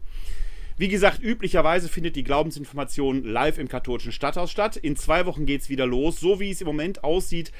Wie 0.75 0.87
gesagt, 0.87 1.21
üblicherweise 1.21 1.87
findet 1.89 2.15
die 2.15 2.23
Glaubensinformation 2.23 3.23
live 3.23 3.57
im 3.57 3.67
katholischen 3.67 4.11
Stadthaus 4.11 4.51
statt. 4.51 4.75
In 4.75 4.95
zwei 4.95 5.25
Wochen 5.25 5.47
geht 5.47 5.61
es 5.61 5.69
wieder 5.69 5.87
los. 5.87 6.19
So 6.19 6.39
wie 6.39 6.51
es 6.51 6.61
im 6.61 6.67
Moment 6.67 7.03
aussieht, 7.03 7.51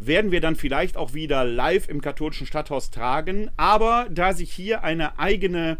werden 0.00 0.32
wir 0.32 0.40
dann 0.40 0.56
vielleicht 0.56 0.96
auch 0.96 1.14
wieder 1.14 1.44
live 1.44 1.88
im 1.88 2.00
katholischen 2.00 2.46
Stadthaus 2.46 2.90
tragen. 2.90 3.50
Aber 3.56 4.08
da 4.10 4.32
sich 4.32 4.50
hier 4.50 4.82
eine 4.82 5.18
eigene 5.18 5.78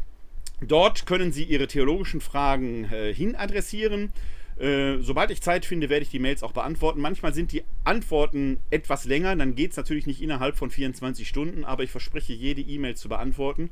Dort 0.61 1.05
können 1.05 1.31
Sie 1.31 1.43
Ihre 1.43 1.67
theologischen 1.67 2.21
Fragen 2.21 2.85
äh, 2.85 3.13
hinadressieren. 3.13 4.11
Äh, 4.59 4.97
sobald 4.99 5.31
ich 5.31 5.41
Zeit 5.41 5.65
finde, 5.65 5.89
werde 5.89 6.03
ich 6.03 6.11
die 6.11 6.19
Mails 6.19 6.43
auch 6.43 6.51
beantworten. 6.51 6.99
Manchmal 6.99 7.33
sind 7.33 7.53
die 7.53 7.63
Antworten 7.85 8.59
etwas 8.69 9.05
länger, 9.05 9.35
dann 9.35 9.55
geht 9.55 9.71
es 9.71 9.77
natürlich 9.77 10.05
nicht 10.05 10.21
innerhalb 10.21 10.57
von 10.57 10.69
24 10.69 11.27
Stunden, 11.27 11.63
aber 11.63 11.83
ich 11.83 11.91
verspreche, 11.91 12.33
jede 12.33 12.61
E-Mail 12.61 12.95
zu 12.95 13.07
beantworten. 13.07 13.69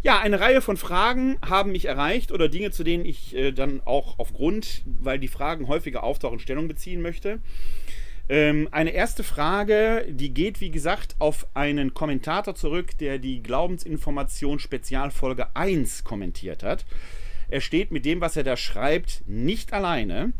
Ja, 0.02 0.18
eine 0.18 0.40
Reihe 0.40 0.62
von 0.62 0.78
Fragen 0.78 1.36
haben 1.46 1.72
mich 1.72 1.84
erreicht 1.84 2.32
oder 2.32 2.48
Dinge, 2.48 2.70
zu 2.70 2.84
denen 2.84 3.04
ich 3.04 3.36
äh, 3.36 3.52
dann 3.52 3.82
auch 3.84 4.18
aufgrund, 4.18 4.82
weil 4.86 5.18
die 5.18 5.28
Fragen 5.28 5.68
häufiger 5.68 6.02
auftauchen, 6.04 6.38
Stellung 6.38 6.68
beziehen 6.68 7.02
möchte. 7.02 7.40
Ähm, 8.30 8.68
eine 8.70 8.92
erste 8.92 9.22
Frage, 9.22 10.06
die 10.08 10.32
geht 10.32 10.62
wie 10.62 10.70
gesagt 10.70 11.16
auf 11.18 11.46
einen 11.52 11.92
Kommentator 11.92 12.54
zurück, 12.54 12.96
der 12.96 13.18
die 13.18 13.42
Glaubensinformation 13.42 14.58
Spezialfolge 14.58 15.54
1 15.54 16.04
kommentiert 16.04 16.62
hat. 16.62 16.86
Er 17.50 17.60
steht 17.60 17.90
mit 17.90 18.06
dem, 18.06 18.22
was 18.22 18.36
er 18.36 18.44
da 18.44 18.56
schreibt, 18.56 19.22
nicht 19.26 19.74
alleine. 19.74 20.32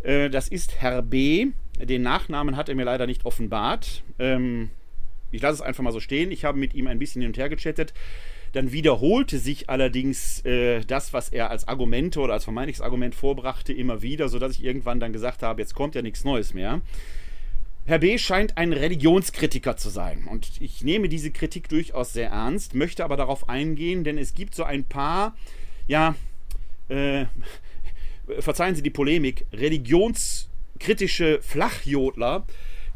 Äh, 0.00 0.30
das 0.30 0.46
ist 0.46 0.80
Herr 0.80 1.02
B. 1.02 1.48
Den 1.80 2.02
Nachnamen 2.02 2.56
hat 2.56 2.68
er 2.68 2.76
mir 2.76 2.84
leider 2.84 3.06
nicht 3.06 3.24
offenbart. 3.24 4.04
Ähm, 4.20 4.70
ich 5.32 5.42
lasse 5.42 5.54
es 5.54 5.60
einfach 5.62 5.82
mal 5.82 5.92
so 5.92 6.00
stehen. 6.00 6.30
Ich 6.30 6.44
habe 6.44 6.58
mit 6.58 6.74
ihm 6.74 6.86
ein 6.86 7.00
bisschen 7.00 7.22
hin 7.22 7.30
und 7.30 7.36
her 7.36 7.48
gechattet. 7.48 7.94
Dann 8.58 8.72
wiederholte 8.72 9.38
sich 9.38 9.70
allerdings 9.70 10.44
äh, 10.44 10.80
das, 10.80 11.12
was 11.12 11.28
er 11.28 11.48
als 11.52 11.68
Argumente 11.68 12.18
oder 12.18 12.32
als 12.32 12.42
vermeintliches 12.42 12.80
Argument 12.80 13.14
vorbrachte, 13.14 13.72
immer 13.72 14.02
wieder, 14.02 14.28
sodass 14.28 14.54
ich 14.54 14.64
irgendwann 14.64 14.98
dann 14.98 15.12
gesagt 15.12 15.44
habe, 15.44 15.60
jetzt 15.60 15.76
kommt 15.76 15.94
ja 15.94 16.02
nichts 16.02 16.24
Neues 16.24 16.54
mehr. 16.54 16.80
Herr 17.84 18.00
B. 18.00 18.18
scheint 18.18 18.58
ein 18.58 18.72
Religionskritiker 18.72 19.76
zu 19.76 19.90
sein. 19.90 20.24
Und 20.24 20.60
ich 20.60 20.82
nehme 20.82 21.08
diese 21.08 21.30
Kritik 21.30 21.68
durchaus 21.68 22.12
sehr 22.12 22.30
ernst, 22.30 22.74
möchte 22.74 23.04
aber 23.04 23.16
darauf 23.16 23.48
eingehen, 23.48 24.02
denn 24.02 24.18
es 24.18 24.34
gibt 24.34 24.56
so 24.56 24.64
ein 24.64 24.82
paar, 24.82 25.36
ja, 25.86 26.16
äh, 26.88 27.26
verzeihen 28.40 28.74
Sie 28.74 28.82
die 28.82 28.90
Polemik, 28.90 29.46
religionskritische 29.52 31.38
Flachjodler, 31.42 32.44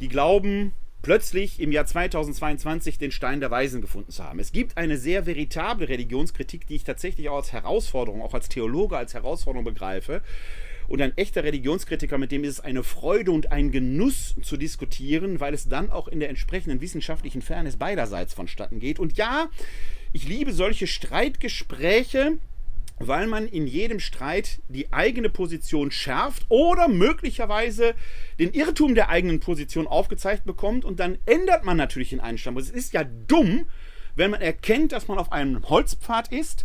die 0.01 0.09
glauben, 0.09 0.73
plötzlich 1.03 1.61
im 1.61 1.73
Jahr 1.73 1.85
2022 1.85 2.97
den 2.99 3.11
Stein 3.11 3.41
der 3.41 3.51
Weisen 3.51 3.81
gefunden 3.81 4.13
zu 4.13 4.25
haben. 4.25 4.39
Es 4.39 4.53
gibt 4.53 4.77
eine 4.77 4.97
sehr 4.97 5.27
veritable 5.27 5.89
Religionskritik, 5.89 6.67
die 6.67 6.77
ich 6.77 6.85
tatsächlich 6.85 7.29
auch 7.29 7.39
als 7.39 7.53
Herausforderung, 7.53 8.23
auch 8.23 8.35
als 8.35 8.49
Theologe 8.49 8.97
als 8.97 9.15
Herausforderung 9.15 9.65
begreife. 9.65 10.23
Und 10.89 11.01
ein 11.01 11.17
echter 11.17 11.45
Religionskritiker, 11.45 12.19
mit 12.19 12.33
dem 12.33 12.45
ist 12.45 12.51
es 12.51 12.61
eine 12.61 12.83
Freude 12.83 13.33
und 13.33 13.53
ein 13.53 13.71
Genuss 13.71 14.35
zu 14.43 14.57
diskutieren, 14.57 15.41
weil 15.41 15.55
es 15.55 15.69
dann 15.69 15.91
auch 15.91 16.09
in 16.09 16.21
der 16.21 16.29
entsprechenden 16.29 16.81
wissenschaftlichen 16.81 17.43
Fairness 17.43 17.77
beiderseits 17.77 18.35
vonstatten 18.35 18.79
geht. 18.79 18.99
Und 18.99 19.17
ja, 19.17 19.49
ich 20.13 20.29
liebe 20.29 20.53
solche 20.53 20.87
Streitgespräche, 20.87 22.39
weil 22.99 23.27
man 23.27 23.47
in 23.47 23.67
jedem 23.67 24.01
Streit 24.01 24.61
die 24.69 24.93
eigene 24.93 25.29
Position 25.29 25.91
schärft 25.91 26.45
oder 26.49 26.89
möglicherweise 26.89 27.95
den 28.39 28.53
Irrtum 28.53 28.95
der 28.95 29.09
eigenen 29.09 29.41
Position 29.41 29.87
aufgezeigt 29.87 30.45
bekommt 30.45 30.85
und 30.85 31.01
dann 31.01 31.19
ändert 31.27 31.65
man 31.65 31.77
natürlich 31.77 32.11
den 32.11 32.21
Einstand. 32.21 32.59
Es 32.59 32.71
ist 32.71 32.93
ja 32.93 33.05
dumm, 33.05 33.67
wenn 34.15 34.31
man 34.31 34.41
erkennt, 34.41 34.93
dass 34.93 35.09
man 35.09 35.19
auf 35.19 35.33
einem 35.33 35.69
Holzpfad 35.69 36.33
ist 36.33 36.65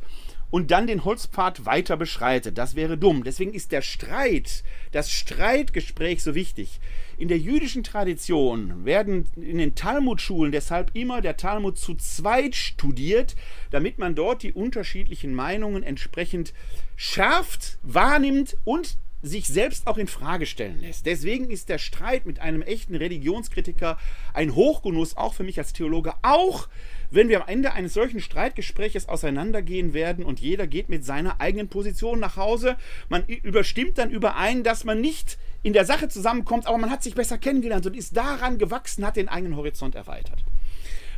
und 0.50 0.72
dann 0.72 0.88
den 0.88 1.04
Holzpfad 1.04 1.66
weiter 1.66 1.98
beschreitet. 1.98 2.58
Das 2.58 2.76
wäre 2.76 2.98
dumm. 2.98 3.24
Deswegen 3.24 3.54
ist 3.54 3.72
der 3.72 3.82
Streit, 3.82 4.64
das 4.92 5.12
Streitgespräch 5.12 6.24
so 6.24 6.36
wichtig. 6.36 6.80
In 7.18 7.30
der 7.30 7.40
jüdischen 7.40 7.84
Tradition 7.84 8.86
werden 8.86 9.26
in 9.36 9.58
den 9.58 9.74
Talmudschulen 9.74 10.52
deshalb 10.52 10.92
immer 10.94 11.20
der 11.20 11.36
Talmud 11.36 11.80
zu 11.80 11.96
zweit 11.96 12.56
studiert, 12.56 13.36
damit 13.72 13.98
man 13.98 14.14
dort 14.14 14.44
die 14.44 14.54
unterschiedlichen 14.54 15.34
Meinungen 15.34 15.82
entsprechend 15.82 16.54
schärft, 16.96 17.80
wahrnimmt 17.82 18.56
und 18.66 18.98
sich 19.24 19.48
selbst 19.48 19.88
auch 19.88 19.98
in 19.98 20.06
Frage 20.06 20.46
stellen 20.46 20.80
lässt. 20.80 21.08
Deswegen 21.08 21.50
ist 21.50 21.70
der 21.70 21.80
Streit 21.80 22.28
mit 22.28 22.40
einem 22.40 22.62
echten 22.62 22.94
Religionskritiker 22.94 23.98
ein 24.36 24.54
Hochgenuss, 24.54 25.18
auch 25.18 25.34
für 25.34 25.44
mich 25.44 25.58
als 25.58 25.74
Theologe, 25.74 26.14
auch 26.22 26.70
wenn 27.10 27.30
wir 27.30 27.42
am 27.42 27.48
Ende 27.48 27.74
eines 27.74 27.96
solchen 27.96 28.20
Streitgespräches 28.20 29.10
auseinandergehen 29.10 29.96
werden 29.96 30.24
und 30.24 30.40
jeder 30.40 30.68
geht 30.68 30.90
mit 30.90 31.04
seiner 31.04 31.42
eigenen 31.42 31.68
Position 31.68 32.20
nach 32.20 32.38
Hause. 32.38 32.78
Man 33.10 33.26
überstimmt 33.26 33.98
dann 33.98 34.12
überein, 34.12 34.64
dass 34.64 34.84
man 34.84 35.02
nicht 35.02 35.40
in 35.68 35.74
der 35.74 35.84
Sache 35.84 36.08
zusammenkommt, 36.08 36.66
aber 36.66 36.78
man 36.78 36.90
hat 36.90 37.04
sich 37.04 37.14
besser 37.14 37.38
kennengelernt 37.38 37.86
und 37.86 37.94
ist 37.94 38.16
daran 38.16 38.58
gewachsen, 38.58 39.06
hat 39.06 39.18
den 39.18 39.28
eigenen 39.28 39.58
Horizont 39.58 39.96
erweitert. 39.96 40.46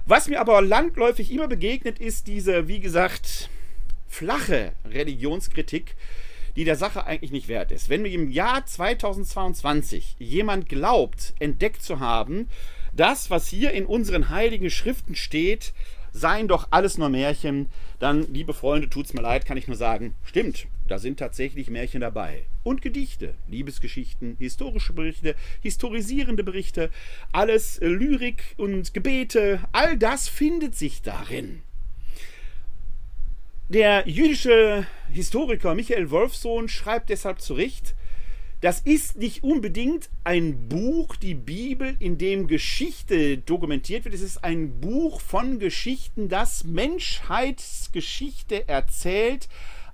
Was 0.07 0.27
mir 0.27 0.41
aber 0.41 0.63
landläufig 0.63 1.31
immer 1.31 1.47
begegnet, 1.47 1.99
ist 1.99 2.25
diese, 2.25 2.67
wie 2.67 2.79
gesagt, 2.79 3.47
flache 4.07 4.71
Religionskritik, 4.85 5.95
die 6.55 6.63
der 6.63 6.77
Sache 6.77 7.05
eigentlich 7.05 7.31
nicht 7.31 7.47
wert 7.47 7.71
ist. 7.71 7.89
Wenn 7.89 8.01
mir 8.01 8.11
im 8.11 8.31
Jahr 8.31 8.65
2022 8.65 10.15
jemand 10.17 10.67
glaubt, 10.67 11.35
entdeckt 11.37 11.83
zu 11.83 11.99
haben, 11.99 12.49
das, 12.91 13.29
was 13.29 13.49
hier 13.49 13.69
in 13.69 13.85
unseren 13.85 14.29
heiligen 14.29 14.71
Schriften 14.71 15.13
steht, 15.13 15.73
seien 16.11 16.47
doch 16.47 16.69
alles 16.71 16.97
nur 16.97 17.09
Märchen, 17.09 17.69
dann, 17.99 18.33
liebe 18.33 18.55
Freunde, 18.55 18.89
tut's 18.89 19.13
mir 19.13 19.21
leid, 19.21 19.45
kann 19.45 19.57
ich 19.57 19.67
nur 19.67 19.77
sagen, 19.77 20.15
stimmt, 20.23 20.65
da 20.89 20.99
sind 20.99 21.19
tatsächlich 21.19 21.69
Märchen 21.69 22.01
dabei. 22.01 22.45
Und 22.63 22.81
Gedichte, 22.81 23.35
Liebesgeschichten, 23.47 24.35
historische 24.39 24.93
Berichte, 24.93 25.35
historisierende 25.61 26.43
Berichte, 26.43 26.89
alles 27.31 27.77
äh, 27.77 27.87
Lyrik 27.87 28.43
und 28.57 28.93
Gebete, 28.93 29.61
all 29.71 29.97
das 29.97 30.27
findet 30.27 30.75
sich 30.75 31.01
darin. 31.01 31.61
Der 33.69 34.07
jüdische 34.07 34.87
Historiker 35.11 35.75
Michael 35.75 36.09
Wolfsohn 36.09 36.69
schreibt 36.69 37.09
deshalb 37.09 37.39
zu 37.39 37.53
Recht, 37.53 37.93
das 38.61 38.81
ist 38.81 39.15
nicht 39.15 39.43
unbedingt 39.43 40.09
ein 40.25 40.67
Buch, 40.67 41.15
die 41.15 41.35
Bibel, 41.35 41.95
in 41.99 42.17
dem 42.17 42.47
Geschichte 42.47 43.37
dokumentiert 43.37 44.03
wird. 44.03 44.15
Es 44.15 44.21
ist 44.21 44.43
ein 44.43 44.81
Buch 44.81 45.21
von 45.21 45.59
Geschichten, 45.59 46.27
das 46.27 46.65
Menschheitsgeschichte 46.65 48.67
erzählt 48.67 49.47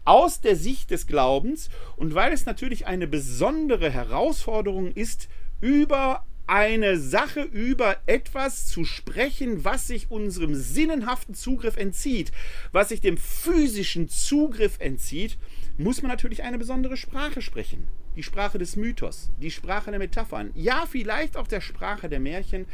aus 0.06 0.42
der 0.42 0.56
Sicht 0.56 0.92
des 0.92 1.07
Glaubens. 1.07 1.69
Und 1.98 2.16
weil 2.16 2.31
es 2.34 2.46
natürlich 2.46 2.88
eine 2.88 3.07
besondere 3.07 3.90
Herausforderung 3.90 4.92
ist, 4.92 5.28
über 5.62 6.25
eine 6.48 6.98
Sache 6.98 7.42
über 7.42 7.98
etwas 8.06 8.68
zu 8.68 8.86
sprechen, 8.86 9.66
was 9.66 9.88
sich 9.88 10.12
unserem 10.12 10.54
sinnenhaften 10.54 11.34
Zugriff 11.34 11.75
entzieht, 11.75 12.31
was 12.72 12.90
sich 12.90 13.02
dem 13.02 13.18
physischen 13.18 14.10
Zugriff 14.10 14.78
entzieht, 14.80 15.40
muss 15.78 16.04
man 16.04 16.12
natürlich 16.12 16.44
eine 16.44 16.60
besondere 16.60 16.98
Sprache 16.98 17.42
sprechen 17.42 17.88
die 18.16 18.24
Sprache 18.24 18.58
des 18.58 18.75
Mythos, 18.75 19.30
die 19.42 19.51
Sprache 19.51 19.92
der 19.92 20.00
Metaphern, 20.00 20.51
ja, 20.56 20.86
vielleicht 20.90 21.38
auch 21.38 21.48
der 21.48 21.62
Sprache 21.62 22.10
der 22.10 22.19
Märchen, 22.19 22.66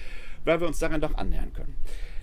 weil 0.45 0.59
wir 0.59 0.67
uns 0.67 0.79
daran 0.79 1.01
doch 1.01 1.15
annähern 1.15 1.53
können. 1.53 1.75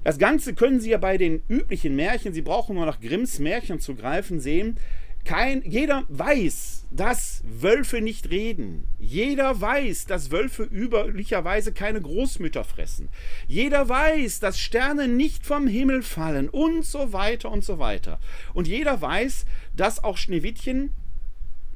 Das 0.05 0.19
Ganze 0.19 0.55
können 0.55 0.81
Sie 0.81 0.91
ja 0.91 0.99
bei 0.99 1.19
den 1.19 1.43
üblichen 1.49 1.97
Märchen, 1.97 2.33
Sie 2.33 2.43
brauchen 2.43 2.77
nur 2.77 2.87
nach 2.87 3.01
Grimms 3.01 3.39
Märchen 3.39 3.81
zu 3.81 3.95
greifen, 3.95 4.41
sehen. 4.41 4.77
Kein, 5.25 5.63
jeder 5.63 6.05
weiß, 6.09 6.87
dass 6.91 7.43
Wölfe 7.45 8.01
nicht 8.01 8.31
reden. 8.31 8.85
Jeder 8.99 9.61
weiß, 9.61 10.07
dass 10.07 10.31
Wölfe 10.31 10.63
üblicherweise 10.63 11.73
keine 11.73 12.01
Großmütter 12.01 12.65
fressen. 12.65 13.11
Jeder 13.47 13.89
weiß, 13.89 14.41
dass 14.41 14.59
Sterne 14.59 15.07
nicht 15.07 15.45
vom 15.45 15.67
Himmel 15.67 16.03
fallen 16.03 16.49
und 16.49 16.85
so 16.85 17.13
weiter 17.13 17.51
und 17.51 17.63
so 17.63 17.79
weiter. 17.79 18.21
Und 18.55 18.69
jeder 18.69 19.03
weiß, 19.03 19.45
dass 19.77 20.03
auch 20.03 20.17
Schneewittchen 20.17 20.93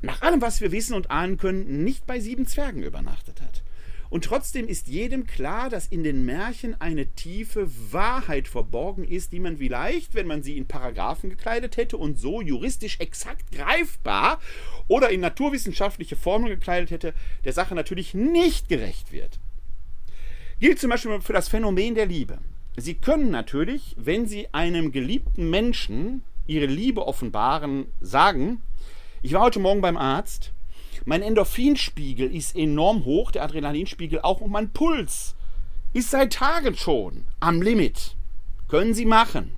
nach 0.00 0.22
allem, 0.22 0.40
was 0.40 0.60
wir 0.60 0.72
wissen 0.72 0.94
und 0.94 1.10
ahnen 1.10 1.36
können, 1.36 1.84
nicht 1.84 2.06
bei 2.06 2.20
sieben 2.20 2.46
Zwergen 2.46 2.82
übernachtet 2.82 3.40
hat. 3.40 3.62
Und 4.12 4.26
trotzdem 4.26 4.68
ist 4.68 4.88
jedem 4.88 5.26
klar, 5.26 5.70
dass 5.70 5.86
in 5.86 6.04
den 6.04 6.26
Märchen 6.26 6.78
eine 6.82 7.06
tiefe 7.06 7.70
Wahrheit 7.92 8.46
verborgen 8.46 9.04
ist, 9.04 9.32
die 9.32 9.40
man 9.40 9.56
vielleicht, 9.56 10.14
wenn 10.14 10.26
man 10.26 10.42
sie 10.42 10.58
in 10.58 10.68
Paragraphen 10.68 11.30
gekleidet 11.30 11.78
hätte 11.78 11.96
und 11.96 12.18
so 12.18 12.42
juristisch 12.42 13.00
exakt 13.00 13.50
greifbar 13.52 14.38
oder 14.86 15.08
in 15.08 15.20
naturwissenschaftliche 15.20 16.14
Formeln 16.14 16.50
gekleidet 16.50 16.90
hätte, 16.90 17.14
der 17.46 17.54
Sache 17.54 17.74
natürlich 17.74 18.12
nicht 18.12 18.68
gerecht 18.68 19.12
wird. 19.12 19.40
Gilt 20.60 20.78
zum 20.78 20.90
Beispiel 20.90 21.22
für 21.22 21.32
das 21.32 21.48
Phänomen 21.48 21.94
der 21.94 22.04
Liebe. 22.04 22.36
Sie 22.76 22.92
können 22.92 23.30
natürlich, 23.30 23.96
wenn 23.96 24.26
Sie 24.26 24.46
einem 24.52 24.92
geliebten 24.92 25.48
Menschen 25.48 26.22
Ihre 26.46 26.66
Liebe 26.66 27.06
offenbaren, 27.06 27.86
sagen, 28.02 28.60
ich 29.22 29.32
war 29.32 29.40
heute 29.40 29.58
Morgen 29.58 29.80
beim 29.80 29.96
Arzt. 29.96 30.51
Mein 31.04 31.22
Endorphinspiegel 31.22 32.32
ist 32.32 32.54
enorm 32.54 33.04
hoch, 33.04 33.32
der 33.32 33.42
Adrenalinspiegel 33.42 34.20
auch 34.20 34.40
und 34.40 34.52
mein 34.52 34.72
Puls 34.72 35.34
ist 35.92 36.10
seit 36.10 36.34
Tagen 36.34 36.76
schon 36.76 37.24
am 37.40 37.60
Limit. 37.60 38.16
Können 38.68 38.94
Sie 38.94 39.04
machen. 39.04 39.56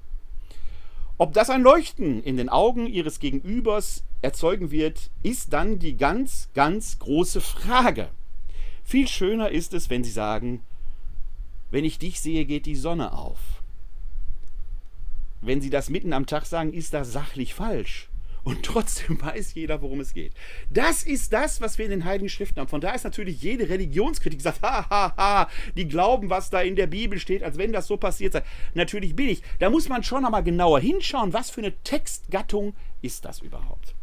Ob 1.19 1.35
das 1.35 1.51
ein 1.51 1.63
Leuchten 1.63 2.23
in 2.23 2.37
den 2.37 2.49
Augen 2.49 2.87
Ihres 2.87 3.21
Gegenübers 3.21 4.05
erzeugen 4.23 4.71
wird, 4.71 5.11
ist 5.23 5.53
dann 5.53 5.79
die 5.79 5.97
ganz, 5.97 6.49
ganz 6.55 6.99
große 6.99 7.41
Frage. 7.41 8.09
Viel 8.83 9.07
schöner 9.07 9.51
ist 9.51 9.75
es, 9.75 9.91
wenn 9.91 10.03
Sie 10.03 10.11
sagen, 10.11 10.63
wenn 11.71 11.85
ich 11.85 11.99
dich 11.99 12.21
sehe, 12.21 12.47
geht 12.47 12.67
die 12.67 12.75
Sonne 12.75 13.13
auf. 13.13 13.39
Wenn 15.41 15.61
Sie 15.61 15.71
das 15.71 15.91
mitten 15.91 16.15
am 16.15 16.27
Tag 16.27 16.47
sagen, 16.47 16.73
ist 16.73 16.95
das 16.95 17.13
sachlich 17.13 17.53
falsch 17.55 18.09
und 18.45 18.63
trotzdem 18.63 19.21
weiß 19.23 19.55
jeder, 19.55 19.83
worum 19.83 20.01
es 20.01 20.13
geht. 20.13 20.33
Das 20.71 21.03
ist 21.03 21.33
das, 21.33 21.61
was 21.61 21.79
wir 21.79 21.87
in 21.87 21.91
den 21.91 22.05
Heiligen 22.05 22.29
Schriften 22.29 22.61
haben. 22.61 22.69
Von 22.69 22.81
da 22.81 22.93
ist 22.93 23.05
natürlich 23.05 23.43
jede 23.43 23.69
Religionskritik 23.69 24.41
sagt, 24.41 24.63
ha, 24.63 24.89
ha, 24.89 25.15
ha, 25.17 25.51
die 25.77 25.89
glauben, 25.89 26.31
was 26.31 26.51
da 26.51 26.61
in 26.61 26.77
der 26.77 26.87
Bibel 26.87 27.19
steht, 27.19 27.43
als 27.43 27.59
wenn 27.59 27.73
das 27.73 27.87
so 27.87 27.97
passiert 27.97 28.35
sei. 28.35 28.43
Natürlich 28.75 29.17
bin 29.17 29.29
ich. 29.29 29.43
Da 29.59 29.71
muss 29.71 29.89
man 29.89 30.05
schon 30.05 30.23
nochmal 30.23 30.45
genauer 30.45 30.81
hinschauen, 30.81 31.33
was 31.33 31.51
für 31.51 31.61
eine 31.61 31.77
Textgattung 31.83 32.75
ist 33.03 33.25
das 33.25 33.41
überhaupt. 33.41 33.95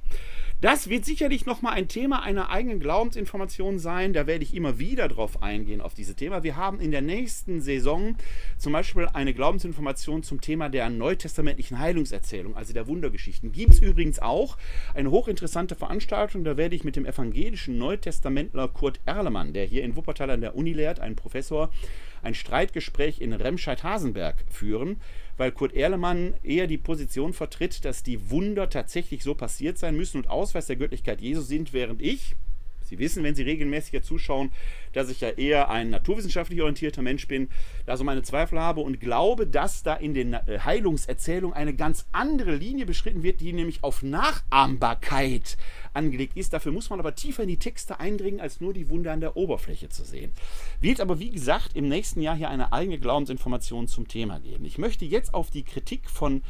Das 0.62 0.89
wird 0.89 1.06
sicherlich 1.06 1.48
nochmal 1.48 1.74
ein 1.74 1.88
Thema 1.88 2.22
einer 2.22 2.51
eigenen 2.51 2.80
Glaubensinformation 2.80 3.80
sein. 3.80 4.13
Da 4.13 4.27
werde 4.27 4.44
ich 4.44 4.53
immer 4.53 4.77
wieder 4.77 5.08
drauf 5.08 5.41
eingehen, 5.41 5.82
auf 5.82 5.96
dieses 5.96 6.15
Thema. 6.15 6.44
Wir 6.44 6.56
haben 6.56 6.80
in 6.80 6.91
der 6.91 7.01
nächsten 7.01 7.62
Saison 7.62 8.15
zum 8.60 8.72
Beispiel 8.72 9.08
eine 9.12 9.34
Glaubensinformation 9.34 10.22
zum 10.22 10.39
Thema 10.39 10.70
der 10.70 10.91
neutestamentlichen 10.91 11.80
Heilungserzählung, 11.80 12.56
also 12.56 12.74
der 12.74 12.86
Wundergeschichten. 12.86 13.51
Gibt 13.51 13.74
es 13.74 13.80
übrigens 13.80 14.20
auch 14.20 14.56
eine 14.94 15.10
hochinteressante 15.10 15.74
Veranstaltung. 15.74 16.44
Da 16.44 16.58
werde 16.58 16.75
ich 16.75 16.84
mit 16.84 16.96
dem 16.96 17.08
evangelischen 17.08 17.80
Neutestamentler 17.80 18.68
Kurt 18.68 19.00
Erlemann, 19.06 19.53
der 19.53 19.65
hier 19.65 19.84
in 19.84 19.96
Wuppertal 19.96 20.30
an 20.30 20.41
der 20.41 20.56
Uni 20.56 20.74
lehrt, 20.74 21.00
ein 21.00 21.15
Professor, 21.15 21.72
ein 22.21 22.33
Streitgespräch 22.33 23.21
in 23.21 23.33
Remscheid-Hasenberg 23.33 24.45
führen 24.49 24.97
weil 25.41 25.51
Kurt 25.51 25.73
Erlemann 25.73 26.35
eher 26.43 26.67
die 26.67 26.77
Position 26.77 27.33
vertritt, 27.33 27.83
dass 27.83 28.03
die 28.03 28.29
Wunder 28.29 28.69
tatsächlich 28.69 29.23
so 29.23 29.33
passiert 29.33 29.79
sein 29.79 29.97
müssen 29.97 30.17
und 30.17 30.29
Ausweis 30.29 30.67
der 30.67 30.75
Göttlichkeit 30.75 31.19
Jesu 31.19 31.41
sind, 31.41 31.73
während 31.73 31.99
ich, 31.99 32.35
Sie 32.83 32.99
wissen, 32.99 33.23
wenn 33.23 33.35
Sie 33.35 33.43
regelmäßig 33.43 33.91
hier 33.91 34.03
zuschauen, 34.03 34.51
dass 34.91 35.09
ich 35.09 35.21
ja 35.21 35.29
eher 35.29 35.69
ein 35.69 35.89
naturwissenschaftlich 35.89 36.61
orientierter 36.61 37.01
Mensch 37.01 37.25
bin, 37.25 37.47
da 37.85 37.95
so 37.95 38.03
meine 38.03 38.21
Zweifel 38.21 38.59
habe 38.59 38.81
und 38.81 38.99
glaube, 38.99 39.47
dass 39.47 39.81
da 39.81 39.95
in 39.95 40.13
den 40.13 40.33
äh, 40.33 40.59
Heilungserzählungen 40.65 41.55
eine 41.55 41.73
ganz 41.73 42.05
andere 42.11 42.53
Linie 42.53 42.85
beschritten 42.85 43.23
wird, 43.23 43.39
die 43.39 43.53
nämlich 43.53 43.83
auf 43.83 44.03
Nachahmbarkeit 44.03 45.57
angelegt 45.93 46.38
ist. 46.38 46.53
Dafür 46.53 46.71
muss 46.71 46.89
man 46.89 47.00
aber 47.00 47.15
tiefer 47.15 47.43
in 47.43 47.50
die 47.50 47.57
Texte 47.57 48.00
eindringen, 48.00 48.39
als 48.39 48.62
nur 48.62 48.74
die 48.74 48.89
Wunder 48.89 49.12
an 49.12 49.21
der 49.21 49.36
Oberfläche 49.36 49.89
zu 49.89 50.03
sehen. 50.03 50.31
Wird 50.79 51.01
aber, 51.01 51.19
wie 51.19 51.31
gesagt, 51.31 51.75
im 51.75 51.88
nächsten 51.88 52.21
Jahr 52.21 52.36
hier 52.36 52.50
eine 52.50 52.74
eigene 52.74 53.00
Glaubensinformation 53.00 53.88
zum 53.88 54.07
Thema 54.07 54.39
geben. 54.39 54.65
Ich 54.65 54.77
möchte 54.77 55.05
jetzt 55.05 55.33
auf 55.33 55.50
die 55.50 55.63
Kritik 55.63 56.10
von 56.10 56.41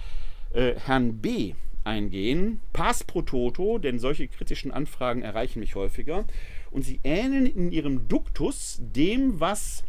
äh, 0.54 0.76
Herrn 0.76 1.20
B 1.20 1.54
eingehen. 1.84 2.60
Pass 2.74 3.04
pro 3.04 3.22
Toto, 3.22 3.78
denn 3.78 4.00
solche 4.00 4.28
kritischen 4.28 4.72
Anfragen 4.72 5.22
erreichen 5.22 5.60
mich 5.60 5.76
häufiger. 5.76 6.26
Und 6.70 6.84
sie 6.84 7.00
ähneln 7.04 7.48
in 7.48 7.72
ihrem 7.72 8.08
Duktus 8.08 8.78
dem, 8.80 9.40
was 9.40 9.84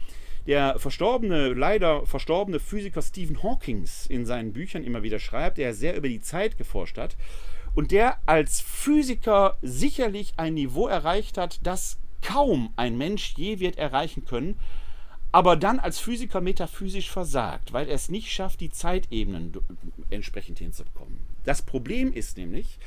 der 0.46 0.78
verstorbene, 0.78 1.52
leider 1.52 2.04
verstorbene 2.06 2.58
Physiker 2.58 3.02
Stephen 3.02 3.42
Hawking 3.42 3.84
in 4.08 4.26
seinen 4.26 4.52
Büchern 4.52 4.82
immer 4.82 5.02
wieder 5.02 5.20
schreibt, 5.20 5.58
der 5.58 5.74
sehr 5.74 5.96
über 5.96 6.08
die 6.08 6.20
Zeit 6.20 6.58
geforscht 6.58 6.98
hat 6.98 7.16
und 7.74 7.90
der 7.90 8.18
als 8.26 8.60
Physiker 8.60 9.56
sicherlich 9.62 10.34
ein 10.36 10.54
Niveau 10.54 10.86
erreicht 10.86 11.38
hat, 11.38 11.60
das 11.62 11.98
kaum 12.20 12.72
ein 12.76 12.96
Mensch 12.96 13.34
je 13.36 13.58
wird 13.58 13.78
erreichen 13.78 14.24
können, 14.24 14.56
aber 15.32 15.56
dann 15.56 15.78
als 15.78 15.98
Physiker 15.98 16.40
metaphysisch 16.40 17.10
versagt, 17.10 17.72
weil 17.72 17.88
er 17.88 17.94
es 17.94 18.10
nicht 18.10 18.30
schafft, 18.30 18.60
die 18.60 18.70
Zeitebenen 18.70 19.52
entsprechend 20.10 20.58
hinzubekommen. 20.58 21.18
Das 21.44 21.62
Problem 21.62 22.12
ist 22.12 22.36
nämlich, 22.36 22.78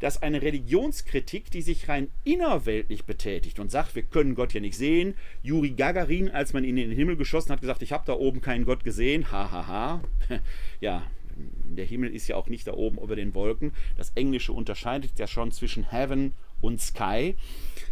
dass 0.00 0.20
eine 0.20 0.42
Religionskritik, 0.42 1.50
die 1.50 1.62
sich 1.62 1.88
rein 1.88 2.10
innerweltlich 2.24 3.04
betätigt 3.04 3.60
und 3.60 3.70
sagt, 3.70 3.94
wir 3.94 4.02
können 4.02 4.34
Gott 4.34 4.52
ja 4.52 4.60
nicht 4.60 4.76
sehen. 4.76 5.14
Juri 5.42 5.70
Gagarin, 5.70 6.30
als 6.30 6.52
man 6.52 6.64
ihn 6.64 6.76
in 6.76 6.90
den 6.90 6.98
Himmel 6.98 7.16
geschossen 7.16 7.52
hat, 7.52 7.60
gesagt, 7.60 7.80
ich 7.80 7.92
habe 7.92 8.04
da 8.04 8.14
oben 8.14 8.40
keinen 8.40 8.64
Gott 8.64 8.84
gesehen. 8.84 9.30
Hahaha. 9.30 9.66
Ha, 9.66 10.02
ha. 10.28 10.40
Ja, 10.80 11.04
der 11.36 11.84
Himmel 11.84 12.14
ist 12.14 12.28
ja 12.28 12.36
auch 12.36 12.48
nicht 12.48 12.66
da 12.66 12.74
oben 12.74 12.98
über 12.98 13.16
den 13.16 13.34
Wolken. 13.34 13.72
Das 13.96 14.12
Englische 14.14 14.52
unterscheidet 14.52 15.18
ja 15.18 15.26
schon 15.26 15.52
zwischen 15.52 15.90
Heaven 15.90 16.32
und 16.60 16.80
Sky. 16.80 17.36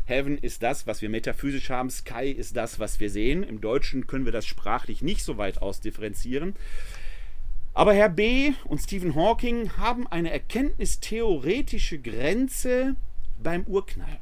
Heaven 0.04 0.38
ist 0.38 0.62
das, 0.62 0.86
was 0.86 1.02
wir 1.02 1.08
metaphysisch 1.08 1.70
haben. 1.70 1.90
Sky 1.90 2.30
ist 2.30 2.56
das, 2.56 2.78
was 2.78 3.00
wir 3.00 3.10
sehen. 3.10 3.42
Im 3.42 3.60
Deutschen 3.60 4.06
können 4.06 4.24
wir 4.24 4.32
das 4.32 4.46
sprachlich 4.46 5.02
nicht 5.02 5.24
so 5.24 5.38
weit 5.38 5.60
ausdifferenzieren. 5.60 6.54
Aber 7.74 7.94
Herr 7.94 8.10
B. 8.10 8.52
und 8.64 8.78
Stephen 8.82 9.14
Hawking 9.14 9.76
haben 9.78 10.06
eine 10.06 10.30
erkenntnistheoretische 10.30 11.98
Grenze 11.98 12.96
beim 13.42 13.64
Urknall. 13.64 14.20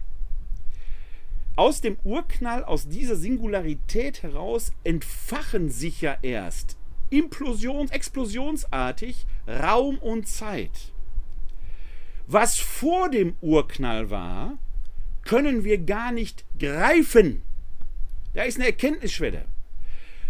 Aus 1.56 1.80
dem 1.80 1.98
Urknall, 2.04 2.64
aus 2.64 2.88
dieser 2.88 3.16
Singularität 3.16 4.22
heraus 4.22 4.72
entfachen 4.84 5.68
sich 5.68 6.00
ja 6.00 6.16
erst 6.22 6.76
implosions-, 7.10 7.92
explosionsartig 7.92 9.26
Raum 9.46 9.98
und 9.98 10.28
Zeit. 10.28 10.92
Was 12.26 12.58
vor 12.58 13.10
dem 13.10 13.34
Urknall 13.40 14.10
war, 14.10 14.58
können 15.24 15.64
wir 15.64 15.78
gar 15.78 16.12
nicht 16.12 16.44
greifen. 16.58 17.42
Da 18.34 18.44
ist 18.44 18.56
eine 18.56 18.66
Erkenntnisschwelle. 18.66 19.44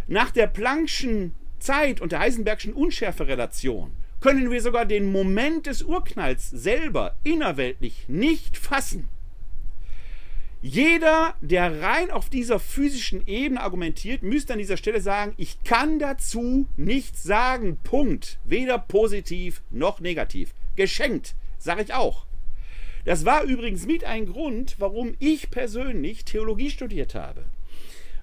Nach 0.07 0.31
der 0.31 0.53
Planck'schen 0.53 1.33
Zeit 1.59 2.01
und 2.01 2.13
der 2.13 2.21
Heisenbergschen 2.21 2.73
Unschärferelation 2.73 3.93
können 4.21 4.51
wir 4.51 4.61
sogar 4.61 4.87
den 4.87 5.13
Moment 5.13 5.67
des 5.67 5.83
Urknalls 5.83 6.51
selber 6.51 7.17
innerweltlich 7.23 8.09
nicht 8.09 8.57
fassen. 8.57 9.09
Jeder, 10.63 11.35
der 11.41 11.81
rein 11.81 12.11
auf 12.11 12.29
dieser 12.29 12.59
physischen 12.59 13.27
Ebene 13.27 13.63
argumentiert, 13.63 14.23
müsste 14.23 14.53
an 14.53 14.59
dieser 14.59 14.77
Stelle 14.77 15.01
sagen, 15.01 15.33
ich 15.39 15.63
kann 15.65 15.99
dazu 15.99 16.69
nichts 16.77 17.23
sagen. 17.23 17.79
Punkt. 17.83 18.39
Weder 18.45 18.79
positiv 18.79 19.63
noch 19.71 20.01
negativ. 20.01 20.53
Geschenkt, 20.77 21.35
sage 21.59 21.83
ich 21.83 21.95
auch. 21.95 22.27
Das 23.07 23.25
war 23.25 23.45
übrigens 23.45 23.87
mit 23.87 24.05
ein 24.05 24.27
Grund, 24.27 24.77
warum 24.79 25.15
ich 25.19 25.51
persönlich 25.51 26.27
Theologie 26.27 26.69
studiert 26.69 27.15
habe 27.15 27.47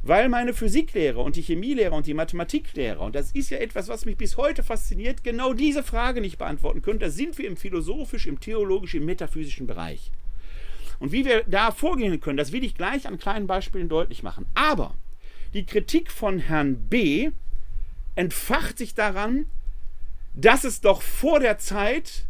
weil 0.04 0.30
meine 0.30 0.54
Physiklehrer 0.54 1.22
und 1.24 1.36
die 1.36 1.42
Chemielehrer 1.42 1.96
und 1.96 2.08
die 2.08 2.14
Mathematiklehrer, 2.14 3.02
und 3.02 3.16
das 3.16 3.32
ist 3.32 3.50
ja 3.50 3.58
etwas, 3.58 3.90
was 3.90 4.06
mich 4.06 4.16
bis 4.16 4.38
heute 4.38 4.64
fasziniert, 4.64 5.24
genau 5.24 5.54
diese 5.54 5.84
Frage 5.84 6.22
nicht 6.22 6.38
beantworten 6.38 6.82
können. 6.82 7.00
Da 7.00 7.10
sind 7.10 7.38
wir 7.38 7.48
im 7.48 7.58
philosophisch, 7.58 8.26
im 8.26 8.40
theologisch, 8.40 8.96
im 8.96 9.06
metaphysischen 9.06 9.68
Bereich. 9.68 10.12
Und 11.00 11.12
wie 11.12 11.26
wir 11.26 11.44
da 11.44 11.72
vorgehen 11.72 12.20
können, 12.20 12.38
das 12.38 12.52
will 12.52 12.64
ich 12.64 12.76
gleich 12.76 13.08
an 13.08 13.20
kleinen 13.20 13.48
Beispielen 13.48 13.90
deutlich 13.90 14.24
machen. 14.24 14.46
Aber 14.56 14.96
die 15.54 15.66
Kritik 15.66 16.12
von 16.12 16.40
Herrn 16.40 16.90
B 16.90 17.32
entfacht 18.16 18.78
sich 18.78 18.96
daran, 18.96 19.46
dass 20.34 20.64
es 20.64 20.82
doch 20.82 21.02
vor 21.02 21.40
der 21.40 21.58
Zeit 21.58 22.26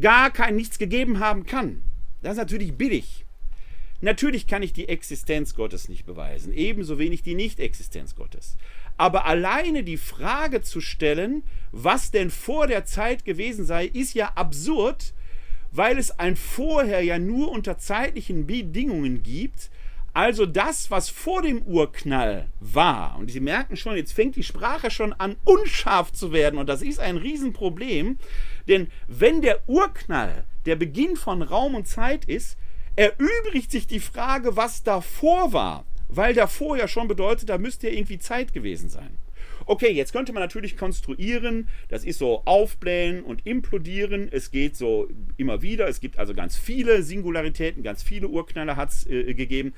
gar 0.00 0.30
kein 0.30 0.56
nichts 0.56 0.78
gegeben 0.78 1.20
haben 1.20 1.46
kann. 1.46 1.82
Das 2.22 2.32
ist 2.32 2.38
natürlich 2.38 2.74
billig. 2.74 3.24
Natürlich 4.02 4.46
kann 4.46 4.62
ich 4.62 4.72
die 4.72 4.88
Existenz 4.88 5.54
Gottes 5.54 5.88
nicht 5.88 6.06
beweisen, 6.06 6.54
ebenso 6.54 6.98
wenig 6.98 7.22
die 7.22 7.34
Nicht-Existenz 7.34 8.14
Gottes. 8.14 8.56
Aber 8.96 9.26
alleine 9.26 9.82
die 9.82 9.98
Frage 9.98 10.62
zu 10.62 10.80
stellen, 10.80 11.42
was 11.70 12.10
denn 12.10 12.30
vor 12.30 12.66
der 12.66 12.86
Zeit 12.86 13.24
gewesen 13.24 13.64
sei, 13.64 13.86
ist 13.86 14.14
ja 14.14 14.32
absurd, 14.36 15.12
weil 15.72 15.98
es 15.98 16.18
ein 16.18 16.36
Vorher 16.36 17.02
ja 17.02 17.18
nur 17.18 17.50
unter 17.50 17.78
zeitlichen 17.78 18.46
Bedingungen 18.46 19.22
gibt. 19.22 19.70
Also 20.12 20.44
das, 20.44 20.90
was 20.90 21.08
vor 21.08 21.42
dem 21.42 21.62
Urknall 21.62 22.48
war, 22.58 23.16
und 23.18 23.30
Sie 23.30 23.38
merken 23.38 23.76
schon, 23.76 23.96
jetzt 23.96 24.12
fängt 24.12 24.34
die 24.34 24.42
Sprache 24.42 24.90
schon 24.90 25.12
an 25.12 25.36
unscharf 25.44 26.12
zu 26.12 26.32
werden, 26.32 26.58
und 26.58 26.68
das 26.68 26.82
ist 26.82 26.98
ein 26.98 27.16
Riesenproblem, 27.16 28.18
denn 28.66 28.88
wenn 29.06 29.40
der 29.40 29.60
Urknall 29.68 30.44
der 30.66 30.74
Beginn 30.74 31.14
von 31.14 31.42
Raum 31.42 31.76
und 31.76 31.86
Zeit 31.86 32.24
ist, 32.24 32.56
erübrigt 32.96 33.70
sich 33.70 33.86
die 33.86 34.00
Frage, 34.00 34.56
was 34.56 34.82
davor 34.82 35.52
war, 35.52 35.84
weil 36.08 36.34
davor 36.34 36.76
ja 36.76 36.88
schon 36.88 37.06
bedeutet, 37.06 37.48
da 37.48 37.58
müsste 37.58 37.88
ja 37.88 37.94
irgendwie 37.94 38.18
Zeit 38.18 38.52
gewesen 38.52 38.88
sein. 38.88 39.16
Okay, 39.70 39.92
jetzt 39.92 40.12
könnte 40.12 40.32
man 40.32 40.42
natürlich 40.42 40.76
konstruieren, 40.76 41.68
das 41.88 42.02
ist 42.02 42.18
so 42.18 42.42
aufblähen 42.44 43.22
und 43.22 43.46
implodieren, 43.46 44.28
es 44.32 44.50
geht 44.50 44.74
so 44.74 45.06
immer 45.36 45.62
wieder, 45.62 45.86
es 45.86 46.00
gibt 46.00 46.18
also 46.18 46.34
ganz 46.34 46.56
viele 46.56 47.04
Singularitäten, 47.04 47.84
ganz 47.84 48.02
viele 48.02 48.26
Urknaller 48.26 48.74
hat 48.74 48.88
es 48.88 49.06
äh, 49.06 49.32
gegeben. 49.32 49.72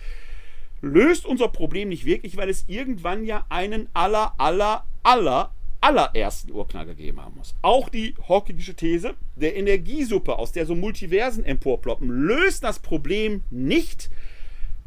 Löst 0.80 1.26
unser 1.26 1.48
Problem 1.48 1.90
nicht 1.90 2.06
wirklich, 2.06 2.38
weil 2.38 2.48
es 2.48 2.64
irgendwann 2.68 3.26
ja 3.26 3.44
einen 3.50 3.86
aller, 3.92 4.32
aller, 4.38 4.86
aller 5.02 5.52
allerersten 5.82 6.52
Urknall 6.52 6.86
gegeben 6.86 7.20
haben 7.20 7.36
muss. 7.36 7.54
Auch 7.60 7.90
die 7.90 8.14
Hawkingische 8.26 8.72
These 8.72 9.14
der 9.36 9.56
Energiesuppe, 9.56 10.38
aus 10.38 10.52
der 10.52 10.64
so 10.64 10.74
Multiversen 10.74 11.44
emporploppen, 11.44 12.08
löst 12.08 12.64
das 12.64 12.78
Problem 12.78 13.42
nicht, 13.50 14.08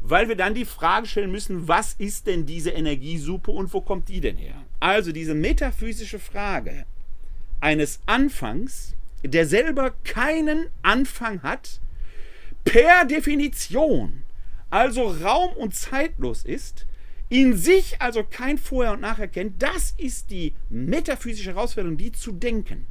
weil 0.00 0.26
wir 0.26 0.34
dann 0.34 0.54
die 0.54 0.64
Frage 0.64 1.06
stellen 1.06 1.30
müssen, 1.30 1.68
was 1.68 1.94
ist 1.94 2.26
denn 2.26 2.44
diese 2.44 2.70
Energiesuppe 2.70 3.52
und 3.52 3.72
wo 3.72 3.80
kommt 3.80 4.08
die 4.08 4.20
denn 4.20 4.36
her? 4.36 4.65
Also 4.80 5.12
diese 5.12 5.34
metaphysische 5.34 6.18
Frage 6.18 6.84
eines 7.60 8.00
Anfangs, 8.06 8.94
der 9.22 9.46
selber 9.46 9.92
keinen 10.04 10.66
Anfang 10.82 11.42
hat, 11.42 11.80
per 12.64 13.04
Definition 13.04 14.24
also 14.70 15.06
raum- 15.06 15.56
und 15.56 15.74
zeitlos 15.74 16.44
ist, 16.44 16.86
in 17.28 17.56
sich 17.56 18.00
also 18.00 18.22
kein 18.22 18.58
Vorher 18.58 18.92
und 18.92 19.00
Nachher 19.00 19.28
kennt, 19.28 19.62
das 19.62 19.94
ist 19.96 20.30
die 20.30 20.54
metaphysische 20.68 21.54
Herausforderung, 21.54 21.96
die 21.96 22.12
zu 22.12 22.32
denken. 22.32 22.86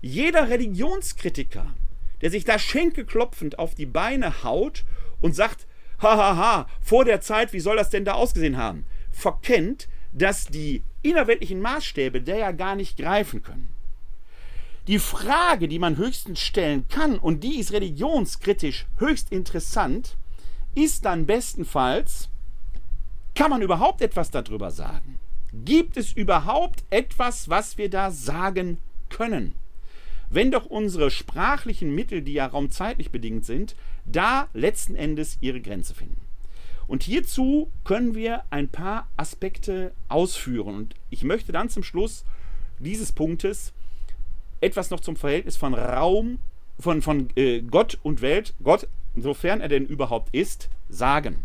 Jeder 0.00 0.48
Religionskritiker, 0.48 1.74
der 2.20 2.30
sich 2.30 2.44
da 2.44 2.58
schenkelklopfend 2.58 3.58
auf 3.58 3.74
die 3.74 3.86
Beine 3.86 4.42
haut 4.44 4.84
und 5.20 5.34
sagt, 5.34 5.66
hahaha, 6.00 6.68
vor 6.80 7.04
der 7.04 7.20
Zeit, 7.20 7.52
wie 7.52 7.60
soll 7.60 7.76
das 7.76 7.90
denn 7.90 8.04
da 8.04 8.14
ausgesehen 8.14 8.56
haben, 8.56 8.86
verkennt, 9.10 9.88
dass 10.14 10.46
die 10.46 10.82
innerweltlichen 11.02 11.60
Maßstäbe 11.60 12.22
der 12.22 12.38
ja 12.38 12.52
gar 12.52 12.76
nicht 12.76 12.96
greifen 12.96 13.42
können. 13.42 13.68
Die 14.86 14.98
Frage, 14.98 15.66
die 15.66 15.78
man 15.78 15.96
höchstens 15.96 16.40
stellen 16.40 16.86
kann, 16.88 17.18
und 17.18 17.42
die 17.42 17.58
ist 17.58 17.72
religionskritisch 17.72 18.86
höchst 18.98 19.32
interessant, 19.32 20.16
ist 20.74 21.04
dann 21.04 21.26
bestenfalls, 21.26 22.28
kann 23.34 23.50
man 23.50 23.62
überhaupt 23.62 24.02
etwas 24.02 24.30
darüber 24.30 24.70
sagen? 24.70 25.18
Gibt 25.52 25.96
es 25.96 26.12
überhaupt 26.12 26.84
etwas, 26.90 27.48
was 27.48 27.78
wir 27.78 27.88
da 27.88 28.10
sagen 28.10 28.78
können? 29.08 29.54
Wenn 30.30 30.50
doch 30.50 30.66
unsere 30.66 31.10
sprachlichen 31.10 31.94
Mittel, 31.94 32.22
die 32.22 32.34
ja 32.34 32.46
raumzeitlich 32.46 33.10
bedingt 33.10 33.44
sind, 33.44 33.76
da 34.04 34.48
letzten 34.52 34.96
Endes 34.96 35.38
ihre 35.40 35.60
Grenze 35.60 35.94
finden. 35.94 36.23
Und 36.86 37.02
hierzu 37.02 37.70
können 37.84 38.14
wir 38.14 38.44
ein 38.50 38.68
paar 38.68 39.08
Aspekte 39.16 39.92
ausführen. 40.08 40.74
Und 40.74 40.94
ich 41.10 41.24
möchte 41.24 41.52
dann 41.52 41.68
zum 41.68 41.82
Schluss 41.82 42.24
dieses 42.78 43.12
Punktes 43.12 43.72
etwas 44.60 44.90
noch 44.90 45.00
zum 45.00 45.16
Verhältnis 45.16 45.56
von 45.56 45.74
Raum, 45.74 46.38
von, 46.78 47.02
von 47.02 47.28
äh, 47.36 47.62
Gott 47.62 47.98
und 48.02 48.22
Welt, 48.22 48.54
Gott 48.62 48.88
sofern 49.16 49.60
er 49.60 49.68
denn 49.68 49.86
überhaupt 49.86 50.34
ist, 50.34 50.68
sagen. 50.88 51.44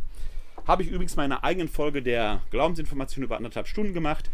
Habe 0.65 0.84
ich 0.84 0.89
übrigens 0.89 1.15
meine 1.15 1.43
eigenen 1.43 1.67
Folge 1.67 2.01
der 2.01 2.41
Glaubensinformation 2.51 3.24
über 3.24 3.38
anderthalb 3.38 3.67
Stunden 3.67 3.93
gemacht. 3.93 4.29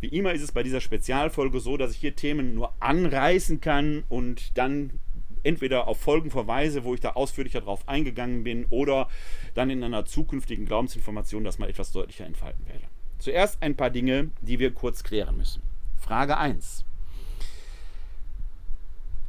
Wie 0.00 0.08
immer 0.08 0.32
ist 0.32 0.42
es 0.42 0.52
bei 0.52 0.62
dieser 0.62 0.80
Spezialfolge 0.80 1.60
so, 1.60 1.76
dass 1.76 1.92
ich 1.92 1.98
hier 1.98 2.16
Themen 2.16 2.54
nur 2.54 2.72
anreißen 2.80 3.60
kann 3.60 4.04
und 4.08 4.56
dann 4.56 4.92
entweder 5.42 5.88
auf 5.88 6.00
Folgen 6.00 6.30
verweise, 6.30 6.84
wo 6.84 6.94
ich 6.94 7.00
da 7.00 7.10
ausführlicher 7.10 7.60
drauf 7.60 7.88
eingegangen 7.88 8.44
bin, 8.44 8.66
oder 8.70 9.08
dann 9.54 9.70
in 9.70 9.82
einer 9.82 10.04
zukünftigen 10.04 10.66
Glaubensinformation 10.66 11.44
das 11.44 11.58
mal 11.58 11.68
etwas 11.68 11.92
deutlicher 11.92 12.26
entfalten 12.26 12.66
werde. 12.66 12.84
Zuerst 13.18 13.62
ein 13.62 13.76
paar 13.76 13.90
Dinge, 13.90 14.30
die 14.40 14.58
wir 14.58 14.72
kurz 14.72 15.02
klären 15.04 15.36
müssen. 15.36 15.62
Frage 15.98 16.38
1. 16.38 16.84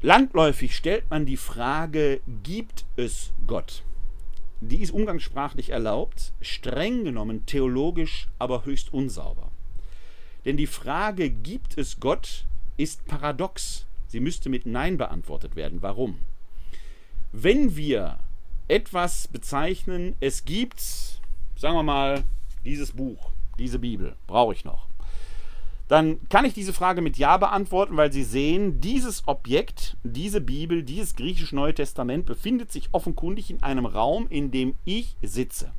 Landläufig 0.01 0.75
stellt 0.75 1.09
man 1.09 1.25
die 1.25 1.37
Frage, 1.37 2.21
gibt 2.43 2.85
es 2.95 3.33
Gott? 3.45 3.83
Die 4.59 4.81
ist 4.81 4.91
umgangssprachlich 4.91 5.69
erlaubt, 5.71 6.33
streng 6.41 7.03
genommen 7.03 7.45
theologisch 7.45 8.27
aber 8.39 8.65
höchst 8.65 8.93
unsauber. 8.93 9.51
Denn 10.45 10.57
die 10.57 10.67
Frage, 10.67 11.29
gibt 11.29 11.77
es 11.77 11.99
Gott, 11.99 12.45
ist 12.77 13.05
paradox. 13.05 13.85
Sie 14.11 14.19
müsste 14.19 14.49
mit 14.49 14.65
Nein 14.65 14.97
beantwortet 14.97 15.55
werden. 15.55 15.81
Warum? 15.81 16.17
Wenn 17.31 17.77
wir 17.77 18.19
etwas 18.67 19.27
bezeichnen, 19.27 20.15
es 20.19 20.43
gibt, 20.43 20.81
sagen 21.55 21.75
wir 21.75 21.83
mal, 21.83 22.23
dieses 22.65 22.91
Buch, 22.91 23.31
diese 23.57 23.79
Bibel, 23.79 24.15
brauche 24.27 24.53
ich 24.53 24.65
noch 24.65 24.91
dann 25.91 26.25
kann 26.29 26.45
ich 26.45 26.53
diese 26.53 26.71
Frage 26.71 27.01
mit 27.01 27.17
Ja 27.17 27.35
beantworten, 27.35 27.97
weil 27.97 28.13
Sie 28.13 28.23
sehen, 28.23 28.79
dieses 28.79 29.27
Objekt, 29.27 29.97
diese 30.05 30.39
Bibel, 30.39 30.83
dieses 30.83 31.17
griechische 31.17 31.53
Neue 31.53 31.73
Testament 31.73 32.25
befindet 32.25 32.71
sich 32.71 32.87
offenkundig 32.93 33.51
in 33.51 33.61
einem 33.61 33.85
Raum, 33.85 34.27
in 34.29 34.51
dem 34.51 34.75
ich 34.85 35.17
sitze. 35.21 35.73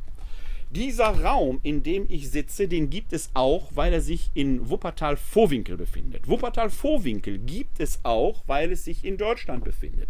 Dieser 0.75 1.23
Raum, 1.23 1.61
in 1.62 1.83
dem 1.83 2.07
ich 2.09 2.31
sitze, 2.31 2.67
den 2.67 2.88
gibt 2.88 3.12
es 3.12 3.29
auch, 3.35 3.73
weil 3.75 3.93
er 3.93 4.00
sich 4.00 4.31
in 4.33 4.71
Wuppertal-Vohwinkel 4.71 5.76
befindet. 5.76 6.26
Wuppertal-Vohwinkel 6.26 7.37
gibt 7.41 7.79
es 7.79 8.00
auch, 8.05 8.43
weil 8.47 8.73
es 8.73 8.87
sich 8.87 9.05
in 9.05 9.19
Deutschland 9.19 9.64
befindet. 9.64 10.09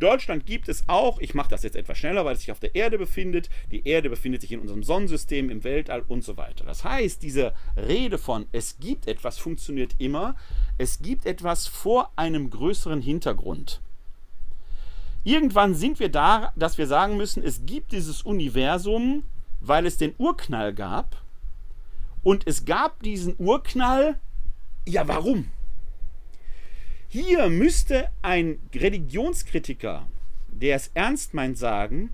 Deutschland 0.00 0.44
gibt 0.44 0.68
es 0.68 0.86
auch, 0.86 1.18
ich 1.18 1.32
mache 1.32 1.48
das 1.48 1.62
jetzt 1.62 1.76
etwas 1.76 1.96
schneller, 1.96 2.26
weil 2.26 2.34
es 2.34 2.40
sich 2.40 2.52
auf 2.52 2.60
der 2.60 2.74
Erde 2.74 2.98
befindet. 2.98 3.48
Die 3.70 3.88
Erde 3.88 4.10
befindet 4.10 4.42
sich 4.42 4.52
in 4.52 4.60
unserem 4.60 4.82
Sonnensystem, 4.82 5.48
im 5.48 5.64
Weltall 5.64 6.02
und 6.06 6.22
so 6.22 6.36
weiter. 6.36 6.66
Das 6.66 6.84
heißt, 6.84 7.22
diese 7.22 7.54
Rede 7.78 8.18
von 8.18 8.44
es 8.52 8.78
gibt 8.80 9.08
etwas 9.08 9.38
funktioniert 9.38 9.94
immer. 9.96 10.36
Es 10.76 11.00
gibt 11.00 11.24
etwas 11.24 11.66
vor 11.66 12.12
einem 12.16 12.50
größeren 12.50 13.00
Hintergrund. 13.00 13.80
Irgendwann 15.24 15.74
sind 15.74 16.00
wir 16.00 16.10
da, 16.10 16.52
dass 16.54 16.76
wir 16.76 16.86
sagen 16.86 17.16
müssen, 17.16 17.42
es 17.42 17.64
gibt 17.64 17.92
dieses 17.92 18.20
Universum, 18.20 19.22
weil 19.62 19.86
es 19.86 19.96
den 19.96 20.14
Urknall 20.18 20.74
gab. 20.74 21.22
Und 22.22 22.46
es 22.46 22.64
gab 22.64 23.02
diesen 23.02 23.34
Urknall, 23.38 24.18
ja 24.86 25.08
warum? 25.08 25.50
Hier 27.08 27.48
müsste 27.48 28.08
ein 28.22 28.58
Religionskritiker, 28.74 30.06
der 30.48 30.76
es 30.76 30.90
ernst 30.94 31.34
meint, 31.34 31.58
sagen, 31.58 32.10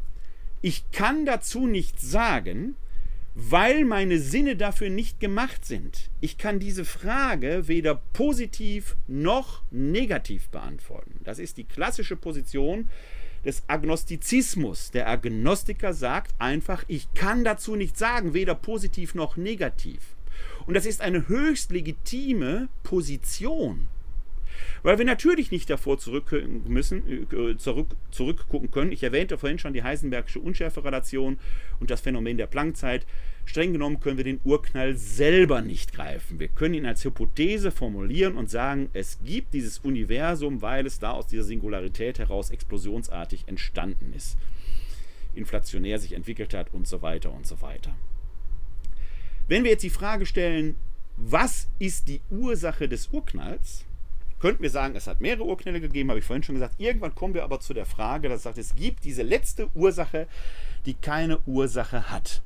ich 0.60 0.90
kann 0.90 1.24
dazu 1.24 1.66
nichts 1.66 2.10
sagen, 2.10 2.74
weil 3.34 3.84
meine 3.84 4.18
Sinne 4.18 4.56
dafür 4.56 4.90
nicht 4.90 5.20
gemacht 5.20 5.64
sind. 5.64 6.10
Ich 6.20 6.38
kann 6.38 6.58
diese 6.58 6.84
Frage 6.84 7.68
weder 7.68 7.94
positiv 8.12 8.96
noch 9.06 9.62
negativ 9.70 10.48
beantworten. 10.48 11.20
Das 11.22 11.38
ist 11.38 11.56
die 11.56 11.64
klassische 11.64 12.16
Position 12.16 12.88
des 13.44 13.62
Agnostizismus. 13.66 14.90
Der 14.90 15.08
Agnostiker 15.08 15.92
sagt 15.92 16.34
einfach, 16.38 16.84
ich 16.88 17.12
kann 17.14 17.44
dazu 17.44 17.76
nichts 17.76 17.98
sagen, 17.98 18.34
weder 18.34 18.54
positiv 18.54 19.14
noch 19.14 19.36
negativ. 19.36 20.00
Und 20.66 20.74
das 20.74 20.86
ist 20.86 21.00
eine 21.00 21.28
höchst 21.28 21.70
legitime 21.72 22.68
Position. 22.82 23.88
Weil 24.82 24.98
wir 24.98 25.04
natürlich 25.04 25.50
nicht 25.50 25.70
davor 25.70 25.98
zurück 25.98 26.32
müssen, 26.66 27.28
äh, 27.32 27.56
zurück, 27.56 27.88
zurückgucken 28.10 28.70
können. 28.70 28.92
Ich 28.92 29.02
erwähnte 29.02 29.38
vorhin 29.38 29.58
schon 29.58 29.72
die 29.72 29.82
Heisenbergische 29.82 30.40
Unschärferelation 30.40 31.38
und 31.80 31.90
das 31.90 32.00
Phänomen 32.00 32.38
der 32.38 32.46
Planckzeit. 32.46 33.06
Streng 33.48 33.72
genommen 33.72 33.98
können 33.98 34.18
wir 34.18 34.24
den 34.24 34.42
Urknall 34.44 34.94
selber 34.94 35.62
nicht 35.62 35.94
greifen. 35.94 36.38
Wir 36.38 36.48
können 36.48 36.74
ihn 36.74 36.84
als 36.84 37.02
Hypothese 37.02 37.70
formulieren 37.70 38.36
und 38.36 38.50
sagen, 38.50 38.90
es 38.92 39.20
gibt 39.24 39.54
dieses 39.54 39.78
Universum, 39.78 40.60
weil 40.60 40.84
es 40.84 40.98
da 40.98 41.12
aus 41.12 41.28
dieser 41.28 41.44
Singularität 41.44 42.18
heraus 42.18 42.50
explosionsartig 42.50 43.44
entstanden 43.48 44.12
ist, 44.14 44.36
inflationär 45.34 45.98
sich 45.98 46.12
entwickelt 46.12 46.52
hat 46.52 46.74
und 46.74 46.86
so 46.86 47.00
weiter 47.00 47.32
und 47.32 47.46
so 47.46 47.62
weiter. 47.62 47.94
Wenn 49.46 49.64
wir 49.64 49.70
jetzt 49.70 49.82
die 49.82 49.88
Frage 49.88 50.26
stellen, 50.26 50.74
was 51.16 51.68
ist 51.78 52.08
die 52.08 52.20
Ursache 52.30 52.86
des 52.86 53.08
Urknalls, 53.12 53.86
könnten 54.40 54.62
wir 54.62 54.70
sagen, 54.70 54.94
es 54.94 55.06
hat 55.06 55.22
mehrere 55.22 55.46
Urknälle 55.46 55.80
gegeben, 55.80 56.10
habe 56.10 56.18
ich 56.18 56.26
vorhin 56.26 56.42
schon 56.42 56.56
gesagt. 56.56 56.74
Irgendwann 56.78 57.14
kommen 57.14 57.32
wir 57.32 57.44
aber 57.44 57.60
zu 57.60 57.72
der 57.72 57.86
Frage, 57.86 58.28
dass 58.28 58.36
es 58.36 58.42
sagt, 58.42 58.58
es 58.58 58.76
gibt 58.76 59.04
diese 59.04 59.22
letzte 59.22 59.70
Ursache, 59.74 60.26
die 60.84 60.92
keine 60.92 61.40
Ursache 61.46 62.10
hat. 62.10 62.42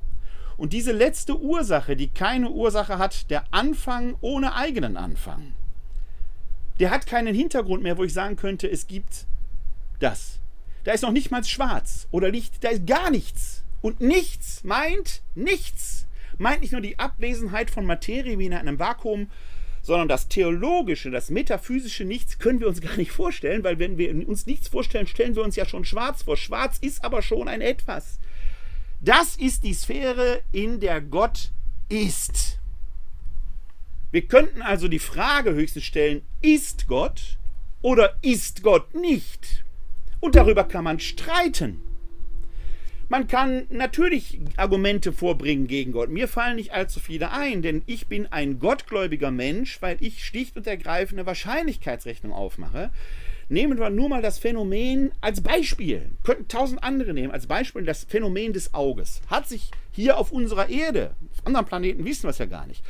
Und 0.63 0.73
diese 0.73 0.93
letzte 0.93 1.41
Ursache, 1.41 1.97
die 1.97 2.07
keine 2.07 2.49
Ursache 2.49 2.97
hat, 2.99 3.33
der 3.33 3.43
Anfang 3.51 4.15
ohne 4.21 4.55
eigenen 4.55 4.97
Anfang, 4.97 5.55
der 6.79 6.91
hat 6.91 7.05
keinen 7.05 7.35
Hintergrund 7.35 7.83
mehr, 7.83 7.99
wo 7.99 8.05
ich 8.05 8.13
sagen 8.13 8.37
könnte, 8.37 8.71
es 8.71 8.87
gibt 8.87 9.27
das. 9.99 10.39
Da 10.85 10.93
ist 10.93 11.03
noch 11.03 11.11
nicht 11.11 11.33
mal 11.33 11.43
schwarz 11.43 12.07
oder 12.13 12.31
Licht, 12.31 12.63
da 12.63 12.69
ist 12.69 12.87
gar 12.87 13.11
nichts. 13.11 13.65
Und 13.81 14.01
nichts 14.01 14.63
meint 14.63 15.23
nichts. 15.35 16.07
Meint 16.39 16.61
nicht 16.61 16.71
nur 16.71 16.81
die 16.81 16.97
Abwesenheit 16.97 17.69
von 17.69 17.85
Materie 17.85 18.39
wie 18.39 18.47
in 18.47 18.55
einem 18.55 18.79
Vakuum, 18.79 19.33
sondern 19.83 20.07
das 20.07 20.29
theologische, 20.29 21.11
das 21.11 21.29
metaphysische 21.29 22.05
Nichts 22.05 22.39
können 22.39 22.61
wir 22.61 22.69
uns 22.69 22.81
gar 22.81 22.97
nicht 22.97 23.11
vorstellen, 23.11 23.65
weil 23.65 23.81
wenn 23.81 23.99
wir 23.99 24.29
uns 24.29 24.47
nichts 24.47 24.69
vorstellen, 24.69 25.09
stellen 25.09 25.35
wir 25.35 25.43
uns 25.43 25.57
ja 25.57 25.67
schon 25.67 25.85
schwarz 25.85 26.23
vor. 26.23 26.37
Schwarz 26.37 26.79
ist 26.79 27.05
aber 27.05 27.21
schon 27.21 27.49
ein 27.49 27.63
etwas. 27.63 28.21
Das 29.05 29.35
ist 29.35 29.65
die 29.65 29.75
Sphäre, 29.75 30.43
in 30.53 30.79
der 30.79 31.01
Gott 31.01 31.51
ist. 31.89 32.61
Wir 34.13 34.23
könnten 34.29 34.63
also 34.63 34.87
die 34.87 35.01
Frage 35.01 35.55
höchstens 35.55 35.83
stellen, 35.83 36.23
ist 36.41 36.87
Gott 36.87 37.37
oder 37.81 38.17
ist 38.23 38.63
Gott 38.63 38.95
nicht? 38.95 39.65
Und 40.21 40.37
darüber 40.37 40.63
kann 40.63 40.85
man 40.85 41.01
streiten. 41.01 41.81
Man 43.09 43.27
kann 43.27 43.67
natürlich 43.71 44.39
Argumente 44.57 45.13
vorbringen 45.13 45.67
gegen 45.67 45.91
Gott. 45.91 46.09
Mir 46.09 46.29
fallen 46.29 46.55
nicht 46.55 46.73
allzu 46.73 47.01
viele 47.01 47.33
ein, 47.33 47.61
denn 47.61 47.83
ich 47.87 48.07
bin 48.07 48.29
ein 48.29 48.61
gottgläubiger 48.61 49.33
Mensch, 49.33 49.83
weil 49.83 49.97
ich 49.99 50.25
schlicht 50.25 50.57
und 50.57 50.69
ergreifend 50.69 51.19
eine 51.19 51.27
Wahrscheinlichkeitsrechnung 51.27 52.33
aufmache. 52.33 52.93
Nehmen 53.53 53.79
wir 53.79 53.91
nur 53.91 54.09
mal 54.09 54.23
das 54.23 54.39
Phänomen 54.39 55.13
als 55.21 55.43
Beispiel. 55.43 56.11
Könnten 56.25 56.49
tausend 56.49 56.83
andere 56.83 57.13
nehmen. 57.13 57.35
Als 57.35 57.47
Beispiel 57.47 57.85
das 57.85 58.05
Phänomen 58.05 58.55
des 58.55 58.73
Auges. 58.73 59.21
Hat 59.27 59.47
sich 59.47 59.71
hier 59.91 60.17
auf 60.17 60.33
unserer 60.33 60.71
Erde, 60.71 61.15
auf 61.35 61.47
anderen 61.47 61.67
Planeten 61.67 62.07
wissen 62.07 62.23
wir 62.23 62.31
es 62.31 62.39
ja 62.39 62.47
gar 62.47 62.67
nicht, 62.67 62.83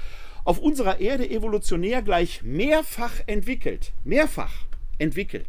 auf 0.45 0.61
unserer 0.61 1.01
Erde 1.01 1.29
evolutionär 1.29 2.01
gleich 2.01 2.45
mehrfach 2.45 3.13
entwickelt. 3.27 3.91
Mehrfach 4.05 4.53
entwickelt. 4.99 5.49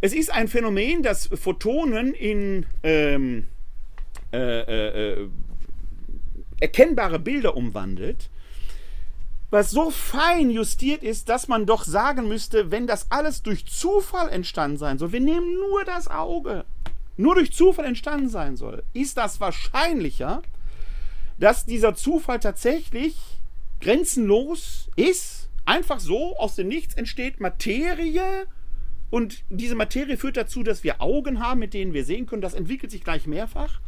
Es 0.00 0.14
ist 0.14 0.32
ein 0.32 0.48
Phänomen, 0.48 1.02
das 1.02 1.26
Photonen 1.26 2.14
in 2.14 2.64
ähm, 2.82 3.46
äh, 4.32 4.38
äh, 4.38 5.12
äh, 5.20 5.28
erkennbare 6.60 7.18
Bilder 7.18 7.58
umwandelt, 7.58 8.30
was 9.52 9.70
so 9.70 9.90
fein 9.90 10.50
justiert 10.50 11.02
ist, 11.02 11.28
dass 11.28 11.46
man 11.46 11.66
doch 11.66 11.84
sagen 11.84 12.26
müsste, 12.26 12.70
wenn 12.70 12.86
das 12.86 13.10
alles 13.10 13.42
durch 13.42 13.66
Zufall 13.66 14.30
entstanden 14.30 14.78
sein 14.78 14.98
soll, 14.98 15.12
wir 15.12 15.20
nehmen 15.20 15.54
nur 15.54 15.84
das 15.84 16.08
Auge, 16.08 16.64
nur 17.18 17.34
durch 17.34 17.52
Zufall 17.52 17.84
entstanden 17.84 18.30
sein 18.30 18.56
soll, 18.56 18.82
ist 18.94 19.18
das 19.18 19.40
wahrscheinlicher, 19.40 20.40
dass 21.38 21.66
dieser 21.66 21.94
Zufall 21.94 22.40
tatsächlich 22.40 23.14
grenzenlos 23.80 24.88
ist, 24.96 25.50
einfach 25.66 26.00
so 26.00 26.34
aus 26.38 26.54
dem 26.54 26.68
Nichts 26.68 26.94
entsteht 26.94 27.38
Materie, 27.38 28.46
und 29.10 29.44
diese 29.50 29.74
Materie 29.74 30.16
führt 30.16 30.38
dazu, 30.38 30.62
dass 30.62 30.82
wir 30.84 31.02
Augen 31.02 31.38
haben, 31.38 31.60
mit 31.60 31.74
denen 31.74 31.92
wir 31.92 32.06
sehen 32.06 32.24
können. 32.24 32.40
Das 32.40 32.54
entwickelt 32.54 32.90
sich 32.90 33.04
gleich 33.04 33.26
mehrfach. 33.26 33.80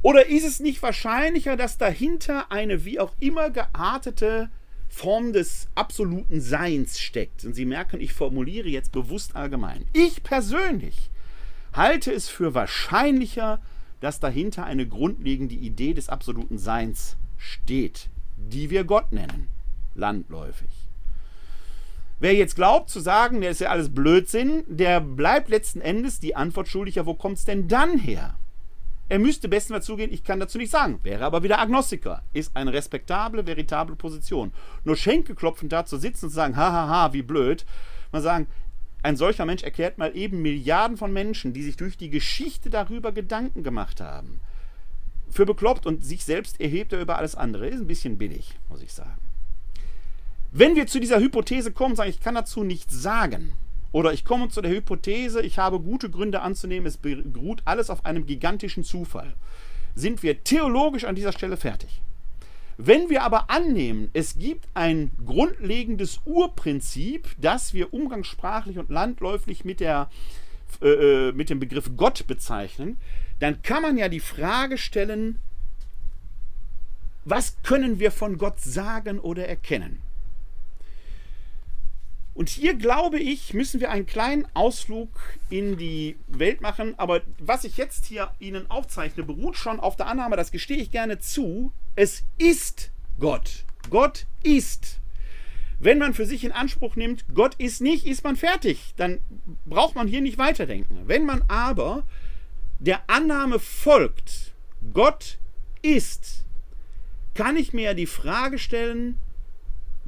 Oder 0.00 0.28
ist 0.28 0.46
es 0.46 0.60
nicht 0.60 0.82
wahrscheinlicher, 0.82 1.58
dass 1.58 1.76
dahinter 1.76 2.50
eine 2.50 2.86
wie 2.86 2.98
auch 2.98 3.12
immer 3.20 3.50
geartete 3.50 4.48
Form 4.90 5.32
des 5.32 5.68
absoluten 5.74 6.40
Seins 6.40 6.98
steckt? 6.98 7.44
Und 7.44 7.54
Sie 7.54 7.64
merken, 7.64 8.00
ich 8.00 8.12
formuliere 8.12 8.68
jetzt 8.68 8.92
bewusst 8.92 9.34
allgemein. 9.36 9.86
Ich 9.94 10.22
persönlich 10.22 11.10
halte 11.72 12.12
es 12.12 12.28
für 12.28 12.54
wahrscheinlicher, 12.54 13.60
dass 14.00 14.20
dahinter 14.20 14.64
eine 14.64 14.86
grundlegende 14.86 15.54
Idee 15.54 15.94
des 15.94 16.08
absoluten 16.08 16.58
Seins 16.58 17.16
steht, 17.38 18.08
die 18.36 18.70
wir 18.70 18.84
Gott 18.84 19.12
nennen, 19.12 19.48
landläufig. 19.94 20.68
Wer 22.18 22.34
jetzt 22.34 22.56
glaubt 22.56 22.90
zu 22.90 23.00
sagen, 23.00 23.40
der 23.40 23.50
ist 23.50 23.60
ja 23.60 23.70
alles 23.70 23.94
Blödsinn, 23.94 24.64
der 24.66 25.00
bleibt 25.00 25.48
letzten 25.48 25.80
Endes 25.80 26.20
die 26.20 26.36
Antwort 26.36 26.68
schuldig, 26.68 26.96
ja, 26.96 27.06
wo 27.06 27.14
kommt 27.14 27.38
es 27.38 27.46
denn 27.46 27.66
dann 27.66 27.98
her? 27.98 28.34
Er 29.10 29.18
müsste 29.18 29.48
bestenfalls 29.48 29.86
zugehen, 29.86 30.12
ich 30.12 30.22
kann 30.22 30.38
dazu 30.38 30.56
nicht 30.56 30.70
sagen, 30.70 31.00
wäre 31.02 31.24
aber 31.24 31.42
wieder 31.42 31.58
Agnostiker. 31.58 32.22
Ist 32.32 32.54
eine 32.54 32.72
respektable, 32.72 33.44
veritable 33.44 33.96
Position. 33.96 34.52
Nur 34.84 34.94
Schenkelklopfend 34.94 35.72
da 35.72 35.84
zu 35.84 35.96
sitzen 35.96 36.26
und 36.26 36.30
zu 36.30 36.36
sagen, 36.36 36.56
hahaha, 36.56 37.12
wie 37.12 37.22
blöd, 37.22 37.66
mal 38.12 38.22
sagen, 38.22 38.46
ein 39.02 39.16
solcher 39.16 39.46
Mensch 39.46 39.64
erklärt 39.64 39.98
mal 39.98 40.16
eben 40.16 40.42
Milliarden 40.42 40.96
von 40.96 41.12
Menschen, 41.12 41.52
die 41.52 41.64
sich 41.64 41.76
durch 41.76 41.96
die 41.96 42.08
Geschichte 42.08 42.70
darüber 42.70 43.10
Gedanken 43.10 43.64
gemacht 43.64 44.00
haben, 44.00 44.38
für 45.28 45.44
bekloppt 45.44 45.86
und 45.86 46.04
sich 46.04 46.24
selbst 46.24 46.60
erhebt 46.60 46.92
er 46.92 47.00
über 47.00 47.18
alles 47.18 47.34
andere. 47.34 47.66
Ist 47.66 47.80
ein 47.80 47.88
bisschen 47.88 48.16
billig, 48.16 48.60
muss 48.68 48.80
ich 48.80 48.92
sagen. 48.92 49.18
Wenn 50.52 50.76
wir 50.76 50.86
zu 50.86 51.00
dieser 51.00 51.18
Hypothese 51.18 51.72
kommen, 51.72 51.96
sagen, 51.96 52.10
ich 52.10 52.20
kann 52.20 52.36
dazu 52.36 52.62
nichts 52.62 52.94
sagen, 52.94 53.54
oder 53.92 54.12
ich 54.12 54.24
komme 54.24 54.48
zu 54.48 54.60
der 54.60 54.70
Hypothese, 54.70 55.42
ich 55.42 55.58
habe 55.58 55.80
gute 55.80 56.10
Gründe 56.10 56.42
anzunehmen, 56.42 56.86
es 56.86 56.96
beruht 56.96 57.62
alles 57.64 57.90
auf 57.90 58.04
einem 58.04 58.26
gigantischen 58.26 58.84
Zufall, 58.84 59.34
sind 59.94 60.22
wir 60.22 60.44
theologisch 60.44 61.04
an 61.04 61.14
dieser 61.14 61.32
Stelle 61.32 61.56
fertig. 61.56 62.00
Wenn 62.82 63.10
wir 63.10 63.24
aber 63.24 63.50
annehmen, 63.50 64.08
es 64.14 64.38
gibt 64.38 64.66
ein 64.72 65.10
grundlegendes 65.26 66.20
Urprinzip, 66.24 67.28
das 67.38 67.74
wir 67.74 67.92
umgangssprachlich 67.92 68.78
und 68.78 68.88
landläufig 68.88 69.66
mit, 69.66 69.80
der, 69.80 70.08
äh, 70.80 71.28
äh 71.28 71.32
mit 71.32 71.50
dem 71.50 71.60
Begriff 71.60 71.90
Gott 71.96 72.26
bezeichnen, 72.26 72.96
dann 73.38 73.60
kann 73.60 73.82
man 73.82 73.98
ja 73.98 74.08
die 74.08 74.20
Frage 74.20 74.78
stellen, 74.78 75.40
was 77.26 77.56
können 77.62 77.98
wir 77.98 78.12
von 78.12 78.38
Gott 78.38 78.60
sagen 78.60 79.18
oder 79.18 79.46
erkennen? 79.46 80.00
Und 82.32 82.48
hier 82.48 82.74
glaube 82.74 83.18
ich, 83.18 83.54
müssen 83.54 83.80
wir 83.80 83.90
einen 83.90 84.06
kleinen 84.06 84.46
Ausflug 84.54 85.08
in 85.50 85.76
die 85.76 86.16
Welt 86.28 86.60
machen. 86.60 86.94
Aber 86.96 87.22
was 87.38 87.64
ich 87.64 87.76
jetzt 87.76 88.06
hier 88.06 88.30
Ihnen 88.38 88.70
aufzeichne, 88.70 89.24
beruht 89.24 89.56
schon 89.56 89.80
auf 89.80 89.96
der 89.96 90.06
Annahme, 90.06 90.36
das 90.36 90.52
gestehe 90.52 90.78
ich 90.78 90.90
gerne 90.90 91.18
zu, 91.18 91.72
es 91.96 92.24
ist 92.38 92.92
Gott. 93.18 93.64
Gott 93.90 94.26
ist. 94.42 95.00
Wenn 95.80 95.98
man 95.98 96.14
für 96.14 96.26
sich 96.26 96.44
in 96.44 96.52
Anspruch 96.52 96.94
nimmt, 96.94 97.24
Gott 97.34 97.54
ist 97.56 97.80
nicht, 97.80 98.06
ist 98.06 98.22
man 98.22 98.36
fertig. 98.36 98.94
Dann 98.96 99.20
braucht 99.64 99.94
man 99.94 100.06
hier 100.06 100.20
nicht 100.20 100.38
weiterdenken. 100.38 100.98
Wenn 101.06 101.24
man 101.24 101.42
aber 101.48 102.06
der 102.78 103.02
Annahme 103.08 103.58
folgt, 103.58 104.52
Gott 104.92 105.38
ist, 105.82 106.44
kann 107.34 107.56
ich 107.56 107.72
mir 107.72 107.94
die 107.94 108.06
Frage 108.06 108.58
stellen, 108.58 109.16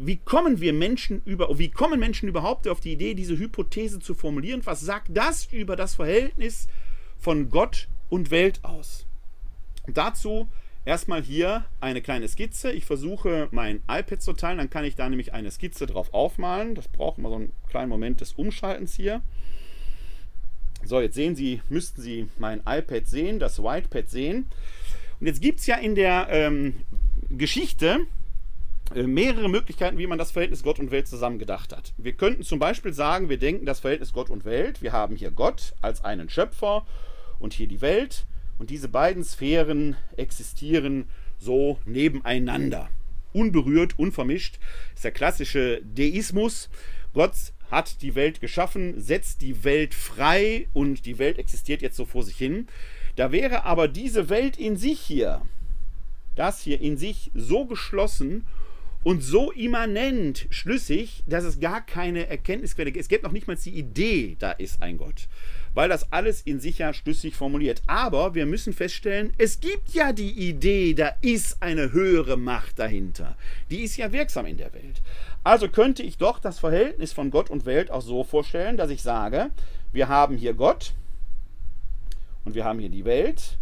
wie 0.07 0.17
kommen 0.17 0.61
wir 0.61 0.73
Menschen 0.73 1.23
über, 1.25 1.59
wie 1.59 1.71
kommen 1.71 2.01
Menschen 2.01 2.29
überhaupt 2.29 2.69
auf 2.69 2.81
die 2.81 2.93
Idee, 2.93 3.15
diese 3.15 3.39
Hypothese 3.39 4.01
zu 4.01 4.15
formulieren? 4.15 4.63
Was 4.65 4.81
sagt 4.81 5.09
das 5.11 5.47
über 5.53 5.77
das 5.77 5.95
Verhältnis 5.95 6.69
von 7.19 7.49
Gott 7.51 7.89
und 8.09 8.31
Welt 8.31 8.61
aus? 8.63 9.07
dazu 9.87 10.49
erstmal 10.85 11.23
hier 11.23 11.65
eine 11.81 12.03
kleine 12.03 12.29
Skizze. 12.29 12.73
Ich 12.73 12.85
versuche 12.85 13.49
mein 13.51 13.83
iPad 13.89 14.21
zu 14.23 14.33
teilen, 14.33 14.59
dann 14.59 14.71
kann 14.71 14.85
ich 14.85 14.97
da 14.97 15.09
nämlich 15.09 15.33
eine 15.33 15.51
Skizze 15.51 15.87
drauf 15.87 16.13
aufmalen. 16.13 16.75
Das 16.75 16.89
braucht 16.89 17.19
immer 17.19 17.31
so 17.31 17.37
einen 17.37 17.53
kleinen 17.69 17.89
Moment 17.89 18.21
des 18.21 18.33
Umschaltens 18.33 18.95
hier. 18.95 19.23
So, 20.85 21.01
jetzt 21.01 21.15
sehen 21.15 21.37
Sie, 21.37 21.63
müssten 21.69 22.03
Sie 22.03 22.29
mein 22.39 22.61
iPad 22.67 23.07
sehen, 23.07 23.39
das 23.39 23.63
Whitepad 23.63 24.11
sehen. 24.11 24.47
Und 25.21 25.27
jetzt 25.27 25.41
gibt 25.41 25.61
es 25.61 25.67
ja 25.67 25.77
in 25.77 25.95
der 25.95 26.27
ähm, 26.31 26.75
Geschichte 27.31 28.01
mehrere 28.95 29.49
Möglichkeiten, 29.49 29.99
wie 29.99 30.07
man 30.07 30.19
das 30.19 30.31
Verhältnis 30.31 30.63
Gott 30.63 30.79
und 30.79 30.91
Welt 30.91 31.09
zusammen 31.09 31.39
gedacht 31.39 31.75
hat. 31.75 31.93
Wir 31.97 32.13
könnten 32.13 32.43
zum 32.43 32.59
Beispiel 32.59 32.93
sagen, 32.93 33.29
wir 33.29 33.39
denken 33.39 33.67
das 33.67 33.81
Verhältnis 33.81 34.13
Gott 34.13 34.31
und 34.31 34.45
Welt. 34.45 34.83
Wir 34.83 34.93
haben 34.93 35.17
hier 35.17 35.31
Gott 35.31 35.75
als 35.81 36.05
einen 36.05 36.29
Schöpfer 36.29 36.87
und 37.39 37.53
hier 37.53 37.67
die 37.67 37.81
Welt. 37.81 38.27
Und 38.59 38.71
diese 38.71 38.89
beiden 38.89 39.25
Sphären 39.25 39.97
existieren 40.17 41.09
so 41.39 41.79
nebeneinander. 41.85 42.89
Unberührt, 43.33 43.99
unvermischt. 43.99 44.59
Das 44.91 44.99
ist 44.99 45.05
der 45.05 45.11
klassische 45.13 45.83
Deismus. 45.83 46.69
Gott 47.15 47.35
hat 47.71 48.03
die 48.03 48.15
Welt 48.15 48.41
geschaffen, 48.41 49.01
setzt 49.01 49.41
die 49.41 49.65
Welt 49.65 49.95
frei 49.95 50.69
und 50.75 51.07
die 51.07 51.19
Welt 51.19 51.39
existiert 51.39 51.83
jetzt 51.83 51.97
so 51.97 52.05
vor 52.05 52.23
sich 52.23 52.37
hin. 52.37 52.69
Da 53.17 53.33
wäre 53.33 53.65
aber 53.65 53.89
diese 53.89 54.29
Welt 54.29 54.59
in 54.59 54.77
sich 54.77 55.01
hier, 55.01 55.43
das 56.37 56.61
hier 56.61 56.81
in 56.81 56.97
sich 56.97 57.31
so 57.35 57.65
geschlossen 57.65 58.47
und 59.05 59.23
so 59.23 59.51
immanent 59.51 60.47
schlüssig, 60.51 61.23
dass 61.27 61.45
es 61.45 61.61
gar 61.61 61.85
keine 61.85 62.29
Erkenntnisquelle 62.29 62.93
gibt. 62.93 63.03
Es 63.03 63.09
gibt 63.09 63.25
noch 63.25 63.33
nicht 63.33 63.47
mal 63.49 63.57
die 63.57 63.77
Idee, 63.77 64.37
da 64.39 64.53
ist 64.53 64.83
ein 64.83 64.99
Gott, 64.99 65.29
weil 65.75 65.89
das 65.89 66.13
alles 66.13 66.43
in 66.43 66.61
sich 66.61 66.79
ja 66.79 66.93
schlüssig 66.95 67.35
formuliert. 67.35 67.83
Aber 67.87 68.35
wir 68.35 68.47
müssen 68.47 68.73
feststellen, 68.73 69.33
es 69.39 69.61
gibt 69.61 69.91
ja 69.93 70.13
die 70.13 70.31
Idee, 70.31 70.95
da 70.95 71.13
ist 71.21 71.63
eine 71.63 71.93
höhere 71.93 72.37
Macht 72.37 72.79
dahinter. 72.79 73.37
Die 73.71 73.83
ist 73.83 73.97
ja 73.97 74.13
wirksam 74.13 74.47
in 74.47 74.57
der 74.57 74.73
Welt. 74.73 75.03
Also 75.45 75.69
könnte 75.69 76.03
ich 76.03 76.19
doch 76.19 76.39
das 76.39 76.61
Verhältnis 76.61 77.13
von 77.13 77.31
Gott 77.31 77.51
und 77.51 77.67
Welt 77.67 77.91
auch 77.91 78.03
so 78.03 78.23
vorstellen, 78.23 78.77
dass 78.77 78.91
ich 78.91 79.03
sage, 79.03 79.51
wir 79.93 80.09
haben 80.09 80.37
hier 80.37 80.55
Gott 80.55 80.95
und 82.45 82.55
wir 82.55 82.65
haben 82.65 82.79
hier 82.79 82.91
die 82.91 83.05
Welt 83.05 83.59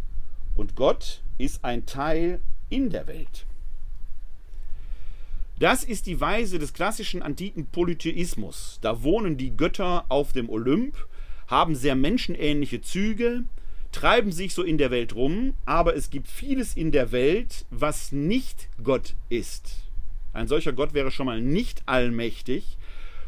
und 0.55 0.76
Gott 0.76 1.22
ist 1.38 1.64
ein 1.64 1.87
Teil 1.87 2.40
in 2.68 2.90
der 2.90 3.07
Welt. 3.07 3.46
Das 5.61 5.85
ist 5.85 6.07
die 6.07 6.23
Weise 6.23 6.59
des 6.59 6.73
klassischen 6.73 7.20
antiken 7.20 7.66
Polytheismus. 7.66 8.79
Da 8.81 9.03
wohnen 9.03 9.37
die 9.37 9.55
Götter 9.55 10.07
auf 10.09 10.33
dem 10.33 10.49
Olymp, 10.49 11.07
haben 11.49 11.75
sehr 11.75 11.94
menschenähnliche 11.94 12.81
Züge, 12.81 13.44
treiben 13.92 14.33
sich 14.33 14.55
so 14.55 14.62
in 14.62 14.79
der 14.79 14.90
Welt 14.90 15.14
rum, 15.14 15.53
aber 15.66 15.94
es 15.94 16.09
gibt 16.09 16.29
vieles 16.29 16.75
in 16.75 16.92
der 16.92 17.12
Welt, 17.12 17.66
was 17.68 18.11
nicht 18.11 18.70
Gott 18.83 19.16
ist. 19.29 19.83
Ein 20.33 20.49
solcher 20.49 20.73
Gott 20.73 20.94
wäre 20.94 21.11
schon 21.11 21.27
mal 21.27 21.42
nicht 21.42 21.83
allmächtig 21.85 22.79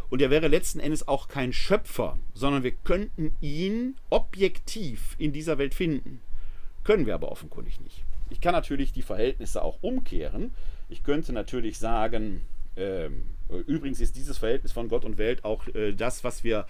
und 0.09 0.23
er 0.23 0.31
wäre 0.31 0.49
letzten 0.49 0.81
Endes 0.81 1.07
auch 1.09 1.29
kein 1.29 1.53
Schöpfer, 1.53 2.19
sondern 2.33 2.63
wir 2.63 2.73
könnten 2.73 3.37
ihn 3.43 3.97
objektiv 4.09 5.17
in 5.19 5.35
dieser 5.35 5.59
Welt 5.59 5.75
finden. 5.75 6.23
Können 6.83 7.05
wir 7.05 7.15
aber 7.15 7.31
offenkundig 7.31 7.79
nicht. 7.83 8.05
Ich 8.31 8.41
kann 8.41 8.55
natürlich 8.55 8.93
die 8.95 9.03
Verhältnisse 9.03 9.63
auch 9.63 9.83
umkehren. 9.83 10.55
Ich 10.93 11.03
könnte 11.05 11.33
natürlich 11.33 11.79
sagen, 11.79 12.43
ähm, 12.77 13.23
übrigens 13.67 13.99
ist 14.01 14.15
dieses 14.15 14.37
Verhältnis 14.37 14.73
von 14.73 14.89
Gott 14.89 15.07
und 15.07 15.17
Welt 15.17 15.43
auch 15.43 15.67
äh, 15.69 15.93
das, 15.93 16.23
was 16.23 16.45
wir 16.45 16.67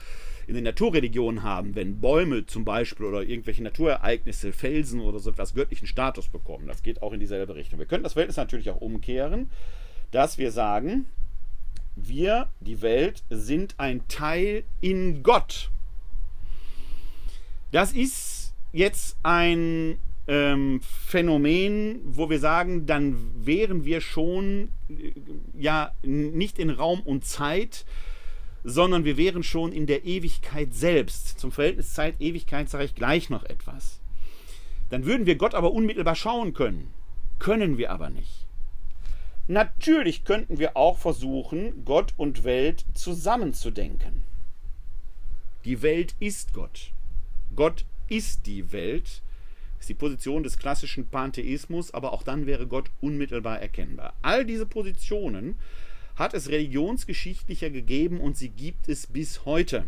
in 0.46 0.54
den 0.54 0.62
Naturreligionen 0.62 1.42
haben, 1.42 1.74
wenn 1.74 1.98
Bäume 2.00 2.46
zum 2.46 2.64
Beispiel 2.64 3.06
oder 3.06 3.22
irgendwelche 3.22 3.64
Naturereignisse, 3.64 4.52
Felsen 4.52 5.00
oder 5.00 5.18
so 5.18 5.30
etwas 5.30 5.54
göttlichen 5.54 5.88
Status 5.88 6.28
bekommen. 6.28 6.68
Das 6.68 6.84
geht 6.84 7.02
auch 7.02 7.12
in 7.12 7.18
dieselbe 7.18 7.56
Richtung. 7.56 7.80
Wir 7.80 7.86
können 7.86 8.04
das 8.04 8.12
Verhältnis 8.12 8.36
natürlich 8.36 8.70
auch 8.70 8.80
umkehren, 8.80 9.50
dass 10.12 10.38
wir 10.38 10.52
sagen, 10.52 11.06
wir, 11.96 12.48
die 12.60 12.80
Welt, 12.80 13.24
sind 13.28 13.74
ein 13.78 14.06
Teil 14.06 14.62
in 14.80 15.24
Gott. 15.24 15.68
Das 17.72 17.92
ist 17.92 18.54
jetzt 18.72 19.16
ein 19.24 19.98
ähm, 20.26 20.80
Phänomen, 20.82 22.00
wo 22.04 22.30
wir 22.30 22.38
sagen, 22.38 22.86
dann 22.86 23.16
wären 23.34 23.84
wir 23.84 24.00
schon 24.00 24.70
äh, 24.88 25.12
ja 25.58 25.92
nicht 26.02 26.58
in 26.58 26.70
Raum 26.70 27.00
und 27.00 27.24
Zeit, 27.24 27.84
sondern 28.64 29.04
wir 29.04 29.16
wären 29.16 29.42
schon 29.42 29.72
in 29.72 29.86
der 29.86 30.04
Ewigkeit 30.04 30.74
selbst. 30.74 31.40
Zum 31.40 31.50
Verhältnis 31.50 31.94
Zeit-Ewigkeit 31.94 32.68
sage 32.68 32.84
ich 32.84 32.94
gleich 32.94 33.30
noch 33.30 33.44
etwas. 33.44 34.00
Dann 34.90 35.04
würden 35.04 35.26
wir 35.26 35.36
Gott 35.36 35.54
aber 35.54 35.72
unmittelbar 35.72 36.14
schauen 36.14 36.52
können. 36.52 36.92
Können 37.38 37.78
wir 37.78 37.90
aber 37.90 38.10
nicht. 38.10 38.46
Natürlich 39.48 40.24
könnten 40.24 40.58
wir 40.58 40.76
auch 40.76 40.98
versuchen, 40.98 41.84
Gott 41.84 42.14
und 42.16 42.44
Welt 42.44 42.84
zusammenzudenken. 42.94 44.22
Die 45.64 45.82
Welt 45.82 46.14
ist 46.20 46.54
Gott. 46.54 46.92
Gott 47.56 47.84
ist 48.08 48.46
die 48.46 48.72
Welt 48.72 49.22
ist 49.82 49.88
die 49.88 49.94
Position 49.94 50.44
des 50.44 50.58
klassischen 50.58 51.08
Pantheismus, 51.08 51.92
aber 51.92 52.12
auch 52.12 52.22
dann 52.22 52.46
wäre 52.46 52.68
Gott 52.68 52.92
unmittelbar 53.00 53.60
erkennbar. 53.60 54.14
All 54.22 54.44
diese 54.44 54.64
Positionen 54.64 55.56
hat 56.14 56.34
es 56.34 56.50
religionsgeschichtlicher 56.50 57.68
gegeben 57.68 58.20
und 58.20 58.36
sie 58.36 58.50
gibt 58.50 58.88
es 58.88 59.08
bis 59.08 59.44
heute. 59.44 59.86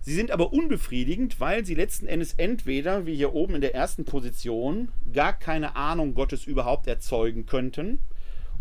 Sie 0.00 0.12
sind 0.12 0.32
aber 0.32 0.52
unbefriedigend, 0.52 1.38
weil 1.38 1.64
sie 1.64 1.76
letzten 1.76 2.08
Endes 2.08 2.34
entweder, 2.34 3.06
wie 3.06 3.14
hier 3.14 3.34
oben 3.34 3.54
in 3.54 3.60
der 3.60 3.72
ersten 3.72 4.04
Position, 4.04 4.88
gar 5.12 5.32
keine 5.32 5.76
Ahnung 5.76 6.14
Gottes 6.14 6.44
überhaupt 6.44 6.88
erzeugen 6.88 7.46
könnten. 7.46 8.00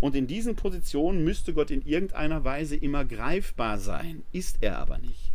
Und 0.01 0.15
in 0.15 0.27
diesen 0.27 0.55
Positionen 0.55 1.23
müsste 1.23 1.51
Gott 1.51 1.71
in 1.71 1.81
irgendeiner 1.81 2.43
Weise 2.43 2.75
immer 2.75 3.05
greifbar 3.05 3.79
sein, 3.79 4.21
ist 4.31 4.57
er 4.61 4.77
aber 4.77 4.99
nicht. 4.99 5.31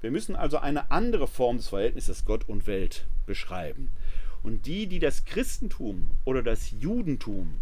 Wir 0.00 0.12
müssen 0.12 0.36
also 0.36 0.58
eine 0.58 0.92
andere 0.92 1.26
Form 1.26 1.56
des 1.56 1.70
Verhältnisses 1.70 2.24
Gott 2.24 2.48
und 2.48 2.68
Welt 2.68 3.04
beschreiben. 3.26 3.90
Und 4.42 4.66
die, 4.66 4.86
die 4.86 4.98
das 4.98 5.24
Christentum 5.24 6.10
oder 6.24 6.42
das 6.42 6.72
Judentum 6.80 7.60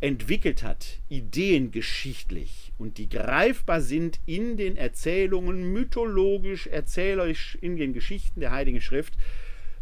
entwickelt 0.00 0.62
hat, 0.62 0.98
ideengeschichtlich 1.08 2.72
und 2.78 2.98
die 2.98 3.08
greifbar 3.08 3.80
sind 3.80 4.20
in 4.26 4.56
den 4.56 4.76
Erzählungen, 4.76 5.72
mythologisch, 5.72 6.66
erzählerisch, 6.66 7.56
in 7.60 7.76
den 7.76 7.94
Geschichten 7.94 8.40
der 8.40 8.50
Heiligen 8.50 8.80
Schrift, 8.80 9.14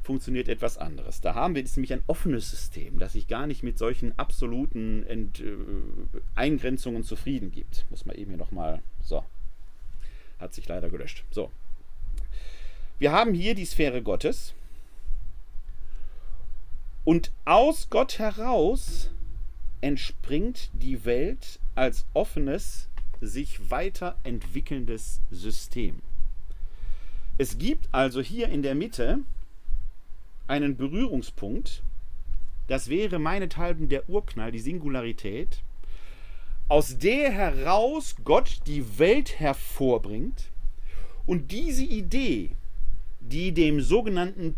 funktioniert 0.05 0.49
etwas 0.49 0.77
anderes. 0.79 1.21
Da 1.21 1.35
haben 1.35 1.55
wir 1.55 1.63
jetzt 1.63 1.77
nämlich 1.77 1.93
ein 1.93 2.05
offenes 2.07 2.51
System, 2.51 2.99
das 2.99 3.15
sich 3.15 3.27
gar 3.27 3.47
nicht 3.47 3.63
mit 3.63 3.79
solchen 3.79 4.17
absoluten 4.19 5.05
Ent, 5.07 5.41
äh, 5.41 5.57
Eingrenzungen 6.35 7.03
zufrieden 7.03 7.51
gibt. 7.51 7.87
Muss 7.91 8.05
man 8.05 8.15
eben 8.15 8.31
hier 8.31 8.39
nochmal. 8.39 8.83
So. 9.03 9.25
Hat 10.39 10.53
sich 10.53 10.69
leider 10.69 10.91
gelöscht. 10.91 11.25
So. 11.31 11.51
Wir 12.99 13.13
haben 13.13 13.35
hier 13.35 13.55
die 13.55 13.65
Sphäre 13.65 14.03
Gottes. 14.03 14.55
Und 17.05 17.33
aus 17.45 17.91
Gott 17.91 18.19
heraus 18.19 19.11
entspringt 19.83 20.71
die 20.73 21.05
Welt 21.05 21.61
als 21.75 22.07
offenes, 22.15 22.89
sich 23.21 23.71
weiterentwickelndes 23.71 25.21
System. 25.31 26.01
Es 27.37 27.59
gibt 27.59 27.89
also 27.93 28.21
hier 28.21 28.49
in 28.49 28.63
der 28.63 28.75
Mitte 28.75 29.19
einen 30.47 30.77
Berührungspunkt, 30.77 31.83
das 32.69 32.89
wäre 32.89 33.19
meinethalben 33.19 33.89
der 33.89 34.09
Urknall, 34.09 34.53
die 34.53 34.61
Singularität, 34.61 35.63
aus 36.69 36.99
der 36.99 37.31
heraus 37.31 38.17
Gott 38.25 38.61
die 38.67 38.99
Welt 38.99 39.39
hervorbringt 39.39 40.51
und 41.27 41.53
diese 41.53 41.85
Idee, 41.85 42.53
die 43.21 43.53
dem 43.53 43.81
sogenannten 43.81 44.57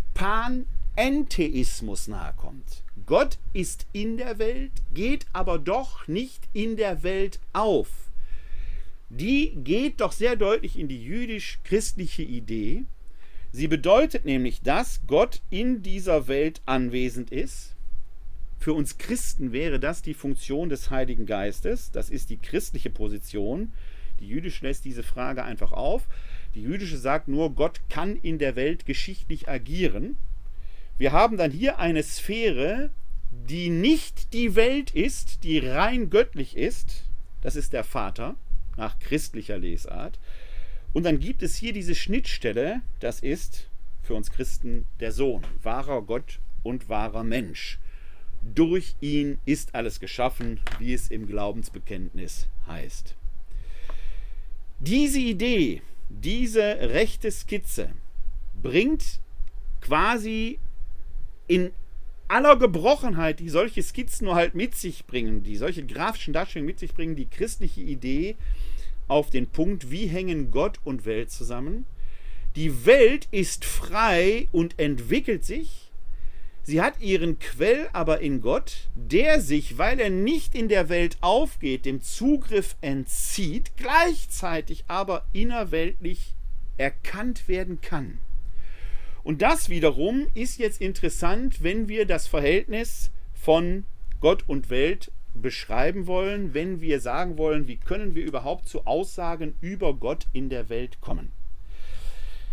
Panentheismus 0.97 2.09
nahekommt. 2.09 2.83
Gott 3.07 3.39
ist 3.53 3.87
in 3.93 4.17
der 4.17 4.39
Welt, 4.39 4.73
geht 4.93 5.27
aber 5.33 5.59
doch 5.59 6.09
nicht 6.09 6.49
in 6.53 6.77
der 6.77 7.03
Welt 7.03 7.39
auf. 7.53 7.89
Die 9.09 9.53
geht 9.63 10.01
doch 10.01 10.13
sehr 10.13 10.35
deutlich 10.37 10.79
in 10.79 10.89
die 10.89 11.03
jüdisch-christliche 11.03 12.23
Idee, 12.23 12.85
Sie 13.57 13.69
bedeutet 13.69 14.27
nämlich, 14.27 14.61
dass 14.61 15.01
Gott 15.07 15.41
in 15.49 15.83
dieser 15.83 16.29
Welt 16.29 16.61
anwesend 16.67 17.33
ist. 17.33 17.75
Für 18.59 18.75
uns 18.75 18.99
Christen 18.99 19.51
wäre 19.51 19.81
das 19.81 20.03
die 20.03 20.13
Funktion 20.13 20.69
des 20.69 20.91
Heiligen 20.91 21.25
Geistes. 21.25 21.91
Das 21.91 22.11
ist 22.11 22.29
die 22.29 22.37
christliche 22.37 22.91
Position. 22.91 23.73
Die 24.21 24.29
jüdische 24.29 24.67
lässt 24.67 24.85
diese 24.85 25.03
Frage 25.03 25.43
einfach 25.43 25.73
auf. 25.73 26.07
Die 26.55 26.61
jüdische 26.61 26.99
sagt 26.99 27.29
nur, 27.29 27.55
Gott 27.55 27.81
kann 27.89 28.17
in 28.17 28.39
der 28.39 28.57
Welt 28.57 28.85
geschichtlich 28.85 29.49
agieren. 29.49 30.19
Wir 30.99 31.13
haben 31.13 31.37
dann 31.37 31.51
hier 31.51 31.79
eine 31.79 32.03
Sphäre, 32.03 32.91
die 33.31 33.69
nicht 33.69 34.33
die 34.33 34.55
Welt 34.55 34.91
ist, 34.91 35.45
die 35.45 35.59
rein 35.59 36.09
göttlich 36.09 36.57
ist. 36.57 37.05
Das 37.43 37.55
ist 37.55 37.73
der 37.73 37.85
Vater 37.85 38.37
nach 38.77 38.99
christlicher 38.99 39.59
Lesart. 39.59 40.19
Und 40.93 41.05
dann 41.05 41.21
gibt 41.21 41.43
es 41.43 41.57
hier 41.57 41.73
diese 41.73 41.95
Schnittstelle, 41.95 42.81
das 43.01 43.21
ist 43.21 43.69
für 44.03 44.15
uns 44.15 44.31
Christen 44.31 44.87
der 45.01 45.13
Sohn, 45.13 45.43
wahrer 45.63 46.01
Gott 46.01 46.39
und 46.63 46.89
wahrer 46.89 47.25
Mensch. 47.25 47.79
Durch 48.55 48.95
ihn 49.01 49.39
ist 49.45 49.75
alles 49.75 50.01
geschaffen, 50.01 50.61
wie 50.79 50.95
es 50.95 51.11
im 51.11 51.27
Glaubensbekenntnis 51.27 52.47
heißt. 52.67 53.15
Diese 54.79 55.19
Idee, 55.19 55.83
diese 56.09 56.63
rechte 56.63 57.31
Skizze 57.31 57.91
bringt 58.63 59.21
quasi 59.81 60.59
in 61.47 61.73
aller 62.29 62.57
Gebrochenheit, 62.57 63.41
die 63.41 63.49
solche 63.49 63.83
Skizzen 63.83 64.27
nur 64.27 64.35
halt 64.35 64.55
mit 64.55 64.75
sich 64.75 65.07
bringen, 65.07 65.43
die 65.43 65.57
solche 65.57 65.87
grafischen 65.87 66.33
Darstellungen 66.33 66.67
mit 66.67 66.79
sich 66.79 66.95
bringen, 66.95 67.17
die 67.17 67.29
christliche 67.29 67.81
Idee, 67.81 68.37
auf 69.09 69.31
den 69.31 69.47
Punkt, 69.47 69.91
wie 69.91 70.07
hängen 70.07 70.51
Gott 70.51 70.81
und 70.85 71.07
Welt 71.07 71.31
zusammen. 71.31 71.87
Die 72.57 72.87
Welt 72.87 73.29
ist 73.31 73.65
frei 73.65 74.49
und 74.51 74.79
entwickelt 74.79 75.45
sich. 75.45 75.93
Sie 76.63 76.81
hat 76.81 77.01
ihren 77.01 77.39
Quell 77.39 77.89
aber 77.93 78.21
in 78.21 78.41
Gott, 78.41 78.89
der 78.97 79.41
sich, 79.41 79.79
weil 79.79 80.01
er 80.01 80.11
nicht 80.11 80.57
in 80.57 80.69
der 80.69 80.89
Welt 80.89 81.17
aufgeht, 81.21 81.85
dem 81.85 82.03
Zugriff 82.03 82.75
entzieht, 82.81 83.73
gleichzeitig 83.77 84.85
aber 84.89 85.25
innerweltlich 85.33 86.35
erkannt 86.77 87.47
werden 87.47 87.81
kann. 87.81 88.19
Und 89.27 89.43
das 89.43 89.69
wiederum 89.69 90.29
ist 90.35 90.61
jetzt 90.61 90.81
interessant, 90.81 91.61
wenn 91.65 91.89
wir 91.89 92.07
das 92.07 92.29
Verhältnis 92.29 93.11
von 93.35 93.83
Gott 94.21 94.45
und 94.47 94.71
Welt 94.71 95.11
beschreiben 95.35 96.07
wollen, 96.07 96.55
wenn 96.55 96.81
wir 96.81 97.01
sagen 97.01 97.37
wollen, 97.37 97.67
wie 97.67 97.75
können 97.75 98.15
wir 98.15 98.25
überhaupt 98.25 98.69
zu 98.69 98.87
Aussagen 98.87 99.57
über 99.61 99.95
Gott 99.95 100.29
in 100.33 100.49
der 100.49 100.69
Welt 100.69 101.01
kommen. 101.01 101.33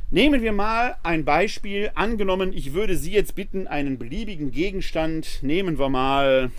Nehmen 0.09 0.41
wir 0.41 0.51
mal 0.51 0.97
ein 1.03 1.25
Beispiel. 1.25 1.91
Angenommen, 1.93 2.51
ich 2.53 2.73
würde 2.73 2.97
Sie 2.97 3.11
jetzt 3.11 3.35
bitten, 3.35 3.67
einen 3.67 3.99
beliebigen 3.99 4.49
Gegenstand, 4.49 5.43
nehmen 5.43 5.77
wir 5.77 5.89
mal 5.89 6.49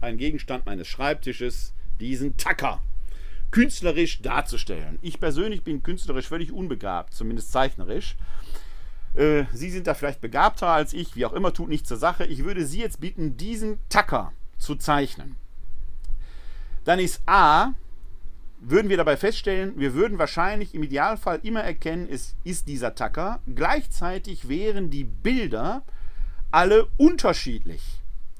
einen 0.00 0.18
Gegenstand 0.18 0.66
meines 0.66 0.86
Schreibtisches, 0.86 1.74
diesen 1.98 2.36
Tacker, 2.36 2.80
künstlerisch 3.50 4.22
darzustellen. 4.22 5.00
Ich 5.02 5.18
persönlich 5.18 5.64
bin 5.64 5.82
künstlerisch 5.82 6.28
völlig 6.28 6.52
unbegabt, 6.52 7.12
zumindest 7.12 7.50
zeichnerisch. 7.50 8.14
Äh, 9.16 9.44
Sie 9.52 9.70
sind 9.70 9.86
da 9.86 9.94
vielleicht 9.94 10.20
begabter 10.20 10.68
als 10.68 10.92
ich, 10.92 11.16
wie 11.16 11.24
auch 11.26 11.32
immer, 11.32 11.52
tut 11.52 11.68
nichts 11.68 11.88
zur 11.88 11.96
Sache. 11.96 12.24
Ich 12.26 12.44
würde 12.44 12.66
Sie 12.66 12.80
jetzt 12.80 13.00
bitten, 13.00 13.36
diesen 13.36 13.78
Tacker 13.88 14.32
zu 14.58 14.76
zeichnen. 14.76 15.36
Dann 16.84 17.00
ist 17.00 17.22
A, 17.26 17.72
würden 18.60 18.88
wir 18.88 18.96
dabei 18.96 19.16
feststellen, 19.16 19.74
wir 19.76 19.94
würden 19.94 20.18
wahrscheinlich 20.18 20.74
im 20.74 20.82
Idealfall 20.82 21.40
immer 21.42 21.62
erkennen, 21.62 22.08
es 22.10 22.36
ist 22.44 22.68
dieser 22.68 22.94
Tacker. 22.94 23.40
Gleichzeitig 23.52 24.48
wären 24.48 24.90
die 24.90 25.04
Bilder 25.04 25.82
alle 26.50 26.86
unterschiedlich, 26.96 27.82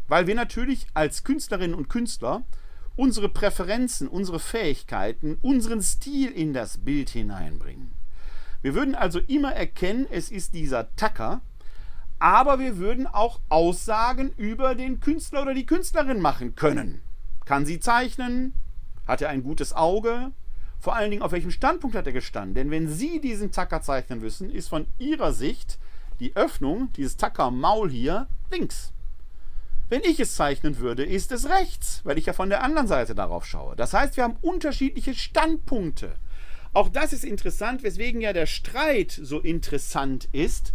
weil 0.08 0.26
wir 0.26 0.34
natürlich 0.34 0.86
als 0.94 1.24
Künstlerinnen 1.24 1.74
und 1.74 1.88
Künstler 1.88 2.44
unsere 2.94 3.28
Präferenzen, 3.28 4.08
unsere 4.08 4.40
Fähigkeiten, 4.40 5.38
unseren 5.42 5.82
Stil 5.82 6.30
in 6.30 6.54
das 6.54 6.78
Bild 6.78 7.10
hineinbringen. 7.10 7.95
Wir 8.66 8.74
würden 8.74 8.96
also 8.96 9.20
immer 9.20 9.52
erkennen, 9.52 10.08
es 10.10 10.28
ist 10.32 10.52
dieser 10.52 10.92
Tacker, 10.96 11.40
aber 12.18 12.58
wir 12.58 12.78
würden 12.78 13.06
auch 13.06 13.38
Aussagen 13.48 14.32
über 14.36 14.74
den 14.74 14.98
Künstler 14.98 15.42
oder 15.42 15.54
die 15.54 15.66
Künstlerin 15.66 16.20
machen 16.20 16.56
können. 16.56 17.00
Kann 17.44 17.64
sie 17.64 17.78
zeichnen? 17.78 18.54
Hat 19.06 19.22
er 19.22 19.28
ein 19.28 19.44
gutes 19.44 19.72
Auge? 19.72 20.32
Vor 20.80 20.96
allen 20.96 21.12
Dingen, 21.12 21.22
auf 21.22 21.30
welchem 21.30 21.52
Standpunkt 21.52 21.94
hat 21.94 22.08
er 22.08 22.12
gestanden? 22.12 22.56
Denn 22.56 22.72
wenn 22.72 22.88
Sie 22.88 23.20
diesen 23.20 23.52
Tacker 23.52 23.82
zeichnen 23.82 24.18
müssen, 24.18 24.50
ist 24.50 24.66
von 24.66 24.88
Ihrer 24.98 25.32
Sicht 25.32 25.78
die 26.18 26.34
Öffnung, 26.34 26.92
dieses 26.96 27.16
Tacker-Maul 27.16 27.88
hier, 27.88 28.26
links. 28.50 28.92
Wenn 29.88 30.02
ich 30.02 30.18
es 30.18 30.34
zeichnen 30.34 30.78
würde, 30.78 31.04
ist 31.04 31.30
es 31.30 31.48
rechts, 31.48 32.00
weil 32.02 32.18
ich 32.18 32.26
ja 32.26 32.32
von 32.32 32.48
der 32.48 32.64
anderen 32.64 32.88
Seite 32.88 33.14
darauf 33.14 33.46
schaue. 33.46 33.76
Das 33.76 33.94
heißt, 33.94 34.16
wir 34.16 34.24
haben 34.24 34.38
unterschiedliche 34.40 35.14
Standpunkte. 35.14 36.16
Auch 36.76 36.90
das 36.90 37.14
ist 37.14 37.24
interessant, 37.24 37.82
weswegen 37.84 38.20
ja 38.20 38.34
der 38.34 38.44
Streit 38.44 39.10
so 39.10 39.40
interessant 39.40 40.28
ist, 40.32 40.74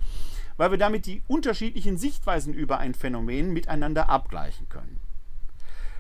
weil 0.58 0.72
wir 0.72 0.80
damit 0.80 1.06
die 1.06 1.22
unterschiedlichen 1.28 1.96
Sichtweisen 2.00 2.56
über 2.56 2.80
ein 2.80 2.96
Phänomen 2.96 3.54
miteinander 3.54 4.10
abgleichen 4.10 4.68
können. 4.68 5.00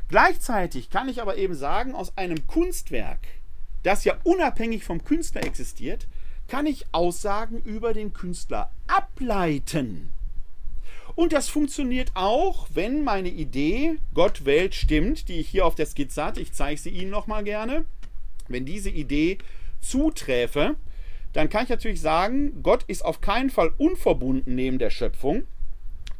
Gleichzeitig 0.07 0.89
kann 0.89 1.07
ich 1.07 1.21
aber 1.21 1.37
eben 1.37 1.53
sagen, 1.53 1.93
aus 1.93 2.17
einem 2.17 2.47
Kunstwerk, 2.47 3.19
das 3.83 4.03
ja 4.03 4.17
unabhängig 4.23 4.83
vom 4.83 5.03
Künstler 5.03 5.45
existiert, 5.45 6.07
kann 6.47 6.65
ich 6.65 6.87
Aussagen 6.93 7.61
über 7.61 7.93
den 7.93 8.11
Künstler 8.11 8.71
ableiten. 8.87 10.09
Und 11.13 11.31
das 11.31 11.47
funktioniert 11.47 12.09
auch, 12.15 12.67
wenn 12.73 13.03
meine 13.03 13.29
Idee 13.29 13.97
Gott 14.15 14.45
Welt 14.45 14.73
stimmt, 14.73 15.27
die 15.27 15.39
ich 15.41 15.49
hier 15.49 15.67
auf 15.67 15.75
der 15.75 15.85
Skizze 15.85 16.23
hatte. 16.23 16.41
Ich 16.41 16.53
zeige 16.53 16.81
sie 16.81 16.89
Ihnen 16.89 17.11
nochmal 17.11 17.43
gerne. 17.43 17.85
Wenn 18.47 18.65
diese 18.65 18.89
Idee 18.89 19.37
zuträfe, 19.81 20.75
dann 21.33 21.49
kann 21.49 21.63
ich 21.63 21.69
natürlich 21.69 22.01
sagen, 22.01 22.61
Gott 22.63 22.83
ist 22.87 23.03
auf 23.03 23.21
keinen 23.21 23.49
Fall 23.49 23.71
unverbunden 23.77 24.55
neben 24.55 24.79
der 24.79 24.89
Schöpfung. 24.89 25.43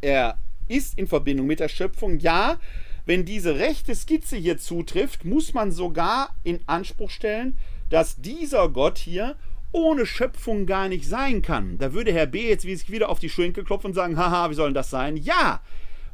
Er 0.01 0.37
ist 0.67 0.97
in 0.97 1.07
Verbindung 1.07 1.47
mit 1.47 1.59
der 1.59 1.67
Schöpfung. 1.67 2.19
Ja, 2.19 2.59
wenn 3.05 3.25
diese 3.25 3.57
rechte 3.59 3.95
Skizze 3.95 4.37
hier 4.37 4.57
zutrifft, 4.57 5.25
muss 5.25 5.53
man 5.53 5.71
sogar 5.71 6.35
in 6.43 6.59
Anspruch 6.65 7.09
stellen, 7.09 7.57
dass 7.89 8.21
dieser 8.21 8.69
Gott 8.69 8.97
hier 8.97 9.35
ohne 9.73 10.05
Schöpfung 10.05 10.65
gar 10.65 10.87
nicht 10.87 11.07
sein 11.07 11.41
kann. 11.41 11.77
Da 11.77 11.93
würde 11.93 12.13
Herr 12.13 12.25
B. 12.25 12.47
jetzt 12.47 12.65
wieder 12.65 13.09
auf 13.09 13.19
die 13.19 13.29
Schulter 13.29 13.63
klopfen 13.63 13.87
und 13.89 13.93
sagen, 13.93 14.17
haha, 14.17 14.49
wie 14.49 14.55
soll 14.55 14.69
denn 14.69 14.75
das 14.75 14.89
sein? 14.89 15.17
Ja, 15.17 15.61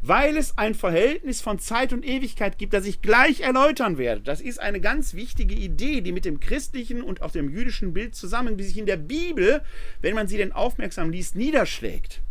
weil 0.01 0.37
es 0.37 0.57
ein 0.57 0.75
Verhältnis 0.75 1.41
von 1.41 1.59
Zeit 1.59 1.93
und 1.93 2.05
Ewigkeit 2.05 2.57
gibt, 2.57 2.73
das 2.73 2.85
ich 2.85 3.01
gleich 3.01 3.41
erläutern 3.41 3.97
werde. 3.97 4.21
Das 4.21 4.41
ist 4.41 4.59
eine 4.59 4.79
ganz 4.79 5.13
wichtige 5.13 5.55
Idee, 5.55 6.01
die 6.01 6.11
mit 6.11 6.25
dem 6.25 6.39
christlichen 6.39 7.01
und 7.01 7.21
auch 7.21 7.31
dem 7.31 7.49
jüdischen 7.49 7.93
Bild 7.93 8.15
zusammen, 8.15 8.57
die 8.57 8.63
sich 8.63 8.77
in 8.77 8.85
der 8.85 8.97
Bibel, 8.97 9.61
wenn 10.01 10.15
man 10.15 10.27
sie 10.27 10.37
denn 10.37 10.51
aufmerksam 10.51 11.09
liest, 11.09 11.35
niederschlägt. 11.35 12.21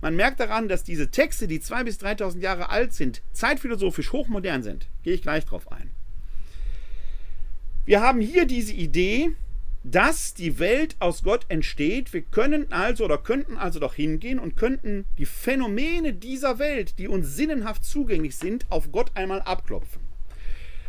Man 0.00 0.16
merkt 0.16 0.40
daran, 0.40 0.68
dass 0.68 0.82
diese 0.82 1.10
Texte, 1.10 1.46
die 1.46 1.60
2.000 1.60 1.84
bis 1.84 2.00
3.000 2.00 2.40
Jahre 2.40 2.70
alt 2.70 2.92
sind, 2.92 3.22
zeitphilosophisch 3.32 4.10
hochmodern 4.10 4.62
sind. 4.64 4.88
Gehe 5.04 5.14
ich 5.14 5.22
gleich 5.22 5.44
drauf 5.44 5.70
ein. 5.70 5.90
Wir 7.84 8.00
haben 8.00 8.20
hier 8.20 8.46
diese 8.46 8.72
Idee, 8.72 9.32
dass 9.84 10.34
die 10.34 10.58
Welt 10.58 10.96
aus 11.00 11.22
Gott 11.22 11.46
entsteht. 11.48 12.12
Wir 12.12 12.22
können 12.22 12.72
also 12.72 13.04
oder 13.04 13.18
könnten 13.18 13.56
also 13.56 13.80
doch 13.80 13.94
hingehen 13.94 14.38
und 14.38 14.56
könnten 14.56 15.06
die 15.18 15.26
Phänomene 15.26 16.12
dieser 16.12 16.58
Welt, 16.58 16.98
die 16.98 17.08
uns 17.08 17.36
sinnenhaft 17.36 17.84
zugänglich 17.84 18.36
sind, 18.36 18.66
auf 18.70 18.92
Gott 18.92 19.10
einmal 19.14 19.42
abklopfen. 19.42 20.00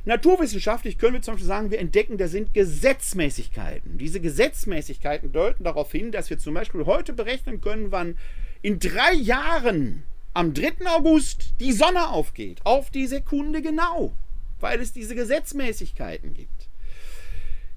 Naturwissenschaftlich 0.05 0.97
können 0.97 1.13
wir 1.13 1.21
zum 1.21 1.35
Beispiel 1.35 1.47
sagen, 1.47 1.71
wir 1.71 1.79
entdecken, 1.79 2.17
da 2.17 2.27
sind 2.27 2.53
Gesetzmäßigkeiten. 2.53 3.97
Diese 3.97 4.19
Gesetzmäßigkeiten 4.19 5.31
deuten 5.31 5.63
darauf 5.63 5.91
hin, 5.91 6.11
dass 6.11 6.29
wir 6.29 6.37
zum 6.37 6.53
Beispiel 6.53 6.85
heute 6.85 7.13
berechnen 7.13 7.61
können, 7.61 7.91
wann 7.91 8.17
in 8.61 8.79
drei 8.79 9.13
Jahren 9.13 10.03
am 10.33 10.53
3. 10.53 10.87
August 10.87 11.53
die 11.59 11.71
Sonne 11.71 12.09
aufgeht. 12.09 12.59
Auf 12.65 12.89
die 12.89 13.07
Sekunde 13.07 13.61
genau. 13.61 14.13
Weil 14.59 14.81
es 14.81 14.91
diese 14.91 15.15
Gesetzmäßigkeiten 15.15 16.33
gibt. 16.33 16.69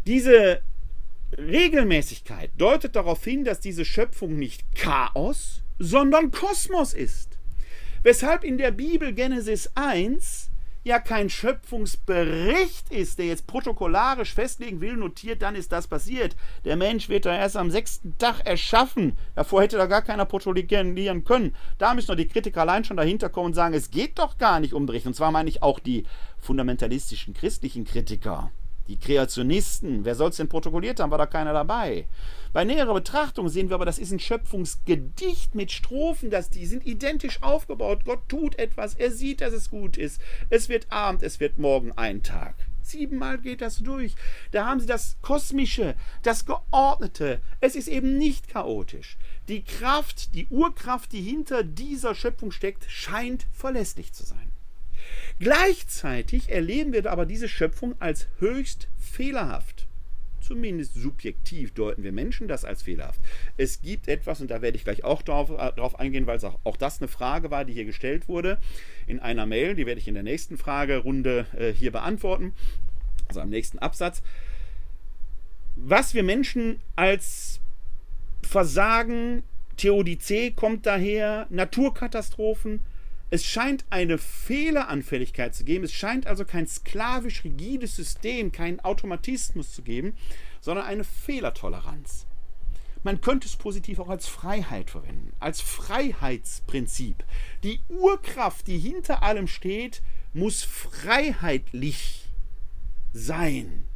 Diese 0.06 0.62
Regelmäßigkeit 1.36 2.50
deutet 2.56 2.96
darauf 2.96 3.24
hin, 3.24 3.44
dass 3.44 3.60
diese 3.60 3.84
Schöpfung 3.84 4.36
nicht 4.36 4.62
Chaos, 4.74 5.62
sondern 5.78 6.30
Kosmos 6.30 6.94
ist. 6.94 7.38
Weshalb 8.02 8.44
in 8.44 8.58
der 8.58 8.70
Bibel 8.70 9.12
Genesis 9.12 9.70
1 9.74 10.50
ja 10.84 11.00
kein 11.00 11.28
Schöpfungsbericht 11.28 12.92
ist, 12.92 13.18
der 13.18 13.26
jetzt 13.26 13.48
protokollarisch 13.48 14.32
festlegen 14.32 14.80
will, 14.80 14.96
notiert, 14.96 15.42
dann 15.42 15.56
ist 15.56 15.72
das 15.72 15.88
passiert. 15.88 16.36
Der 16.64 16.76
Mensch 16.76 17.08
wird 17.08 17.26
da 17.26 17.36
erst 17.36 17.56
am 17.56 17.72
sechsten 17.72 18.16
Tag 18.18 18.46
erschaffen. 18.46 19.18
Davor 19.34 19.62
hätte 19.62 19.76
da 19.76 19.86
gar 19.86 20.02
keiner 20.02 20.24
protokollieren 20.24 21.24
können. 21.24 21.56
Da 21.78 21.92
müssen 21.92 22.06
doch 22.06 22.14
die 22.14 22.28
Kritiker 22.28 22.60
allein 22.60 22.84
schon 22.84 22.96
dahinter 22.96 23.28
kommen 23.28 23.46
und 23.46 23.54
sagen, 23.54 23.74
es 23.74 23.90
geht 23.90 24.20
doch 24.20 24.38
gar 24.38 24.60
nicht 24.60 24.74
um 24.74 24.86
Bericht. 24.86 25.06
Und 25.06 25.16
zwar 25.16 25.32
meine 25.32 25.48
ich 25.50 25.60
auch 25.60 25.80
die 25.80 26.04
fundamentalistischen 26.38 27.34
christlichen 27.34 27.84
Kritiker. 27.84 28.52
Die 28.88 28.98
Kreationisten, 28.98 30.04
wer 30.04 30.14
soll 30.14 30.30
es 30.30 30.36
denn 30.36 30.48
protokolliert 30.48 31.00
haben, 31.00 31.10
war 31.10 31.18
da 31.18 31.26
keiner 31.26 31.52
dabei. 31.52 32.06
Bei 32.52 32.64
näherer 32.64 32.94
Betrachtung 32.94 33.48
sehen 33.48 33.68
wir 33.68 33.74
aber, 33.74 33.84
das 33.84 33.98
ist 33.98 34.12
ein 34.12 34.20
Schöpfungsgedicht 34.20 35.54
mit 35.54 35.72
Strophen, 35.72 36.30
dass 36.30 36.50
die 36.50 36.66
sind 36.66 36.86
identisch 36.86 37.42
aufgebaut. 37.42 38.04
Gott 38.04 38.28
tut 38.28 38.58
etwas, 38.58 38.94
er 38.94 39.10
sieht, 39.10 39.40
dass 39.40 39.52
es 39.52 39.70
gut 39.70 39.96
ist. 39.96 40.20
Es 40.50 40.68
wird 40.68 40.90
Abend, 40.90 41.22
es 41.22 41.40
wird 41.40 41.58
morgen 41.58 41.92
ein 41.92 42.22
Tag. 42.22 42.54
Siebenmal 42.86 43.38
geht 43.38 43.62
das 43.62 43.78
durch. 43.78 44.14
Da 44.52 44.66
haben 44.66 44.78
sie 44.78 44.86
das 44.86 45.16
Kosmische, 45.20 45.96
das 46.22 46.46
Geordnete. 46.46 47.40
Es 47.60 47.74
ist 47.74 47.88
eben 47.88 48.16
nicht 48.16 48.48
chaotisch. 48.48 49.18
Die 49.48 49.64
Kraft, 49.64 50.34
die 50.34 50.46
Urkraft, 50.46 51.12
die 51.12 51.20
hinter 51.20 51.64
dieser 51.64 52.14
Schöpfung 52.14 52.52
steckt, 52.52 52.84
scheint 52.88 53.46
verlässlich 53.52 54.12
zu 54.12 54.24
sein. 54.24 54.45
Gleichzeitig 55.38 56.50
erleben 56.50 56.92
wir 56.92 57.10
aber 57.10 57.26
diese 57.26 57.48
Schöpfung 57.48 57.94
als 58.00 58.28
höchst 58.38 58.88
fehlerhaft. 58.98 59.86
Zumindest 60.40 60.94
subjektiv 60.94 61.74
deuten 61.74 62.04
wir 62.04 62.12
Menschen 62.12 62.46
das 62.46 62.64
als 62.64 62.82
fehlerhaft. 62.82 63.20
Es 63.56 63.80
gibt 63.80 64.06
etwas, 64.06 64.40
und 64.40 64.48
da 64.48 64.62
werde 64.62 64.76
ich 64.76 64.84
gleich 64.84 65.02
auch 65.02 65.22
darauf, 65.22 65.50
äh, 65.50 65.72
darauf 65.74 65.98
eingehen, 65.98 66.28
weil 66.28 66.36
es 66.36 66.44
auch, 66.44 66.60
auch, 66.62 66.76
das 66.76 67.00
eine 67.00 67.08
Frage 67.08 67.50
war, 67.50 67.64
die 67.64 67.72
hier 67.72 67.84
gestellt 67.84 68.28
wurde 68.28 68.58
in 69.08 69.18
einer 69.18 69.44
Mail. 69.44 69.74
Die 69.74 69.86
werde 69.86 70.00
ich 70.00 70.06
in 70.06 70.14
der 70.14 70.22
nächsten 70.22 70.56
Fragerunde 70.56 71.46
äh, 71.58 71.72
hier 71.72 71.90
beantworten, 71.90 72.54
also 73.26 73.40
am 73.40 73.50
nächsten 73.50 73.80
Absatz. 73.80 74.22
Was 75.74 76.14
wir 76.14 76.22
Menschen 76.22 76.80
als 76.94 77.60
Versagen, 78.42 79.42
Theodizee 79.76 80.52
kommt 80.52 80.86
daher, 80.86 81.46
Naturkatastrophen, 81.50 82.80
es 83.30 83.44
scheint 83.44 83.84
eine 83.90 84.18
Fehleranfälligkeit 84.18 85.54
zu 85.54 85.64
geben. 85.64 85.84
Es 85.84 85.92
scheint 85.92 86.26
also 86.26 86.44
kein 86.44 86.66
sklavisch 86.66 87.42
rigides 87.44 87.96
System, 87.96 88.52
keinen 88.52 88.80
Automatismus 88.80 89.72
zu 89.72 89.82
geben, 89.82 90.16
sondern 90.60 90.86
eine 90.86 91.04
Fehlertoleranz. 91.04 92.26
Man 93.02 93.20
könnte 93.20 93.46
es 93.46 93.56
positiv 93.56 93.98
auch 93.98 94.08
als 94.08 94.26
Freiheit 94.26 94.90
verwenden, 94.90 95.32
als 95.38 95.60
Freiheitsprinzip. 95.60 97.24
Die 97.62 97.80
Urkraft, 97.88 98.66
die 98.66 98.78
hinter 98.78 99.22
allem 99.22 99.46
steht, 99.46 100.02
muss 100.32 100.64
freiheitlich 100.64 102.28
sein. 103.12 103.86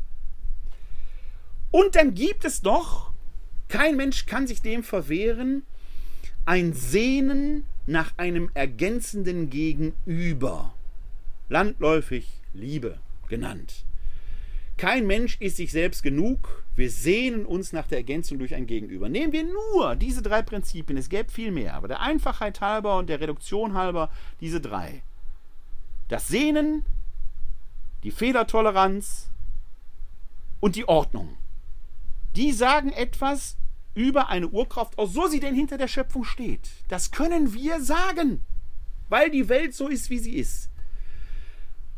Und 1.71 1.95
dann 1.95 2.14
gibt 2.14 2.45
es 2.45 2.62
doch, 2.62 3.12
kein 3.69 3.97
Mensch 3.97 4.27
kann 4.27 4.47
sich 4.47 4.62
dem 4.62 4.83
verwehren, 4.83 5.64
ein 6.51 6.73
Sehnen 6.73 7.65
nach 7.87 8.19
einem 8.19 8.51
ergänzenden 8.55 9.51
Gegenüber, 9.51 10.75
landläufig 11.49 12.27
Liebe 12.53 12.99
genannt. 13.29 13.85
Kein 14.77 15.07
Mensch 15.07 15.37
ist 15.41 15.59
sich 15.59 15.71
selbst 15.71 16.03
genug, 16.03 16.65
wir 16.75 16.91
sehnen 16.91 17.47
uns 17.47 17.73
nach 17.73 17.87
der 17.87 17.99
Ergänzung 17.99 18.41
durch 18.41 18.53
ein 18.57 18.67
Gegenüber. 18.67 19.09
Nehmen 19.09 19.33
wir 19.33 19.45
nur 19.45 19.95
diese 19.95 20.23
drei 20.23 20.43
Prinzipien, 20.43 20.99
es 20.99 21.09
gäbe 21.09 21.31
viel 21.31 21.53
mehr, 21.53 21.75
aber 21.75 21.87
der 21.87 22.01
Einfachheit 22.01 22.61
halber 22.61 22.99
und 22.99 23.09
der 23.09 23.21
Reduktion 23.21 23.75
halber 23.75 24.11
diese 24.41 24.61
drei. 24.61 25.05
Das 26.09 26.27
Sehnen, 26.27 26.85
die 28.03 28.11
Fehlertoleranz 28.11 29.31
und 30.59 30.75
die 30.75 30.89
Ordnung. 30.89 31.37
Die 32.35 32.51
sagen 32.51 32.91
etwas 32.91 33.57
über 33.94 34.29
eine 34.29 34.48
Urkraft 34.48 34.98
aus, 34.98 35.12
so 35.12 35.26
sie 35.26 35.40
denn 35.40 35.55
hinter 35.55 35.79
der 35.79 35.88
Schöpfung 35.88 36.24
steht. 36.24 36.70
Das 36.88 37.11
können 37.11 37.53
wir 37.55 37.81
sagen, 37.81 38.44
weil 39.09 39.31
die 39.31 39.48
Welt 39.48 39.74
so 39.74 39.88
ist, 39.88 40.11
wie 40.11 40.18
sie 40.18 40.37
ist. 40.37 40.70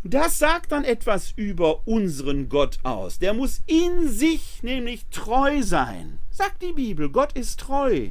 Das 0.04 0.38
sagt 0.38 0.72
dann 0.72 0.84
etwas 0.84 1.32
über 1.36 1.86
unseren 1.86 2.48
Gott 2.48 2.80
aus. 2.82 3.20
Der 3.20 3.34
muss 3.34 3.62
in 3.66 4.08
sich 4.08 4.62
nämlich 4.62 5.06
treu 5.10 5.62
sein. 5.62 6.18
Sagt 6.30 6.62
die 6.62 6.72
Bibel, 6.72 7.08
Gott 7.08 7.34
ist 7.34 7.60
treu. 7.60 8.08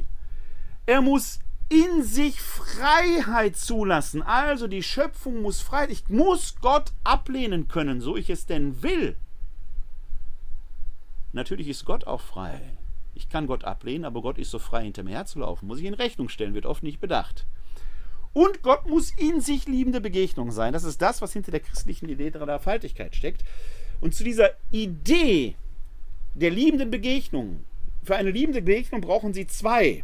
Er 0.86 1.02
muss 1.02 1.38
in 1.68 2.02
sich 2.02 2.40
Freiheit 2.40 3.56
zulassen. 3.56 4.22
Also 4.22 4.68
die 4.68 4.82
Schöpfung 4.82 5.42
muss 5.42 5.60
frei. 5.60 5.88
Ich 5.90 6.08
muss 6.08 6.56
Gott 6.60 6.92
ablehnen 7.04 7.68
können, 7.68 8.00
so 8.00 8.16
ich 8.16 8.30
es 8.30 8.46
denn 8.46 8.82
will. 8.82 9.16
Natürlich 11.32 11.68
ist 11.68 11.84
Gott 11.84 12.06
auch 12.06 12.20
frei. 12.20 12.78
Ich 13.22 13.28
kann 13.28 13.46
Gott 13.46 13.62
ablehnen, 13.62 14.04
aber 14.04 14.20
Gott 14.20 14.36
ist 14.36 14.50
so 14.50 14.58
frei, 14.58 14.82
hinter 14.82 15.04
mir 15.04 15.14
herzulaufen. 15.14 15.68
Muss 15.68 15.78
ich 15.78 15.84
in 15.84 15.94
Rechnung 15.94 16.28
stellen, 16.28 16.54
wird 16.54 16.66
oft 16.66 16.82
nicht 16.82 16.98
bedacht. 16.98 17.46
Und 18.32 18.62
Gott 18.62 18.88
muss 18.88 19.12
in 19.16 19.40
sich 19.40 19.68
liebende 19.68 20.00
Begegnung 20.00 20.50
sein. 20.50 20.72
Das 20.72 20.82
ist 20.82 21.00
das, 21.00 21.22
was 21.22 21.32
hinter 21.32 21.52
der 21.52 21.60
christlichen 21.60 22.08
Idee 22.08 22.30
der 22.30 22.44
Dreifaltigkeit 22.44 23.14
steckt. 23.14 23.44
Und 24.00 24.12
zu 24.12 24.24
dieser 24.24 24.50
Idee 24.72 25.54
der 26.34 26.50
liebenden 26.50 26.90
Begegnung, 26.90 27.64
für 28.02 28.16
eine 28.16 28.32
liebende 28.32 28.60
Begegnung 28.60 29.02
brauchen 29.02 29.32
Sie 29.34 29.46
zwei. 29.46 30.02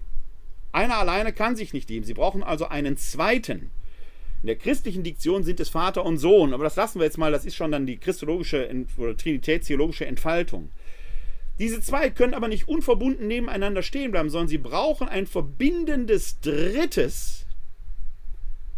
Einer 0.70 0.98
alleine 0.98 1.32
kann 1.32 1.56
sich 1.56 1.72
nicht 1.72 1.90
lieben. 1.90 2.06
Sie 2.06 2.14
brauchen 2.14 2.44
also 2.44 2.68
einen 2.68 2.96
zweiten. 2.96 3.72
In 4.42 4.46
der 4.46 4.56
christlichen 4.56 5.02
Diktion 5.02 5.42
sind 5.42 5.58
es 5.58 5.70
Vater 5.70 6.04
und 6.04 6.18
Sohn, 6.18 6.54
aber 6.54 6.62
das 6.62 6.76
lassen 6.76 7.00
wir 7.00 7.04
jetzt 7.04 7.18
mal, 7.18 7.32
das 7.32 7.44
ist 7.44 7.56
schon 7.56 7.72
dann 7.72 7.86
die 7.86 7.96
christologische 7.96 8.86
oder 8.96 9.16
trinitätstheologische 9.16 10.06
Entfaltung. 10.06 10.70
Diese 11.58 11.80
zwei 11.80 12.10
können 12.10 12.34
aber 12.34 12.48
nicht 12.48 12.68
unverbunden 12.68 13.26
nebeneinander 13.26 13.82
stehen 13.82 14.12
bleiben, 14.12 14.30
sondern 14.30 14.48
sie 14.48 14.58
brauchen 14.58 15.08
ein 15.08 15.26
verbindendes 15.26 16.40
Drittes. 16.40 17.46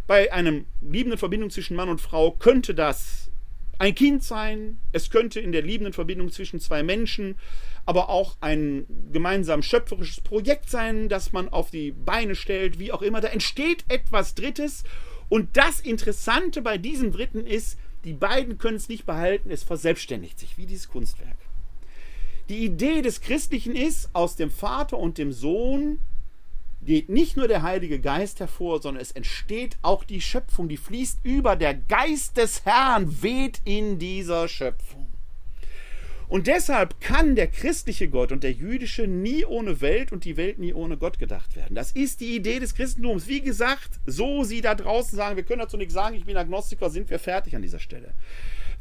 Bei 0.07 0.33
einer 0.33 0.63
liebenden 0.81 1.19
Verbindung 1.19 1.51
zwischen 1.51 1.77
Mann 1.77 1.89
und 1.89 2.01
Frau 2.01 2.33
könnte 2.33 2.75
das 2.75 3.31
ein 3.79 3.95
Kind 3.95 4.23
sein, 4.23 4.79
es 4.93 5.09
könnte 5.09 5.41
in 5.41 5.53
der 5.53 5.63
liebenden 5.63 5.95
Verbindung 5.95 6.31
zwischen 6.31 6.61
zwei 6.61 6.83
Menschen, 6.83 7.37
aber 7.87 8.11
auch 8.11 8.37
ein 8.43 8.85
gemeinsam 9.11 9.63
schöpferisches 9.63 10.21
Projekt 10.21 10.69
sein, 10.69 11.09
das 11.09 11.33
man 11.33 11.49
auf 11.49 11.71
die 11.71 11.93
Beine 11.93 12.35
stellt, 12.35 12.79
wie 12.79 12.93
auch 12.93 13.01
immer. 13.01 13.23
Da 13.23 13.29
entsteht 13.29 13.85
etwas 13.89 14.35
Drittes. 14.35 14.85
Und 15.31 15.57
das 15.57 15.81
Interessante 15.81 16.61
bei 16.61 16.77
diesem 16.77 17.11
Dritten 17.11 17.47
ist, 17.47 17.79
die 18.05 18.13
beiden 18.13 18.59
können 18.59 18.77
es 18.77 18.89
nicht 18.91 19.07
behalten, 19.07 19.51
es 19.51 19.63
verselbstständigt 19.63 20.39
sich, 20.39 20.59
wie 20.59 20.67
dieses 20.67 20.89
Kunstwerk. 20.89 21.39
Die 22.51 22.65
Idee 22.65 23.01
des 23.01 23.21
Christlichen 23.21 23.77
ist, 23.77 24.11
aus 24.13 24.35
dem 24.35 24.51
Vater 24.51 24.99
und 24.99 25.19
dem 25.19 25.31
Sohn 25.31 26.01
geht 26.83 27.09
nicht 27.09 27.37
nur 27.37 27.47
der 27.47 27.63
Heilige 27.63 28.01
Geist 28.01 28.41
hervor, 28.41 28.83
sondern 28.83 29.01
es 29.01 29.13
entsteht 29.13 29.79
auch 29.83 30.03
die 30.03 30.21
Schöpfung, 30.21 30.69
die 30.69 30.77
fließt 30.77 31.21
über. 31.23 31.55
Der 31.55 31.75
Geist 31.75 32.39
des 32.39 32.65
Herrn 32.65 33.23
weht 33.23 33.61
in 33.65 34.01
dieser 34.01 34.49
Schöpfung. 34.49 35.07
Und 36.27 36.49
deshalb 36.49 37.01
kann 37.01 37.37
der 37.37 37.47
christliche 37.47 38.09
Gott 38.09 38.33
und 38.33 38.43
der 38.43 38.53
jüdische 38.53 39.07
nie 39.07 39.45
ohne 39.45 39.81
Welt 39.81 40.11
und 40.11 40.25
die 40.25 40.37
Welt 40.37 40.59
nie 40.59 40.75
ohne 40.75 40.97
Gott 40.97 41.21
gedacht 41.21 41.55
werden. 41.55 41.77
Das 41.77 41.93
ist 41.93 42.21
die 42.21 42.35
Idee 42.35 42.59
des 42.59 42.75
Christentums. 42.75 43.29
Wie 43.29 43.43
gesagt, 43.43 44.01
so 44.07 44.43
Sie 44.43 44.61
da 44.61 44.75
draußen 44.75 45.17
sagen, 45.17 45.37
wir 45.37 45.45
können 45.45 45.61
dazu 45.61 45.77
nichts 45.77 45.95
sagen, 45.95 46.17
ich 46.17 46.25
bin 46.25 46.37
Agnostiker, 46.37 46.91
sind 46.91 47.11
wir 47.11 47.21
fertig 47.21 47.55
an 47.55 47.63
dieser 47.63 47.79
Stelle. 47.79 48.13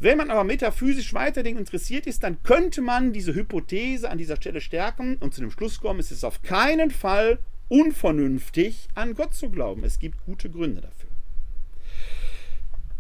Wenn 0.02 0.18
man 0.18 0.32
aber 0.32 0.46
metaphysisch 0.46 1.14
weiterdenken 1.14 1.60
interessiert 1.60 2.08
ist, 2.08 2.24
dann 2.24 2.42
könnte 2.44 2.82
man 2.82 3.12
diese 3.12 3.36
Hypothese 3.36 4.10
an 4.10 4.18
dieser 4.18 4.38
Stelle 4.38 4.62
stärken 4.62 5.18
und 5.18 5.34
zu 5.34 5.42
dem 5.42 5.52
Schluss 5.52 5.82
kommen, 5.82 6.00
es 6.00 6.12
ist 6.12 6.24
auf 6.24 6.42
keinen 6.42 6.90
Fall 6.90 7.40
unvernünftig, 7.68 8.88
an 8.96 9.14
Gott 9.14 9.34
zu 9.34 9.50
glauben. 9.50 9.84
Es 9.84 10.00
gibt 10.00 10.26
gute 10.26 10.50
Gründe 10.50 10.82
dafür. 10.82 11.10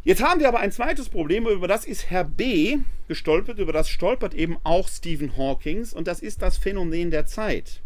Jetzt 0.04 0.24
haben 0.24 0.40
wir 0.40 0.48
aber 0.48 0.60
ein 0.60 0.72
zweites 0.72 1.10
Problem, 1.10 1.48
über 1.48 1.68
das 1.68 1.86
ist 1.86 2.10
Herr 2.10 2.24
B. 2.24 2.78
gestolpert, 3.08 3.60
über 3.60 3.74
das 3.74 3.90
stolpert 3.90 4.34
eben 4.34 4.58
auch 4.64 4.88
Stephen 4.88 5.38
Hawkings, 5.38 5.94
und 5.94 6.08
das 6.08 6.20
ist 6.20 6.42
das 6.42 6.58
Phänomen 6.58 7.12
der 7.12 7.26
Zeit. 7.26 7.82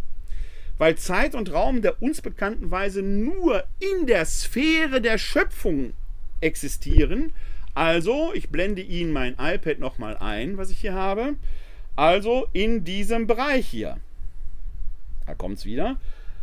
Weil 0.78 0.96
Zeit 0.96 1.36
und 1.36 1.52
Raum 1.52 1.82
der 1.82 2.02
uns 2.02 2.22
bekannten 2.22 2.72
Weise 2.72 3.02
nur 3.02 3.64
in 3.80 4.08
der 4.08 4.26
Sphäre 4.26 5.02
der 5.02 5.18
Schöpfung 5.18 5.94
existieren. 6.42 7.34
Also, 7.76 8.34
ich 8.34 8.50
blende 8.50 8.82
Ihnen 8.82 9.12
mein 9.12 9.36
iPad 9.40 9.80
nochmal 9.80 10.18
ein, 10.18 10.58
was 10.58 10.70
ich 10.70 10.80
hier 10.80 10.94
habe. 10.94 11.36
Also 11.96 12.48
in 12.54 12.84
diesem 12.84 13.28
Bereich 13.28 13.68
hier. 13.68 13.98
Da 15.26 15.36
kommt 15.36 15.60
es 15.60 15.66
wieder. 15.66 15.98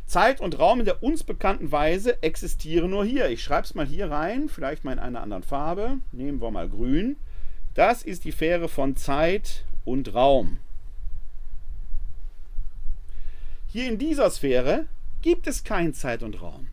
Zeit 0.07 0.41
und 0.41 0.59
Raum 0.59 0.81
in 0.81 0.87
der 0.87 1.03
uns 1.03 1.23
bekannten 1.23 1.71
Weise 1.71 2.21
existieren 2.23 2.91
nur 2.91 3.05
hier. 3.05 3.29
Ich 3.31 3.45
schreibe 3.45 3.65
es 3.65 3.75
mal 3.75 3.87
hier 3.87 4.11
rein, 4.11 4.49
vielleicht 4.49 4.85
mal 4.85 4.93
in 4.93 4.99
einer 4.99 5.23
anderen 5.23 5.45
Farbe. 5.45 5.99
Nehmen 6.11 6.41
wir 6.41 6.51
mal 6.51 6.69
grün. 6.69 7.17
Das 7.75 8.03
ist 8.03 8.25
die 8.25 8.33
Fähre 8.33 8.69
von 8.69 8.97
Zeit 8.97 9.65
und 9.85 10.15
Raum. 10.15 10.59
Hier 13.69 13.89
in 13.89 13.99
dieser 13.99 14.29
Sphäre 14.31 14.87
gibt 15.23 15.47
es 15.47 15.63
kein 15.63 15.95
Zeit 15.95 16.25
und 16.25 16.43
Raum. 16.43 16.69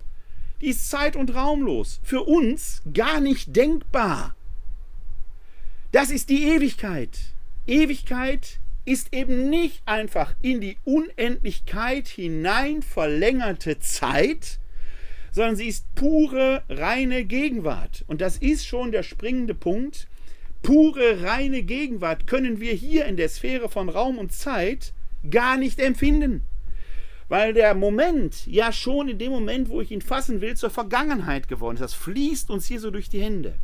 Die 0.62 0.70
ist 0.70 0.89
zeit- 0.89 1.16
und 1.16 1.36
raumlos. 1.36 1.99
Für 2.01 2.24
uns 2.24 2.82
gar 2.91 3.20
nicht 3.20 3.55
denkbar. 3.55 4.36
Das 5.92 6.10
ist 6.12 6.30
die 6.30 6.44
Ewigkeit. 6.44 7.18
Ewigkeit 7.66 8.60
ist 8.84 9.14
eben 9.14 9.50
nicht 9.50 9.82
einfach 9.86 10.36
in 10.42 10.60
die 10.60 10.78
Unendlichkeit 10.84 12.10
hinein 12.10 12.82
verlängerte 12.82 13.80
Zeit, 13.80 14.60
sondern 15.32 15.56
sie 15.56 15.68
ist 15.68 15.86
pure, 15.96 16.64
reine 16.68 17.24
Gegenwart. 17.24 18.04
Und 18.08 18.20
das 18.20 18.38
ist 18.38 18.66
schon 18.66 18.92
der 18.92 19.04
springende 19.04 19.54
Punkt. 19.54 20.08
Pure, 20.62 21.24
reine 21.24 21.64
Gegenwart 21.64 22.28
können 22.28 22.60
wir 22.60 22.74
hier 22.74 23.06
in 23.06 23.16
der 23.16 23.30
Sphäre 23.30 23.70
von 23.70 23.88
Raum 23.88 24.18
und 24.18 24.34
Zeit 24.34 24.94
gar 25.30 25.56
nicht 25.56 25.80
empfinden. 25.80 26.44
Weil 27.30 27.54
der 27.54 27.76
Moment 27.76 28.46
ja 28.46 28.74
schon 28.74 29.08
in 29.08 29.20
dem 29.20 29.32
Moment, 29.32 29.70
wo 29.70 29.80
ich 29.80 29.92
ihn 29.92 30.02
fassen 30.02 30.42
will, 30.42 30.58
zur 30.58 30.70
Vergangenheit 30.70 31.48
geworden 31.48 31.76
ist. 31.76 31.82
Das 31.82 31.94
fließt 31.94 32.50
uns 32.50 32.68
hier 32.68 32.82
so 32.82 32.92
durch 32.92 33.10
die 33.10 33.22
Hände. 33.22 33.56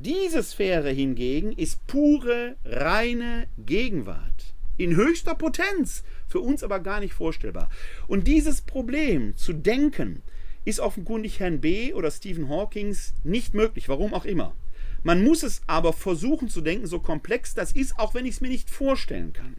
Diese 0.00 0.44
Sphäre 0.44 0.90
hingegen 0.90 1.50
ist 1.50 1.84
pure, 1.88 2.54
reine 2.64 3.48
Gegenwart 3.58 4.54
in 4.76 4.94
höchster 4.94 5.34
Potenz, 5.34 6.04
für 6.28 6.38
uns 6.38 6.62
aber 6.62 6.78
gar 6.78 7.00
nicht 7.00 7.14
vorstellbar. 7.14 7.68
Und 8.06 8.28
dieses 8.28 8.62
Problem 8.62 9.36
zu 9.36 9.52
denken, 9.52 10.22
ist 10.64 10.78
offenkundig 10.78 11.40
Herrn 11.40 11.60
B. 11.60 11.94
oder 11.94 12.12
Stephen 12.12 12.48
Hawkings 12.48 13.12
nicht 13.24 13.54
möglich, 13.54 13.88
warum 13.88 14.14
auch 14.14 14.24
immer. 14.24 14.54
Man 15.02 15.24
muss 15.24 15.42
es 15.42 15.62
aber 15.66 15.92
versuchen 15.92 16.48
zu 16.48 16.60
denken, 16.60 16.86
so 16.86 17.00
komplex 17.00 17.54
das 17.54 17.72
ist, 17.72 17.98
auch 17.98 18.14
wenn 18.14 18.24
ich 18.24 18.36
es 18.36 18.40
mir 18.40 18.50
nicht 18.50 18.70
vorstellen 18.70 19.32
kann. 19.32 19.56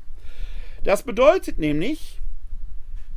Das 0.85 1.03
bedeutet 1.03 1.57
nämlich, 1.57 2.21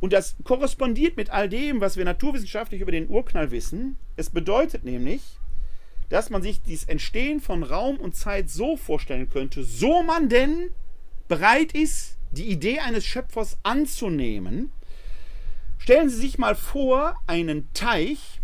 und 0.01 0.11
das 0.11 0.35
korrespondiert 0.43 1.15
mit 1.15 1.29
all 1.29 1.47
dem, 1.47 1.79
was 1.79 1.95
wir 1.95 2.03
naturwissenschaftlich 2.03 2.81
über 2.81 2.91
den 2.91 3.07
Urknall 3.07 3.51
wissen, 3.51 3.95
es 4.17 4.29
bedeutet 4.29 4.83
nämlich, 4.83 5.21
dass 6.13 6.29
man 6.29 6.43
sich 6.43 6.61
das 6.61 6.83
Entstehen 6.83 7.41
von 7.41 7.63
Raum 7.63 7.97
und 7.97 8.15
Zeit 8.15 8.47
so 8.47 8.77
vorstellen 8.77 9.31
könnte, 9.31 9.63
so 9.63 10.03
man 10.03 10.29
denn 10.29 10.69
bereit 11.27 11.71
ist, 11.71 12.19
die 12.29 12.51
Idee 12.51 12.81
eines 12.81 13.03
Schöpfers 13.03 13.57
anzunehmen, 13.63 14.71
stellen 15.79 16.09
Sie 16.09 16.17
sich 16.17 16.37
mal 16.37 16.53
vor, 16.53 17.15
einen 17.25 17.73
Teich, 17.73 18.39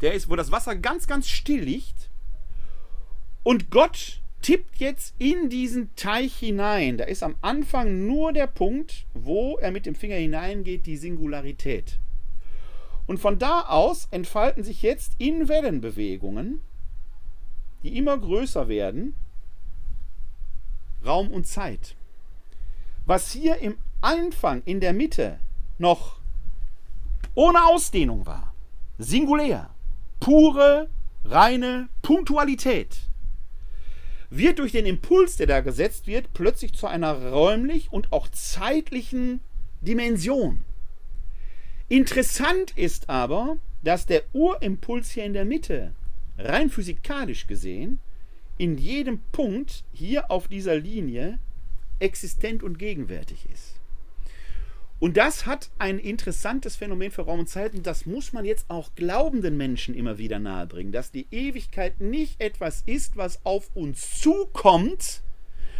der 0.00 0.14
ist, 0.14 0.30
wo 0.30 0.36
das 0.36 0.52
Wasser 0.52 0.74
ganz, 0.74 1.06
ganz 1.06 1.28
still 1.28 1.60
liegt, 1.60 2.08
und 3.42 3.70
Gott 3.70 4.22
tippt 4.40 4.76
jetzt 4.76 5.14
in 5.18 5.50
diesen 5.50 5.94
Teich 5.96 6.34
hinein. 6.34 6.96
Da 6.96 7.04
ist 7.04 7.22
am 7.22 7.36
Anfang 7.42 8.06
nur 8.06 8.32
der 8.32 8.46
Punkt, 8.46 9.04
wo 9.12 9.58
er 9.58 9.70
mit 9.70 9.84
dem 9.84 9.94
Finger 9.94 10.16
hineingeht, 10.16 10.86
die 10.86 10.96
Singularität. 10.96 11.98
Und 13.06 13.18
von 13.18 13.38
da 13.38 13.62
aus 13.62 14.08
entfalten 14.10 14.64
sich 14.64 14.82
jetzt 14.82 15.12
in 15.18 15.48
Wellenbewegungen, 15.48 16.62
die 17.82 17.96
immer 17.98 18.16
größer 18.16 18.68
werden, 18.68 19.14
Raum 21.04 21.30
und 21.30 21.46
Zeit. 21.46 21.96
Was 23.04 23.30
hier 23.32 23.58
im 23.58 23.76
Anfang 24.00 24.62
in 24.64 24.80
der 24.80 24.94
Mitte 24.94 25.38
noch 25.78 26.18
ohne 27.34 27.66
Ausdehnung 27.66 28.26
war, 28.26 28.54
singulär, 28.98 29.70
pure, 30.20 30.88
reine 31.24 31.88
Punktualität, 32.00 32.96
wird 34.30 34.58
durch 34.58 34.72
den 34.72 34.86
Impuls, 34.86 35.36
der 35.36 35.46
da 35.46 35.60
gesetzt 35.60 36.06
wird, 36.06 36.32
plötzlich 36.32 36.72
zu 36.72 36.86
einer 36.86 37.30
räumlich 37.30 37.92
und 37.92 38.12
auch 38.12 38.28
zeitlichen 38.28 39.40
Dimension. 39.80 40.64
Interessant 41.94 42.76
ist 42.76 43.08
aber, 43.08 43.56
dass 43.84 44.04
der 44.04 44.24
Urimpuls 44.32 45.12
hier 45.12 45.24
in 45.24 45.32
der 45.32 45.44
Mitte, 45.44 45.92
rein 46.36 46.68
physikalisch 46.68 47.46
gesehen, 47.46 48.00
in 48.58 48.78
jedem 48.78 49.20
Punkt 49.30 49.84
hier 49.92 50.28
auf 50.28 50.48
dieser 50.48 50.74
Linie 50.74 51.38
existent 52.00 52.64
und 52.64 52.80
gegenwärtig 52.80 53.46
ist. 53.52 53.78
Und 54.98 55.16
das 55.16 55.46
hat 55.46 55.70
ein 55.78 56.00
interessantes 56.00 56.74
Phänomen 56.74 57.12
für 57.12 57.22
Raum 57.22 57.38
und 57.38 57.48
Zeit 57.48 57.74
und 57.74 57.86
das 57.86 58.06
muss 58.06 58.32
man 58.32 58.44
jetzt 58.44 58.68
auch 58.70 58.96
glaubenden 58.96 59.56
Menschen 59.56 59.94
immer 59.94 60.18
wieder 60.18 60.40
nahebringen, 60.40 60.90
dass 60.90 61.12
die 61.12 61.28
Ewigkeit 61.30 62.00
nicht 62.00 62.40
etwas 62.40 62.82
ist, 62.86 63.16
was 63.16 63.38
auf 63.46 63.70
uns 63.72 64.20
zukommt, 64.20 65.22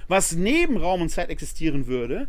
was 0.07 0.37
neben 0.37 0.77
Raum 0.77 1.03
und 1.03 1.09
Zeit 1.09 1.31
existieren 1.31 1.89
würde, 1.89 2.29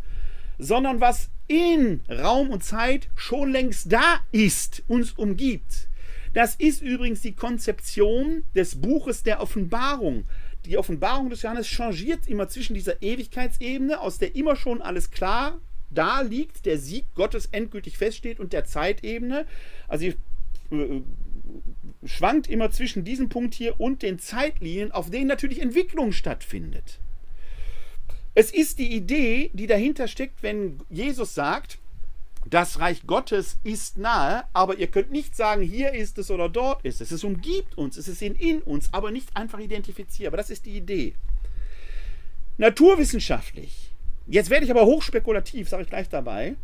sondern 0.57 1.01
was 1.01 1.29
in 1.47 2.01
Raum 2.09 2.49
und 2.49 2.63
Zeit 2.63 3.09
schon 3.15 3.51
längst 3.51 3.91
da 3.91 4.19
ist, 4.31 4.83
uns 4.87 5.11
umgibt. 5.11 5.87
Das 6.33 6.55
ist 6.55 6.81
übrigens 6.81 7.21
die 7.21 7.33
Konzeption 7.33 8.43
des 8.55 8.81
Buches 8.81 9.23
der 9.23 9.41
Offenbarung. 9.41 10.25
Die 10.65 10.77
Offenbarung 10.77 11.29
des 11.29 11.43
Johannes 11.43 11.67
changiert 11.67 12.27
immer 12.27 12.47
zwischen 12.47 12.73
dieser 12.73 13.01
Ewigkeitsebene, 13.01 14.01
aus 14.01 14.17
der 14.17 14.35
immer 14.35 14.55
schon 14.55 14.81
alles 14.81 15.11
klar 15.11 15.59
da 15.91 16.21
liegt, 16.21 16.65
der 16.65 16.77
Sieg 16.77 17.05
Gottes 17.15 17.47
endgültig 17.51 17.97
feststeht, 17.97 18.39
und 18.39 18.51
der 18.51 18.65
Zeitebene. 18.65 19.45
Also 19.87 20.01
sie 20.01 20.75
äh, 20.75 21.01
schwankt 22.03 22.49
immer 22.49 22.71
zwischen 22.71 23.05
diesem 23.05 23.29
Punkt 23.29 23.53
hier 23.53 23.79
und 23.79 24.01
den 24.01 24.19
Zeitlinien, 24.19 24.91
auf 24.91 25.09
denen 25.09 25.27
natürlich 25.27 25.61
Entwicklung 25.61 26.11
stattfindet. 26.11 26.99
Es 28.37 28.51
ist 28.51 28.79
die 28.79 28.93
Idee, 28.93 29.49
die 29.53 29.65
dahinter 29.65 30.09
steckt, 30.09 30.43
wenn 30.43 30.81
Jesus 30.89 31.33
sagt, 31.33 31.79
das 32.47 32.79
Reich 32.79 33.07
Gottes 33.07 33.57
ist 33.63 33.97
nahe, 33.97 34.43
aber 34.51 34.77
ihr 34.77 34.87
könnt 34.87 35.09
nicht 35.09 35.35
sagen, 35.35 35.63
hier 35.63 35.93
ist 35.93 36.17
es 36.17 36.29
oder 36.29 36.49
dort 36.49 36.83
ist 36.83 36.99
es. 36.99 37.11
Es 37.11 37.23
umgibt 37.23 37.77
uns, 37.77 37.97
es 37.97 38.09
ist 38.09 38.21
in, 38.21 38.35
in 38.35 38.61
uns, 38.61 38.93
aber 38.93 39.09
nicht 39.09 39.35
einfach 39.35 39.59
identifizierbar. 39.59 40.37
Das 40.37 40.49
ist 40.49 40.65
die 40.65 40.75
Idee. 40.75 41.15
Naturwissenschaftlich, 42.57 43.93
jetzt 44.27 44.49
werde 44.49 44.65
ich 44.65 44.71
aber 44.71 44.85
hochspekulativ, 44.85 45.69
sage 45.69 45.83
ich 45.83 45.89
gleich 45.89 46.09
dabei, 46.09 46.55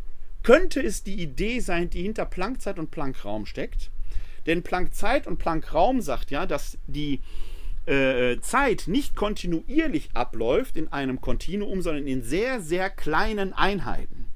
könnte 0.42 0.80
es 0.80 1.02
die 1.02 1.20
Idee 1.20 1.60
sein, 1.60 1.88
die 1.88 2.02
hinter 2.02 2.26
Planckzeit 2.26 2.78
und 2.78 2.90
Planckraum 2.90 3.46
steckt. 3.46 3.90
Denn 4.46 4.62
Planckzeit 4.62 5.26
und 5.26 5.38
Planckraum 5.38 6.02
sagt 6.02 6.30
ja, 6.30 6.44
dass 6.46 6.76
die 6.86 7.20
äh, 7.86 8.40
Zeit 8.40 8.84
nicht 8.86 9.16
kontinuierlich 9.16 10.10
abläuft 10.14 10.76
in 10.76 10.92
einem 10.92 11.20
Kontinuum, 11.20 11.82
sondern 11.82 12.06
in 12.06 12.22
sehr, 12.22 12.60
sehr 12.60 12.90
kleinen 12.90 13.52
Einheiten. 13.52 14.26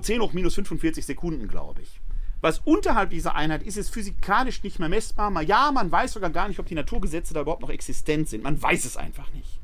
10 0.00 0.20
hoch 0.20 0.32
minus 0.32 0.54
45 0.54 1.06
Sekunden, 1.06 1.48
glaube 1.48 1.82
ich. 1.82 2.00
Was 2.40 2.58
unterhalb 2.58 3.10
dieser 3.10 3.34
Einheit 3.34 3.62
ist, 3.62 3.76
ist 3.76 3.90
physikalisch 3.90 4.62
nicht 4.62 4.78
mehr 4.78 4.88
messbar. 4.88 5.42
Ja, 5.42 5.70
man 5.72 5.90
weiß 5.90 6.12
sogar 6.12 6.30
gar 6.30 6.48
nicht, 6.48 6.58
ob 6.58 6.66
die 6.66 6.74
Naturgesetze 6.74 7.32
da 7.34 7.40
überhaupt 7.40 7.62
noch 7.62 7.70
existent 7.70 8.28
sind. 8.28 8.42
Man 8.42 8.60
weiß 8.60 8.84
es 8.84 8.96
einfach 8.96 9.32
nicht. 9.32 9.58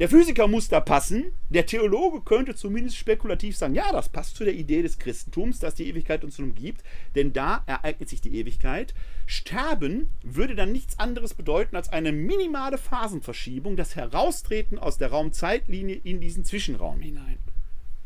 Der 0.00 0.08
Physiker 0.08 0.48
muss 0.48 0.68
da 0.68 0.80
passen. 0.80 1.30
Der 1.50 1.66
Theologe 1.66 2.22
könnte 2.22 2.54
zumindest 2.54 2.96
spekulativ 2.96 3.54
sagen, 3.54 3.74
ja, 3.74 3.92
das 3.92 4.08
passt 4.08 4.34
zu 4.34 4.44
der 4.44 4.54
Idee 4.54 4.80
des 4.80 4.98
Christentums, 4.98 5.58
dass 5.58 5.74
die 5.74 5.86
Ewigkeit 5.88 6.24
uns 6.24 6.38
umgibt, 6.38 6.82
denn 7.16 7.34
da 7.34 7.62
ereignet 7.66 8.08
sich 8.08 8.22
die 8.22 8.34
Ewigkeit. 8.34 8.94
Sterben 9.26 10.08
würde 10.22 10.54
dann 10.54 10.72
nichts 10.72 10.98
anderes 10.98 11.34
bedeuten 11.34 11.76
als 11.76 11.90
eine 11.90 12.12
minimale 12.12 12.78
Phasenverschiebung, 12.78 13.76
das 13.76 13.94
Heraustreten 13.94 14.78
aus 14.78 14.96
der 14.96 15.10
Raumzeitlinie 15.10 16.00
in 16.02 16.22
diesen 16.22 16.46
Zwischenraum 16.46 17.02
hinein. 17.02 17.36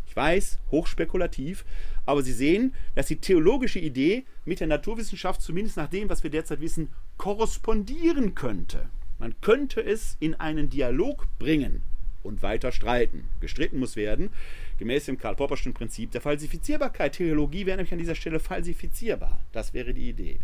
Ich 0.09 0.17
weiß, 0.17 0.59
hochspekulativ, 0.73 1.65
aber 2.07 2.25
Sie 2.25 2.33
sehen, 2.33 2.75
dass 2.97 3.07
die 3.07 3.21
theologische 3.21 3.79
Idee 3.79 4.25
mit 4.45 4.59
der 4.59 4.67
Naturwissenschaft 4.67 5.41
zumindest 5.41 5.77
nach 5.77 5.91
dem, 5.91 6.09
was 6.09 6.25
wir 6.25 6.31
derzeit 6.31 6.61
wissen, 6.61 6.89
korrespondieren 7.19 8.35
könnte. 8.35 8.89
Man 9.19 9.35
könnte 9.41 9.83
es 9.83 10.17
in 10.21 10.35
einen 10.35 10.71
Dialog 10.71 11.27
bringen 11.39 11.83
und 12.25 12.43
weiter 12.43 12.73
streiten. 12.73 13.29
Gestritten 13.41 13.79
muss 13.79 13.97
werden. 13.97 14.31
gemäß 14.79 15.05
dem 15.05 15.19
Karl-Popperschen 15.19 15.73
Prinzip 15.73 16.11
der 16.11 16.21
Falsifizierbarkeit. 16.21 17.13
Teleologie 17.13 17.65
wäre 17.65 17.77
nämlich 17.77 17.93
an 17.93 17.99
dieser 17.99 18.17
Stelle 18.17 18.41
falsifizierbar. 18.41 19.41
Das 19.53 19.73
wäre 19.73 19.95
die 19.95 20.09
Idee. 20.09 20.41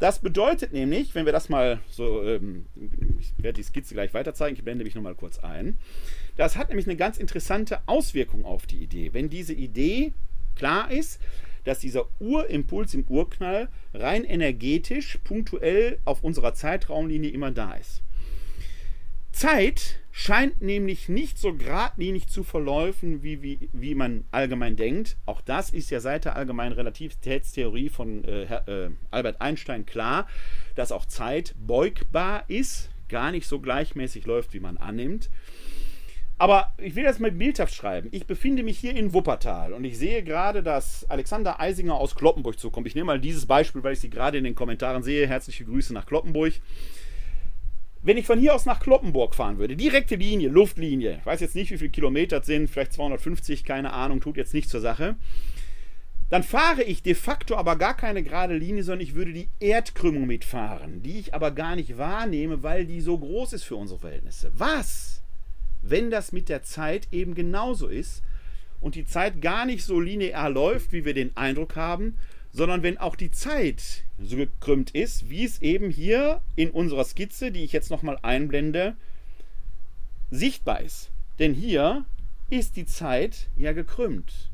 Das 0.00 0.18
bedeutet 0.18 0.72
nämlich, 0.72 1.14
wenn 1.14 1.24
wir 1.26 1.32
das 1.32 1.48
mal 1.48 1.78
so, 1.88 2.24
ähm, 2.24 2.66
ich 3.20 3.32
werde 3.38 3.56
die 3.56 3.62
Skizze 3.62 3.94
gleich 3.94 4.12
weiter 4.12 4.34
zeigen, 4.34 4.56
ich 4.56 4.64
blende 4.64 4.82
mich 4.82 4.94
nochmal 4.94 5.14
kurz 5.14 5.38
ein. 5.38 5.78
Das 6.36 6.56
hat 6.56 6.68
nämlich 6.68 6.86
eine 6.86 6.96
ganz 6.96 7.18
interessante 7.18 7.80
Auswirkung 7.86 8.44
auf 8.44 8.66
die 8.66 8.82
Idee. 8.82 9.10
Wenn 9.12 9.28
diese 9.30 9.52
Idee 9.52 10.12
klar 10.56 10.90
ist, 10.90 11.20
dass 11.64 11.80
dieser 11.80 12.06
Urimpuls 12.20 12.94
im 12.94 13.04
Urknall 13.08 13.68
rein 13.94 14.24
energetisch, 14.24 15.18
punktuell 15.24 15.98
auf 16.04 16.22
unserer 16.22 16.54
Zeitraumlinie 16.54 17.30
immer 17.30 17.50
da 17.50 17.72
ist. 17.74 18.02
Zeit 19.32 20.00
scheint 20.12 20.60
nämlich 20.60 21.08
nicht 21.08 21.38
so 21.38 21.54
geradlinig 21.54 22.28
zu 22.28 22.42
verläufen, 22.42 23.22
wie, 23.22 23.42
wie, 23.42 23.70
wie 23.72 23.94
man 23.94 24.24
allgemein 24.32 24.76
denkt. 24.76 25.16
Auch 25.24 25.40
das 25.40 25.70
ist 25.70 25.90
ja 25.90 26.00
seit 26.00 26.24
der 26.24 26.36
allgemeinen 26.36 26.72
Relativitätstheorie 26.72 27.88
von 27.88 28.24
äh, 28.24 28.42
äh, 28.44 28.90
Albert 29.10 29.40
Einstein 29.40 29.86
klar, 29.86 30.26
dass 30.74 30.92
auch 30.92 31.06
Zeit 31.06 31.54
beugbar 31.58 32.44
ist, 32.48 32.90
gar 33.08 33.30
nicht 33.30 33.46
so 33.46 33.60
gleichmäßig 33.60 34.26
läuft, 34.26 34.52
wie 34.52 34.60
man 34.60 34.78
annimmt. 34.78 35.30
Aber 36.40 36.72
ich 36.78 36.96
will 36.96 37.04
das 37.04 37.18
mal 37.18 37.30
bildhaft 37.30 37.74
schreiben. 37.74 38.08
Ich 38.12 38.26
befinde 38.26 38.62
mich 38.62 38.78
hier 38.78 38.96
in 38.96 39.12
Wuppertal 39.12 39.74
und 39.74 39.84
ich 39.84 39.98
sehe 39.98 40.22
gerade, 40.22 40.62
dass 40.62 41.04
Alexander 41.10 41.60
Eisinger 41.60 41.96
aus 41.96 42.14
Kloppenburg 42.14 42.58
zukommt. 42.58 42.86
Ich 42.86 42.94
nehme 42.94 43.08
mal 43.08 43.20
dieses 43.20 43.44
Beispiel, 43.44 43.82
weil 43.82 43.92
ich 43.92 44.00
sie 44.00 44.08
gerade 44.08 44.38
in 44.38 44.44
den 44.44 44.54
Kommentaren 44.54 45.02
sehe. 45.02 45.28
Herzliche 45.28 45.66
Grüße 45.66 45.92
nach 45.92 46.06
Kloppenburg. 46.06 46.54
Wenn 48.00 48.16
ich 48.16 48.24
von 48.24 48.38
hier 48.38 48.54
aus 48.54 48.64
nach 48.64 48.80
Kloppenburg 48.80 49.34
fahren 49.34 49.58
würde, 49.58 49.76
direkte 49.76 50.14
Linie, 50.14 50.48
Luftlinie, 50.48 51.18
ich 51.20 51.26
weiß 51.26 51.40
jetzt 51.40 51.54
nicht, 51.56 51.72
wie 51.72 51.76
viele 51.76 51.90
Kilometer 51.90 52.38
es 52.38 52.46
sind, 52.46 52.70
vielleicht 52.70 52.94
250, 52.94 53.62
keine 53.62 53.92
Ahnung, 53.92 54.22
tut 54.22 54.38
jetzt 54.38 54.54
nichts 54.54 54.70
zur 54.70 54.80
Sache, 54.80 55.16
dann 56.30 56.42
fahre 56.42 56.82
ich 56.84 57.02
de 57.02 57.16
facto 57.16 57.54
aber 57.54 57.76
gar 57.76 57.94
keine 57.94 58.22
gerade 58.22 58.56
Linie, 58.56 58.82
sondern 58.82 59.06
ich 59.06 59.14
würde 59.14 59.34
die 59.34 59.50
Erdkrümmung 59.60 60.26
mitfahren, 60.26 61.02
die 61.02 61.18
ich 61.18 61.34
aber 61.34 61.50
gar 61.50 61.76
nicht 61.76 61.98
wahrnehme, 61.98 62.62
weil 62.62 62.86
die 62.86 63.02
so 63.02 63.18
groß 63.18 63.52
ist 63.52 63.64
für 63.64 63.76
unsere 63.76 64.00
Verhältnisse. 64.00 64.50
Was? 64.54 65.19
Wenn 65.82 66.10
das 66.10 66.32
mit 66.32 66.48
der 66.48 66.62
Zeit 66.62 67.08
eben 67.12 67.34
genauso 67.34 67.86
ist 67.86 68.22
und 68.80 68.94
die 68.94 69.06
Zeit 69.06 69.40
gar 69.40 69.66
nicht 69.66 69.84
so 69.84 70.00
linear 70.00 70.50
läuft, 70.50 70.92
wie 70.92 71.04
wir 71.04 71.14
den 71.14 71.36
Eindruck 71.36 71.76
haben, 71.76 72.16
sondern 72.52 72.82
wenn 72.82 72.98
auch 72.98 73.16
die 73.16 73.30
Zeit 73.30 74.04
so 74.18 74.36
gekrümmt 74.36 74.90
ist, 74.90 75.30
wie 75.30 75.44
es 75.44 75.62
eben 75.62 75.90
hier 75.90 76.40
in 76.56 76.70
unserer 76.70 77.04
Skizze, 77.04 77.52
die 77.52 77.64
ich 77.64 77.72
jetzt 77.72 77.90
nochmal 77.90 78.18
einblende, 78.22 78.96
sichtbar 80.30 80.80
ist. 80.80 81.10
Denn 81.38 81.54
hier 81.54 82.04
ist 82.50 82.76
die 82.76 82.86
Zeit 82.86 83.48
ja 83.56 83.72
gekrümmt. 83.72 84.50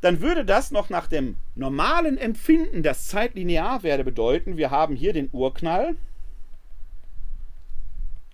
Dann 0.00 0.20
würde 0.20 0.44
das 0.44 0.70
noch 0.70 0.88
nach 0.88 1.06
dem 1.06 1.36
normalen 1.54 2.16
Empfinden, 2.16 2.82
das 2.82 3.06
zeitlinear 3.08 3.82
werde, 3.82 4.02
bedeuten, 4.02 4.56
wir 4.56 4.70
haben 4.70 4.96
hier 4.96 5.12
den 5.12 5.28
Urknall, 5.30 5.94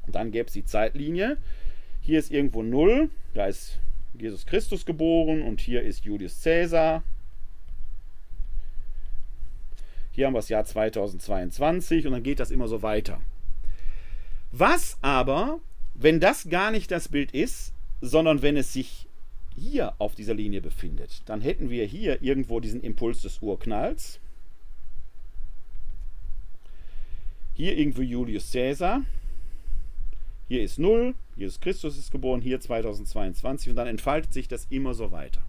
dann 0.07 0.31
gäbe 0.31 0.47
es 0.47 0.53
die 0.53 0.65
Zeitlinie, 0.65 1.39
hier 2.07 2.21
ist 2.21 2.31
irgendwo 2.31 2.63
0, 2.63 3.11
da 3.35 3.47
ist 3.47 3.81
Jesus 4.17 4.47
Christus 4.47 4.87
geboren 4.87 5.43
und 5.43 5.61
hier 5.61 5.83
ist 5.83 6.05
Julius 6.05 6.41
Caesar. 6.41 7.03
Hier 10.13 10.27
haben 10.27 10.35
wir 10.35 10.39
das 10.39 10.49
Jahr 10.49 10.65
2022 10.65 12.07
und 12.07 12.13
dann 12.13 12.23
geht 12.23 12.39
das 12.39 12.53
immer 12.53 12.69
so 12.69 12.81
weiter. 12.83 13.21
Was 14.53 14.97
aber, 15.03 15.59
wenn 15.95 16.21
das 16.21 16.49
gar 16.49 16.71
nicht 16.71 16.93
das 16.93 17.09
Bild 17.09 17.33
ist, 17.33 17.73
sondern 18.01 18.41
wenn 18.41 18.57
es 18.57 18.73
sich 18.73 19.09
hier 19.57 19.93
auf 19.99 20.15
dieser 20.15 20.35
Linie 20.35 20.61
befindet, 20.61 21.23
dann 21.27 21.41
hätten 21.41 21.71
wir 21.71 21.85
hier 21.87 22.23
irgendwo 22.23 22.61
diesen 22.61 22.83
Impuls 22.83 23.23
des 23.23 23.43
Urknalls. 23.43 24.21
Hier 27.55 27.77
irgendwo 27.77 28.03
Julius 28.03 28.53
Caesar. 28.53 29.03
Hier 30.49 30.63
ist 30.63 30.79
0, 30.79 31.15
Jesus 31.35 31.61
Christus 31.61 31.99
ist 31.99 32.13
geboren, 32.13 32.41
hier 32.41 32.61
2022 32.61 33.71
und 33.71 33.77
dann 33.77 33.89
entfaltet 33.89 34.33
sich 34.33 34.47
das 34.47 34.67
immer 34.71 34.95
so 34.95 35.11
weiter. 35.11 35.43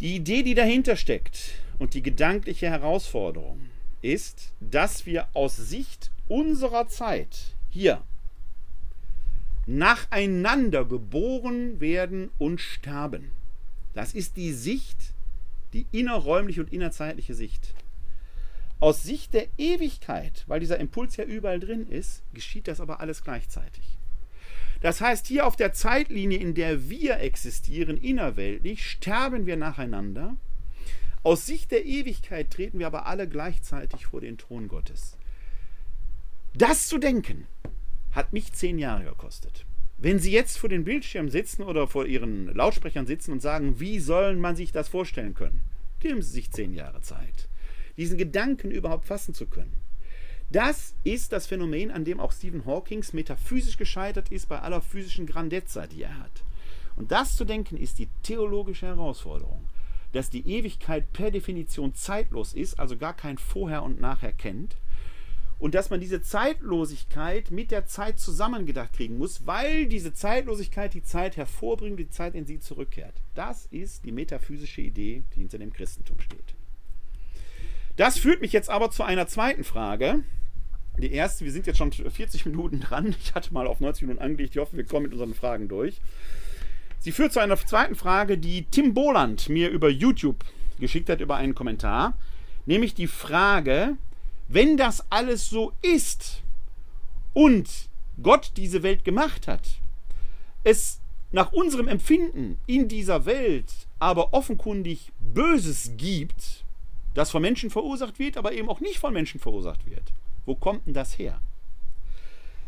Die 0.00 0.16
Idee, 0.16 0.42
die 0.42 0.54
dahinter 0.54 0.94
steckt 0.94 1.54
und 1.78 1.94
die 1.94 2.02
gedankliche 2.02 2.68
Herausforderung 2.68 3.70
ist, 4.02 4.52
dass 4.60 5.06
wir 5.06 5.26
aus 5.34 5.56
Sicht 5.56 6.10
unserer 6.28 6.86
Zeit 6.88 7.54
hier 7.70 8.02
nacheinander 9.66 10.84
geboren 10.84 11.80
werden 11.80 12.30
und 12.38 12.60
sterben. 12.60 13.32
Das 13.94 14.14
ist 14.14 14.36
die 14.36 14.52
Sicht, 14.52 15.14
die 15.72 15.86
innerräumliche 15.92 16.60
und 16.60 16.72
innerzeitliche 16.72 17.34
Sicht. 17.34 17.74
Aus 18.80 19.02
Sicht 19.02 19.34
der 19.34 19.48
Ewigkeit, 19.58 20.44
weil 20.46 20.60
dieser 20.60 20.78
Impuls 20.78 21.16
ja 21.16 21.24
überall 21.24 21.58
drin 21.58 21.88
ist, 21.88 22.22
geschieht 22.32 22.68
das 22.68 22.80
aber 22.80 23.00
alles 23.00 23.24
gleichzeitig. 23.24 23.98
Das 24.80 25.00
heißt, 25.00 25.26
hier 25.26 25.46
auf 25.46 25.56
der 25.56 25.72
Zeitlinie, 25.72 26.38
in 26.38 26.54
der 26.54 26.88
wir 26.88 27.18
existieren, 27.18 27.96
innerweltlich, 27.96 28.88
sterben 28.88 29.46
wir 29.46 29.56
nacheinander. 29.56 30.36
Aus 31.24 31.46
Sicht 31.46 31.72
der 31.72 31.84
Ewigkeit 31.84 32.50
treten 32.50 32.78
wir 32.78 32.86
aber 32.86 33.06
alle 33.06 33.28
gleichzeitig 33.28 34.06
vor 34.06 34.20
den 34.20 34.38
Thron 34.38 34.68
Gottes. 34.68 35.16
Das 36.54 36.86
zu 36.86 36.98
denken, 36.98 37.48
hat 38.12 38.32
mich 38.32 38.52
zehn 38.52 38.78
Jahre 38.78 39.04
gekostet. 39.04 39.66
Wenn 39.96 40.20
Sie 40.20 40.30
jetzt 40.30 40.56
vor 40.56 40.68
den 40.68 40.84
Bildschirmen 40.84 41.32
sitzen 41.32 41.64
oder 41.64 41.88
vor 41.88 42.06
Ihren 42.06 42.54
Lautsprechern 42.54 43.06
sitzen 43.06 43.32
und 43.32 43.42
sagen, 43.42 43.80
wie 43.80 43.98
soll 43.98 44.36
man 44.36 44.54
sich 44.54 44.70
das 44.70 44.88
vorstellen 44.88 45.34
können, 45.34 45.62
geben 45.98 46.22
Sie 46.22 46.30
sich 46.30 46.52
zehn 46.52 46.72
Jahre 46.72 47.00
Zeit 47.00 47.48
diesen 47.98 48.16
Gedanken 48.16 48.70
überhaupt 48.70 49.04
fassen 49.04 49.34
zu 49.34 49.46
können. 49.46 49.76
Das 50.50 50.94
ist 51.04 51.32
das 51.32 51.46
Phänomen, 51.46 51.90
an 51.90 52.06
dem 52.06 52.20
auch 52.20 52.32
Stephen 52.32 52.64
Hawking 52.64 53.04
metaphysisch 53.12 53.76
gescheitert 53.76 54.32
ist 54.32 54.48
bei 54.48 54.60
aller 54.60 54.80
physischen 54.80 55.26
Grandezza, 55.26 55.86
die 55.86 56.02
er 56.02 56.18
hat. 56.18 56.42
Und 56.96 57.12
das 57.12 57.36
zu 57.36 57.44
denken 57.44 57.76
ist 57.76 57.98
die 57.98 58.08
theologische 58.22 58.86
Herausforderung, 58.86 59.64
dass 60.12 60.30
die 60.30 60.48
Ewigkeit 60.48 61.12
per 61.12 61.30
Definition 61.30 61.94
zeitlos 61.94 62.54
ist, 62.54 62.80
also 62.80 62.96
gar 62.96 63.14
kein 63.14 63.36
Vorher 63.36 63.82
und 63.82 64.00
Nachher 64.00 64.32
kennt, 64.32 64.76
und 65.58 65.74
dass 65.74 65.90
man 65.90 66.00
diese 66.00 66.22
Zeitlosigkeit 66.22 67.50
mit 67.50 67.70
der 67.70 67.86
Zeit 67.86 68.18
zusammengedacht 68.18 68.92
kriegen 68.92 69.18
muss, 69.18 69.46
weil 69.46 69.86
diese 69.86 70.14
Zeitlosigkeit 70.14 70.94
die 70.94 71.02
Zeit 71.02 71.36
hervorbringt, 71.36 71.98
die 71.98 72.08
Zeit 72.08 72.34
in 72.34 72.46
sie 72.46 72.60
zurückkehrt. 72.60 73.14
Das 73.34 73.66
ist 73.66 74.04
die 74.04 74.12
metaphysische 74.12 74.80
Idee, 74.80 75.24
die 75.34 75.40
hinter 75.40 75.58
dem 75.58 75.72
Christentum 75.72 76.20
steht. 76.20 76.54
Das 77.98 78.16
führt 78.16 78.40
mich 78.40 78.52
jetzt 78.52 78.70
aber 78.70 78.92
zu 78.92 79.02
einer 79.02 79.26
zweiten 79.26 79.64
Frage. 79.64 80.22
Die 80.98 81.10
erste, 81.10 81.44
wir 81.44 81.50
sind 81.50 81.66
jetzt 81.66 81.78
schon 81.78 81.90
40 81.90 82.46
Minuten 82.46 82.78
dran. 82.78 83.14
Ich 83.20 83.34
hatte 83.34 83.52
mal 83.52 83.66
auf 83.66 83.80
90 83.80 84.02
Minuten 84.02 84.22
angelegt. 84.22 84.54
Ich 84.54 84.60
hoffe, 84.60 84.76
wir 84.76 84.86
kommen 84.86 85.02
mit 85.02 85.12
unseren 85.12 85.34
Fragen 85.34 85.66
durch. 85.66 86.00
Sie 87.00 87.10
führt 87.10 87.32
zu 87.32 87.40
einer 87.40 87.56
zweiten 87.56 87.96
Frage, 87.96 88.38
die 88.38 88.66
Tim 88.70 88.94
Boland 88.94 89.48
mir 89.48 89.68
über 89.70 89.88
YouTube 89.88 90.44
geschickt 90.78 91.10
hat, 91.10 91.20
über 91.20 91.34
einen 91.34 91.56
Kommentar. 91.56 92.16
Nämlich 92.66 92.94
die 92.94 93.08
Frage, 93.08 93.96
wenn 94.46 94.76
das 94.76 95.04
alles 95.10 95.50
so 95.50 95.72
ist 95.82 96.42
und 97.34 97.68
Gott 98.22 98.52
diese 98.56 98.84
Welt 98.84 99.04
gemacht 99.04 99.48
hat, 99.48 99.80
es 100.62 101.00
nach 101.32 101.52
unserem 101.52 101.88
Empfinden 101.88 102.58
in 102.66 102.86
dieser 102.86 103.26
Welt 103.26 103.72
aber 103.98 104.32
offenkundig 104.34 105.10
Böses 105.18 105.94
gibt, 105.96 106.64
das 107.14 107.30
von 107.30 107.42
Menschen 107.42 107.70
verursacht 107.70 108.18
wird, 108.18 108.36
aber 108.36 108.52
eben 108.52 108.68
auch 108.68 108.80
nicht 108.80 108.98
von 108.98 109.12
Menschen 109.12 109.40
verursacht 109.40 109.86
wird. 109.86 110.12
Wo 110.46 110.54
kommt 110.54 110.86
denn 110.86 110.94
das 110.94 111.18
her? 111.18 111.40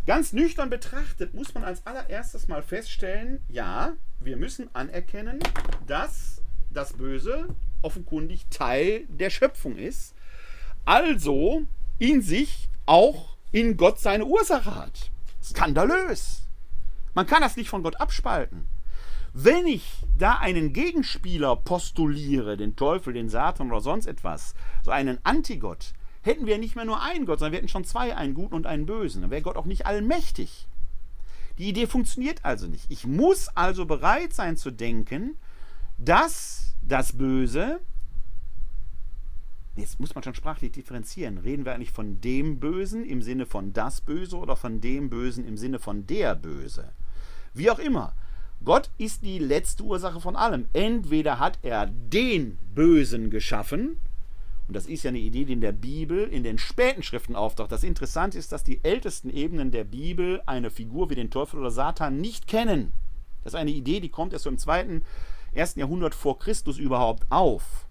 Ganz 0.07 0.33
nüchtern 0.33 0.71
betrachtet 0.71 1.35
muss 1.35 1.55
man 1.55 1.63
als 1.65 1.87
allererstes 1.87 2.49
mal 2.49 2.63
feststellen, 2.63 3.41
ja, 3.49 3.93
wir 4.19 4.37
müssen 4.37 4.75
anerkennen, 4.75 5.39
dass 5.87 6.43
das 6.73 6.95
Böse 6.95 7.55
offenkundig 7.83 8.47
Teil 8.51 9.05
der 9.09 9.31
Schöpfung 9.31 9.77
ist, 9.77 10.15
also 10.85 11.63
in 11.99 12.23
sich 12.23 12.69
auch 12.87 13.37
in 13.53 13.77
Gott 13.77 14.01
seine 14.01 14.25
Ursache 14.25 14.75
hat. 14.75 15.11
Skandalös. 15.43 16.43
Man 17.15 17.27
kann 17.27 17.43
das 17.43 17.57
nicht 17.57 17.69
von 17.69 17.83
Gott 17.83 18.01
abspalten. 18.01 18.67
Wenn 19.33 19.67
ich 19.67 20.05
da 20.19 20.39
einen 20.39 20.73
Gegenspieler 20.73 21.57
postuliere, 21.57 22.57
den 22.57 22.77
Teufel, 22.77 23.13
den 23.13 23.29
Satan 23.29 23.71
oder 23.71 23.81
sonst 23.81 24.07
etwas, 24.07 24.55
so 24.83 24.91
einen 24.91 25.19
Antigott, 25.23 25.93
hätten 26.23 26.47
wir 26.47 26.59
nicht 26.59 26.77
mehr 26.77 26.85
nur 26.85 27.03
einen 27.03 27.27
Gott, 27.27 27.39
sondern 27.39 27.53
wir 27.53 27.59
hätten 27.59 27.69
schon 27.69 27.85
zwei, 27.85 28.17
einen 28.17 28.35
guten 28.35 28.55
und 28.55 28.67
einen 28.67 28.87
bösen. 28.87 29.23
Dann 29.23 29.31
wäre 29.31 29.43
Gott 29.43 29.57
auch 29.57 29.67
nicht 29.67 29.87
allmächtig. 29.87 30.67
Die 31.59 31.69
Idee 31.69 31.87
funktioniert 31.87 32.45
also 32.45 32.67
nicht. 32.67 32.91
Ich 32.91 33.07
muss 33.07 33.49
also 33.49 33.87
bereit 33.87 34.33
sein 34.33 34.57
zu 34.57 34.71
denken, 34.71 35.37
dass 35.99 36.75
das 36.83 37.17
Böse, 37.17 37.81
jetzt 39.77 40.01
muss 40.01 40.15
man 40.15 40.25
schon 40.25 40.35
sprachlich 40.35 40.73
differenzieren, 40.73 41.39
reden 41.39 41.65
wir 41.65 41.75
eigentlich 41.75 41.93
von 41.93 42.21
dem 42.21 42.59
Bösen 42.59 43.05
im 43.05 43.23
Sinne 43.23 43.47
von 43.47 43.73
das 43.73 44.01
Böse 44.01 44.37
oder 44.37 44.57
von 44.57 44.81
dem 44.81 45.11
Bösen 45.11 45.45
im 45.47 45.57
Sinne 45.57 45.79
von 45.79 46.07
der 46.07 46.35
Böse. 46.35 46.93
Wie 47.53 47.71
auch 47.71 47.79
immer, 47.79 48.15
Gott 48.63 48.91
ist 48.99 49.25
die 49.25 49.39
letzte 49.39 49.85
Ursache 49.85 50.21
von 50.21 50.37
allem. 50.37 50.69
Entweder 50.75 51.39
hat 51.39 51.59
er 51.63 51.87
den 51.87 52.59
Bösen 52.75 53.31
geschaffen, 53.31 54.01
und 54.69 54.75
das 54.75 54.87
ist 54.87 55.03
ja 55.03 55.09
eine 55.09 55.19
Idee, 55.19 55.47
die 55.47 55.55
in 55.55 55.61
der 55.61 55.73
Bibel, 55.73 56.29
in 56.29 56.45
den 56.45 56.57
späten 56.57 57.03
Schriften 57.03 57.35
auftaucht. 57.35 57.73
Das 57.73 57.83
Interessante 57.83 58.39
ist, 58.39 58.53
dass 58.53 58.63
die 58.63 58.79
ältesten 58.85 59.29
Ebenen 59.29 59.73
der 59.73 59.83
Bibel 59.83 60.43
eine 60.47 60.71
Figur 60.71 61.11
wie 61.11 61.17
den 61.17 61.31
Teufel 61.31 61.59
oder 61.59 61.73
Satan 61.73 62.21
nicht 62.21 62.47
kennen. 62.47 62.93
Das 63.43 63.55
ist 63.55 63.59
eine 63.59 63.73
Idee, 63.73 63.99
die 63.99 64.11
kommt 64.11 64.33
erst 64.33 64.45
so 64.45 64.51
im 64.51 64.59
zweiten, 64.59 65.03
ersten 65.53 65.81
Jahrhundert 65.81 66.15
vor 66.15 66.39
Christus 66.39 66.79
überhaupt 66.79 67.27
auf. 67.31 67.89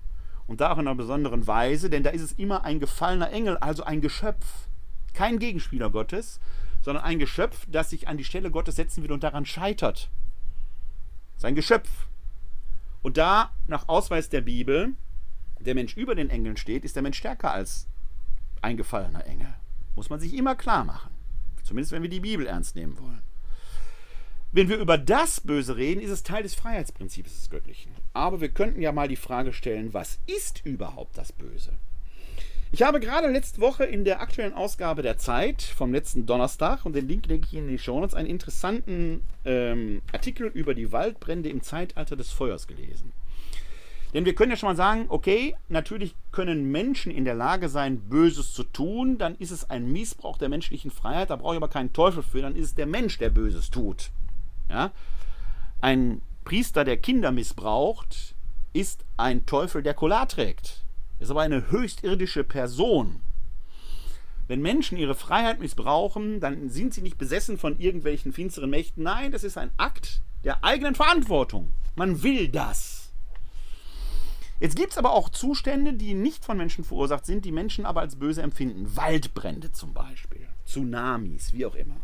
Und 0.47 0.61
da 0.61 0.71
auch 0.71 0.77
in 0.77 0.87
einer 0.87 0.95
besonderen 0.95 1.47
Weise, 1.47 1.89
denn 1.89 2.03
da 2.03 2.11
ist 2.11 2.21
es 2.21 2.31
immer 2.31 2.63
ein 2.63 2.79
gefallener 2.79 3.31
Engel, 3.31 3.57
also 3.57 3.83
ein 3.83 3.99
Geschöpf. 3.99 4.69
Kein 5.13 5.39
Gegenspieler 5.39 5.89
Gottes, 5.89 6.39
sondern 6.81 7.03
ein 7.03 7.19
Geschöpf, 7.19 7.65
das 7.69 7.89
sich 7.89 8.07
an 8.07 8.17
die 8.17 8.23
Stelle 8.23 8.51
Gottes 8.51 8.77
setzen 8.77 9.03
will 9.03 9.11
und 9.11 9.23
daran 9.23 9.45
scheitert. 9.45 10.09
Sein 11.39 11.55
Geschöpf. 11.55 11.89
Und 13.01 13.15
da, 13.15 13.55
nach 13.65 13.87
Ausweis 13.87 14.27
der 14.27 14.41
Bibel, 14.41 14.91
der 15.57 15.73
Mensch 15.73 15.95
über 15.95 16.13
den 16.13 16.29
Engeln 16.29 16.57
steht, 16.57 16.83
ist 16.83 16.97
der 16.97 17.01
Mensch 17.01 17.17
stärker 17.17 17.51
als 17.51 17.87
ein 18.61 18.75
gefallener 18.75 19.25
Engel. 19.25 19.53
Muss 19.95 20.09
man 20.09 20.19
sich 20.19 20.33
immer 20.33 20.55
klar 20.55 20.83
machen. 20.83 21.11
Zumindest 21.63 21.93
wenn 21.93 22.03
wir 22.03 22.09
die 22.09 22.19
Bibel 22.19 22.45
ernst 22.45 22.75
nehmen 22.75 22.99
wollen. 22.99 23.21
Wenn 24.51 24.67
wir 24.67 24.79
über 24.79 24.97
das 24.97 25.39
Böse 25.39 25.77
reden, 25.77 26.01
ist 26.01 26.09
es 26.09 26.23
Teil 26.23 26.43
des 26.43 26.55
Freiheitsprinzips 26.55 27.33
des 27.33 27.49
Göttlichen. 27.49 27.93
Aber 28.11 28.41
wir 28.41 28.49
könnten 28.49 28.81
ja 28.81 28.91
mal 28.91 29.07
die 29.07 29.15
Frage 29.15 29.53
stellen, 29.53 29.93
was 29.93 30.19
ist 30.27 30.65
überhaupt 30.65 31.17
das 31.17 31.31
Böse? 31.31 31.71
Ich 32.71 32.83
habe 32.83 32.99
gerade 32.99 33.27
letzte 33.31 33.61
Woche 33.61 33.83
in 33.83 34.03
der 34.03 34.21
aktuellen 34.21 34.53
Ausgabe 34.53 35.01
der 35.01 35.17
Zeit 35.17 35.63
vom 35.63 35.91
letzten 35.91 36.27
Donnerstag, 36.27 36.85
und 36.85 36.93
den 36.93 37.07
Link 37.07 37.25
lege 37.25 37.47
ich 37.47 37.55
in 37.55 37.67
die 37.67 37.79
Show 37.79 37.99
Notes, 37.99 38.13
einen 38.13 38.29
interessanten 38.29 39.21
ähm, 39.43 40.03
Artikel 40.13 40.47
über 40.47 40.75
die 40.75 40.91
Waldbrände 40.91 41.49
im 41.49 41.63
Zeitalter 41.63 42.15
des 42.15 42.31
Feuers 42.31 42.67
gelesen. 42.67 43.11
Denn 44.13 44.25
wir 44.25 44.35
können 44.35 44.51
ja 44.51 44.57
schon 44.57 44.69
mal 44.69 44.75
sagen, 44.75 45.05
okay, 45.09 45.55
natürlich 45.67 46.15
können 46.31 46.71
Menschen 46.71 47.11
in 47.11 47.25
der 47.25 47.33
Lage 47.33 47.69
sein, 47.69 48.01
Böses 48.01 48.53
zu 48.53 48.63
tun, 48.63 49.17
dann 49.17 49.35
ist 49.35 49.51
es 49.51 49.67
ein 49.67 49.91
Missbrauch 49.91 50.37
der 50.37 50.49
menschlichen 50.49 50.91
Freiheit, 50.91 51.31
da 51.31 51.37
brauche 51.37 51.55
ich 51.55 51.57
aber 51.57 51.69
keinen 51.69 51.91
Teufel 51.91 52.21
für, 52.21 52.43
dann 52.43 52.55
ist 52.55 52.65
es 52.65 52.75
der 52.75 52.85
Mensch, 52.85 53.17
der 53.17 53.31
Böses 53.31 53.71
tut. 53.71 54.11
Ja? 54.69 54.91
Ein 55.81 56.21
Priester, 56.45 56.83
der 56.83 56.97
Kinder 56.97 57.31
missbraucht, 57.31 58.35
ist 58.73 59.05
ein 59.17 59.47
Teufel, 59.47 59.81
der 59.81 59.95
Collar 59.95 60.27
trägt. 60.27 60.83
Ist 61.19 61.31
aber 61.31 61.41
eine 61.41 61.69
höchstirdische 61.69 62.43
Person. 62.43 63.21
Wenn 64.47 64.61
Menschen 64.61 64.97
ihre 64.97 65.15
Freiheit 65.15 65.59
missbrauchen, 65.59 66.39
dann 66.39 66.69
sind 66.69 66.93
sie 66.93 67.01
nicht 67.01 67.17
besessen 67.17 67.57
von 67.57 67.79
irgendwelchen 67.79 68.33
finsteren 68.33 68.69
Mächten. 68.69 69.03
Nein, 69.03 69.31
das 69.31 69.43
ist 69.43 69.57
ein 69.57 69.69
Akt 69.77 70.21
der 70.43 70.63
eigenen 70.63 70.95
Verantwortung. 70.95 71.69
Man 71.95 72.23
will 72.23 72.47
das. 72.47 73.11
Jetzt 74.59 74.75
gibt 74.75 74.91
es 74.91 74.97
aber 74.97 75.13
auch 75.13 75.29
Zustände, 75.29 75.93
die 75.93 76.13
nicht 76.13 76.43
von 76.43 76.57
Menschen 76.57 76.83
verursacht 76.83 77.25
sind, 77.25 77.45
die 77.45 77.51
Menschen 77.51 77.85
aber 77.85 78.01
als 78.01 78.17
böse 78.17 78.41
empfinden. 78.41 78.95
Waldbrände 78.95 79.71
zum 79.71 79.93
Beispiel, 79.93 80.47
Tsunamis, 80.65 81.53
wie 81.53 81.65
auch 81.65 81.75
immer. 81.75 81.95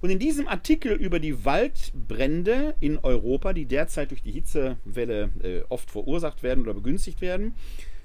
Und 0.00 0.10
in 0.10 0.18
diesem 0.18 0.48
Artikel 0.48 0.92
über 0.92 1.20
die 1.20 1.44
Waldbrände 1.44 2.74
in 2.80 2.98
Europa, 2.98 3.52
die 3.52 3.66
derzeit 3.66 4.10
durch 4.10 4.22
die 4.22 4.32
Hitzewelle 4.32 5.30
äh, 5.42 5.62
oft 5.68 5.90
verursacht 5.90 6.42
werden 6.42 6.62
oder 6.64 6.74
begünstigt 6.74 7.20
werden, 7.20 7.54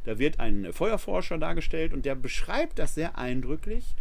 da 0.07 0.19
wird 0.19 0.39
ein 0.39 0.71
Feuerforscher 0.71 1.37
dargestellt 1.37 1.93
und 1.93 2.05
der 2.05 2.15
beschreibt 2.15 2.79
das 2.79 2.95
sehr 2.95 3.17
eindrücklich, 3.17 3.95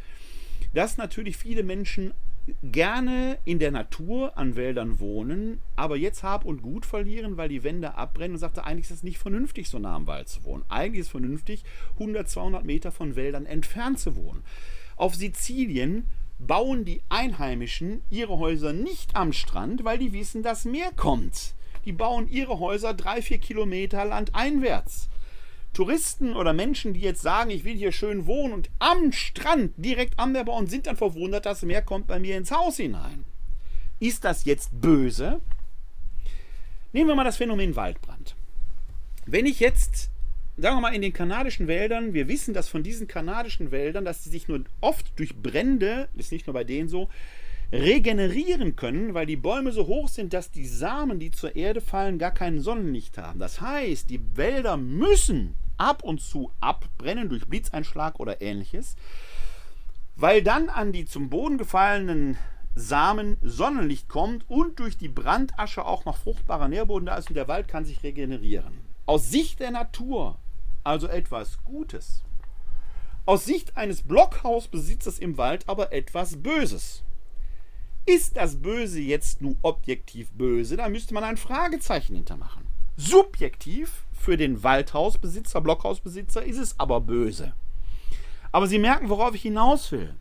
dass 0.73 0.97
natürlich 0.97 1.37
viele 1.37 1.63
Menschen 1.63 2.15
gerne 2.63 3.39
in 3.45 3.59
der 3.59 3.73
Natur 3.73 4.39
an 4.39 4.55
Wäldern 4.55 5.01
wohnen, 5.01 5.61
aber 5.75 5.97
jetzt 5.97 6.23
Hab 6.23 6.45
und 6.45 6.63
Gut 6.63 6.87
verlieren, 6.87 7.37
weil 7.37 7.49
die 7.49 7.65
Wände 7.65 7.97
abbrennen 7.97 8.35
und 8.35 8.39
sagte, 8.39 8.65
eigentlich 8.65 8.87
ist 8.87 8.99
es 8.99 9.03
nicht 9.03 9.19
vernünftig, 9.19 9.69
so 9.69 9.79
nah 9.79 9.97
am 9.97 10.07
Wald 10.07 10.29
zu 10.29 10.45
wohnen. 10.45 10.65
Eigentlich 10.69 11.01
ist 11.01 11.07
es 11.07 11.11
vernünftig, 11.11 11.65
100, 11.95 12.29
200 12.29 12.65
Meter 12.65 12.93
von 12.93 13.17
Wäldern 13.17 13.47
entfernt 13.47 13.99
zu 13.99 14.15
wohnen. 14.17 14.45
Auf 14.95 15.17
Sizilien 15.17 16.05
bauen 16.39 16.85
die 16.85 17.03
Einheimischen 17.09 18.03
ihre 18.11 18.39
Häuser 18.39 18.73
nicht 18.73 19.17
am 19.17 19.33
Strand, 19.33 19.85
weil 19.85 19.99
die 19.99 20.13
wissen, 20.13 20.43
dass 20.43 20.65
Meer 20.65 20.93
kommt. 20.95 21.55
Die 21.85 21.93
bauen 21.93 22.29
ihre 22.29 22.59
Häuser 22.59 22.95
drei, 22.95 23.23
vier 23.23 23.39
Kilometer 23.39 24.05
landeinwärts. 24.05 25.09
Touristen 25.77 26.35
oder 26.35 26.55
Menschen, 26.55 26.95
die 26.95 27.01
jetzt 27.01 27.21
sagen, 27.21 27.51
ich 27.51 27.65
will 27.65 27.77
hier 27.77 27.93
schön 27.93 28.25
wohnen 28.25 28.55
und 28.55 28.71
am 28.79 29.13
Strand, 29.13 29.75
direkt 29.77 30.19
am 30.19 30.33
Meer 30.33 30.45
bauen, 30.45 30.69
sind 30.69 30.87
dann 30.87 30.97
verwundert, 30.97 31.45
dass 31.45 31.61
mehr 31.61 31.83
kommt 31.83 32.07
bei 32.07 32.19
mir 32.19 32.39
ins 32.39 32.51
Haus 32.51 32.79
hinein. 32.79 33.27
Ist 34.01 34.25
das 34.25 34.47
jetzt 34.47 34.71
böse? 34.81 35.43
Nehmen 36.95 37.09
wir 37.09 37.15
mal 37.15 37.25
das 37.25 37.37
Phänomen 37.37 37.77
Waldbrand. 37.77 38.37
Wenn 39.27 39.45
ich 39.45 39.61
jetzt, 39.61 40.09
sagen 40.57 40.77
wir 40.77 40.81
mal, 40.81 40.95
in 40.95 41.03
den 41.03 41.13
kanadischen 41.13 41.67
Wäldern, 41.67 42.15
wir 42.15 42.27
wissen, 42.27 42.55
dass 42.55 42.71
von 42.71 42.83
diesen 42.83 43.07
kanadischen 43.07 43.71
Wäldern, 43.71 44.07
dass 44.07 44.25
sie 44.25 44.31
sich 44.31 44.49
nur 44.49 44.65
oft 44.81 45.07
durch 45.17 45.37
Brände, 45.37 46.09
ist 46.15 46.33
nicht 46.33 46.47
nur 46.47 46.55
bei 46.55 46.65
denen 46.65 46.89
so, 46.89 47.11
regenerieren 47.71 48.77
können, 48.77 49.13
weil 49.13 49.27
die 49.27 49.37
Bäume 49.37 49.73
so 49.73 49.87
hoch 49.87 50.09
sind, 50.09 50.33
dass 50.33 50.51
die 50.51 50.67
Samen, 50.67 51.19
die 51.19 51.33
zur 51.33 51.55
Erde 51.55 51.83
fallen, 51.83 52.19
gar 52.19 52.31
kein 52.31 52.61
Sonnenlicht 52.61 53.19
haben. 53.19 53.41
Das 53.41 53.61
heißt, 53.61 54.09
die 54.09 54.21
Wälder 54.37 54.79
müssen 54.79 55.55
ab 55.79 56.03
und 56.03 56.21
zu 56.21 56.51
abbrennen 56.61 57.29
durch 57.29 57.47
Blitzeinschlag 57.47 58.19
oder 58.21 58.41
ähnliches, 58.41 58.97
weil 60.17 60.43
dann 60.43 60.69
an 60.69 60.93
die 60.93 61.05
zum 61.05 61.29
Boden 61.31 61.59
gefallenen 61.59 62.37
Samen 62.75 63.39
Sonnenlicht 63.43 64.09
kommt 64.09 64.45
und 64.49 64.79
durch 64.79 64.99
die 64.99 65.09
Brandasche 65.09 65.85
auch 65.85 66.05
noch 66.05 66.19
fruchtbarer 66.19 66.69
Nährboden 66.69 67.07
da 67.07 67.17
ist 67.17 67.29
und 67.29 67.35
der 67.35 67.49
Wald 67.49 67.69
kann 67.69 67.85
sich 67.85 68.03
regenerieren. 68.03 68.81
Aus 69.07 69.31
Sicht 69.31 69.61
der 69.61 69.71
Natur 69.71 70.37
also 70.87 71.09
etwas 71.09 71.63
Gutes. 71.65 72.23
Aus 73.25 73.45
Sicht 73.45 73.77
eines 73.77 74.03
Blockhausbesitzers 74.03 75.19
im 75.19 75.37
Wald 75.37 75.69
aber 75.69 75.93
etwas 75.93 76.43
Böses. 76.43 77.03
Ist 78.05 78.37
das 78.37 78.63
Böse 78.63 79.01
jetzt 79.01 79.43
nur 79.43 79.57
objektiv 79.63 80.31
böse? 80.31 80.77
Da 80.77 80.89
müsste 80.89 81.13
man 81.13 81.25
ein 81.25 81.37
Fragezeichen 81.37 82.15
hintermachen. 82.15 82.65
Subjektiv 82.97 84.06
für 84.27 84.37
den 84.37 84.65
Waldhausbesitzer, 84.65 85.61
Blockhausbesitzer 85.61 86.45
ist 86.45 86.59
es 86.59 86.81
aber 86.81 87.01
böse. 87.01 87.55
Aber 88.51 88.67
Sie 88.67 88.81
merken, 88.81 89.09
worauf 89.09 89.37
ich 89.37 89.43
hinaus 89.43 89.93
will. 89.93 90.17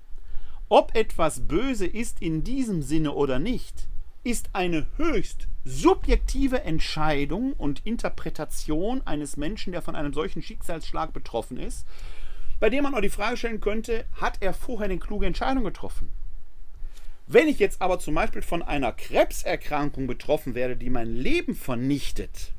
Ob 0.69 0.93
etwas 0.93 1.47
böse 1.47 1.87
ist 1.87 2.21
in 2.21 2.43
diesem 2.43 2.83
Sinne 2.83 3.13
oder 3.13 3.39
nicht, 3.39 3.87
ist 4.23 4.51
eine 4.53 4.85
höchst 4.97 5.47
subjektive 5.63 6.61
Entscheidung 6.61 7.53
und 7.53 7.83
Interpretation 7.83 9.01
eines 9.05 9.37
Menschen, 9.37 9.71
der 9.71 9.81
von 9.81 9.95
einem 9.95 10.13
solchen 10.13 10.43
Schicksalsschlag 10.43 11.11
betroffen 11.11 11.57
ist, 11.57 11.87
bei 12.59 12.69
dem 12.69 12.83
man 12.83 12.93
auch 12.93 13.01
die 13.01 13.09
Frage 13.09 13.37
stellen 13.37 13.59
könnte, 13.59 14.05
hat 14.21 14.37
er 14.39 14.53
vorher 14.53 14.85
eine 14.85 14.99
kluge 14.99 15.25
Entscheidung 15.25 15.63
getroffen? 15.63 16.11
Wenn 17.25 17.47
ich 17.47 17.57
jetzt 17.57 17.81
aber 17.81 17.97
zum 17.97 18.13
Beispiel 18.13 18.43
von 18.43 18.61
einer 18.61 18.91
Krebserkrankung 18.91 20.05
betroffen 20.05 20.53
werde, 20.53 20.77
die 20.77 20.91
mein 20.91 21.15
Leben 21.15 21.55
vernichtet, 21.55 22.53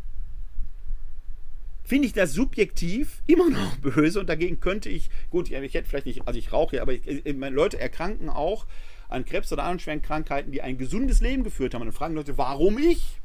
finde 1.87 2.07
ich 2.07 2.13
das 2.13 2.33
subjektiv 2.33 3.23
immer 3.27 3.49
noch 3.49 3.77
böse 3.83 4.21
und 4.21 4.29
dagegen 4.29 4.61
könnte 4.61 4.89
ich, 4.89 5.09
gut, 5.31 5.51
ich 5.51 5.75
hätte 5.75 5.89
vielleicht 5.89 6.07
nicht, 6.07 6.27
also 6.27 6.39
ich 6.39 6.53
rauche 6.53 6.77
ja, 6.77 6.83
aber 6.83 6.93
ich, 6.93 7.07
ich, 7.07 7.25
Leute 7.37 7.79
erkranken 7.79 8.29
auch 8.29 8.67
an 9.09 9.25
Krebs 9.25 9.53
oder 9.53 9.63
anderen 9.63 9.79
schweren 9.79 10.03
Krankheiten, 10.03 10.51
die 10.51 10.63
ein 10.63 10.79
gesundes 10.79 11.21
Leben 11.21 11.45
geführt 11.45 11.75
haben. 11.75 11.83
Und 11.83 11.89
dann 11.89 11.95
fragen 11.95 12.15
Leute, 12.15 12.39
warum 12.39 12.79
ich? 12.79 13.21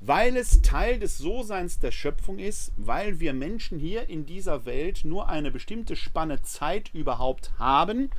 Weil 0.00 0.36
es 0.36 0.62
Teil 0.62 0.98
des 0.98 1.18
So-Seins 1.18 1.78
der 1.78 1.90
Schöpfung 1.90 2.38
ist, 2.38 2.72
weil 2.76 3.20
wir 3.20 3.32
Menschen 3.32 3.78
hier 3.78 4.08
in 4.08 4.24
dieser 4.24 4.64
Welt 4.64 5.04
nur 5.04 5.28
eine 5.28 5.50
bestimmte 5.50 5.96
Spanne 5.96 6.42
Zeit 6.42 6.90
überhaupt 6.94 7.52
haben 7.58 8.10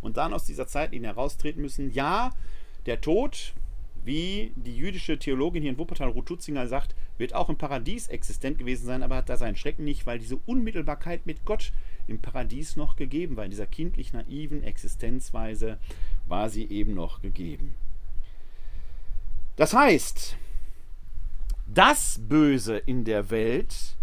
und 0.00 0.16
dann 0.16 0.32
aus 0.32 0.44
dieser 0.44 0.66
Zeitlinie 0.66 1.10
heraustreten 1.10 1.60
müssen. 1.60 1.90
Ja, 1.90 2.32
der 2.86 3.00
Tod, 3.00 3.54
wie 4.04 4.52
die 4.56 4.76
jüdische 4.76 5.18
Theologin 5.18 5.62
hier 5.62 5.70
in 5.70 5.78
Wuppertal, 5.78 6.08
Ruth 6.08 6.26
Tutzinger, 6.26 6.66
sagt, 6.66 6.94
wird 7.18 7.34
auch 7.34 7.48
im 7.48 7.56
Paradies 7.56 8.08
existent 8.08 8.58
gewesen 8.58 8.86
sein, 8.86 9.02
aber 9.02 9.16
hat 9.16 9.28
da 9.28 9.36
seinen 9.36 9.56
Schrecken 9.56 9.84
nicht, 9.84 10.06
weil 10.06 10.18
diese 10.18 10.36
Unmittelbarkeit 10.46 11.26
mit 11.26 11.44
Gott 11.44 11.72
im 12.08 12.20
Paradies 12.20 12.76
noch 12.76 12.96
gegeben 12.96 13.36
war. 13.36 13.44
In 13.44 13.50
dieser 13.50 13.66
kindlich 13.66 14.12
naiven 14.12 14.64
Existenzweise 14.64 15.78
war 16.26 16.50
sie 16.50 16.64
eben 16.64 16.94
noch 16.94 17.22
gegeben. 17.22 17.74
Das 19.56 19.72
heißt, 19.74 20.36
das 21.66 22.20
Böse 22.28 22.78
in 22.78 23.04
der 23.04 23.30
Welt 23.30 23.96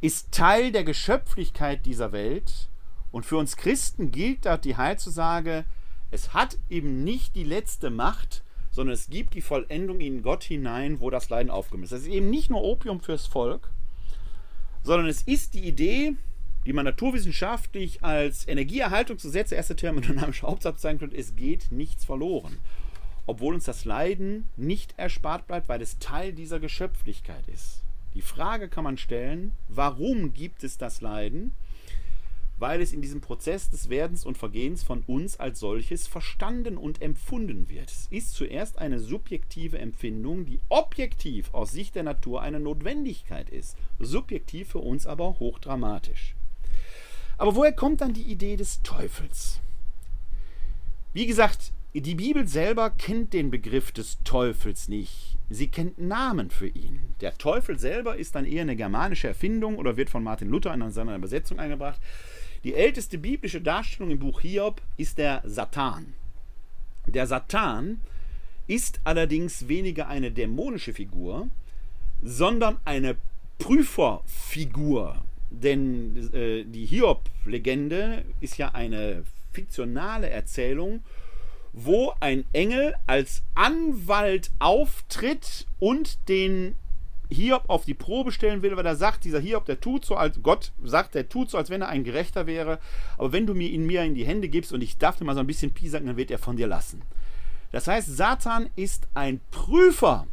ist 0.00 0.32
Teil 0.32 0.72
der 0.72 0.84
Geschöpflichkeit 0.84 1.84
dieser 1.84 2.12
Welt 2.12 2.68
und 3.10 3.26
für 3.26 3.36
uns 3.36 3.56
Christen 3.56 4.10
gilt 4.10 4.44
da 4.44 4.56
die 4.56 4.76
Heilzusage, 4.76 5.64
es 6.10 6.34
hat 6.34 6.58
eben 6.68 7.04
nicht 7.04 7.36
die 7.36 7.44
letzte 7.44 7.90
Macht, 7.90 8.42
sondern 8.74 8.94
es 8.94 9.08
gibt 9.08 9.34
die 9.34 9.40
Vollendung 9.40 10.00
in 10.00 10.20
Gott 10.22 10.42
hinein, 10.42 10.98
wo 10.98 11.08
das 11.08 11.30
Leiden 11.30 11.48
aufgemisst 11.50 11.92
ist. 11.92 12.00
Das 12.00 12.08
ist 12.08 12.12
eben 12.12 12.28
nicht 12.28 12.50
nur 12.50 12.64
Opium 12.64 13.00
fürs 13.00 13.28
Volk, 13.28 13.70
sondern 14.82 15.06
es 15.06 15.22
ist 15.22 15.54
die 15.54 15.64
Idee, 15.68 16.16
die 16.66 16.72
man 16.72 16.84
naturwissenschaftlich 16.84 18.02
als 18.02 18.48
Energieerhaltungsgesetz, 18.48 19.52
erste 19.52 19.76
Thermodynamische 19.76 20.46
Hauptsatz 20.46 20.82
sein 20.82 20.98
könnte, 20.98 21.16
es 21.16 21.36
geht 21.36 21.70
nichts 21.70 22.04
verloren. 22.04 22.58
obwohl 23.26 23.54
uns 23.54 23.64
das 23.64 23.84
Leiden 23.84 24.48
nicht 24.56 24.94
erspart 24.98 25.46
bleibt, 25.46 25.68
weil 25.68 25.82
es 25.82 25.98
Teil 25.98 26.32
dieser 26.32 26.60
Geschöpflichkeit 26.60 27.46
ist. 27.48 27.82
Die 28.14 28.20
Frage 28.20 28.68
kann 28.68 28.84
man 28.84 28.98
stellen, 28.98 29.52
warum 29.68 30.34
gibt 30.34 30.62
es 30.62 30.78
das 30.78 31.00
Leiden? 31.00 31.52
Weil 32.64 32.80
es 32.80 32.94
in 32.94 33.02
diesem 33.02 33.20
Prozess 33.20 33.68
des 33.68 33.90
Werdens 33.90 34.24
und 34.24 34.38
Vergehens 34.38 34.82
von 34.82 35.02
uns 35.06 35.38
als 35.38 35.60
solches 35.60 36.06
verstanden 36.06 36.78
und 36.78 37.02
empfunden 37.02 37.68
wird. 37.68 37.90
Es 37.90 38.06
ist 38.10 38.32
zuerst 38.32 38.78
eine 38.78 39.00
subjektive 39.00 39.76
Empfindung, 39.76 40.46
die 40.46 40.60
objektiv 40.70 41.52
aus 41.52 41.72
Sicht 41.72 41.94
der 41.94 42.04
Natur 42.04 42.40
eine 42.40 42.60
Notwendigkeit 42.60 43.50
ist, 43.50 43.76
subjektiv 43.98 44.70
für 44.70 44.78
uns 44.78 45.06
aber 45.06 45.38
hochdramatisch. 45.40 46.36
Aber 47.36 47.54
woher 47.54 47.74
kommt 47.74 48.00
dann 48.00 48.14
die 48.14 48.22
Idee 48.22 48.56
des 48.56 48.80
Teufels? 48.80 49.60
Wie 51.12 51.26
gesagt, 51.26 51.70
die 51.92 52.14
Bibel 52.14 52.48
selber 52.48 52.88
kennt 52.88 53.34
den 53.34 53.50
Begriff 53.50 53.92
des 53.92 54.22
Teufels 54.24 54.88
nicht. 54.88 55.36
Sie 55.50 55.68
kennt 55.68 55.98
Namen 55.98 56.48
für 56.48 56.68
ihn. 56.68 57.00
Der 57.20 57.36
Teufel 57.36 57.78
selber 57.78 58.16
ist 58.16 58.34
dann 58.34 58.46
eher 58.46 58.62
eine 58.62 58.74
germanische 58.74 59.28
Erfindung 59.28 59.76
oder 59.76 59.98
wird 59.98 60.08
von 60.08 60.24
Martin 60.24 60.48
Luther 60.48 60.72
in 60.72 60.90
seiner 60.90 61.14
Übersetzung 61.14 61.58
eingebracht. 61.58 62.00
Die 62.64 62.74
älteste 62.74 63.18
biblische 63.18 63.60
Darstellung 63.60 64.10
im 64.10 64.18
Buch 64.18 64.40
Hiob 64.40 64.80
ist 64.96 65.18
der 65.18 65.42
Satan. 65.44 66.14
Der 67.06 67.26
Satan 67.26 68.00
ist 68.66 69.00
allerdings 69.04 69.68
weniger 69.68 70.08
eine 70.08 70.32
dämonische 70.32 70.94
Figur, 70.94 71.48
sondern 72.22 72.78
eine 72.86 73.16
Prüferfigur. 73.58 75.22
Denn 75.50 76.30
äh, 76.32 76.64
die 76.64 76.86
Hiob-Legende 76.86 78.24
ist 78.40 78.56
ja 78.56 78.74
eine 78.74 79.24
fiktionale 79.52 80.30
Erzählung 80.30 81.02
wo 81.74 82.14
ein 82.20 82.44
Engel 82.52 82.94
als 83.06 83.42
Anwalt 83.54 84.50
auftritt 84.60 85.66
und 85.80 86.28
den 86.28 86.76
Hiob 87.30 87.64
auf 87.68 87.84
die 87.84 87.94
Probe 87.94 88.32
stellen 88.32 88.62
will, 88.62 88.76
weil 88.76 88.86
er 88.86 88.96
sagt, 88.96 89.24
dieser 89.24 89.40
Hiob, 89.40 89.64
der 89.64 89.80
tut 89.80 90.04
so, 90.04 90.16
als 90.16 90.42
Gott 90.42 90.72
sagt, 90.82 91.14
der 91.14 91.28
tut 91.28 91.50
so, 91.50 91.58
als 91.58 91.70
wenn 91.70 91.82
er 91.82 91.88
ein 91.88 92.04
Gerechter 92.04 92.46
wäre, 92.46 92.78
aber 93.16 93.32
wenn 93.32 93.46
du 93.46 93.54
mir 93.54 93.70
ihn 93.70 93.86
mir 93.86 94.02
in 94.04 94.14
die 94.14 94.26
Hände 94.26 94.48
gibst 94.48 94.72
und 94.72 94.82
ich 94.82 94.98
darf 94.98 95.16
dir 95.16 95.24
mal 95.24 95.34
so 95.34 95.40
ein 95.40 95.46
bisschen 95.46 95.72
piesacken, 95.72 96.06
dann 96.06 96.16
wird 96.16 96.30
er 96.30 96.38
von 96.38 96.56
dir 96.56 96.66
lassen. 96.66 97.02
Das 97.72 97.88
heißt, 97.88 98.16
Satan 98.16 98.70
ist 98.76 99.08
ein 99.14 99.40
Prüfer. 99.50 100.26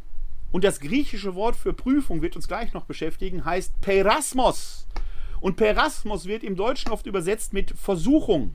Und 0.52 0.64
das 0.64 0.80
griechische 0.80 1.34
Wort 1.34 1.56
für 1.56 1.72
Prüfung 1.72 2.20
wird 2.20 2.36
uns 2.36 2.46
gleich 2.46 2.74
noch 2.74 2.84
beschäftigen, 2.84 3.44
heißt 3.44 3.80
Perasmos. 3.80 4.86
Und 5.40 5.56
Perasmos 5.56 6.26
wird 6.26 6.44
im 6.44 6.56
Deutschen 6.56 6.92
oft 6.92 7.06
übersetzt 7.06 7.54
mit 7.54 7.72
Versuchung. 7.72 8.54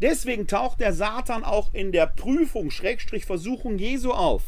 Deswegen 0.00 0.46
taucht 0.46 0.80
der 0.80 0.92
Satan 0.92 1.44
auch 1.44 1.72
in 1.72 1.92
der 1.92 2.06
Prüfung, 2.06 2.70
Schrägstrich 2.70 3.24
Versuchung 3.24 3.78
Jesu 3.78 4.10
auf. 4.12 4.42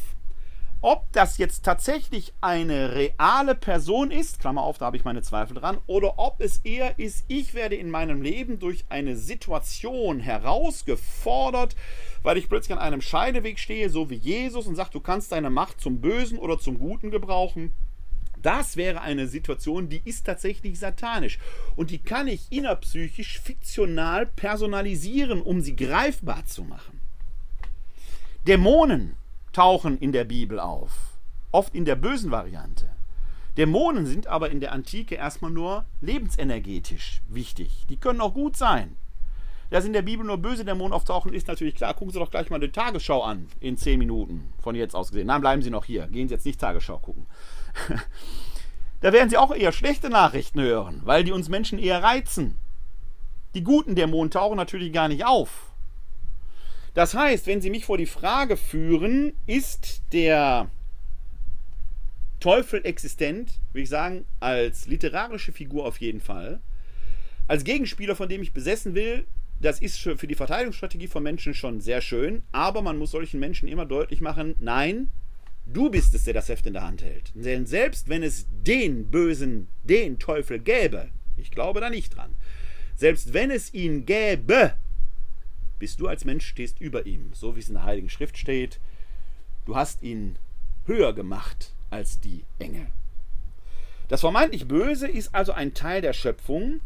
Ob 0.81 1.11
das 1.11 1.37
jetzt 1.37 1.65
tatsächlich 1.65 2.31
eine 2.39 2.95
reale 2.95 3.53
Person 3.53 4.11
ist, 4.11 4.39
Klammer 4.39 4.63
auf, 4.63 4.77
da 4.77 4.85
habe 4.85 4.95
ich 4.95 5.03
meine 5.03 5.21
Zweifel 5.21 5.55
dran, 5.55 5.77
oder 5.87 6.17
ob 6.17 6.39
es 6.39 6.59
eher 6.59 6.97
ist, 6.97 7.25
ich 7.27 7.53
werde 7.53 7.75
in 7.75 7.89
meinem 7.89 8.21
Leben 8.21 8.59
durch 8.59 8.85
eine 8.87 9.17
Situation 9.17 10.21
herausgefordert, 10.21 11.75
weil 12.23 12.37
ich 12.37 12.47
plötzlich 12.47 12.71
an 12.71 12.81
einem 12.81 13.01
Scheideweg 13.01 13.59
stehe, 13.59 13.89
so 13.89 14.09
wie 14.09 14.15
Jesus, 14.15 14.67
und 14.67 14.75
sage, 14.75 14.91
du 14.93 15.01
kannst 15.01 15.33
deine 15.33 15.49
Macht 15.49 15.81
zum 15.81 15.99
Bösen 15.99 16.37
oder 16.37 16.57
zum 16.57 16.79
Guten 16.79 17.11
gebrauchen. 17.11 17.73
Das 18.41 18.77
wäre 18.77 19.01
eine 19.01 19.27
Situation, 19.27 19.89
die 19.89 20.01
ist 20.05 20.25
tatsächlich 20.25 20.79
satanisch. 20.79 21.39
Und 21.75 21.91
die 21.91 21.99
kann 21.99 22.29
ich 22.29 22.49
innerpsychisch 22.51 23.41
fiktional 23.41 24.25
personalisieren, 24.25 25.41
um 25.41 25.59
sie 25.59 25.75
greifbar 25.75 26.45
zu 26.45 26.63
machen. 26.63 27.01
Dämonen 28.47 29.18
tauchen 29.53 29.97
in 29.97 30.11
der 30.11 30.23
Bibel 30.23 30.59
auf, 30.59 31.19
oft 31.51 31.73
in 31.75 31.85
der 31.85 31.95
bösen 31.95 32.31
Variante. 32.31 32.89
Dämonen 33.57 34.05
sind 34.05 34.27
aber 34.27 34.51
in 34.51 34.59
der 34.59 34.71
Antike 34.71 35.15
erstmal 35.15 35.51
nur 35.51 35.85
lebensenergetisch 36.01 37.21
wichtig. 37.27 37.85
Die 37.89 37.97
können 37.97 38.21
auch 38.21 38.33
gut 38.33 38.55
sein. 38.55 38.95
Dass 39.69 39.85
in 39.85 39.93
der 39.93 40.01
Bibel 40.01 40.25
nur 40.25 40.37
böse 40.37 40.65
Dämonen 40.65 40.93
auftauchen, 40.93 41.33
ist 41.33 41.47
natürlich 41.47 41.75
klar. 41.75 41.93
Gucken 41.93 42.11
Sie 42.11 42.19
doch 42.19 42.31
gleich 42.31 42.49
mal 42.49 42.59
die 42.59 42.71
Tagesschau 42.71 43.21
an 43.21 43.47
in 43.59 43.77
10 43.77 43.99
Minuten 43.99 44.51
von 44.59 44.75
jetzt 44.75 44.95
aus 44.95 45.09
gesehen. 45.09 45.27
Nein, 45.27 45.41
bleiben 45.41 45.61
Sie 45.61 45.69
noch 45.69 45.85
hier. 45.85 46.07
Gehen 46.07 46.27
Sie 46.27 46.33
jetzt 46.33 46.45
nicht 46.45 46.59
Tagesschau 46.59 46.97
gucken. 46.97 47.27
da 49.01 49.13
werden 49.13 49.29
Sie 49.29 49.37
auch 49.37 49.53
eher 49.53 49.71
schlechte 49.71 50.09
Nachrichten 50.09 50.61
hören, 50.61 51.01
weil 51.03 51.23
die 51.23 51.31
uns 51.31 51.49
Menschen 51.49 51.77
eher 51.77 52.01
reizen. 52.01 52.57
Die 53.53 53.63
guten 53.63 53.95
Dämonen 53.95 54.31
tauchen 54.31 54.57
natürlich 54.57 54.91
gar 54.91 55.07
nicht 55.07 55.25
auf. 55.25 55.68
Das 56.93 57.13
heißt, 57.13 57.47
wenn 57.47 57.61
Sie 57.61 57.69
mich 57.69 57.85
vor 57.85 57.97
die 57.97 58.05
Frage 58.05 58.57
führen, 58.57 59.33
ist 59.45 60.01
der 60.11 60.69
Teufel 62.39 62.85
existent, 62.85 63.51
würde 63.73 63.83
ich 63.83 63.89
sagen, 63.89 64.25
als 64.39 64.87
literarische 64.87 65.51
Figur 65.51 65.85
auf 65.85 65.99
jeden 65.99 66.21
Fall. 66.21 66.61
Als 67.47 67.63
Gegenspieler, 67.63 68.15
von 68.15 68.29
dem 68.29 68.41
ich 68.41 68.53
besessen 68.53 68.95
will, 68.95 69.25
das 69.61 69.81
ist 69.81 69.99
für 69.99 70.15
die 70.27 70.35
Verteidigungsstrategie 70.35 71.07
von 71.07 71.21
Menschen 71.21 71.53
schon 71.53 71.81
sehr 71.81 71.99
schön, 72.01 72.43
aber 72.51 72.81
man 72.81 72.97
muss 72.97 73.11
solchen 73.11 73.39
Menschen 73.39 73.67
immer 73.67 73.85
deutlich 73.85 74.21
machen, 74.21 74.55
nein, 74.59 75.09
Du 75.71 75.91
bist 75.91 76.15
es, 76.15 76.23
der 76.23 76.33
das 76.33 76.49
Heft 76.49 76.65
in 76.65 76.73
der 76.73 76.83
Hand 76.83 77.03
hält. 77.03 77.31
Denn 77.35 77.67
selbst 77.67 78.09
wenn 78.09 78.23
es 78.23 78.47
den 78.65 79.11
Bösen, 79.11 79.67
den 79.83 80.17
Teufel 80.17 80.59
gäbe, 80.59 81.09
ich 81.37 81.51
glaube 81.51 81.79
da 81.79 81.89
nicht 81.89 82.15
dran, 82.15 82.35
selbst 82.95 83.33
wenn 83.33 83.51
es 83.51 83.73
ihn 83.73 84.05
gäbe, 84.05 84.73
bist 85.79 85.99
du 85.99 86.07
als 86.07 86.25
Mensch 86.25 86.45
stehst 86.45 86.79
über 86.79 87.05
ihm, 87.05 87.31
so 87.33 87.55
wie 87.55 87.59
es 87.59 87.69
in 87.69 87.75
der 87.75 87.85
Heiligen 87.85 88.09
Schrift 88.09 88.37
steht. 88.37 88.79
Du 89.65 89.75
hast 89.75 90.03
ihn 90.03 90.35
höher 90.85 91.13
gemacht 91.13 91.73
als 91.89 92.19
die 92.19 92.43
Engel. 92.59 92.87
Das 94.07 94.21
vermeintlich 94.21 94.67
Böse 94.67 95.07
ist 95.07 95.33
also 95.33 95.51
ein 95.51 95.73
Teil 95.73 96.01
der 96.01 96.13
Schöpfung 96.13 96.81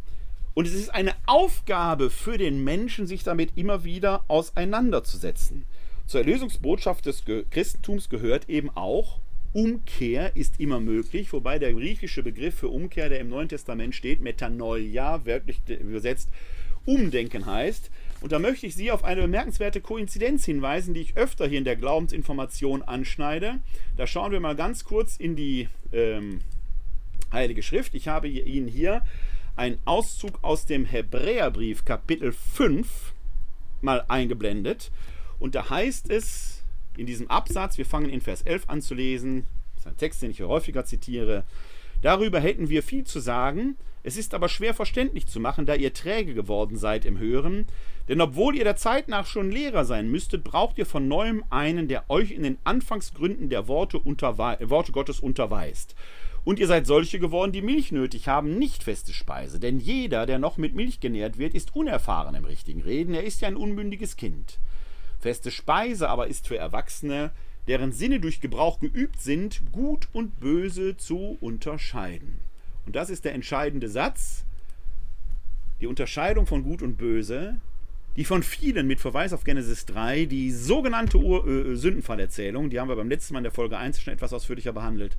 und 0.53 0.67
es 0.67 0.73
ist 0.73 0.93
eine 0.93 1.15
Aufgabe 1.25 2.09
für 2.09 2.37
den 2.37 2.63
Menschen, 2.63 3.07
sich 3.07 3.23
damit 3.23 3.51
immer 3.55 3.83
wieder 3.83 4.23
auseinanderzusetzen. 4.27 5.65
Zur 6.05 6.21
Erlösungsbotschaft 6.21 7.05
des 7.05 7.23
Christentums 7.49 8.09
gehört 8.09 8.49
eben 8.49 8.69
auch, 8.69 9.19
Umkehr 9.53 10.35
ist 10.35 10.59
immer 10.59 10.79
möglich, 10.79 11.31
wobei 11.31 11.59
der 11.59 11.73
griechische 11.73 12.23
Begriff 12.23 12.55
für 12.55 12.69
Umkehr, 12.69 13.09
der 13.09 13.19
im 13.19 13.29
Neuen 13.29 13.49
Testament 13.49 13.95
steht, 13.95 14.19
Metanoia, 14.19 15.25
wörtlich 15.25 15.61
übersetzt 15.67 16.29
Umdenken 16.85 17.45
heißt. 17.45 17.89
Und 18.23 18.31
da 18.31 18.39
möchte 18.39 18.65
ich 18.65 18.73
Sie 18.73 18.89
auf 18.89 19.03
eine 19.03 19.19
bemerkenswerte 19.19 19.81
Koinzidenz 19.81 20.45
hinweisen, 20.45 20.93
die 20.93 21.01
ich 21.01 21.17
öfter 21.17 21.45
hier 21.45 21.57
in 21.57 21.65
der 21.65 21.75
Glaubensinformation 21.75 22.81
anschneide. 22.81 23.59
Da 23.97 24.07
schauen 24.07 24.31
wir 24.31 24.39
mal 24.39 24.55
ganz 24.55 24.85
kurz 24.85 25.17
in 25.17 25.35
die 25.35 25.67
ähm, 25.91 26.39
Heilige 27.33 27.61
Schrift. 27.61 27.93
Ich 27.95 28.07
habe 28.07 28.29
Ihnen 28.29 28.69
hier 28.69 29.01
einen 29.57 29.77
Auszug 29.83 30.39
aus 30.41 30.65
dem 30.65 30.85
Hebräerbrief 30.85 31.83
Kapitel 31.83 32.31
5 32.31 33.13
mal 33.81 34.05
eingeblendet. 34.07 34.89
Und 35.37 35.53
da 35.55 35.69
heißt 35.69 36.09
es 36.09 36.63
in 36.95 37.05
diesem 37.05 37.29
Absatz, 37.29 37.77
wir 37.77 37.85
fangen 37.85 38.09
in 38.09 38.21
Vers 38.21 38.43
11 38.43 38.69
an 38.69 38.81
zu 38.81 38.95
lesen, 38.95 39.47
das 39.75 39.83
ist 39.83 39.91
ein 39.91 39.97
Text, 39.97 40.21
den 40.21 40.31
ich 40.31 40.41
häufiger 40.41 40.85
zitiere, 40.85 41.43
darüber 42.01 42.39
hätten 42.39 42.69
wir 42.69 42.83
viel 42.83 43.03
zu 43.03 43.19
sagen, 43.19 43.75
es 44.03 44.17
ist 44.17 44.33
aber 44.33 44.49
schwer 44.49 44.73
verständlich 44.73 45.27
zu 45.27 45.39
machen, 45.39 45.65
da 45.65 45.75
ihr 45.75 45.93
träge 45.93 46.33
geworden 46.33 46.77
seid 46.77 47.05
im 47.05 47.17
Hören, 47.17 47.65
denn 48.09 48.19
obwohl 48.19 48.55
ihr 48.55 48.65
der 48.65 48.75
Zeit 48.75 49.07
nach 49.07 49.25
schon 49.25 49.49
Lehrer 49.49 49.85
sein 49.85 50.11
müsstet, 50.11 50.43
braucht 50.43 50.77
ihr 50.77 50.85
von 50.85 51.07
neuem 51.07 51.43
einen, 51.49 51.87
der 51.87 52.09
euch 52.09 52.31
in 52.31 52.43
den 52.43 52.57
Anfangsgründen 52.65 53.49
der 53.49 53.69
Worte, 53.69 54.03
Worte 54.03 54.91
Gottes 54.91 55.21
unterweist. 55.21 55.95
Und 56.43 56.59
ihr 56.59 56.67
seid 56.67 56.85
solche 56.85 57.19
geworden, 57.19 57.53
die 57.53 57.61
Milch 57.61 57.93
nötig 57.93 58.27
haben, 58.27 58.59
nicht 58.59 58.83
feste 58.83 59.13
Speise. 59.13 59.61
Denn 59.61 59.79
jeder, 59.79 60.25
der 60.25 60.39
noch 60.39 60.57
mit 60.57 60.75
Milch 60.75 60.99
genährt 60.99 61.37
wird, 61.37 61.53
ist 61.53 61.73
unerfahren 61.73 62.35
im 62.35 62.43
richtigen 62.43 62.81
Reden, 62.81 63.13
er 63.13 63.23
ist 63.23 63.39
ja 63.39 63.47
ein 63.47 63.55
unmündiges 63.55 64.17
Kind. 64.17 64.59
Feste 65.21 65.51
Speise 65.51 66.09
aber 66.09 66.27
ist 66.27 66.49
für 66.49 66.57
Erwachsene, 66.57 67.31
deren 67.67 67.93
Sinne 67.93 68.19
durch 68.19 68.41
Gebrauch 68.41 68.81
geübt 68.81 69.21
sind, 69.21 69.61
gut 69.71 70.09
und 70.11 70.41
böse 70.41 70.97
zu 70.97 71.37
unterscheiden. 71.39 72.41
Und 72.85 72.95
das 72.95 73.09
ist 73.09 73.25
der 73.25 73.33
entscheidende 73.33 73.89
Satz. 73.89 74.45
Die 75.81 75.87
Unterscheidung 75.87 76.45
von 76.45 76.63
gut 76.63 76.81
und 76.81 76.97
böse, 76.97 77.59
die 78.15 78.25
von 78.25 78.43
vielen 78.43 78.87
mit 78.87 78.99
Verweis 78.99 79.33
auf 79.33 79.43
Genesis 79.43 79.85
3, 79.85 80.25
die 80.25 80.51
sogenannte 80.51 81.17
Ur 81.17 81.47
äh, 81.47 81.75
Sündenfallerzählung, 81.75 82.69
die 82.69 82.79
haben 82.79 82.87
wir 82.87 82.95
beim 82.95 83.09
letzten 83.09 83.33
Mal 83.33 83.39
in 83.39 83.45
der 83.45 83.51
Folge 83.51 83.77
1 83.77 84.01
schon 84.01 84.13
etwas 84.13 84.33
ausführlicher 84.33 84.73
behandelt, 84.73 85.17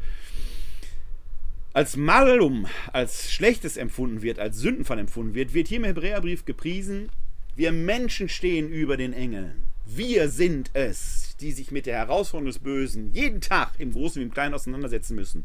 als 1.73 1.97
Malum, 1.97 2.67
als 2.93 3.33
Schlechtes 3.33 3.77
empfunden 3.77 4.23
wird, 4.23 4.39
als 4.39 4.59
Sündenfall 4.59 5.01
empfunden 5.01 5.35
wird, 5.35 5.55
wird 5.55 5.67
hier 5.67 5.79
im 5.79 5.85
Hebräerbrief 5.85 6.45
gepriesen, 6.45 7.11
wir 7.57 7.73
Menschen 7.73 8.29
stehen 8.29 8.69
über 8.69 8.97
den 8.97 9.13
Engeln. 9.13 9.57
Wir 9.85 10.29
sind 10.29 10.71
es, 10.73 11.37
die 11.41 11.53
sich 11.53 11.73
mit 11.73 11.87
der 11.87 11.97
Herausforderung 11.97 12.47
des 12.47 12.61
Bösen 12.61 13.13
jeden 13.13 13.41
Tag 13.41 13.73
im 13.79 13.93
Großen 13.93 14.21
wie 14.21 14.25
im 14.25 14.33
Kleinen 14.33 14.55
auseinandersetzen 14.55 15.15
müssen. 15.15 15.45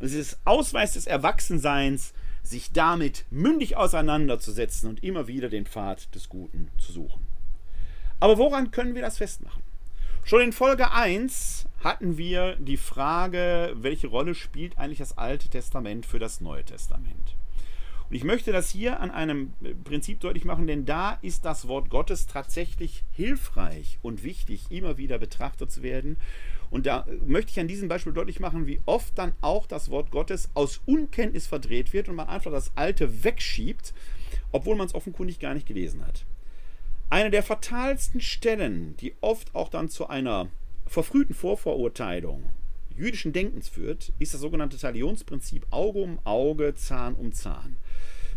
Es 0.00 0.14
ist 0.14 0.38
Ausweis 0.46 0.94
des 0.94 1.06
Erwachsenseins, 1.06 2.14
sich 2.42 2.72
damit 2.72 3.26
mündig 3.30 3.76
auseinanderzusetzen 3.76 4.88
und 4.88 5.04
immer 5.04 5.28
wieder 5.28 5.50
den 5.50 5.66
Pfad 5.66 6.14
des 6.14 6.30
Guten 6.30 6.70
zu 6.78 6.90
suchen. 6.90 7.26
Aber 8.18 8.38
woran 8.38 8.70
können 8.70 8.94
wir 8.94 9.02
das 9.02 9.18
festmachen? 9.18 9.62
Schon 10.24 10.40
in 10.40 10.52
Folge 10.52 10.92
1 10.92 11.66
hatten 11.82 12.16
wir 12.16 12.56
die 12.56 12.76
Frage, 12.76 13.74
welche 13.74 14.06
Rolle 14.06 14.34
spielt 14.34 14.78
eigentlich 14.78 14.98
das 14.98 15.18
Alte 15.18 15.48
Testament 15.48 16.06
für 16.06 16.18
das 16.18 16.40
Neue 16.40 16.64
Testament? 16.64 17.36
Und 18.08 18.16
ich 18.16 18.24
möchte 18.24 18.52
das 18.52 18.70
hier 18.70 19.00
an 19.00 19.10
einem 19.10 19.52
Prinzip 19.84 20.20
deutlich 20.20 20.44
machen, 20.44 20.66
denn 20.66 20.84
da 20.84 21.18
ist 21.22 21.44
das 21.44 21.68
Wort 21.68 21.90
Gottes 21.90 22.26
tatsächlich 22.26 23.04
hilfreich 23.12 23.98
und 24.02 24.24
wichtig, 24.24 24.66
immer 24.70 24.98
wieder 24.98 25.18
betrachtet 25.18 25.70
zu 25.70 25.82
werden. 25.82 26.16
Und 26.70 26.86
da 26.86 27.06
möchte 27.26 27.50
ich 27.50 27.60
an 27.60 27.68
diesem 27.68 27.88
Beispiel 27.88 28.12
deutlich 28.12 28.38
machen, 28.38 28.66
wie 28.66 28.80
oft 28.86 29.18
dann 29.18 29.32
auch 29.40 29.66
das 29.66 29.90
Wort 29.90 30.10
Gottes 30.10 30.50
aus 30.54 30.80
Unkenntnis 30.86 31.46
verdreht 31.46 31.92
wird 31.92 32.08
und 32.08 32.14
man 32.14 32.28
einfach 32.28 32.52
das 32.52 32.70
Alte 32.76 33.24
wegschiebt, 33.24 33.92
obwohl 34.52 34.76
man 34.76 34.86
es 34.86 34.94
offenkundig 34.94 35.40
gar 35.40 35.54
nicht 35.54 35.66
gelesen 35.66 36.06
hat. 36.06 36.24
Eine 37.08 37.30
der 37.30 37.42
fatalsten 37.42 38.20
Stellen, 38.20 38.96
die 38.98 39.14
oft 39.20 39.54
auch 39.54 39.68
dann 39.68 39.88
zu 39.88 40.08
einer 40.08 40.48
verfrühten 40.86 41.34
Vorverurteilung 41.34 42.44
jüdischen 42.96 43.32
Denkens 43.32 43.68
führt, 43.68 44.12
ist 44.18 44.34
das 44.34 44.40
sogenannte 44.40 44.76
Talionsprinzip 44.76 45.66
Auge 45.70 46.00
um 46.00 46.18
Auge, 46.24 46.74
Zahn 46.76 47.14
um 47.14 47.32
Zahn. 47.32 47.76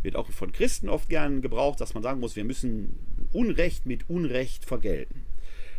Wird 0.01 0.15
auch 0.15 0.29
von 0.29 0.51
Christen 0.51 0.89
oft 0.89 1.09
gern 1.09 1.41
gebraucht, 1.41 1.81
dass 1.81 1.93
man 1.93 2.03
sagen 2.03 2.19
muss, 2.19 2.35
wir 2.35 2.43
müssen 2.43 2.97
Unrecht 3.31 3.85
mit 3.85 4.09
Unrecht 4.09 4.65
vergelten. 4.65 5.23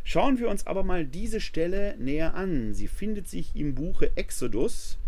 Schauen 0.06 0.38
wir 0.38 0.50
uns 0.50 0.66
aber 0.66 0.84
mal 0.84 1.06
diese 1.06 1.40
Stelle 1.40 1.96
näher 1.98 2.34
an. 2.34 2.74
Sie 2.74 2.88
findet 2.88 3.26
sich 3.26 3.56
im 3.56 3.74
Buche 3.74 4.14
Exodus 4.16 4.98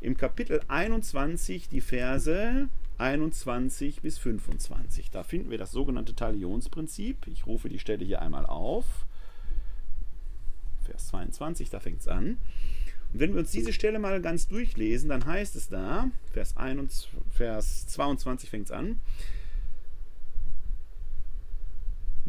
im 0.00 0.16
Kapitel 0.16 0.60
21, 0.66 1.68
die 1.68 1.80
Verse 1.80 2.68
21 2.98 4.02
bis 4.02 4.18
25. 4.18 5.12
Da 5.12 5.22
finden 5.22 5.50
wir 5.50 5.58
das 5.58 5.70
sogenannte 5.70 6.16
Talionsprinzip. 6.16 7.28
Ich 7.28 7.46
rufe 7.46 7.68
die 7.68 7.78
Stelle 7.78 8.04
hier 8.04 8.22
einmal 8.22 8.44
auf. 8.44 8.84
Vers 10.84 11.08
22, 11.08 11.70
da 11.70 11.78
fängt 11.78 12.00
es 12.00 12.08
an. 12.08 12.36
Und 13.12 13.20
wenn 13.20 13.32
wir 13.32 13.40
uns 13.40 13.52
diese 13.52 13.72
Stelle 13.72 14.00
mal 14.00 14.20
ganz 14.20 14.48
durchlesen, 14.48 15.08
dann 15.10 15.26
heißt 15.26 15.54
es 15.54 15.68
da, 15.68 16.10
Vers, 16.32 16.56
21, 16.56 17.08
Vers 17.30 17.86
22 17.86 18.50
fängt 18.50 18.66
es 18.66 18.72
an, 18.72 19.00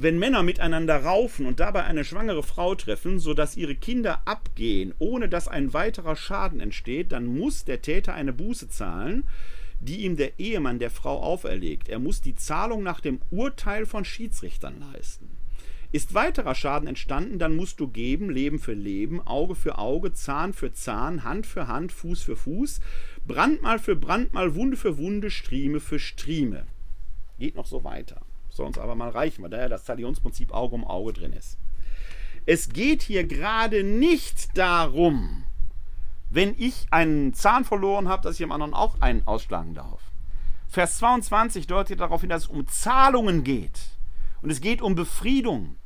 wenn 0.01 0.17
Männer 0.17 0.41
miteinander 0.41 1.03
raufen 1.03 1.45
und 1.45 1.59
dabei 1.59 1.83
eine 1.83 2.03
schwangere 2.03 2.41
Frau 2.41 2.73
treffen, 2.73 3.19
sodass 3.19 3.55
ihre 3.55 3.75
Kinder 3.75 4.21
abgehen, 4.25 4.95
ohne 4.97 5.29
dass 5.29 5.47
ein 5.47 5.73
weiterer 5.73 6.15
Schaden 6.15 6.59
entsteht, 6.59 7.11
dann 7.11 7.25
muss 7.25 7.65
der 7.65 7.83
Täter 7.83 8.15
eine 8.15 8.33
Buße 8.33 8.67
zahlen, 8.67 9.25
die 9.79 10.01
ihm 10.01 10.17
der 10.17 10.39
Ehemann 10.39 10.79
der 10.79 10.89
Frau 10.89 11.21
auferlegt. 11.21 11.87
Er 11.87 11.99
muss 11.99 12.19
die 12.19 12.35
Zahlung 12.35 12.81
nach 12.81 12.99
dem 12.99 13.19
Urteil 13.29 13.85
von 13.85 14.03
Schiedsrichtern 14.03 14.79
leisten. 14.79 15.29
Ist 15.91 16.13
weiterer 16.15 16.55
Schaden 16.55 16.87
entstanden, 16.87 17.37
dann 17.37 17.55
musst 17.55 17.79
du 17.79 17.87
geben, 17.87 18.29
Leben 18.31 18.57
für 18.57 18.73
Leben, 18.73 19.19
Auge 19.21 19.53
für 19.53 19.77
Auge, 19.77 20.13
Zahn 20.13 20.53
für 20.53 20.73
Zahn, 20.73 21.25
Hand 21.25 21.45
für 21.45 21.67
Hand, 21.67 21.91
Fuß 21.91 22.23
für 22.23 22.37
Fuß, 22.37 22.79
Brandmal 23.27 23.77
für 23.77 23.95
Brandmal, 23.95 24.55
Wunde 24.55 24.77
für 24.77 24.97
Wunde, 24.97 25.29
Strieme 25.29 25.79
für 25.79 25.99
Strieme. 25.99 26.65
Geht 27.37 27.55
noch 27.55 27.67
so 27.67 27.83
weiter. 27.83 28.21
Soll 28.61 28.67
uns 28.67 28.77
aber 28.77 28.93
mal 28.93 29.09
reichen, 29.09 29.41
weil 29.41 29.49
da 29.49 29.59
ja 29.59 29.69
das 29.69 29.85
Talionsprinzip 29.85 30.53
Auge 30.53 30.75
um 30.75 30.85
Auge 30.85 31.13
drin 31.13 31.33
ist. 31.33 31.57
Es 32.45 32.69
geht 32.69 33.01
hier 33.01 33.23
gerade 33.23 33.83
nicht 33.83 34.55
darum, 34.55 35.45
wenn 36.29 36.53
ich 36.59 36.85
einen 36.91 37.33
Zahn 37.33 37.65
verloren 37.65 38.07
habe, 38.07 38.21
dass 38.21 38.33
ich 38.33 38.37
dem 38.37 38.51
anderen 38.51 38.75
auch 38.75 39.01
einen 39.01 39.25
ausschlagen 39.25 39.73
darf. 39.73 39.99
Vers 40.67 40.99
22 40.99 41.65
deutet 41.65 42.01
darauf 42.01 42.21
hin, 42.21 42.29
dass 42.29 42.43
es 42.43 42.49
um 42.49 42.67
Zahlungen 42.67 43.43
geht. 43.43 43.79
Und 44.43 44.51
es 44.51 44.61
geht 44.61 44.83
um 44.83 44.93
Befriedung. 44.93 45.77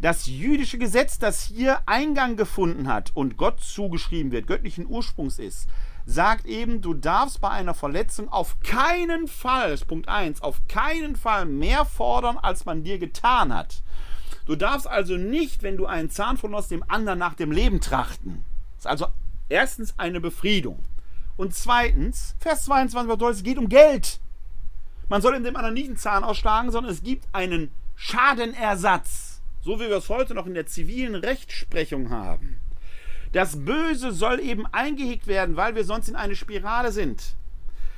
Das 0.00 0.26
jüdische 0.26 0.78
Gesetz, 0.78 1.20
das 1.20 1.44
hier 1.44 1.82
Eingang 1.86 2.36
gefunden 2.36 2.88
hat 2.88 3.12
und 3.14 3.36
Gott 3.36 3.60
zugeschrieben 3.60 4.32
wird, 4.32 4.48
göttlichen 4.48 4.88
Ursprungs 4.88 5.38
ist, 5.38 5.68
sagt 6.06 6.46
eben, 6.46 6.80
du 6.82 6.94
darfst 6.94 7.40
bei 7.40 7.50
einer 7.50 7.74
Verletzung 7.74 8.28
auf 8.28 8.60
keinen 8.60 9.26
Fall, 9.26 9.76
Punkt 9.78 10.08
1, 10.08 10.42
auf 10.42 10.60
keinen 10.68 11.16
Fall 11.16 11.46
mehr 11.46 11.84
fordern, 11.84 12.38
als 12.38 12.64
man 12.64 12.84
dir 12.84 12.98
getan 12.98 13.54
hat. 13.54 13.82
Du 14.46 14.56
darfst 14.56 14.86
also 14.86 15.16
nicht, 15.16 15.62
wenn 15.62 15.76
du 15.76 15.86
einen 15.86 16.10
Zahn 16.10 16.36
verloren 16.36 16.62
hast, 16.62 16.70
dem 16.70 16.84
anderen 16.88 17.18
nach 17.18 17.34
dem 17.34 17.50
Leben 17.50 17.80
trachten. 17.80 18.44
Das 18.76 18.84
ist 18.84 18.86
also 18.86 19.06
erstens 19.48 19.98
eine 19.98 20.20
Befriedung. 20.20 20.80
Und 21.36 21.54
zweitens, 21.54 22.36
Vers 22.38 22.64
22 22.64 23.10
bedeutet, 23.10 23.38
es 23.38 23.42
geht 23.42 23.58
um 23.58 23.68
Geld. 23.68 24.20
Man 25.08 25.22
soll 25.22 25.34
in 25.34 25.44
dem 25.44 25.56
anderen 25.56 25.74
nicht 25.74 25.88
einen 25.88 25.96
Zahn 25.96 26.24
ausschlagen, 26.24 26.70
sondern 26.70 26.92
es 26.92 27.02
gibt 27.02 27.26
einen 27.32 27.70
Schadenersatz. 27.96 29.40
So 29.62 29.80
wie 29.80 29.88
wir 29.88 29.96
es 29.96 30.10
heute 30.10 30.34
noch 30.34 30.46
in 30.46 30.54
der 30.54 30.66
zivilen 30.66 31.14
Rechtsprechung 31.14 32.10
haben. 32.10 32.60
Das 33.34 33.64
Böse 33.64 34.12
soll 34.12 34.38
eben 34.38 34.64
eingehegt 34.70 35.26
werden, 35.26 35.56
weil 35.56 35.74
wir 35.74 35.82
sonst 35.82 36.08
in 36.08 36.14
eine 36.14 36.36
Spirale 36.36 36.92
sind. 36.92 37.34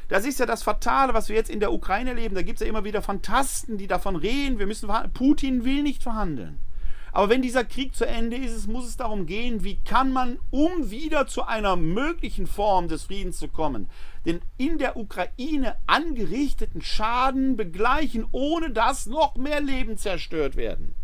Das 0.09 0.25
ist 0.25 0.41
ja 0.41 0.47
das 0.47 0.63
Fatale, 0.63 1.13
was 1.13 1.29
wir 1.29 1.37
jetzt 1.37 1.51
in 1.51 1.61
der 1.61 1.75
Ukraine 1.75 2.15
leben. 2.15 2.35
Da 2.35 2.41
gibt 2.41 2.59
es 2.59 2.65
ja 2.65 2.71
immer 2.71 2.85
wieder 2.85 3.03
Fantasten, 3.03 3.77
die 3.77 3.87
davon 3.87 4.17
reden, 4.17 4.59
wir 4.59 4.67
müssen 4.67 4.87
verhandeln. 4.87 5.13
Putin 5.13 5.65
will 5.67 5.83
nicht 5.83 6.03
verhandeln. 6.03 6.59
Aber 7.13 7.29
wenn 7.29 7.43
dieser 7.43 7.65
Krieg 7.65 7.95
zu 7.95 8.07
Ende 8.07 8.39
ist, 8.39 8.67
muss 8.67 8.87
es 8.87 8.97
darum 8.97 9.27
gehen, 9.27 9.63
wie 9.63 9.77
kann 9.85 10.11
man, 10.11 10.39
um 10.51 10.91
wieder 10.91 11.27
zu 11.27 11.43
einer 11.43 11.77
möglichen 11.77 12.47
Form 12.47 12.89
des 12.89 13.03
Friedens 13.05 13.39
zu 13.39 13.49
kommen, 13.49 13.91
den 14.25 14.41
in 14.57 14.79
der 14.79 14.97
Ukraine 14.97 15.77
angerichteten 15.87 16.81
Schaden 16.81 17.57
begleichen, 17.57 18.27
ohne 18.33 18.71
dass 18.71 19.05
noch 19.05 19.37
mehr 19.37 19.61
Leben 19.61 19.99
zerstört 19.99 20.57
werden. 20.57 20.95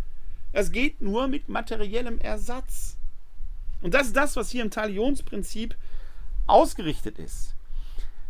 Es 0.53 0.73
geht 0.73 1.03
nur 1.03 1.29
mit 1.29 1.51
materiellem 1.51 2.19
Ersatz. 2.19 2.97
Und 3.83 3.95
das 3.95 4.09
ist 4.09 4.17
das, 4.17 4.37
was 4.37 4.51
hier 4.51 4.63
im 4.63 4.71
Talionsprinzip 4.71 5.77
ausgerichtet 6.47 7.19
ist. 7.19 7.55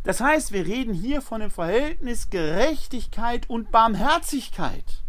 Das 0.03 0.21
heißt, 0.21 0.53
wir 0.53 0.67
reden 0.67 0.95
hier 0.95 1.23
von 1.23 1.41
dem 1.41 1.51
Verhältnis 1.51 2.31
Gerechtigkeit 2.31 3.49
und 3.49 3.71
Barmherzigkeit. 3.71 5.03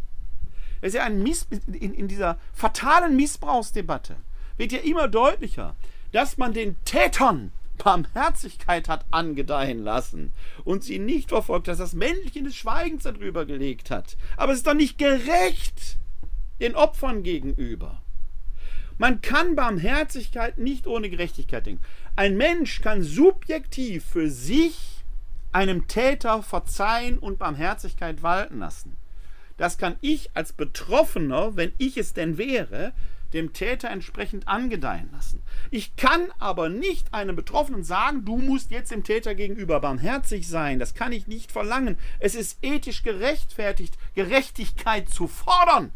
Das 0.81 0.89
ist 0.89 0.95
ja 0.95 1.05
ein 1.05 1.23
Miss 1.23 1.47
in, 1.67 1.93
in 1.93 2.07
dieser 2.07 2.37
fatalen 2.53 3.15
Missbrauchsdebatte 3.15 4.17
wird 4.57 4.71
ja 4.71 4.79
immer 4.79 5.07
deutlicher, 5.07 5.75
dass 6.11 6.37
man 6.37 6.53
den 6.53 6.75
Tätern 6.85 7.51
Barmherzigkeit 7.77 8.87
hat 8.87 9.05
angedeihen 9.09 9.83
lassen 9.83 10.31
und 10.63 10.83
sie 10.83 10.99
nicht 10.99 11.29
verfolgt, 11.29 11.67
dass 11.67 11.79
das 11.79 11.93
Männchen 11.93 12.45
des 12.45 12.55
Schweigens 12.55 13.03
darüber 13.03 13.45
gelegt 13.45 13.89
hat. 13.89 14.15
Aber 14.37 14.51
es 14.51 14.59
ist 14.59 14.67
doch 14.67 14.75
nicht 14.75 14.99
gerecht 14.99 15.97
den 16.59 16.75
Opfern 16.75 17.23
gegenüber. 17.23 18.02
Man 18.97 19.21
kann 19.21 19.55
Barmherzigkeit 19.55 20.57
nicht 20.57 20.87
ohne 20.87 21.09
Gerechtigkeit 21.09 21.65
denken. 21.65 21.83
Ein 22.15 22.37
Mensch 22.37 22.81
kann 22.81 23.01
subjektiv 23.01 24.05
für 24.05 24.29
sich 24.29 25.03
einem 25.51 25.87
Täter 25.87 26.43
verzeihen 26.43 27.19
und 27.19 27.39
Barmherzigkeit 27.39 28.23
walten 28.23 28.59
lassen. 28.59 28.97
Das 29.57 29.77
kann 29.77 29.95
ich 30.01 30.29
als 30.35 30.53
Betroffener, 30.53 31.55
wenn 31.55 31.73
ich 31.77 31.97
es 31.97 32.13
denn 32.13 32.37
wäre, 32.37 32.93
dem 33.33 33.53
Täter 33.53 33.89
entsprechend 33.89 34.47
angedeihen 34.47 35.09
lassen. 35.11 35.41
Ich 35.71 35.95
kann 35.95 36.31
aber 36.39 36.69
nicht 36.69 37.13
einem 37.13 37.35
Betroffenen 37.35 37.83
sagen, 37.83 38.25
du 38.25 38.37
musst 38.37 38.71
jetzt 38.71 38.91
dem 38.91 39.03
Täter 39.03 39.33
gegenüber 39.35 39.79
barmherzig 39.79 40.47
sein. 40.47 40.79
Das 40.79 40.93
kann 40.93 41.11
ich 41.11 41.27
nicht 41.27 41.51
verlangen. 41.51 41.97
Es 42.19 42.35
ist 42.35 42.59
ethisch 42.61 43.03
gerechtfertigt, 43.03 43.97
Gerechtigkeit 44.13 45.09
zu 45.09 45.27
fordern. 45.27 45.91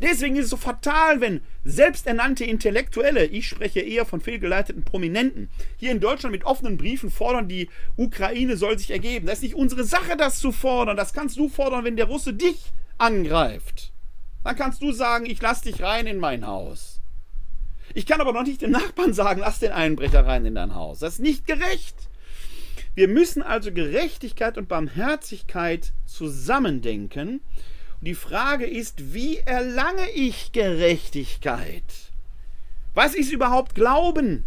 Deswegen 0.00 0.36
ist 0.36 0.44
es 0.44 0.50
so 0.50 0.56
fatal, 0.56 1.20
wenn 1.20 1.40
selbsternannte 1.64 2.44
Intellektuelle, 2.44 3.26
ich 3.26 3.48
spreche 3.48 3.80
eher 3.80 4.04
von 4.04 4.20
fehlgeleiteten 4.20 4.84
Prominenten, 4.84 5.50
hier 5.76 5.90
in 5.90 6.00
Deutschland 6.00 6.32
mit 6.32 6.44
offenen 6.44 6.76
Briefen 6.76 7.10
fordern, 7.10 7.48
die 7.48 7.68
Ukraine 7.96 8.56
soll 8.56 8.78
sich 8.78 8.90
ergeben. 8.90 9.26
Das 9.26 9.36
ist 9.38 9.42
nicht 9.42 9.54
unsere 9.54 9.84
Sache, 9.84 10.16
das 10.16 10.38
zu 10.38 10.52
fordern. 10.52 10.96
Das 10.96 11.12
kannst 11.12 11.36
du 11.36 11.48
fordern, 11.48 11.84
wenn 11.84 11.96
der 11.96 12.06
Russe 12.06 12.32
dich 12.32 12.72
angreift. 12.98 13.92
Dann 14.44 14.56
kannst 14.56 14.82
du 14.82 14.92
sagen, 14.92 15.26
ich 15.26 15.42
lass 15.42 15.62
dich 15.62 15.82
rein 15.82 16.06
in 16.06 16.18
mein 16.18 16.46
Haus. 16.46 17.00
Ich 17.94 18.06
kann 18.06 18.20
aber 18.20 18.32
noch 18.32 18.44
nicht 18.44 18.62
dem 18.62 18.70
Nachbarn 18.70 19.12
sagen, 19.12 19.40
lass 19.40 19.58
den 19.58 19.72
Einbrecher 19.72 20.26
rein 20.26 20.44
in 20.44 20.54
dein 20.54 20.74
Haus. 20.74 21.00
Das 21.00 21.14
ist 21.14 21.20
nicht 21.20 21.46
gerecht. 21.46 21.96
Wir 22.94 23.08
müssen 23.08 23.42
also 23.42 23.72
Gerechtigkeit 23.72 24.58
und 24.58 24.68
Barmherzigkeit 24.68 25.92
zusammendenken 26.06 27.40
die 28.00 28.14
Frage 28.14 28.64
ist, 28.64 29.12
wie 29.12 29.38
erlange 29.38 30.08
ich 30.10 30.52
Gerechtigkeit? 30.52 31.82
Was 32.94 33.14
ist 33.14 33.32
überhaupt 33.32 33.74
Glauben? 33.74 34.44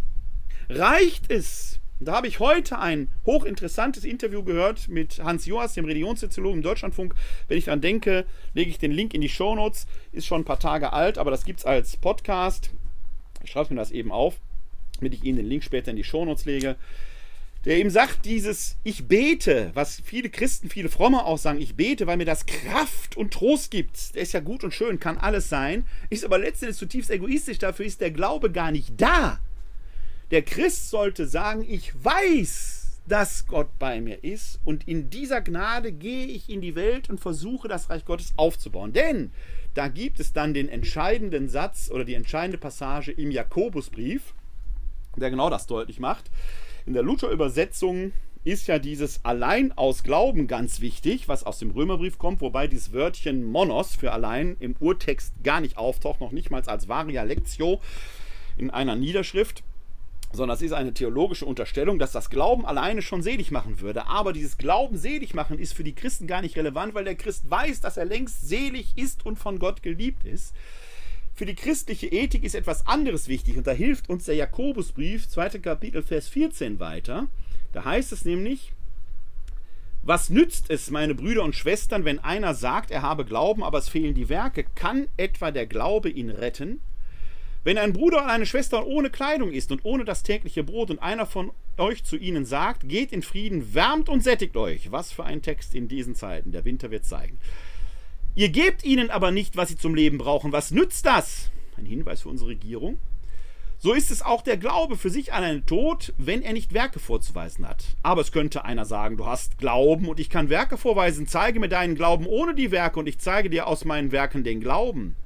Reicht 0.68 1.30
es? 1.30 1.80
Da 2.00 2.14
habe 2.14 2.26
ich 2.26 2.40
heute 2.40 2.78
ein 2.78 3.08
hochinteressantes 3.26 4.04
Interview 4.04 4.42
gehört 4.42 4.88
mit 4.88 5.22
Hans 5.22 5.46
Joas, 5.46 5.74
dem 5.74 5.84
Religionssoziologen 5.84 6.58
im 6.58 6.62
Deutschlandfunk. 6.62 7.14
Wenn 7.46 7.58
ich 7.58 7.66
daran 7.66 7.80
denke, 7.80 8.24
lege 8.54 8.70
ich 8.70 8.78
den 8.78 8.90
Link 8.90 9.14
in 9.14 9.20
die 9.20 9.28
Show 9.28 9.54
Notes. 9.54 9.86
Ist 10.10 10.26
schon 10.26 10.40
ein 10.40 10.46
paar 10.46 10.58
Tage 10.58 10.92
alt, 10.92 11.18
aber 11.18 11.30
das 11.30 11.44
gibt 11.44 11.60
es 11.60 11.66
als 11.66 11.96
Podcast. 11.96 12.70
Ich 13.44 13.50
schreibe 13.50 13.74
mir 13.74 13.80
das 13.80 13.92
eben 13.92 14.10
auf, 14.10 14.40
damit 14.96 15.14
ich 15.14 15.24
Ihnen 15.24 15.36
den 15.36 15.46
Link 15.46 15.62
später 15.62 15.90
in 15.90 15.96
die 15.96 16.04
Show 16.04 16.24
Notes 16.24 16.44
lege. 16.44 16.76
Der 17.64 17.78
ihm 17.78 17.90
sagt, 17.90 18.24
dieses 18.24 18.76
Ich 18.82 19.06
bete, 19.06 19.70
was 19.74 20.00
viele 20.04 20.30
Christen, 20.30 20.68
viele 20.68 20.88
Fromme 20.88 21.24
auch 21.24 21.38
sagen, 21.38 21.60
ich 21.60 21.76
bete, 21.76 22.06
weil 22.06 22.16
mir 22.16 22.24
das 22.24 22.46
Kraft 22.46 23.16
und 23.16 23.32
Trost 23.32 23.70
gibt. 23.70 24.14
Der 24.14 24.22
ist 24.22 24.32
ja 24.32 24.40
gut 24.40 24.64
und 24.64 24.74
schön, 24.74 24.98
kann 24.98 25.18
alles 25.18 25.48
sein, 25.48 25.84
ist 26.10 26.24
aber 26.24 26.38
letztendlich 26.38 26.78
zutiefst 26.78 27.10
egoistisch, 27.10 27.58
dafür 27.58 27.86
ist 27.86 28.00
der 28.00 28.10
Glaube 28.10 28.50
gar 28.50 28.72
nicht 28.72 29.00
da. 29.00 29.40
Der 30.30 30.42
Christ 30.42 30.90
sollte 30.90 31.26
sagen, 31.26 31.64
ich 31.68 31.92
weiß, 32.02 33.00
dass 33.06 33.46
Gott 33.46 33.68
bei 33.78 34.00
mir 34.00 34.24
ist 34.24 34.60
und 34.64 34.88
in 34.88 35.10
dieser 35.10 35.40
Gnade 35.40 35.92
gehe 35.92 36.26
ich 36.26 36.48
in 36.48 36.60
die 36.60 36.74
Welt 36.74 37.10
und 37.10 37.20
versuche 37.20 37.68
das 37.68 37.90
Reich 37.90 38.04
Gottes 38.04 38.32
aufzubauen. 38.36 38.92
Denn 38.92 39.30
da 39.74 39.88
gibt 39.88 40.20
es 40.20 40.32
dann 40.32 40.54
den 40.54 40.68
entscheidenden 40.68 41.48
Satz 41.48 41.90
oder 41.92 42.04
die 42.04 42.14
entscheidende 42.14 42.58
Passage 42.58 43.12
im 43.12 43.30
Jakobusbrief, 43.30 44.34
der 45.16 45.30
genau 45.30 45.50
das 45.50 45.66
deutlich 45.66 45.98
macht. 45.98 46.30
In 46.84 46.94
der 46.94 47.02
Luther-Übersetzung 47.02 48.12
ist 48.44 48.66
ja 48.66 48.80
dieses 48.80 49.24
allein 49.24 49.70
aus 49.72 50.02
Glauben 50.02 50.48
ganz 50.48 50.80
wichtig, 50.80 51.28
was 51.28 51.44
aus 51.44 51.60
dem 51.60 51.70
Römerbrief 51.70 52.18
kommt, 52.18 52.40
wobei 52.40 52.66
dieses 52.66 52.92
Wörtchen 52.92 53.44
monos 53.44 53.94
für 53.94 54.12
allein 54.12 54.56
im 54.58 54.74
Urtext 54.80 55.32
gar 55.44 55.60
nicht 55.60 55.76
auftaucht, 55.76 56.20
noch 56.20 56.32
nicht 56.32 56.50
mal 56.50 56.62
als 56.62 56.88
Varia 56.88 57.22
Lectio 57.22 57.80
in 58.58 58.70
einer 58.70 58.96
Niederschrift, 58.96 59.62
sondern 60.32 60.56
es 60.56 60.62
ist 60.62 60.72
eine 60.72 60.92
theologische 60.92 61.46
Unterstellung, 61.46 62.00
dass 62.00 62.10
das 62.10 62.30
Glauben 62.30 62.66
alleine 62.66 63.02
schon 63.02 63.22
selig 63.22 63.52
machen 63.52 63.80
würde. 63.80 64.06
Aber 64.06 64.32
dieses 64.32 64.56
Glauben 64.58 64.96
selig 64.96 65.34
machen 65.34 65.58
ist 65.58 65.74
für 65.74 65.84
die 65.84 65.94
Christen 65.94 66.26
gar 66.26 66.42
nicht 66.42 66.56
relevant, 66.56 66.94
weil 66.94 67.04
der 67.04 67.14
Christ 67.14 67.48
weiß, 67.48 67.80
dass 67.80 67.96
er 67.96 68.06
längst 68.06 68.48
selig 68.48 68.94
ist 68.96 69.24
und 69.24 69.38
von 69.38 69.60
Gott 69.60 69.82
geliebt 69.84 70.24
ist. 70.24 70.52
Für 71.42 71.46
die 71.46 71.56
christliche 71.56 72.06
Ethik 72.06 72.44
ist 72.44 72.54
etwas 72.54 72.86
anderes 72.86 73.26
wichtig 73.26 73.56
und 73.56 73.66
da 73.66 73.72
hilft 73.72 74.08
uns 74.08 74.26
der 74.26 74.36
Jakobusbrief, 74.36 75.28
2. 75.28 75.58
Kapitel, 75.58 76.04
Vers 76.04 76.28
14 76.28 76.78
weiter. 76.78 77.26
Da 77.72 77.84
heißt 77.84 78.12
es 78.12 78.24
nämlich, 78.24 78.70
was 80.04 80.30
nützt 80.30 80.70
es, 80.70 80.92
meine 80.92 81.16
Brüder 81.16 81.42
und 81.42 81.56
Schwestern, 81.56 82.04
wenn 82.04 82.20
einer 82.20 82.54
sagt, 82.54 82.92
er 82.92 83.02
habe 83.02 83.24
Glauben, 83.24 83.64
aber 83.64 83.78
es 83.78 83.88
fehlen 83.88 84.14
die 84.14 84.28
Werke? 84.28 84.64
Kann 84.76 85.08
etwa 85.16 85.50
der 85.50 85.66
Glaube 85.66 86.10
ihn 86.10 86.30
retten? 86.30 86.80
Wenn 87.64 87.76
ein 87.76 87.92
Bruder 87.92 88.22
und 88.22 88.30
eine 88.30 88.46
Schwester 88.46 88.86
ohne 88.86 89.10
Kleidung 89.10 89.50
ist 89.50 89.72
und 89.72 89.84
ohne 89.84 90.04
das 90.04 90.22
tägliche 90.22 90.62
Brot 90.62 90.90
und 90.90 91.00
einer 91.00 91.26
von 91.26 91.50
euch 91.76 92.04
zu 92.04 92.16
ihnen 92.16 92.44
sagt, 92.44 92.88
geht 92.88 93.10
in 93.10 93.22
Frieden, 93.22 93.74
wärmt 93.74 94.08
und 94.08 94.22
sättigt 94.22 94.56
euch. 94.56 94.92
Was 94.92 95.10
für 95.10 95.24
ein 95.24 95.42
Text 95.42 95.74
in 95.74 95.88
diesen 95.88 96.14
Zeiten. 96.14 96.52
Der 96.52 96.64
Winter 96.64 96.92
wird 96.92 97.04
zeigen. 97.04 97.38
Ihr 98.34 98.48
gebt 98.48 98.84
ihnen 98.84 99.10
aber 99.10 99.30
nicht, 99.30 99.56
was 99.56 99.68
sie 99.68 99.76
zum 99.76 99.94
Leben 99.94 100.18
brauchen. 100.18 100.52
Was 100.52 100.70
nützt 100.70 101.04
das? 101.04 101.50
Ein 101.76 101.84
Hinweis 101.84 102.22
für 102.22 102.30
unsere 102.30 102.50
Regierung. 102.50 102.98
So 103.78 103.92
ist 103.92 104.10
es 104.10 104.22
auch 104.22 104.42
der 104.42 104.56
Glaube 104.56 104.96
für 104.96 105.10
sich 105.10 105.32
an 105.32 105.42
einen 105.42 105.66
Tod, 105.66 106.14
wenn 106.16 106.40
er 106.40 106.52
nicht 106.52 106.72
Werke 106.72 107.00
vorzuweisen 107.00 107.68
hat. 107.68 107.96
Aber 108.02 108.20
es 108.20 108.30
könnte 108.30 108.64
einer 108.64 108.84
sagen, 108.84 109.16
du 109.16 109.26
hast 109.26 109.58
Glauben 109.58 110.08
und 110.08 110.20
ich 110.20 110.30
kann 110.30 110.48
Werke 110.48 110.78
vorweisen. 110.78 111.26
Zeige 111.26 111.58
mir 111.58 111.68
deinen 111.68 111.96
Glauben 111.96 112.26
ohne 112.26 112.54
die 112.54 112.70
Werke 112.70 113.00
und 113.00 113.08
ich 113.08 113.18
zeige 113.18 113.50
dir 113.50 113.66
aus 113.66 113.84
meinen 113.84 114.12
Werken 114.12 114.44
den 114.44 114.60
Glauben. 114.60 115.16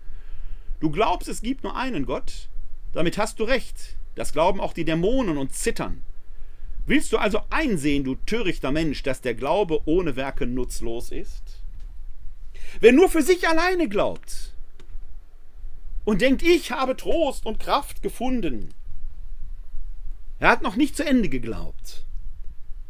Du 0.81 0.91
glaubst, 0.91 1.29
es 1.29 1.43
gibt 1.43 1.65
nur 1.65 1.77
einen 1.77 2.07
Gott? 2.07 2.49
Damit 2.93 3.19
hast 3.19 3.39
du 3.39 3.45
recht. 3.45 3.97
Das 4.15 4.33
glauben 4.33 4.59
auch 4.59 4.73
die 4.73 4.87
Dämonen 4.87 5.37
und 5.37 5.53
zittern. 5.53 6.01
Willst 6.87 7.13
du 7.13 7.19
also 7.19 7.41
einsehen, 7.51 8.05
du 8.05 8.15
törichter 8.15 8.73
Mensch, 8.73 9.03
dass 9.03 9.21
der 9.21 9.35
Glaube 9.35 9.81
ohne 9.85 10.17
Werke 10.17 10.47
nutzlos 10.47 11.13
ist? 11.13 11.43
Wer 12.81 12.93
nur 12.93 13.09
für 13.09 13.23
sich 13.23 13.49
alleine 13.49 13.89
glaubt 13.89 14.55
und 16.05 16.21
denkt, 16.21 16.43
ich 16.43 16.71
habe 16.71 16.97
Trost 16.97 17.47
und 17.47 17.59
Kraft 17.59 18.03
gefunden, 18.03 18.71
er 20.39 20.51
hat 20.51 20.63
noch 20.63 20.77
nicht 20.77 20.97
zu 20.97 21.05
Ende 21.05 21.29
geglaubt. 21.29 22.05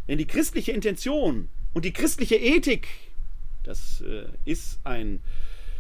Denn 0.09 0.19
die 0.19 0.27
christliche 0.27 0.73
Intention 0.73 1.49
und 1.75 1.85
die 1.85 1.93
christliche 1.93 2.37
Ethik, 2.37 2.89
das 3.63 4.01
äh, 4.01 4.29
ist 4.45 4.79
ein 4.85 5.21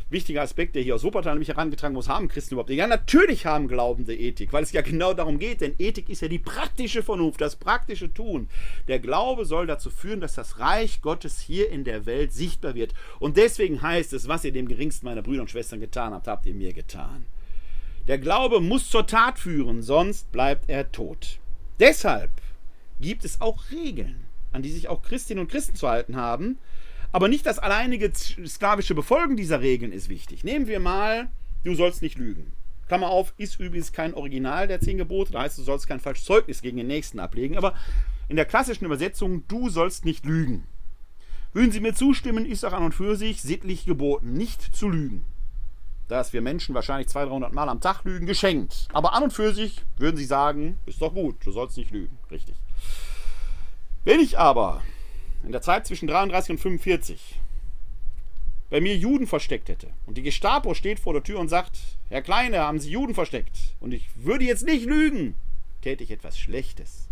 wichtiger 0.08 0.42
Aspekt, 0.42 0.76
der 0.76 0.82
hier 0.82 0.94
aus 0.94 1.04
Wuppertal 1.04 1.34
nämlich 1.34 1.48
herangetragen 1.48 1.94
muss, 1.94 2.08
haben 2.08 2.28
Christen 2.28 2.54
überhaupt? 2.54 2.70
Ja, 2.70 2.86
natürlich 2.86 3.46
haben 3.46 3.68
Glaubende 3.68 4.14
Ethik, 4.16 4.52
weil 4.52 4.62
es 4.62 4.72
ja 4.72 4.82
genau 4.82 5.14
darum 5.14 5.38
geht, 5.38 5.60
denn 5.60 5.74
Ethik 5.78 6.08
ist 6.08 6.22
ja 6.22 6.28
die 6.28 6.38
praktische 6.38 7.02
Vernunft, 7.02 7.40
das 7.40 7.56
praktische 7.56 8.12
Tun. 8.12 8.48
Der 8.88 8.98
Glaube 8.98 9.44
soll 9.44 9.66
dazu 9.66 9.90
führen, 9.90 10.20
dass 10.20 10.34
das 10.34 10.58
Reich 10.58 11.02
Gottes 11.02 11.40
hier 11.40 11.70
in 11.70 11.84
der 11.84 12.06
Welt 12.06 12.32
sichtbar 12.32 12.74
wird. 12.74 12.94
Und 13.18 13.36
deswegen 13.36 13.82
heißt 13.82 14.12
es, 14.12 14.28
was 14.28 14.44
ihr 14.44 14.52
dem 14.52 14.68
geringsten 14.68 15.06
meiner 15.06 15.22
Brüder 15.22 15.42
und 15.42 15.50
Schwestern 15.50 15.80
getan 15.80 16.12
habt, 16.12 16.28
habt 16.28 16.46
ihr 16.46 16.54
mir 16.54 16.72
getan. 16.72 17.26
Der 18.06 18.18
Glaube 18.18 18.60
muss 18.60 18.88
zur 18.88 19.06
Tat 19.06 19.38
führen, 19.38 19.82
sonst 19.82 20.30
bleibt 20.30 20.70
er 20.70 20.92
tot. 20.92 21.40
Deshalb 21.80 22.30
gibt 23.00 23.24
es 23.24 23.40
auch 23.40 23.70
Regeln, 23.72 24.26
an 24.52 24.62
die 24.62 24.70
sich 24.70 24.88
auch 24.88 25.02
Christinnen 25.02 25.42
und 25.42 25.50
Christen 25.50 25.74
zu 25.74 25.88
halten 25.88 26.16
haben, 26.16 26.58
aber 27.16 27.28
nicht 27.28 27.46
das 27.46 27.58
alleinige 27.58 28.12
sklavische 28.14 28.94
Befolgen 28.94 29.38
dieser 29.38 29.62
Regeln 29.62 29.90
ist 29.90 30.10
wichtig. 30.10 30.44
Nehmen 30.44 30.66
wir 30.66 30.80
mal, 30.80 31.28
du 31.64 31.74
sollst 31.74 32.02
nicht 32.02 32.18
lügen. 32.18 32.52
Klammer 32.88 33.08
auf, 33.08 33.32
ist 33.38 33.58
übrigens 33.58 33.94
kein 33.94 34.12
Original 34.12 34.68
der 34.68 34.80
zehn 34.80 34.98
Gebote, 34.98 35.32
da 35.32 35.40
heißt, 35.40 35.56
du 35.56 35.62
sollst 35.62 35.88
kein 35.88 35.98
falsches 35.98 36.26
Zeugnis 36.26 36.60
gegen 36.60 36.76
den 36.76 36.88
Nächsten 36.88 37.18
ablegen, 37.18 37.56
aber 37.56 37.72
in 38.28 38.36
der 38.36 38.44
klassischen 38.44 38.84
Übersetzung, 38.84 39.48
du 39.48 39.70
sollst 39.70 40.04
nicht 40.04 40.26
lügen. 40.26 40.64
Würden 41.54 41.72
Sie 41.72 41.80
mir 41.80 41.94
zustimmen, 41.94 42.44
ist 42.44 42.66
auch 42.66 42.74
an 42.74 42.82
und 42.82 42.94
für 42.94 43.16
sich 43.16 43.40
sittlich 43.40 43.86
geboten, 43.86 44.34
nicht 44.34 44.76
zu 44.76 44.90
lügen. 44.90 45.24
Dass 46.08 46.34
wir 46.34 46.42
Menschen 46.42 46.74
wahrscheinlich 46.74 47.08
200, 47.08 47.30
300 47.30 47.52
Mal 47.54 47.70
am 47.70 47.80
Tag 47.80 48.04
lügen, 48.04 48.26
geschenkt. 48.26 48.88
Aber 48.92 49.14
an 49.14 49.22
und 49.22 49.32
für 49.32 49.54
sich 49.54 49.86
würden 49.96 50.18
Sie 50.18 50.26
sagen, 50.26 50.78
ist 50.84 51.00
doch 51.00 51.14
gut, 51.14 51.36
du 51.46 51.50
sollst 51.50 51.78
nicht 51.78 51.92
lügen. 51.92 52.18
Richtig. 52.30 52.56
Wenn 54.04 54.20
ich 54.20 54.38
aber 54.38 54.82
in 55.46 55.52
der 55.52 55.62
Zeit 55.62 55.86
zwischen 55.86 56.08
33 56.08 56.50
und 56.50 56.58
45 56.58 57.40
bei 58.68 58.80
mir 58.80 58.96
Juden 58.96 59.28
versteckt 59.28 59.68
hätte 59.68 59.90
und 60.06 60.16
die 60.16 60.22
Gestapo 60.22 60.74
steht 60.74 60.98
vor 60.98 61.12
der 61.12 61.22
Tür 61.22 61.38
und 61.38 61.48
sagt, 61.48 61.78
Herr 62.08 62.22
Kleine, 62.22 62.58
haben 62.58 62.80
Sie 62.80 62.90
Juden 62.90 63.14
versteckt 63.14 63.56
und 63.78 63.94
ich 63.94 64.08
würde 64.16 64.44
jetzt 64.44 64.66
nicht 64.66 64.84
lügen, 64.84 65.34
täte 65.82 66.02
ich 66.02 66.10
etwas 66.10 66.36
Schlechtes. 66.36 67.08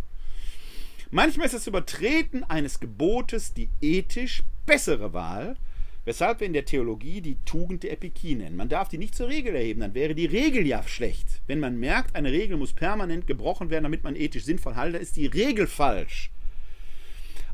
Manchmal 1.12 1.46
ist 1.46 1.54
das 1.54 1.68
Übertreten 1.68 2.42
eines 2.42 2.80
Gebotes 2.80 3.54
die 3.54 3.68
ethisch 3.80 4.42
bessere 4.66 5.12
Wahl, 5.12 5.56
weshalb 6.04 6.40
wir 6.40 6.48
in 6.48 6.54
der 6.54 6.64
Theologie 6.64 7.20
die 7.20 7.36
Tugend 7.44 7.84
der 7.84 7.92
Epikie 7.92 8.34
nennen. 8.34 8.56
Man 8.56 8.68
darf 8.68 8.88
die 8.88 8.98
nicht 8.98 9.14
zur 9.14 9.28
Regel 9.28 9.54
erheben, 9.54 9.80
dann 9.80 9.94
wäre 9.94 10.16
die 10.16 10.26
Regel 10.26 10.66
ja 10.66 10.82
schlecht. 10.82 11.40
Wenn 11.46 11.60
man 11.60 11.78
merkt, 11.78 12.16
eine 12.16 12.32
Regel 12.32 12.56
muss 12.56 12.72
permanent 12.72 13.28
gebrochen 13.28 13.70
werden, 13.70 13.84
damit 13.84 14.02
man 14.02 14.16
ethisch 14.16 14.44
sinnvoll 14.44 14.74
dann 14.74 14.94
ist 14.94 15.16
die 15.16 15.26
Regel 15.26 15.68
falsch. 15.68 16.30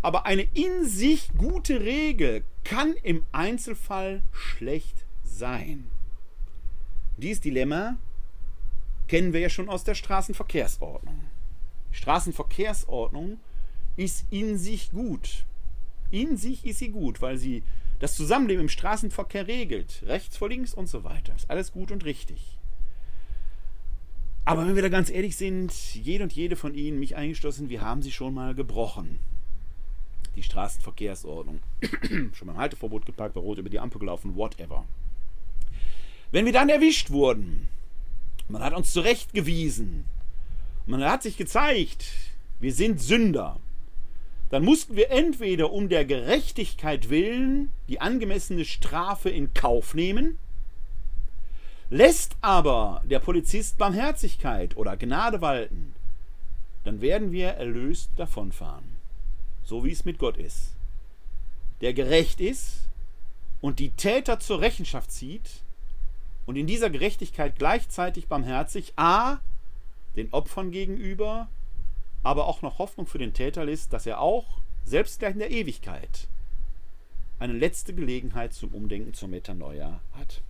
Aber 0.02 0.26
eine 0.26 0.42
in 0.54 0.86
sich 0.86 1.30
gute 1.36 1.80
Regel 1.80 2.44
kann 2.64 2.94
im 3.02 3.24
Einzelfall 3.32 4.22
schlecht 4.32 5.04
sein. 5.24 5.84
Dieses 7.18 7.40
Dilemma 7.40 7.98
kennen 9.08 9.32
wir 9.32 9.40
ja 9.40 9.50
schon 9.50 9.68
aus 9.68 9.84
der 9.84 9.94
Straßenverkehrsordnung. 9.94 11.20
Die 11.90 11.96
Straßenverkehrsordnung 11.96 13.40
ist 13.96 14.24
in 14.30 14.56
sich 14.56 14.90
gut. 14.90 15.44
In 16.10 16.36
sich 16.36 16.64
ist 16.64 16.78
sie 16.78 16.90
gut, 16.90 17.20
weil 17.20 17.36
sie 17.36 17.62
das 17.98 18.14
Zusammenleben 18.14 18.62
im 18.62 18.68
Straßenverkehr 18.70 19.46
regelt. 19.46 20.02
Rechts 20.06 20.38
vor 20.38 20.48
links 20.48 20.72
und 20.72 20.88
so 20.88 21.04
weiter. 21.04 21.34
Ist 21.36 21.50
alles 21.50 21.72
gut 21.72 21.90
und 21.90 22.06
richtig. 22.06 22.56
Aber 24.46 24.66
wenn 24.66 24.74
wir 24.74 24.82
da 24.82 24.88
ganz 24.88 25.10
ehrlich 25.10 25.36
sind, 25.36 25.72
jede 25.94 26.24
und 26.24 26.32
jede 26.32 26.56
von 26.56 26.74
Ihnen, 26.74 26.98
mich 26.98 27.16
eingeschlossen, 27.16 27.68
wir 27.68 27.82
haben 27.82 28.00
sie 28.00 28.10
schon 28.10 28.32
mal 28.32 28.54
gebrochen 28.54 29.18
die 30.36 30.42
Straßenverkehrsordnung. 30.42 31.60
Schon 32.32 32.48
beim 32.48 32.56
Halteverbot 32.56 33.06
geparkt, 33.06 33.36
war 33.36 33.42
rot 33.42 33.58
über 33.58 33.70
die 33.70 33.80
Ampel 33.80 33.98
gelaufen, 33.98 34.36
whatever. 34.36 34.84
Wenn 36.32 36.46
wir 36.46 36.52
dann 36.52 36.68
erwischt 36.68 37.10
wurden, 37.10 37.68
man 38.48 38.62
hat 38.62 38.74
uns 38.74 38.92
zurechtgewiesen, 38.92 40.04
man 40.86 41.04
hat 41.04 41.22
sich 41.22 41.36
gezeigt, 41.36 42.04
wir 42.60 42.72
sind 42.72 43.00
Sünder, 43.00 43.58
dann 44.50 44.64
mussten 44.64 44.96
wir 44.96 45.10
entweder 45.10 45.72
um 45.72 45.88
der 45.88 46.04
Gerechtigkeit 46.04 47.10
willen 47.10 47.70
die 47.88 48.00
angemessene 48.00 48.64
Strafe 48.64 49.30
in 49.30 49.54
Kauf 49.54 49.94
nehmen, 49.94 50.38
lässt 51.88 52.36
aber 52.40 53.02
der 53.04 53.18
Polizist 53.18 53.78
Barmherzigkeit 53.78 54.76
oder 54.76 54.96
Gnade 54.96 55.40
walten, 55.40 55.94
dann 56.84 57.00
werden 57.00 57.32
wir 57.32 57.48
erlöst 57.48 58.10
davonfahren 58.16 58.89
so 59.62 59.84
wie 59.84 59.92
es 59.92 60.04
mit 60.04 60.18
Gott 60.18 60.36
ist, 60.36 60.74
der 61.80 61.92
gerecht 61.94 62.40
ist 62.40 62.88
und 63.60 63.78
die 63.78 63.90
Täter 63.90 64.40
zur 64.40 64.60
Rechenschaft 64.60 65.10
zieht 65.10 65.62
und 66.46 66.56
in 66.56 66.66
dieser 66.66 66.90
Gerechtigkeit 66.90 67.56
gleichzeitig 67.56 68.28
barmherzig 68.28 68.92
a 68.96 69.40
den 70.16 70.32
Opfern 70.32 70.70
gegenüber, 70.70 71.48
aber 72.22 72.46
auch 72.46 72.62
noch 72.62 72.78
Hoffnung 72.78 73.06
für 73.06 73.18
den 73.18 73.32
Täter 73.32 73.64
lässt, 73.64 73.92
dass 73.92 74.06
er 74.06 74.20
auch, 74.20 74.60
selbst 74.84 75.20
gleich 75.20 75.34
in 75.34 75.38
der 75.38 75.50
Ewigkeit, 75.50 76.26
eine 77.38 77.52
letzte 77.52 77.94
Gelegenheit 77.94 78.52
zum 78.52 78.74
Umdenken 78.74 79.14
zur 79.14 79.28
Metanoia 79.28 80.00
hat. 80.12 80.42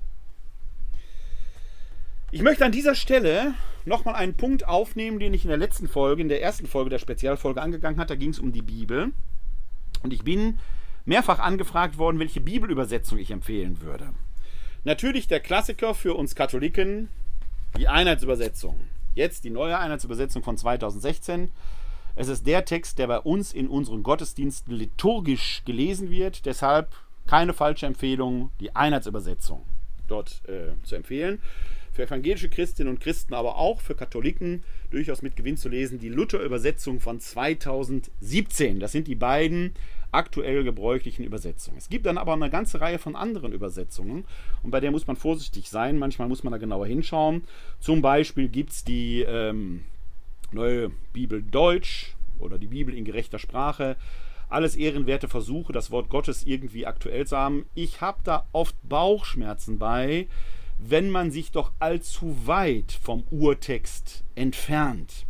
Ich 2.33 2.43
möchte 2.43 2.65
an 2.65 2.71
dieser 2.71 2.95
Stelle 2.95 3.55
nochmal 3.85 4.15
einen 4.15 4.35
Punkt 4.35 4.67
aufnehmen, 4.67 5.19
den 5.19 5.35
ich 5.35 5.45
in 5.45 5.49
der 5.49 5.59
letzten 5.59 5.89
Folge, 5.89 6.23
in 6.23 6.29
der 6.29 6.41
ersten 6.41 6.69
Folge 6.69 6.91
der 6.91 7.01
Spezialfolge 7.01 7.61
angegangen 7.61 7.99
habe. 7.99 8.07
Da 8.07 8.15
ging 8.15 8.31
es 8.31 8.39
um 8.39 8.53
die 8.53 8.63
Bibel. 8.63 9.13
Und 10.05 10.13
ich 10.13 10.23
bin 10.23 10.61
mehrfach 11.05 11.41
angefragt 11.41 11.99
worden, 11.99 12.21
welche 12.21 12.41
Bibelübersetzung 12.41 13.19
ich 13.19 13.33
empfehlen 13.33 13.81
würde. 13.81 14.11
Natürlich 14.85 15.27
der 15.27 15.41
Klassiker 15.41 15.93
für 15.93 16.15
uns 16.15 16.37
Katholiken, 16.37 17.09
die 17.77 17.89
Einheitsübersetzung. 17.89 18.79
Jetzt 19.17 19.43
die 19.43 19.51
neue 19.51 19.77
Einheitsübersetzung 19.77 20.45
von 20.45 20.57
2016. 20.57 21.51
Es 22.15 22.29
ist 22.29 22.47
der 22.47 22.65
Text, 22.65 23.01
der 23.01 23.09
bei 23.09 23.19
uns 23.19 23.53
in 23.53 23.67
unseren 23.67 24.05
Gottesdiensten 24.05 24.73
liturgisch 24.73 25.63
gelesen 25.65 26.11
wird. 26.11 26.47
Deshalb 26.47 26.95
keine 27.27 27.55
falsche 27.55 27.87
Empfehlung, 27.87 28.53
die 28.61 28.77
Einheitsübersetzung 28.77 29.65
dort 30.07 30.43
äh, 30.49 30.81
zu 30.85 30.95
empfehlen. 30.95 31.41
Für 31.93 32.03
evangelische 32.03 32.49
Christinnen 32.49 32.93
und 32.93 33.01
Christen, 33.01 33.35
aber 33.35 33.57
auch 33.57 33.81
für 33.81 33.95
Katholiken 33.95 34.63
durchaus 34.91 35.23
mit 35.23 35.37
Gewinn 35.37 35.57
zu 35.57 35.69
lesen, 35.69 35.99
die 35.99 36.09
Luther-Übersetzung 36.09 37.01
von 37.01 37.21
2017. 37.21 38.81
Das 38.81 38.93
sind 38.93 39.09
die 39.09 39.17
beiden 39.17 39.75
aktuell 40.13 40.65
gebräuchlichen 40.65 41.25
Übersetzungen. 41.25 41.79
Es 41.79 41.89
gibt 41.89 42.07
dann 42.07 42.19
aber 42.19 42.33
eine 42.33 42.51
ganze 42.51 42.81
Reihe 42.81 42.99
von 42.99 43.17
anderen 43.17 43.53
Übersetzungen 43.53 44.25
und 44.63 44.71
bei 44.71 44.81
der 44.81 44.91
muss 44.91 45.07
man 45.07 45.17
vorsichtig 45.17 45.69
sein. 45.69 45.99
Manchmal 45.99 46.29
muss 46.29 46.43
man 46.43 46.53
da 46.53 46.59
genauer 46.59 46.87
hinschauen. 46.87 47.43
Zum 47.79 48.03
Beispiel 48.03 48.49
gibt 48.49 48.71
es 48.71 48.85
die 48.85 49.23
ähm, 49.23 49.85
neue 50.53 50.91
Bibel 51.13 51.43
Deutsch 51.43 52.15
oder 52.39 52.59
die 52.59 52.67
Bibel 52.67 52.95
in 52.95 53.05
gerechter 53.05 53.39
Sprache. 53.39 53.97
Alles 54.49 54.75
ehrenwerte 54.75 55.29
Versuche, 55.29 55.73
das 55.73 55.93
Wort 55.93 56.09
Gottes 56.09 56.45
irgendwie 56.45 56.87
aktuell 56.87 57.27
zu 57.27 57.37
haben. 57.37 57.67
Ich 57.75 58.01
habe 58.01 58.19
da 58.25 58.47
oft 58.53 58.75
Bauchschmerzen 58.83 59.79
bei, 59.79 60.27
wenn 60.83 61.11
man 61.11 61.31
sich 61.31 61.53
doch 61.53 61.73
allzu 61.79 62.47
weit 62.47 62.93
vom 62.93 63.25
Urtext 63.31 64.25
entfernt. 64.35 65.27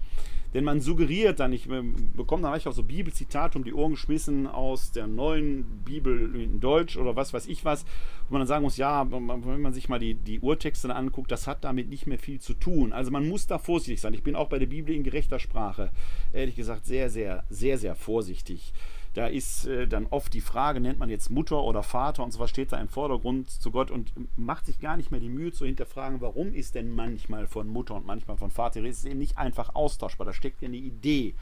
Denn 0.53 0.65
man 0.65 0.81
suggeriert 0.81 1.39
dann, 1.39 1.53
ich 1.53 1.69
bekomme 1.69 2.43
dann 2.43 2.51
manchmal 2.51 2.73
auch 2.73 2.77
so 2.77 2.83
Bibelzitate 2.83 3.57
um 3.57 3.63
die 3.63 3.73
Ohren 3.73 3.93
geschmissen 3.93 4.49
aus 4.49 4.91
der 4.91 5.07
neuen 5.07 5.63
Bibel 5.85 6.35
in 6.35 6.59
Deutsch 6.59 6.97
oder 6.97 7.15
was 7.15 7.33
weiß 7.33 7.47
ich 7.47 7.65
was, 7.65 7.85
wo 8.29 8.33
man 8.33 8.41
dann 8.41 8.49
sagen 8.49 8.65
muss, 8.65 8.77
ja, 8.77 9.09
wenn 9.11 9.61
man 9.61 9.73
sich 9.73 9.89
mal 9.89 10.01
die, 10.01 10.15
die 10.15 10.41
Urtexte 10.41 10.93
anguckt, 10.93 11.31
das 11.31 11.47
hat 11.47 11.63
damit 11.63 11.89
nicht 11.89 12.09
mehr 12.09 12.19
viel 12.19 12.41
zu 12.41 12.55
tun. 12.55 12.93
Also 12.93 13.13
man 13.13 13.29
muss 13.29 13.47
da 13.47 13.59
vorsichtig 13.59 14.01
sein. 14.01 14.15
Ich 14.15 14.25
bin 14.25 14.35
auch 14.35 14.49
bei 14.49 14.59
der 14.59 14.67
Bibel 14.67 14.93
in 14.93 15.05
gerechter 15.05 15.39
Sprache, 15.39 15.93
ehrlich 16.33 16.57
gesagt, 16.57 16.85
sehr, 16.85 17.11
sehr, 17.11 17.45
sehr, 17.49 17.79
sehr 17.79 17.95
vorsichtig. 17.95 18.73
Da 19.15 19.27
ist 19.27 19.67
äh, 19.67 19.89
dann 19.89 20.07
oft 20.07 20.33
die 20.35 20.41
Frage, 20.41 20.81
nennt 20.81 20.99
man 20.99 21.11
jetzt 21.11 21.31
Mutter 21.31 21.63
oder 21.63 21.83
Vater 21.83 22.23
und 22.23 22.33
so 22.33 22.39
was 22.39 22.51
steht 22.51 22.73
da 22.73 22.81
im 22.81 22.89
Vordergrund 22.89 23.51
zu 23.51 23.71
Gott 23.71 23.91
und 23.91 24.13
macht 24.39 24.67
sich 24.67 24.79
gar 24.79 24.97
nicht 24.97 25.11
mehr 25.11 25.21
die 25.21 25.29
Mühe 25.29 25.53
zu 25.53 25.67
hinterfragen, 25.67 26.21
warum 26.21 26.55
ist 26.55 26.75
denn 26.75 26.91
manchmal 26.91 27.47
von 27.47 27.69
Mutter 27.69 27.95
und 27.95 28.07
manchmal 28.07 28.37
von 28.37 28.51
Vater. 28.51 28.85
Es 28.85 28.99
ist 28.99 29.07
eben 29.07 29.19
nicht 29.19 29.37
einfach 29.37 29.75
austauschbar, 29.75 30.27
da 30.27 30.33
steckt 30.33 30.63
ja 30.63 30.69
eine 30.69 30.77
Idee. 30.77 31.35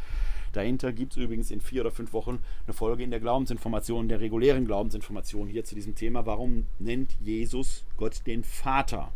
Dahinter 0.53 0.93
gibt 0.93 1.13
es 1.13 1.19
übrigens 1.19 1.51
in 1.51 1.61
vier 1.61 1.83
oder 1.83 1.91
fünf 1.91 2.15
Wochen 2.15 2.39
eine 2.67 2.73
Folge 2.73 3.03
in 3.03 3.11
der 3.11 3.21
Glaubensinformation, 3.21 4.09
der 4.09 4.21
regulären 4.21 4.65
Glaubensinformation 4.65 5.47
hier 5.47 5.65
zu 5.65 5.75
diesem 5.75 5.95
Thema. 5.95 6.25
Warum 6.25 6.67
nennt 6.79 7.17
Jesus 7.21 7.85
Gott 7.99 8.27
den 8.27 8.45
Vater? 8.45 9.13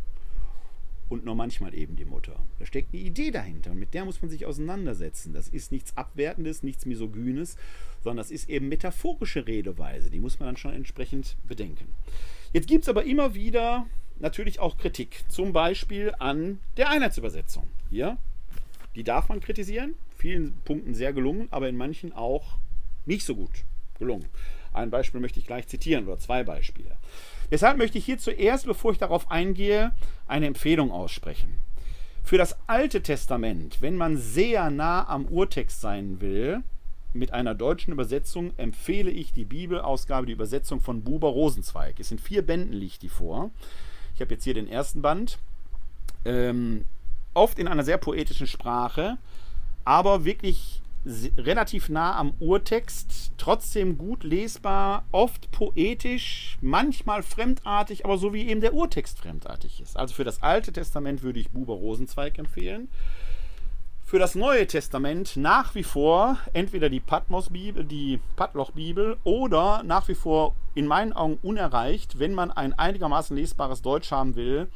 Und 1.13 1.27
nur 1.27 1.35
manchmal 1.35 1.75
eben 1.75 1.95
die 1.95 2.07
Mutter. 2.07 2.41
Da 2.59 2.65
steckt 2.65 2.95
eine 2.95 3.03
Idee 3.03 3.31
dahinter 3.31 3.71
und 3.73 3.79
mit 3.79 3.93
der 3.93 4.07
muss 4.07 4.23
man 4.23 4.31
sich 4.31 4.47
auseinandersetzen. 4.47 5.35
Das 5.35 5.49
ist 5.49 5.71
nichts 5.71 5.95
Abwertendes, 5.97 6.63
nichts 6.63 6.87
Misogynes, 6.87 7.57
sondern 8.01 8.17
das 8.17 8.31
ist 8.31 8.49
eben 8.49 8.69
metaphorische 8.69 9.47
Redeweise. 9.47 10.11
Die 10.11 10.21
muss 10.21 10.41
man 10.41 10.49
dann 10.49 10.57
schon 10.57 10.73
entsprechend 10.73 11.37
bedenken. 11.47 11.87
Jetzt 12.55 12.67
gibt 12.67 12.85
es 12.85 12.89
aber 12.89 13.05
immer 13.05 13.35
wieder 13.35 13.87
natürlich 14.21 14.59
auch 14.59 14.79
Kritik, 14.79 15.25
zum 15.29 15.53
Beispiel 15.53 16.15
an 16.19 16.61
der 16.79 16.89
Einheitsübersetzung. 16.89 17.69
Hier, 17.91 18.17
die 18.95 19.05
darf 19.05 19.29
man 19.29 19.41
kritisieren, 19.41 19.95
vielen 20.17 20.55
Punkten 20.65 20.95
sehr 20.95 21.13
gelungen, 21.13 21.49
aber 21.51 21.69
in 21.69 21.77
manchen 21.77 22.15
auch 22.15 22.57
nicht 23.05 23.27
so 23.27 23.37
gut 23.37 23.65
gelungen. 23.99 24.27
Ein 24.73 24.89
Beispiel 24.89 25.21
möchte 25.21 25.41
ich 25.41 25.47
gleich 25.47 25.67
zitieren 25.67 26.07
oder 26.07 26.19
zwei 26.19 26.43
Beispiele. 26.43 26.97
Deshalb 27.53 27.77
möchte 27.77 27.99
ich 27.99 28.07
hier 28.07 28.19
zuerst, 28.19 28.65
bevor 28.65 28.93
ich 28.93 28.99
darauf 28.99 29.31
eingehe, 29.31 29.93
eine 30.27 30.47
Empfehlung 30.47 30.91
aussprechen. 30.91 31.59
Für 32.25 32.39
das 32.39 32.57
Alte 32.67 33.03
Testament, 33.03 33.83
wenn 33.83 33.97
man 33.97 34.17
sehr 34.17 34.71
nah 34.71 35.07
am 35.07 35.27
Urtext 35.27 35.83
sein 35.83 36.23
will, 36.23 36.63
mit 37.13 37.33
einer 37.33 37.55
deutschen 37.55 37.93
Übersetzung 37.93 38.53
empfehle 38.57 39.11
ich 39.11 39.35
die 39.35 39.45
Bibelausgabe, 39.45 40.27
die 40.27 40.33
Übersetzung 40.33 40.81
von 40.81 41.03
Buber 41.03 41.29
Rosenzweig. 41.29 42.01
Es 42.01 42.09
sind 42.09 42.23
vier 42.23 42.41
Bänden, 42.41 42.73
liegt 42.73 43.03
die 43.03 43.11
vor. 43.11 43.51
Ich 44.15 44.23
habe 44.23 44.33
jetzt 44.33 44.45
hier 44.45 44.55
den 44.55 44.69
ersten 44.69 45.03
Band. 45.03 45.39
Ähm, 46.25 46.87
oft 47.35 47.59
in 47.59 47.69
einer 47.69 47.85
sehr 47.85 47.99
poetischen 47.99 48.47
Sprache, 48.47 49.19
aber 49.85 50.25
wirklich 50.25 50.82
relativ 51.05 51.89
nah 51.89 52.17
am 52.17 52.35
Urtext, 52.39 53.33
trotzdem 53.37 53.99
gut 53.99 54.23
lesbar, 54.23 55.05
oft 55.11 55.51
poetisch, 55.51 56.59
manchmal 56.61 57.23
fremdartig, 57.23 58.05
aber 58.05 58.19
so 58.19 58.33
wie 58.33 58.49
eben 58.49 58.61
der 58.61 58.75
Urtext 58.75 59.19
fremdartig 59.19 59.81
ist. 59.81 59.97
Also 59.97 60.15
für 60.15 60.25
das 60.25 60.43
Alte 60.43 60.73
Testament 60.73 61.23
würde 61.23 61.41
ich 61.41 61.51
Buber 61.51 61.75
Rosenzweig 61.75 62.39
empfehlen. 62.39 62.89
Für 64.05 64.19
das 64.19 64.35
Neue 64.35 64.67
Testament 64.67 65.37
nach 65.37 65.75
wie 65.75 65.83
vor 65.83 66.37
entweder 66.53 66.91
die 66.91 67.01
Patmos-Bibel, 67.01 67.85
die 67.85 68.21
Padloch-Bibel 68.37 69.17
oder 69.25 69.83
nach 69.85 70.07
wie 70.09 70.15
vor 70.15 70.55
in 70.75 70.87
meinen 70.87 71.15
Augen 71.15 71.39
unerreicht, 71.43 72.19
wenn 72.19 72.35
man 72.35 72.51
ein 72.51 72.79
einigermaßen 72.79 73.37
lesbares 73.37 73.81
Deutsch 73.81 74.11
haben 74.11 74.37
will, 74.37 74.69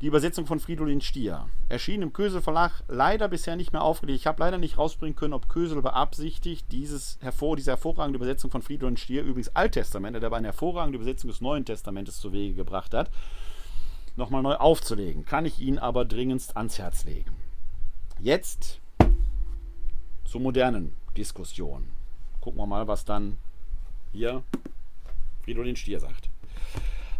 die 0.00 0.06
Übersetzung 0.06 0.46
von 0.46 0.60
Fridolin 0.60 1.02
Stier. 1.02 1.46
Erschien 1.68 2.00
im 2.00 2.12
Kösel 2.12 2.40
Verlag, 2.40 2.82
leider 2.88 3.28
bisher 3.28 3.56
nicht 3.56 3.72
mehr 3.72 3.82
aufgelegt. 3.82 4.20
Ich 4.20 4.26
habe 4.26 4.42
leider 4.42 4.56
nicht 4.56 4.78
rausbringen 4.78 5.14
können, 5.14 5.34
ob 5.34 5.48
Kösel 5.48 5.82
beabsichtigt, 5.82 6.66
dieses 6.72 7.18
hervor, 7.20 7.56
diese 7.56 7.72
hervorragende 7.72 8.16
Übersetzung 8.16 8.50
von 8.50 8.62
Fridolin 8.62 8.96
Stier, 8.96 9.22
übrigens 9.22 9.54
Alttestament, 9.54 10.16
der 10.16 10.24
aber 10.24 10.38
eine 10.38 10.48
hervorragende 10.48 10.96
Übersetzung 10.96 11.28
des 11.28 11.42
Neuen 11.42 11.66
Testamentes 11.66 12.18
zu 12.18 12.32
Wege 12.32 12.54
gebracht 12.54 12.94
hat, 12.94 13.10
nochmal 14.16 14.42
neu 14.42 14.54
aufzulegen. 14.54 15.26
Kann 15.26 15.44
ich 15.44 15.60
Ihnen 15.60 15.78
aber 15.78 16.06
dringendst 16.06 16.56
ans 16.56 16.78
Herz 16.78 17.04
legen. 17.04 17.36
Jetzt 18.18 18.80
zur 20.24 20.40
modernen 20.40 20.94
Diskussion. 21.16 21.88
Gucken 22.40 22.58
wir 22.58 22.66
mal, 22.66 22.88
was 22.88 23.04
dann 23.04 23.36
hier 24.12 24.42
Fridolin 25.44 25.76
Stier 25.76 26.00
sagt. 26.00 26.30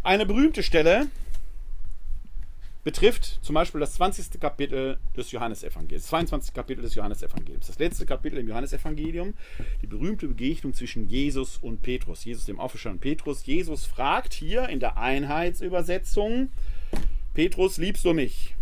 Eine 0.02 0.24
berühmte 0.24 0.62
Stelle 0.62 1.08
betrifft 2.82 3.38
zum 3.42 3.54
Beispiel 3.54 3.80
das 3.80 3.94
20. 3.94 4.40
Kapitel 4.40 4.98
des 5.16 5.32
Johannesevangeliums, 5.32 6.06
22. 6.06 6.54
Kapitel 6.54 6.82
des 6.82 6.94
Johannesevangeliums, 6.94 7.66
das 7.66 7.78
letzte 7.78 8.06
Kapitel 8.06 8.38
im 8.38 8.48
Johannesevangelium, 8.48 9.34
die 9.82 9.86
berühmte 9.86 10.28
Begegnung 10.28 10.72
zwischen 10.72 11.08
Jesus 11.08 11.58
und 11.58 11.82
Petrus, 11.82 12.24
Jesus 12.24 12.46
dem 12.46 12.58
auferstandenen 12.58 13.00
Petrus. 13.00 13.44
Jesus 13.44 13.84
fragt 13.84 14.32
hier 14.32 14.68
in 14.68 14.80
der 14.80 14.96
Einheitsübersetzung, 14.96 16.50
Petrus, 17.34 17.76
liebst 17.76 18.04
du 18.04 18.14
mich? 18.14 18.54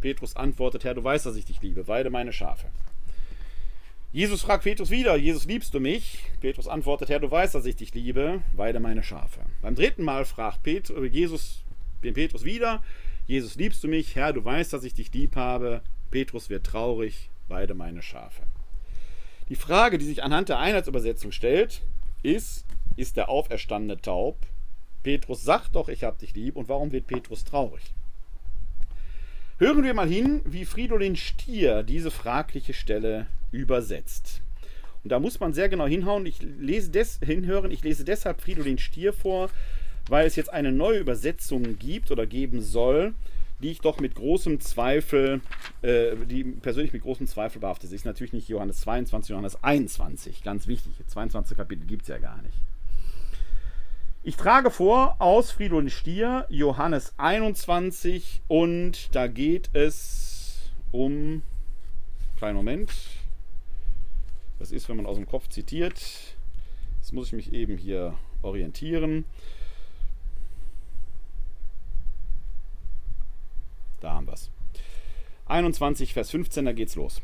Petrus 0.00 0.36
antwortet, 0.36 0.84
Herr, 0.84 0.94
du 0.94 1.02
weißt, 1.02 1.24
dass 1.24 1.36
ich 1.36 1.46
dich 1.46 1.62
liebe, 1.62 1.88
weide 1.88 2.10
meine 2.10 2.32
Schafe. 2.32 2.66
Jesus 4.12 4.42
fragt 4.42 4.62
Petrus 4.62 4.90
wieder, 4.90 5.16
Jesus, 5.16 5.46
liebst 5.46 5.74
du 5.74 5.80
mich? 5.80 6.20
Petrus 6.40 6.68
antwortet, 6.68 7.08
Herr, 7.08 7.18
du 7.18 7.30
weißt, 7.30 7.54
dass 7.54 7.64
ich 7.64 7.74
dich 7.74 7.92
liebe, 7.94 8.42
weide 8.52 8.78
meine 8.78 9.02
Schafe. 9.02 9.40
Beim 9.60 9.74
dritten 9.74 10.04
Mal 10.04 10.24
fragt 10.24 10.62
Petrus, 10.62 11.10
Jesus 11.10 11.64
den 12.04 12.14
Petrus 12.14 12.44
wieder, 12.44 12.82
Jesus, 13.26 13.54
liebst 13.54 13.82
du 13.82 13.88
mich? 13.88 14.16
Herr, 14.16 14.32
du 14.34 14.44
weißt, 14.44 14.72
dass 14.72 14.84
ich 14.84 14.92
dich 14.92 15.12
lieb 15.12 15.36
habe. 15.36 15.80
Petrus 16.10 16.50
wird 16.50 16.66
traurig, 16.66 17.30
weide 17.48 17.74
meine 17.74 18.02
Schafe. 18.02 18.42
Die 19.48 19.56
Frage, 19.56 19.96
die 19.96 20.04
sich 20.04 20.22
anhand 20.22 20.50
der 20.50 20.58
Einheitsübersetzung 20.58 21.32
stellt, 21.32 21.82
ist, 22.22 22.66
ist 22.96 23.16
der 23.16 23.28
Auferstandene 23.30 24.00
taub? 24.00 24.38
Petrus 25.02 25.42
sagt 25.42 25.74
doch, 25.74 25.88
ich 25.88 26.04
hab 26.04 26.18
dich 26.18 26.34
lieb. 26.34 26.56
Und 26.56 26.68
warum 26.68 26.92
wird 26.92 27.06
Petrus 27.06 27.44
traurig? 27.44 27.82
Hören 29.58 29.84
wir 29.84 29.94
mal 29.94 30.08
hin, 30.08 30.42
wie 30.44 30.64
Fridolin 30.64 31.16
Stier 31.16 31.82
diese 31.82 32.10
fragliche 32.10 32.74
Stelle 32.74 33.26
übersetzt. 33.52 34.42
Und 35.02 35.10
da 35.10 35.20
muss 35.20 35.40
man 35.40 35.52
sehr 35.52 35.68
genau 35.68 35.86
hinhauen. 35.86 36.26
Ich 36.26 36.42
lese 36.42 36.90
des, 36.90 37.20
hinhören. 37.24 37.70
Ich 37.70 37.84
lese 37.84 38.04
deshalb 38.04 38.40
Fridolin 38.40 38.78
Stier 38.78 39.12
vor, 39.12 39.50
weil 40.08 40.26
es 40.26 40.36
jetzt 40.36 40.52
eine 40.52 40.72
neue 40.72 40.98
Übersetzung 40.98 41.78
gibt 41.78 42.10
oder 42.10 42.26
geben 42.26 42.60
soll, 42.60 43.14
die 43.60 43.70
ich 43.70 43.80
doch 43.80 44.00
mit 44.00 44.14
großem 44.14 44.60
Zweifel, 44.60 45.40
äh, 45.82 46.16
die 46.26 46.44
persönlich 46.44 46.92
mit 46.92 47.02
großem 47.02 47.26
Zweifel 47.26 47.60
behaftet 47.60 47.92
ist. 47.92 48.04
Natürlich 48.04 48.32
nicht 48.32 48.48
Johannes 48.48 48.80
22, 48.80 49.30
Johannes 49.30 49.62
21. 49.62 50.42
Ganz 50.42 50.66
wichtig. 50.66 50.92
22 51.06 51.56
Kapitel 51.56 51.86
gibt 51.86 52.02
es 52.02 52.08
ja 52.08 52.18
gar 52.18 52.42
nicht. 52.42 52.58
Ich 54.26 54.36
trage 54.36 54.70
vor 54.70 55.16
aus 55.18 55.50
Fridolin 55.50 55.90
Stier, 55.90 56.46
Johannes 56.48 57.12
21 57.18 58.40
und 58.48 59.14
da 59.14 59.26
geht 59.26 59.68
es 59.74 60.70
um, 60.92 61.42
kleinen 62.38 62.56
Moment, 62.56 62.90
das 64.58 64.72
ist, 64.72 64.88
wenn 64.88 64.96
man 64.96 65.04
aus 65.04 65.16
dem 65.16 65.26
Kopf 65.26 65.48
zitiert, 65.48 66.00
jetzt 67.00 67.12
muss 67.12 67.26
ich 67.26 67.32
mich 67.34 67.52
eben 67.52 67.76
hier 67.76 68.14
orientieren. 68.40 69.26
Da 74.04 74.12
haben 74.12 74.26
wir 74.26 74.34
es. 74.34 74.50
21, 75.46 76.12
Vers 76.12 76.30
15, 76.30 76.66
da 76.66 76.72
geht's 76.72 76.94
los. 76.94 77.22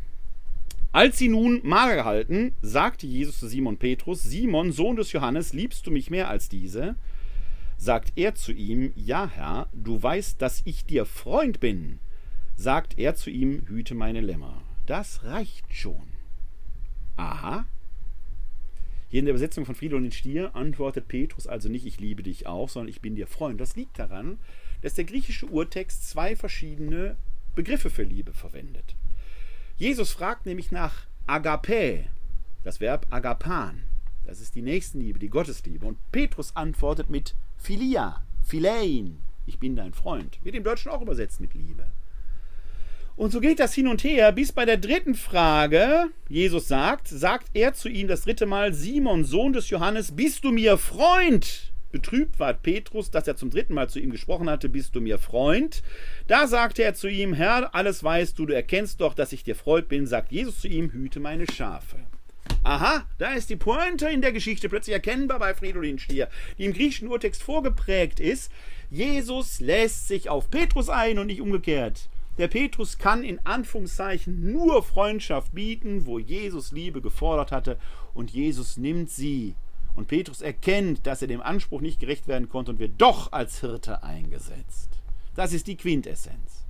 Als 0.93 1.19
sie 1.19 1.29
nun 1.29 1.61
Mahl 1.63 1.95
gehalten, 1.95 2.55
sagte 2.63 3.07
Jesus 3.07 3.39
zu 3.39 3.49
Simon 3.49 3.77
Petrus: 3.77 4.23
Simon, 4.23 4.73
Sohn 4.73 4.97
des 4.97 5.13
Johannes, 5.13 5.53
liebst 5.53 5.87
du 5.87 5.91
mich 5.91 6.11
mehr 6.11 6.31
als 6.31 6.49
diese? 6.49 6.97
Sagt 7.77 8.15
er 8.17 8.35
zu 8.35 8.53
ihm: 8.53 8.93
Ja, 8.97 9.29
Herr, 9.29 9.69
du 9.75 10.03
weißt, 10.03 10.41
dass 10.41 10.63
ich 10.65 10.87
dir 10.87 11.05
Freund 11.05 11.61
bin. 11.61 11.99
Sagt 12.57 12.99
er 12.99 13.15
zu 13.15 13.29
ihm: 13.29 13.63
Hüte 13.67 13.95
meine 13.95 14.23
Lämmer. 14.23 14.63
Das 14.87 15.23
reicht 15.25 15.73
schon. 15.75 16.09
Aha. 17.17 17.67
Hier 19.11 19.19
in 19.19 19.27
der 19.27 19.35
Übersetzung 19.35 19.67
von 19.67 19.75
Fridolin 19.75 20.13
Stier 20.13 20.57
antwortet 20.57 21.09
Petrus 21.09 21.47
also 21.47 21.69
nicht, 21.69 21.85
ich 21.85 22.01
liebe 22.01 22.23
dich 22.23 22.47
auch, 22.47 22.71
sondern 22.71 22.89
ich 22.89 23.03
bin 23.03 23.17
dir 23.17 23.27
Freund. 23.27 23.61
Das 23.61 23.77
liegt 23.77 23.99
daran, 23.99 24.39
dass 24.83 24.95
der 24.95 25.05
griechische 25.05 25.47
Urtext 25.47 26.09
zwei 26.09 26.37
verschiedene 26.37 27.17
Begriffe 27.55 27.91
für 27.91 28.03
Liebe 28.03 28.33
verwendet. 28.33 28.95
Jesus 29.77 30.13
fragt 30.13 30.47
nämlich 30.47 30.71
nach 30.71 31.07
Agape, 31.27 32.07
das 32.65 32.81
Verb 32.81 33.07
agapan. 33.11 33.83
Das 34.27 34.41
ist 34.41 34.55
die 34.55 34.63
Nächstenliebe, 34.63 35.19
die 35.19 35.31
Gottesliebe. 35.31 35.87
Und 35.87 35.99
Petrus 36.13 36.55
antwortet 36.55 37.11
mit 37.11 37.35
Philia, 37.57 38.23
Philein, 38.45 39.23
ich 39.47 39.59
bin 39.59 39.77
dein 39.77 39.93
Freund. 39.93 40.39
Wird 40.45 40.55
im 40.55 40.65
Deutschen 40.65 40.91
auch 40.91 41.03
übersetzt 41.03 41.41
mit 41.41 41.55
Liebe. 41.55 41.87
Und 43.17 43.33
so 43.33 43.41
geht 43.41 43.61
das 43.61 43.75
hin 43.75 43.89
und 43.89 44.03
her, 44.05 44.33
bis 44.33 44.53
bei 44.53 44.65
der 44.65 44.77
dritten 44.79 45.15
Frage 45.15 46.11
Jesus 46.29 46.69
sagt, 46.69 47.09
sagt 47.09 47.49
er 47.53 47.75
zu 47.75 47.89
ihm 47.89 48.09
das 48.09 48.23
dritte 48.23 48.47
Mal, 48.47 48.73
Simon, 48.73 49.25
Sohn 49.25 49.53
des 49.53 49.69
Johannes, 49.69 50.13
bist 50.13 50.45
du 50.45 50.53
mir 50.53 50.79
Freund? 50.79 51.70
Betrübt 51.93 52.39
war 52.39 52.55
Petrus, 52.55 53.11
dass 53.11 53.27
er 53.27 53.37
zum 53.37 53.51
dritten 53.51 53.75
Mal 53.75 53.89
zu 53.89 53.99
ihm 53.99 54.11
gesprochen 54.11 54.49
hatte, 54.49 54.69
bist 54.69 54.95
du 54.95 55.01
mir 55.01 55.19
Freund? 55.19 55.83
Da 56.29 56.47
sagte 56.47 56.83
er 56.85 56.95
zu 56.95 57.09
ihm, 57.09 57.35
Herr, 57.35 57.75
alles 57.75 58.05
weißt 58.05 58.39
du, 58.39 58.47
du 58.47 58.55
erkennst 58.55 59.01
doch, 59.01 59.15
dass 59.15 59.33
ich 59.33 59.43
dir 59.43 59.57
Freund 59.57 59.89
bin, 59.89 60.07
sagt 60.07 60.31
Jesus 60.31 60.61
zu 60.61 60.69
ihm, 60.69 60.93
hüte 60.93 61.19
meine 61.19 61.51
Schafe. 61.51 61.97
Aha, 62.63 63.05
da 63.19 63.33
ist 63.33 63.51
die 63.51 63.57
Pointe 63.57 64.09
in 64.09 64.21
der 64.21 64.33
Geschichte 64.33 64.69
plötzlich 64.69 64.95
erkennbar 64.95 65.39
bei 65.39 65.55
Fridolin 65.55 65.99
Stier, 65.99 66.29
die 66.59 66.67
im 66.67 66.75
griechischen 66.75 67.09
Urtext 67.09 67.43
vorgeprägt 67.43 68.21
ist. 68.21 68.53
Jesus 68.91 69.61
lässt 69.61 70.09
sich 70.09 70.29
auf 70.29 70.51
Petrus 70.51 70.89
ein 70.89 71.19
und 71.19 71.27
nicht 71.27 71.41
umgekehrt. 71.41 72.09
Der 72.39 72.49
Petrus 72.49 72.99
kann 72.99 73.25
in 73.25 73.45
Anführungszeichen 73.45 74.53
nur 74.53 74.83
Freundschaft 74.83 75.55
bieten, 75.55 76.07
wo 76.07 76.19
Jesus 76.19 76.71
Liebe 76.71 77.01
gefordert 77.01 77.51
hatte, 77.51 77.79
und 78.15 78.31
Jesus 78.31 78.77
nimmt 78.77 79.11
sie 79.11 79.55
und 80.01 80.09
Petrus 80.09 80.41
erkennt, 80.41 81.07
dass 81.07 81.23
er 81.23 81.29
dem 81.29 81.43
Anspruch 81.43 81.83
nicht 81.83 82.01
gerecht 82.01 82.27
werden 82.27 82.49
konnte 82.49 82.73
und 82.73 82.79
wird 82.79 82.95
doch 82.99 83.33
als 83.33 83.61
Hirte 83.61 84.03
eingesetzt. 84.03 84.89
Das 85.37 85.53
ist 85.53 85.67
die 85.67 85.77
Quintessenz. 85.77 86.65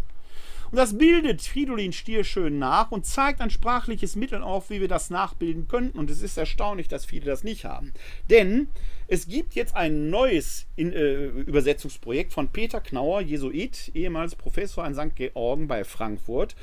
Und 0.71 0.77
das 0.77 0.99
bildet 0.99 1.43
Fridolin 1.43 1.93
Stier 1.93 2.23
schön 2.23 2.59
nach 2.59 2.93
und 2.93 3.05
zeigt 3.05 3.41
ein 3.41 3.51
sprachliches 3.51 4.15
Mittel 4.15 4.43
auf, 4.43 4.71
wie 4.71 4.81
wir 4.81 4.89
das 4.89 5.11
nachbilden 5.11 5.67
könnten. 5.67 5.99
Und 5.99 6.11
es 6.11 6.23
ist 6.23 6.37
erstaunlich, 6.37 6.87
dass 6.87 7.05
viele 7.05 7.25
das 7.25 7.43
nicht 7.43 7.65
haben. 7.65 7.93
Denn 8.29 8.69
es 9.09 9.27
gibt 9.27 9.55
jetzt 9.55 9.75
ein 9.75 10.11
neues 10.11 10.67
in, 10.77 10.93
äh, 10.93 11.25
Übersetzungsprojekt 11.27 12.33
von 12.33 12.49
Peter 12.49 12.81
Knauer, 12.81 13.21
Jesuit, 13.21 13.91
ehemals 13.95 14.37
Professor 14.37 14.85
an 14.85 14.95
St. 14.95 15.17
Georgen 15.17 15.67
bei 15.67 15.83
Frankfurt 15.83 16.55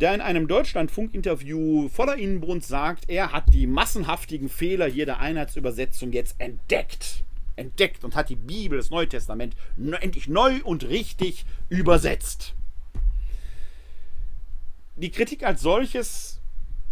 der 0.00 0.14
in 0.14 0.20
einem 0.22 0.48
Deutschlandfunk-Interview 0.48 1.88
voller 1.88 2.16
Innenbrunst 2.16 2.68
sagt, 2.68 3.08
er 3.08 3.32
hat 3.32 3.52
die 3.52 3.66
massenhaftigen 3.66 4.48
Fehler 4.48 4.86
hier 4.86 5.04
der 5.04 5.20
Einheitsübersetzung 5.20 6.12
jetzt 6.12 6.36
entdeckt. 6.38 7.22
Entdeckt 7.56 8.02
und 8.04 8.16
hat 8.16 8.30
die 8.30 8.36
Bibel, 8.36 8.78
das 8.78 8.88
Neue 8.88 9.08
Testament, 9.08 9.54
endlich 10.00 10.28
neu 10.28 10.60
und 10.64 10.88
richtig 10.88 11.44
übersetzt. 11.68 12.54
Die 14.96 15.10
Kritik 15.10 15.44
als 15.44 15.60
solches 15.60 16.40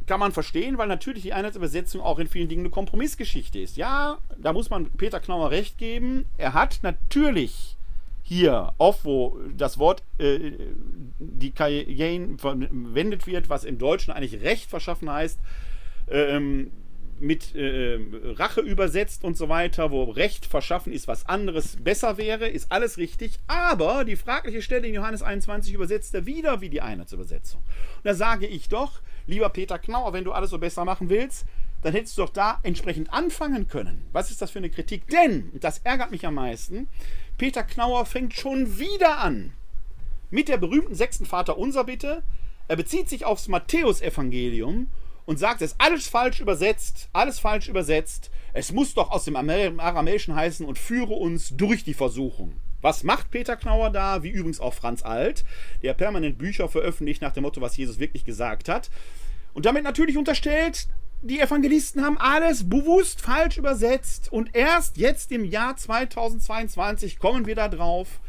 kann 0.07 0.21
man 0.21 0.33
verstehen, 0.33 0.77
weil 0.77 0.89
natürlich 0.89 1.23
die 1.23 1.33
Einheitsübersetzung 1.33 2.03
auch 2.03 2.19
in 2.19 2.27
vielen 2.27 2.49
Dingen 2.49 2.63
eine 2.63 2.71
Kompromissgeschichte 2.71 3.59
ist. 3.59 3.79
Ja, 3.79 4.19
da 4.37 4.53
muss 4.53 4.69
man 4.69 4.91
Peter 4.93 5.21
Knauer 5.21 5.51
recht 5.51 5.79
geben. 5.79 6.27
Er 6.37 6.53
hat 6.53 6.81
natürlich 6.83 7.78
hier 8.29 8.75
auf, 8.77 9.07
wo 9.07 9.41
das 9.57 9.79
Wort 9.79 10.03
äh, 10.19 10.53
die 11.19 11.51
Cayenne 11.51 12.37
verwendet 12.37 13.27
wird, 13.27 13.49
was 13.49 13.65
im 13.65 13.79
Deutschen 13.79 14.13
eigentlich 14.13 14.43
Recht 14.43 14.69
verschaffen 14.69 15.11
heißt, 15.11 15.41
ähm, 16.11 16.71
mit 17.21 17.55
äh, 17.57 17.99
Rache 18.37 18.61
übersetzt 18.61 19.25
und 19.25 19.39
so 19.39 19.49
weiter, 19.49 19.91
wo 19.91 20.05
Recht 20.05 20.45
verschaffen 20.45 20.93
ist, 20.93 21.09
was 21.09 21.27
anderes 21.27 21.77
besser 21.77 22.19
wäre, 22.19 22.49
ist 22.49 22.71
alles 22.71 22.99
richtig. 22.99 23.39
Aber 23.47 24.05
die 24.05 24.15
fragliche 24.15 24.61
Stelle 24.61 24.87
in 24.87 24.95
Johannes 24.95 25.23
21 25.23 25.73
übersetzt 25.73 26.15
er 26.15 26.27
wieder 26.27 26.61
wie 26.61 26.69
die 26.69 26.83
Einheitsübersetzung. 26.83 27.63
Und 27.63 28.05
da 28.05 28.15
sage 28.15 28.47
ich 28.47 28.69
doch, 28.69 29.01
lieber 29.27 29.49
Peter 29.49 29.79
Knauer, 29.79 30.13
wenn 30.13 30.25
du 30.25 30.33
alles 30.33 30.51
so 30.51 30.59
besser 30.59 30.85
machen 30.85 31.09
willst, 31.09 31.47
dann 31.83 31.93
hättest 31.93 32.19
du 32.19 32.23
doch 32.23 32.31
da 32.31 32.59
entsprechend 32.63 33.13
anfangen 33.13 33.69
können. 33.69 34.07
Was 34.13 34.31
ist 34.31 34.43
das 34.43 34.51
für 34.51 34.59
eine 34.59 34.71
Kritik? 34.71 35.09
Denn, 35.09 35.51
das 35.61 35.79
ärgert 35.79 36.11
mich 36.11 36.27
am 36.27 36.35
meisten, 36.35 36.89
Peter 37.37 37.63
Knauer 37.63 38.07
fängt 38.07 38.35
schon 38.35 38.79
wieder 38.79 39.19
an 39.19 39.53
mit 40.31 40.49
der 40.49 40.59
berühmten 40.59 40.95
sechsten 40.95 41.25
Vater 41.25 41.57
unser 41.57 41.85
Bitte. 41.85 42.23
Er 42.67 42.77
bezieht 42.77 43.09
sich 43.09 43.25
aufs 43.25 43.49
Matthäusevangelium 43.49 44.89
und 45.25 45.39
sagt, 45.39 45.63
es 45.63 45.73
ist 45.73 45.81
alles 45.81 46.09
falsch 46.09 46.41
übersetzt, 46.41 47.09
alles 47.13 47.39
falsch 47.39 47.69
übersetzt. 47.69 48.31
Es 48.53 48.73
muss 48.73 48.95
doch 48.95 49.11
aus 49.11 49.25
dem 49.25 49.37
Aramäischen 49.37 50.35
heißen 50.35 50.67
und 50.67 50.79
führe 50.79 51.15
uns 51.15 51.57
durch 51.57 51.85
die 51.85 51.95
Versuchung. 51.95 52.57
Was 52.81 53.05
macht 53.05 53.31
Peter 53.31 53.57
Knauer 53.57 53.91
da? 53.91 54.23
Wie 54.23 54.31
übrigens 54.31 54.61
auch 54.61 54.75
Franz 54.75 55.03
Alt, 55.03 55.45
der 55.83 55.95
permanent 55.95 56.39
Bücher 56.39 56.69
veröffentlicht 56.69 57.23
nach 57.23 57.33
dem 57.33 57.43
Motto, 57.43 57.61
was 57.61 57.77
Jesus 57.77 57.99
wirklich 57.99 58.25
gesagt 58.25 58.69
hat. 58.69 58.91
Und 59.53 59.67
damit 59.67 59.83
natürlich 59.83 60.17
unterstellt, 60.17 60.89
die 61.23 61.41
Evangelisten 61.41 62.05
haben 62.05 62.19
alles 62.19 62.69
bewusst 62.69 63.21
falsch 63.21 63.59
übersetzt 63.59 64.33
und 64.33 64.55
erst 64.55 64.97
jetzt 64.99 65.33
im 65.33 65.45
Jahr 65.45 65.77
2022 65.77 67.19
kommen 67.19 67.47
wir 67.47 67.57
da 67.57 67.69
drauf, 67.69 68.21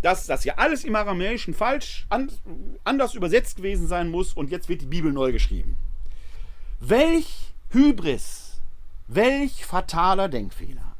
dass 0.00 0.26
das 0.26 0.44
ja 0.44 0.54
alles 0.56 0.84
im 0.84 0.96
Aramäischen 0.96 1.54
falsch 1.54 2.06
anders 2.84 3.14
übersetzt 3.14 3.56
gewesen 3.56 3.86
sein 3.86 4.08
muss 4.08 4.32
und 4.32 4.50
jetzt 4.50 4.68
wird 4.68 4.82
die 4.82 4.86
Bibel 4.86 5.12
neu 5.12 5.30
geschrieben. 5.30 5.76
Welch 6.80 7.52
Hybris, 7.70 8.60
welch 9.08 9.64
fataler 9.64 10.28
Denkfehler. 10.28 10.96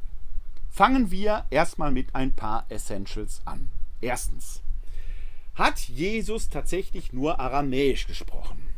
Fangen 0.69 1.11
wir 1.11 1.45
erstmal 1.49 1.91
mit 1.91 2.15
ein 2.15 2.33
paar 2.33 2.65
Essentials 2.69 3.41
an. 3.45 3.69
Erstens, 4.01 4.63
hat 5.55 5.79
Jesus 5.79 6.49
tatsächlich 6.49 7.13
nur 7.13 7.39
Aramäisch 7.39 8.07
gesprochen? 8.07 8.72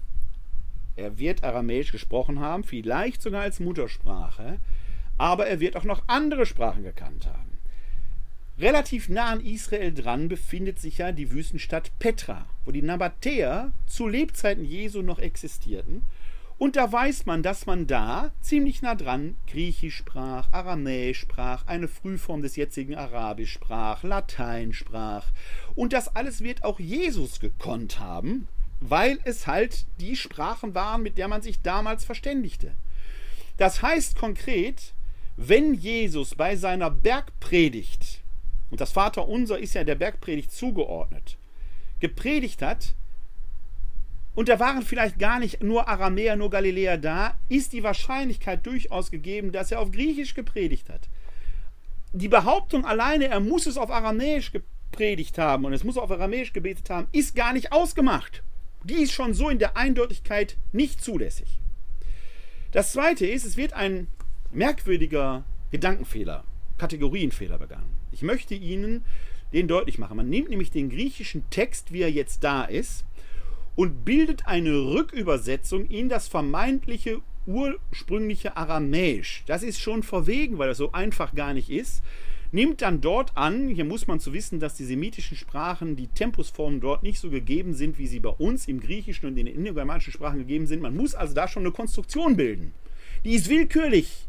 Er 0.96 1.18
wird 1.18 1.44
Aramäisch 1.44 1.92
gesprochen 1.92 2.40
haben, 2.40 2.64
vielleicht 2.64 3.22
sogar 3.22 3.42
als 3.42 3.60
Muttersprache, 3.60 4.60
aber 5.18 5.48
er 5.48 5.60
wird 5.60 5.76
auch 5.76 5.84
noch 5.84 6.04
andere 6.08 6.46
Sprachen 6.46 6.84
gekannt 6.84 7.28
haben. 7.28 7.56
Relativ 8.58 9.10
nah 9.10 9.32
an 9.32 9.46
Israel 9.46 9.94
dran 9.94 10.30
befindet 10.30 10.80
sich 10.80 11.00
ja 11.00 11.12
die 11.12 11.32
Wüstenstadt 11.32 11.92
Petra, 12.00 12.46
wo 12.64 12.72
die 12.72 12.82
Nabatäer 12.82 13.74
zu 13.86 14.08
Lebzeiten 14.08 14.64
Jesu 14.64 15.02
noch 15.02 15.20
existierten. 15.20 16.04
Und 16.58 16.78
da 16.78 16.90
weiß 16.90 17.26
man, 17.26 17.44
dass 17.44 17.66
man 17.66 17.86
da 17.86 18.32
ziemlich 18.40 18.82
nah 18.82 18.96
dran 18.96 19.36
Griechisch 19.48 19.98
sprach, 19.98 20.54
Aramäisch 20.54 21.20
sprach, 21.20 21.68
eine 21.68 21.90
Frühform 21.90 22.42
des 22.42 22.56
jetzigen 22.56 22.96
Arabisch 22.96 23.52
sprach, 23.52 24.04
Latein 24.04 24.72
sprach. 24.72 25.28
Und 25.76 25.92
das 25.92 26.16
alles 26.16 26.42
wird 26.42 26.64
auch 26.64 26.80
Jesus 26.80 27.42
gekonnt 27.42 28.00
haben, 28.00 28.48
weil 28.90 29.20
es 29.24 29.48
halt 29.48 29.86
die 30.00 30.16
Sprachen 30.16 30.76
waren, 30.76 31.04
mit 31.04 31.18
der 31.18 31.28
man 31.28 31.42
sich 31.42 31.62
damals 31.62 32.06
verständigte. 32.06 32.72
Das 33.58 33.82
heißt 33.82 34.18
konkret, 34.18 34.94
wenn 35.38 35.74
Jesus 35.74 36.36
bei 36.36 36.56
seiner 36.56 36.90
Bergpredigt, 36.90 38.22
und 38.70 38.82
das 38.82 38.92
Vaterunser 38.92 39.60
ist 39.60 39.76
ja 39.76 39.84
der 39.84 39.96
Bergpredigt 39.96 40.52
zugeordnet, 40.52 41.38
gepredigt 42.00 42.62
hat, 42.62 42.96
und 44.34 44.50
da 44.50 44.60
waren 44.60 44.82
vielleicht 44.82 45.18
gar 45.18 45.40
nicht 45.40 45.64
nur 45.64 45.88
Aramäer, 45.88 46.36
nur 46.36 46.50
Galiläer 46.50 46.98
da, 46.98 47.38
ist 47.48 47.72
die 47.72 47.84
Wahrscheinlichkeit 47.84 48.66
durchaus 48.66 49.10
gegeben, 49.10 49.54
dass 49.54 49.72
er 49.72 49.80
auf 49.80 49.92
Griechisch 49.92 50.34
gepredigt 50.34 50.90
hat. 50.90 51.08
Die 52.12 52.28
Behauptung 52.28 52.86
alleine, 52.86 53.28
er 53.30 53.40
muss 53.40 53.66
es 53.66 53.78
auf 53.78 53.90
Aramäisch 53.90 54.52
gepredigt 54.52 55.38
haben 55.38 55.64
und 55.64 55.74
es 55.74 55.86
muss 55.86 55.98
auf 55.98 56.12
Aramäisch 56.12 56.52
gebetet 56.52 56.90
haben, 56.90 57.08
ist 57.14 57.36
gar 57.36 57.54
nicht 57.54 57.72
ausgemacht. 57.72 58.44
Die 58.86 59.02
ist 59.02 59.14
schon 59.14 59.34
so 59.34 59.50
in 59.50 59.58
der 59.58 59.78
Eindeutigkeit 59.78 60.58
nicht 60.72 61.04
zulässig. 61.04 61.60
Das 62.72 62.92
zweite 62.92 63.26
ist, 63.26 63.44
es 63.44 63.58
wird 63.58 63.74
ein 63.74 64.06
merkwürdiger 64.52 65.44
Gedankenfehler, 65.72 66.44
Kategorienfehler 66.78 67.58
begangen. 67.58 67.90
Ich 68.12 68.22
möchte 68.22 68.54
Ihnen 68.54 69.04
den 69.54 69.68
deutlich 69.68 69.98
machen. 69.98 70.18
Man 70.18 70.30
nimmt 70.30 70.50
nämlich 70.50 70.70
den 70.70 70.92
griechischen 70.92 71.50
Text, 71.50 71.94
wie 71.94 72.04
er 72.04 72.12
jetzt 72.12 72.44
da 72.44 72.64
ist, 72.64 73.06
und 73.76 74.06
bildet 74.06 74.46
eine 74.46 74.72
Rückübersetzung 74.72 75.88
in 75.88 76.08
das 76.08 76.28
vermeintliche 76.28 77.22
ursprüngliche 77.48 78.56
Aramäisch. 78.56 79.44
Das 79.48 79.64
ist 79.64 79.80
schon 79.80 80.04
verwegen, 80.04 80.60
weil 80.60 80.68
das 80.68 80.78
so 80.78 80.92
einfach 80.92 81.34
gar 81.34 81.56
nicht 81.56 81.72
ist. 81.72 82.04
Nimmt 82.56 82.82
dann 82.82 83.02
dort 83.02 83.38
an, 83.38 83.68
hier 83.68 83.86
muss 83.86 84.08
man 84.08 84.20
zu 84.20 84.34
wissen, 84.34 84.60
dass 84.60 84.76
die 84.76 84.86
semitischen 84.86 85.38
Sprachen, 85.38 85.96
die 85.96 86.08
Tempusformen 86.08 86.82
dort 86.82 87.04
nicht 87.04 87.20
so 87.20 87.30
gegeben 87.30 87.74
sind, 87.74 88.00
wie 88.00 88.08
sie 88.08 88.20
bei 88.20 88.30
uns 88.30 88.68
im 88.68 88.80
Griechischen 88.80 89.28
und 89.28 89.38
in 89.38 89.46
den 89.46 89.56
indogermanischen 89.56 90.14
Sprachen 90.14 90.40
gegeben 90.40 90.66
sind. 90.66 90.82
Man 90.82 90.96
muss 90.96 91.14
also 91.14 91.36
da 91.36 91.48
schon 91.48 91.64
eine 91.64 91.72
Konstruktion 91.72 92.36
bilden. 92.36 92.74
Die 93.24 93.36
ist 93.36 93.50
willkürlich. 93.50 94.26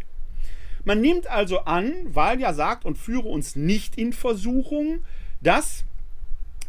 Man 0.84 1.00
nimmt 1.00 1.26
also 1.28 1.60
an, 1.60 1.92
weil 2.08 2.40
ja 2.40 2.52
sagt 2.52 2.84
und 2.84 2.98
führe 2.98 3.28
uns 3.28 3.56
nicht 3.56 3.96
in 3.96 4.12
Versuchung, 4.12 5.04
dass 5.40 5.84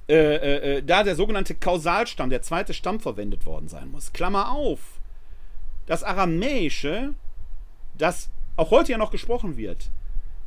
äh, 0.08 0.14
äh, 0.14 0.78
äh, 0.78 0.84
da 0.84 1.04
der 1.04 1.16
sogenannte 1.16 1.56
Kausalstamm, 1.56 2.30
der 2.30 2.42
zweite 2.42 2.74
Stamm 2.74 3.00
verwendet 3.00 3.46
worden 3.46 3.68
sein 3.68 3.92
muss. 3.92 4.14
Klammer 4.14 4.52
auf. 4.52 4.80
Das 5.86 6.04
Aramäische, 6.04 7.14
das 7.98 8.30
auch 8.56 8.72
heute 8.72 8.92
ja 8.92 8.98
noch 8.98 9.12
gesprochen 9.12 9.58
wird, 9.58 9.90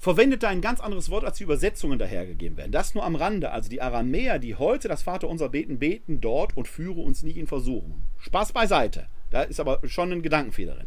verwendet 0.01 0.43
da 0.43 0.49
ein 0.49 0.63
ganz 0.63 0.81
anderes 0.81 1.11
Wort, 1.11 1.25
als 1.25 1.37
die 1.37 1.45
Übersetzungen 1.45 1.99
dahergegeben 1.99 2.57
werden. 2.57 2.73
Das 2.73 2.95
nur 2.95 3.05
am 3.05 3.17
Rande. 3.17 3.51
Also 3.53 3.69
die 3.69 3.83
Aramäer, 3.83 4.39
die 4.39 4.55
heute 4.55 4.89
das 4.89 5.03
Vater 5.03 5.29
unser 5.29 5.51
beten, 5.51 5.79
beten 5.79 6.23
dort 6.23 6.57
und 6.57 6.67
führe 6.67 7.01
uns 7.01 7.23
nicht 7.23 7.37
in 7.37 7.47
Versuchung. 7.47 8.03
Spaß 8.19 8.53
beiseite. 8.53 9.09
Da 9.29 9.43
ist 9.43 9.61
aber 9.61 9.81
schon 9.85 10.11
ein 10.11 10.23
Gedankenfehler 10.23 10.75
drin. 10.75 10.87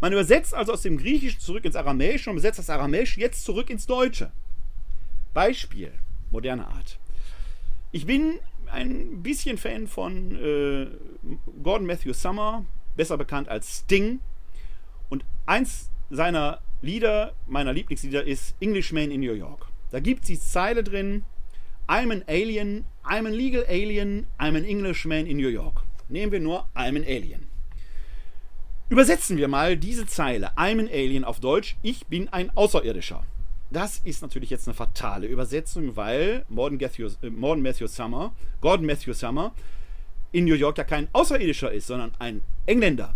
Man 0.00 0.12
übersetzt 0.12 0.54
also 0.54 0.74
aus 0.74 0.82
dem 0.82 0.98
Griechischen 0.98 1.40
zurück 1.40 1.64
ins 1.64 1.74
Aramäische 1.74 2.28
und 2.28 2.34
übersetzt 2.36 2.58
das 2.58 2.70
Aramäische 2.70 3.18
jetzt 3.18 3.44
zurück 3.44 3.70
ins 3.70 3.86
Deutsche. 3.86 4.30
Beispiel, 5.32 5.92
moderne 6.30 6.68
Art. 6.68 6.98
Ich 7.92 8.04
bin 8.04 8.40
ein 8.70 9.22
bisschen 9.22 9.56
Fan 9.56 9.86
von 9.86 10.36
äh, 10.36 10.86
Gordon 11.62 11.86
Matthew 11.86 12.12
Summer, 12.12 12.66
besser 12.94 13.16
bekannt 13.16 13.48
als 13.48 13.78
Sting. 13.78 14.20
Und 15.08 15.24
eins 15.46 15.90
seiner 16.10 16.60
Lieder, 16.82 17.34
meiner 17.46 17.74
Lieblingslieder, 17.74 18.24
ist 18.24 18.54
Englishman 18.60 19.10
in 19.10 19.20
New 19.20 19.34
York. 19.34 19.66
Da 19.90 20.00
gibt 20.00 20.22
es 20.22 20.28
die 20.28 20.40
Zeile 20.40 20.82
drin: 20.82 21.24
I'm 21.86 22.10
an 22.10 22.24
alien, 22.26 22.86
I'm 23.04 23.26
an 23.26 23.32
legal 23.32 23.64
alien, 23.68 24.26
I'm 24.38 24.56
an 24.56 24.64
Englishman 24.64 25.26
in 25.26 25.36
New 25.36 25.48
York. 25.48 25.82
Nehmen 26.08 26.32
wir 26.32 26.40
nur 26.40 26.66
I'm 26.74 26.96
an 26.96 27.04
alien. 27.04 27.48
Übersetzen 28.88 29.36
wir 29.36 29.48
mal 29.48 29.76
diese 29.76 30.06
Zeile 30.06 30.52
I'm 30.56 30.80
an 30.80 30.88
alien 30.88 31.24
auf 31.24 31.38
Deutsch: 31.38 31.76
Ich 31.82 32.06
bin 32.06 32.28
ein 32.28 32.50
Außerirdischer. 32.56 33.24
Das 33.70 34.00
ist 34.02 34.22
natürlich 34.22 34.50
jetzt 34.50 34.66
eine 34.66 34.74
fatale 34.74 35.26
Übersetzung, 35.26 35.96
weil 35.96 36.44
Morgan 36.48 36.78
Matthew, 36.80 37.10
äh, 37.22 37.30
Morgan 37.30 37.62
Matthew 37.62 37.86
Summer, 37.88 38.32
Gordon 38.60 38.86
Matthew 38.86 39.12
Summer 39.12 39.52
in 40.32 40.44
New 40.44 40.54
York 40.54 40.78
ja 40.78 40.84
kein 40.84 41.08
Außerirdischer 41.12 41.70
ist, 41.72 41.88
sondern 41.88 42.12
ein 42.18 42.40
Engländer. 42.66 43.14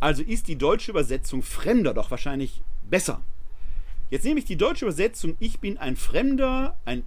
Also 0.00 0.22
ist 0.22 0.48
die 0.48 0.56
deutsche 0.56 0.90
Übersetzung 0.90 1.42
Fremder 1.42 1.94
doch 1.94 2.10
wahrscheinlich 2.10 2.62
besser. 2.88 3.20
Jetzt 4.08 4.24
nehme 4.24 4.40
ich 4.40 4.46
die 4.46 4.56
deutsche 4.56 4.86
Übersetzung, 4.86 5.36
ich 5.38 5.60
bin 5.60 5.78
ein 5.78 5.94
Fremder, 5.94 6.76
ein 6.84 7.04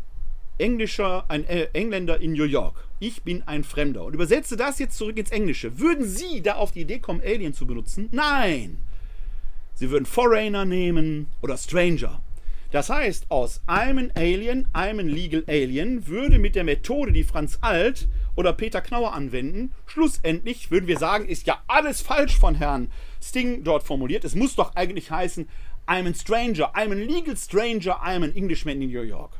Englischer, 0.57 1.25
ein 1.29 1.45
äh, 1.45 1.67
Engländer 1.73 2.21
in 2.21 2.33
New 2.33 2.45
York. 2.45 2.87
Ich 2.99 3.23
bin 3.23 3.43
ein 3.47 3.63
Fremder. 3.63 4.05
Und 4.05 4.13
übersetze 4.13 4.55
das 4.55 4.79
jetzt 4.79 4.97
zurück 4.97 5.17
ins 5.17 5.31
Englische. 5.31 5.79
Würden 5.79 6.07
Sie 6.07 6.41
da 6.41 6.55
auf 6.55 6.71
die 6.71 6.81
Idee 6.81 6.99
kommen, 6.99 7.21
Alien 7.21 7.53
zu 7.53 7.65
benutzen? 7.65 8.07
Nein! 8.11 8.77
Sie 9.73 9.89
würden 9.89 10.05
Foreigner 10.05 10.65
nehmen 10.65 11.27
oder 11.41 11.57
Stranger. 11.57 12.21
Das 12.71 12.89
heißt, 12.89 13.25
aus 13.29 13.61
I'm 13.67 13.99
an 13.99 14.11
Alien, 14.15 14.67
I'm 14.73 14.99
an 14.99 15.07
Legal 15.07 15.43
Alien 15.47 16.07
würde 16.07 16.39
mit 16.39 16.55
der 16.55 16.63
Methode, 16.63 17.11
die 17.11 17.23
Franz 17.23 17.57
Alt 17.61 18.07
oder 18.35 18.53
Peter 18.53 18.81
Knauer 18.81 19.13
anwenden, 19.13 19.73
schlussendlich 19.85 20.71
würden 20.71 20.87
wir 20.87 20.97
sagen, 20.97 21.25
ist 21.25 21.47
ja 21.47 21.61
alles 21.67 22.01
falsch 22.01 22.37
von 22.37 22.55
Herrn 22.55 22.91
Sting 23.21 23.63
dort 23.63 23.83
formuliert. 23.83 24.25
Es 24.25 24.35
muss 24.35 24.55
doch 24.55 24.75
eigentlich 24.75 25.11
heißen, 25.11 25.47
I'm 25.87 26.09
a 26.09 26.13
stranger, 26.13 26.73
I'm 26.75 26.91
a 26.91 26.95
legal 26.95 27.35
stranger, 27.35 28.01
I'm 28.03 28.23
an 28.23 28.35
Englishman 28.35 28.81
in 28.81 28.89
New 28.89 29.01
York. 29.01 29.33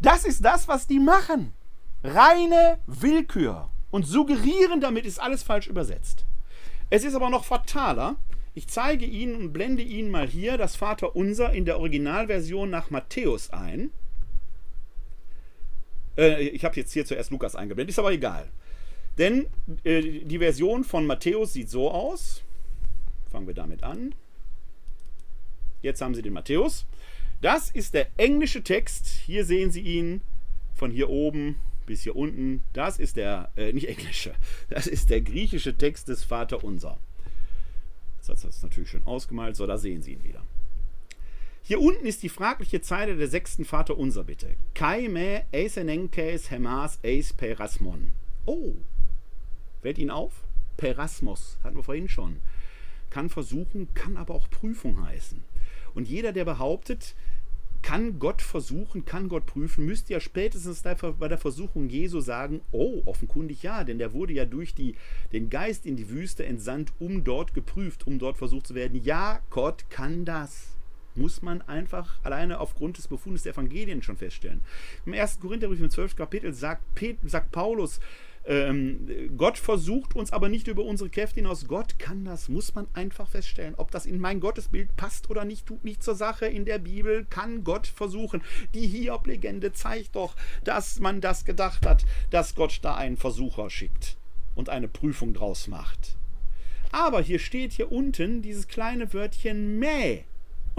Das 0.00 0.24
ist 0.24 0.44
das, 0.44 0.66
was 0.66 0.86
die 0.86 0.98
machen. 0.98 1.52
Reine 2.02 2.78
Willkür. 2.86 3.68
Und 3.90 4.06
suggerieren 4.06 4.80
damit 4.80 5.04
ist 5.04 5.20
alles 5.20 5.42
falsch 5.42 5.66
übersetzt. 5.66 6.24
Es 6.88 7.04
ist 7.04 7.14
aber 7.14 7.28
noch 7.28 7.44
fataler, 7.44 8.16
ich 8.54 8.66
zeige 8.66 9.04
Ihnen 9.04 9.34
und 9.36 9.52
blende 9.52 9.82
Ihnen 9.82 10.10
mal 10.10 10.26
hier 10.26 10.58
das 10.58 10.74
Vaterunser 10.76 11.52
in 11.52 11.64
der 11.64 11.78
Originalversion 11.78 12.70
nach 12.70 12.90
Matthäus 12.90 13.50
ein. 13.50 13.90
Äh, 16.16 16.42
ich 16.42 16.64
habe 16.64 16.76
jetzt 16.76 16.92
hier 16.92 17.04
zuerst 17.04 17.30
Lukas 17.30 17.54
eingeblendet, 17.54 17.90
ist 17.90 17.98
aber 17.98 18.12
egal. 18.12 18.48
Denn 19.18 19.46
äh, 19.84 20.20
die 20.24 20.38
Version 20.38 20.84
von 20.84 21.06
Matthäus 21.06 21.52
sieht 21.52 21.70
so 21.70 21.90
aus. 21.90 22.42
Fangen 23.30 23.46
wir 23.46 23.54
damit 23.54 23.82
an. 23.82 24.14
Jetzt 25.82 26.00
haben 26.00 26.14
Sie 26.14 26.22
den 26.22 26.32
Matthäus. 26.32 26.86
Das 27.40 27.70
ist 27.70 27.94
der 27.94 28.08
englische 28.16 28.62
Text. 28.62 29.06
Hier 29.06 29.44
sehen 29.44 29.70
Sie 29.70 29.80
ihn 29.80 30.20
von 30.74 30.90
hier 30.90 31.08
oben 31.08 31.56
bis 31.86 32.02
hier 32.02 32.16
unten. 32.16 32.62
Das 32.72 32.98
ist 32.98 33.16
der, 33.16 33.50
äh, 33.56 33.72
nicht 33.72 33.88
englische, 33.88 34.34
das 34.68 34.86
ist 34.86 35.10
der 35.10 35.20
griechische 35.20 35.76
Text 35.76 36.08
des 36.08 36.24
Vaterunser. 36.24 36.98
Das 38.18 38.44
hat 38.44 38.50
es 38.50 38.62
natürlich 38.62 38.90
schön 38.90 39.02
ausgemalt. 39.04 39.56
So, 39.56 39.66
da 39.66 39.76
sehen 39.76 40.02
Sie 40.02 40.12
ihn 40.12 40.22
wieder. 40.22 40.42
Hier 41.70 41.80
unten 41.80 42.04
ist 42.04 42.24
die 42.24 42.28
fragliche 42.28 42.80
Zeile 42.80 43.14
der 43.14 43.28
sechsten 43.28 43.64
Vater 43.64 43.96
unser 43.96 44.24
bitte. 44.24 44.56
Kai 44.74 45.06
me 45.06 45.44
hemas 45.52 46.98
eis 47.04 47.32
perasmon. 47.32 48.10
Oh, 48.44 48.74
fällt 49.80 49.98
Ihnen 49.98 50.10
auf? 50.10 50.32
Perasmos, 50.76 51.58
hatten 51.62 51.76
wir 51.76 51.84
vorhin 51.84 52.08
schon. 52.08 52.38
Kann 53.08 53.28
versuchen, 53.28 53.86
kann 53.94 54.16
aber 54.16 54.34
auch 54.34 54.50
Prüfung 54.50 55.00
heißen. 55.00 55.44
Und 55.94 56.08
jeder, 56.08 56.32
der 56.32 56.44
behauptet, 56.44 57.14
kann 57.82 58.18
Gott 58.18 58.42
versuchen, 58.42 59.04
kann 59.04 59.28
Gott 59.28 59.46
prüfen, 59.46 59.86
müsste 59.86 60.12
ja 60.12 60.18
spätestens 60.18 60.82
bei 60.82 61.28
der 61.28 61.38
Versuchung 61.38 61.88
Jesu 61.88 62.18
sagen, 62.18 62.62
oh, 62.72 63.02
offenkundig 63.06 63.62
ja, 63.62 63.84
denn 63.84 63.98
der 63.98 64.12
wurde 64.12 64.32
ja 64.32 64.44
durch 64.44 64.74
die, 64.74 64.96
den 65.32 65.50
Geist 65.50 65.86
in 65.86 65.94
die 65.94 66.10
Wüste 66.10 66.44
entsandt, 66.44 66.92
um 66.98 67.22
dort 67.22 67.54
geprüft, 67.54 68.08
um 68.08 68.18
dort 68.18 68.38
versucht 68.38 68.66
zu 68.66 68.74
werden. 68.74 69.00
Ja, 69.04 69.38
Gott 69.50 69.88
kann 69.88 70.24
das. 70.24 70.79
Muss 71.20 71.42
man 71.42 71.60
einfach 71.62 72.18
alleine 72.24 72.60
aufgrund 72.60 72.96
des 72.96 73.08
Befundes 73.08 73.42
der 73.42 73.52
Evangelien 73.52 74.02
schon 74.02 74.16
feststellen. 74.16 74.62
Im 75.04 75.12
1. 75.12 75.38
Korintherbrief 75.40 75.80
im 75.80 75.90
12. 75.90 76.16
Kapitel 76.16 76.54
sagt, 76.54 76.82
sagt 77.26 77.52
Paulus, 77.52 78.00
ähm, 78.46 79.36
Gott 79.36 79.58
versucht 79.58 80.16
uns 80.16 80.32
aber 80.32 80.48
nicht 80.48 80.66
über 80.66 80.82
unsere 80.82 81.10
Kräfte 81.10 81.36
hinaus. 81.36 81.68
Gott 81.68 81.98
kann 81.98 82.24
das, 82.24 82.48
muss 82.48 82.74
man 82.74 82.86
einfach 82.94 83.28
feststellen. 83.28 83.74
Ob 83.76 83.90
das 83.90 84.06
in 84.06 84.18
mein 84.18 84.40
Gottesbild 84.40 84.96
passt 84.96 85.28
oder 85.28 85.44
nicht, 85.44 85.66
tut 85.66 85.84
nicht 85.84 86.02
zur 86.02 86.14
Sache. 86.14 86.46
In 86.46 86.64
der 86.64 86.78
Bibel 86.78 87.26
kann 87.28 87.64
Gott 87.64 87.86
versuchen. 87.86 88.42
Die 88.72 88.86
Hiob-Legende 88.86 89.72
zeigt 89.72 90.16
doch, 90.16 90.36
dass 90.64 91.00
man 91.00 91.20
das 91.20 91.44
gedacht 91.44 91.84
hat, 91.84 92.06
dass 92.30 92.54
Gott 92.54 92.78
da 92.82 92.94
einen 92.94 93.18
Versucher 93.18 93.68
schickt 93.68 94.16
und 94.54 94.70
eine 94.70 94.88
Prüfung 94.88 95.34
draus 95.34 95.68
macht. 95.68 96.16
Aber 96.92 97.20
hier 97.20 97.38
steht 97.38 97.72
hier 97.72 97.92
unten 97.92 98.42
dieses 98.42 98.68
kleine 98.68 99.12
Wörtchen 99.12 99.78
mäh. 99.78 100.24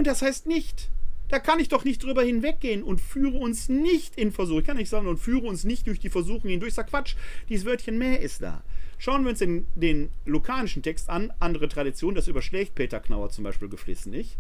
Und 0.02 0.08
das 0.08 0.24
heißt 0.24 0.48
nicht, 0.48 0.90
da 1.30 1.38
kann 1.38 1.60
ich 1.60 1.70
doch 1.70 1.84
nicht 1.84 2.02
drüber 2.02 2.24
hinweggehen 2.24 2.82
und 2.82 3.00
führe 3.00 3.38
uns 3.38 3.70
nicht 3.70 4.18
in 4.18 4.32
Versuchung. 4.32 4.62
Ich 4.62 4.66
kann 4.66 4.78
nicht 4.78 4.90
sagen, 4.90 5.06
und 5.06 5.18
führe 5.18 5.46
uns 5.46 5.64
nicht 5.64 5.86
durch 5.86 6.00
die 6.00 6.10
Versuchung 6.10 6.50
hindurch. 6.50 6.74
Sag 6.74 6.88
Quatsch, 6.88 7.14
dieses 7.50 7.68
Wörtchen 7.68 8.00
mehr 8.00 8.20
ist 8.20 8.42
da. 8.42 8.64
Schauen 8.98 9.22
wir 9.24 9.30
uns 9.30 9.38
den, 9.38 9.68
den 9.76 10.10
lukanischen 10.26 10.82
Text 10.82 11.08
an. 11.08 11.32
Andere 11.38 11.70
Tradition, 11.70 12.16
das 12.16 12.28
überschlägt 12.28 12.74
Peter 12.74 13.00
Knauer 13.00 13.30
zum 13.30 13.44
Beispiel 13.44 13.70
geflissentlich. 13.70 14.38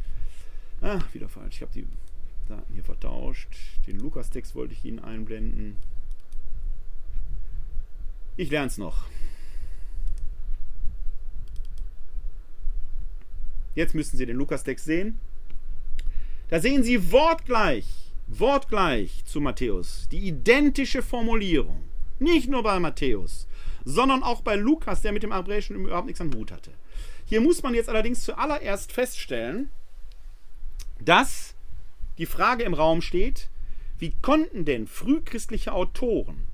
Ah, 0.81 1.01
wieder 1.13 1.29
falsch. 1.29 1.57
Ich 1.57 1.61
habe 1.61 1.73
die 1.75 1.85
Daten 2.49 2.73
hier 2.73 2.83
vertauscht. 2.83 3.55
Den 3.85 3.99
Lukas-Text 3.99 4.55
wollte 4.55 4.73
ich 4.73 4.83
Ihnen 4.83 4.97
einblenden. 4.97 5.75
Ich 8.35 8.49
lerne 8.49 8.65
es 8.65 8.79
noch. 8.79 9.05
Jetzt 13.75 13.93
müssen 13.93 14.17
Sie 14.17 14.25
den 14.25 14.38
Lukas-Text 14.38 14.85
sehen. 14.85 15.19
Da 16.52 16.60
sehen 16.60 16.84
Sie 16.84 17.14
wortgleich, 17.14 17.86
wortgleich 18.28 19.23
zu 19.23 19.40
Matthäus 19.40 20.10
die 20.11 20.28
identische 20.28 21.02
Formulierung. 21.02 21.82
Nicht 22.19 22.49
nur 22.49 22.61
bei 22.61 22.78
Matthäus, 22.78 23.48
sondern 23.86 24.22
auch 24.22 24.41
bei 24.41 24.57
Lukas, 24.57 25.02
der 25.02 25.14
mit 25.14 25.23
dem 25.23 25.34
Hebräischen 25.34 25.78
überhaupt 25.78 26.07
nichts 26.07 26.19
am 26.19 26.34
Hut 26.34 26.52
hatte. 26.52 26.73
Hier 27.23 27.40
muss 27.40 27.64
man 27.64 27.73
jetzt 27.73 27.88
allerdings 27.88 28.26
zuallererst 28.26 28.91
feststellen, 28.91 29.69
dass 30.99 31.56
die 32.18 32.26
Frage 32.26 32.64
im 32.64 32.73
Raum 32.73 33.02
steht, 33.02 33.49
wie 33.98 34.14
konnten 34.22 34.65
denn 34.65 34.88
frühchristliche 34.88 35.72
Autoren, 35.72 36.49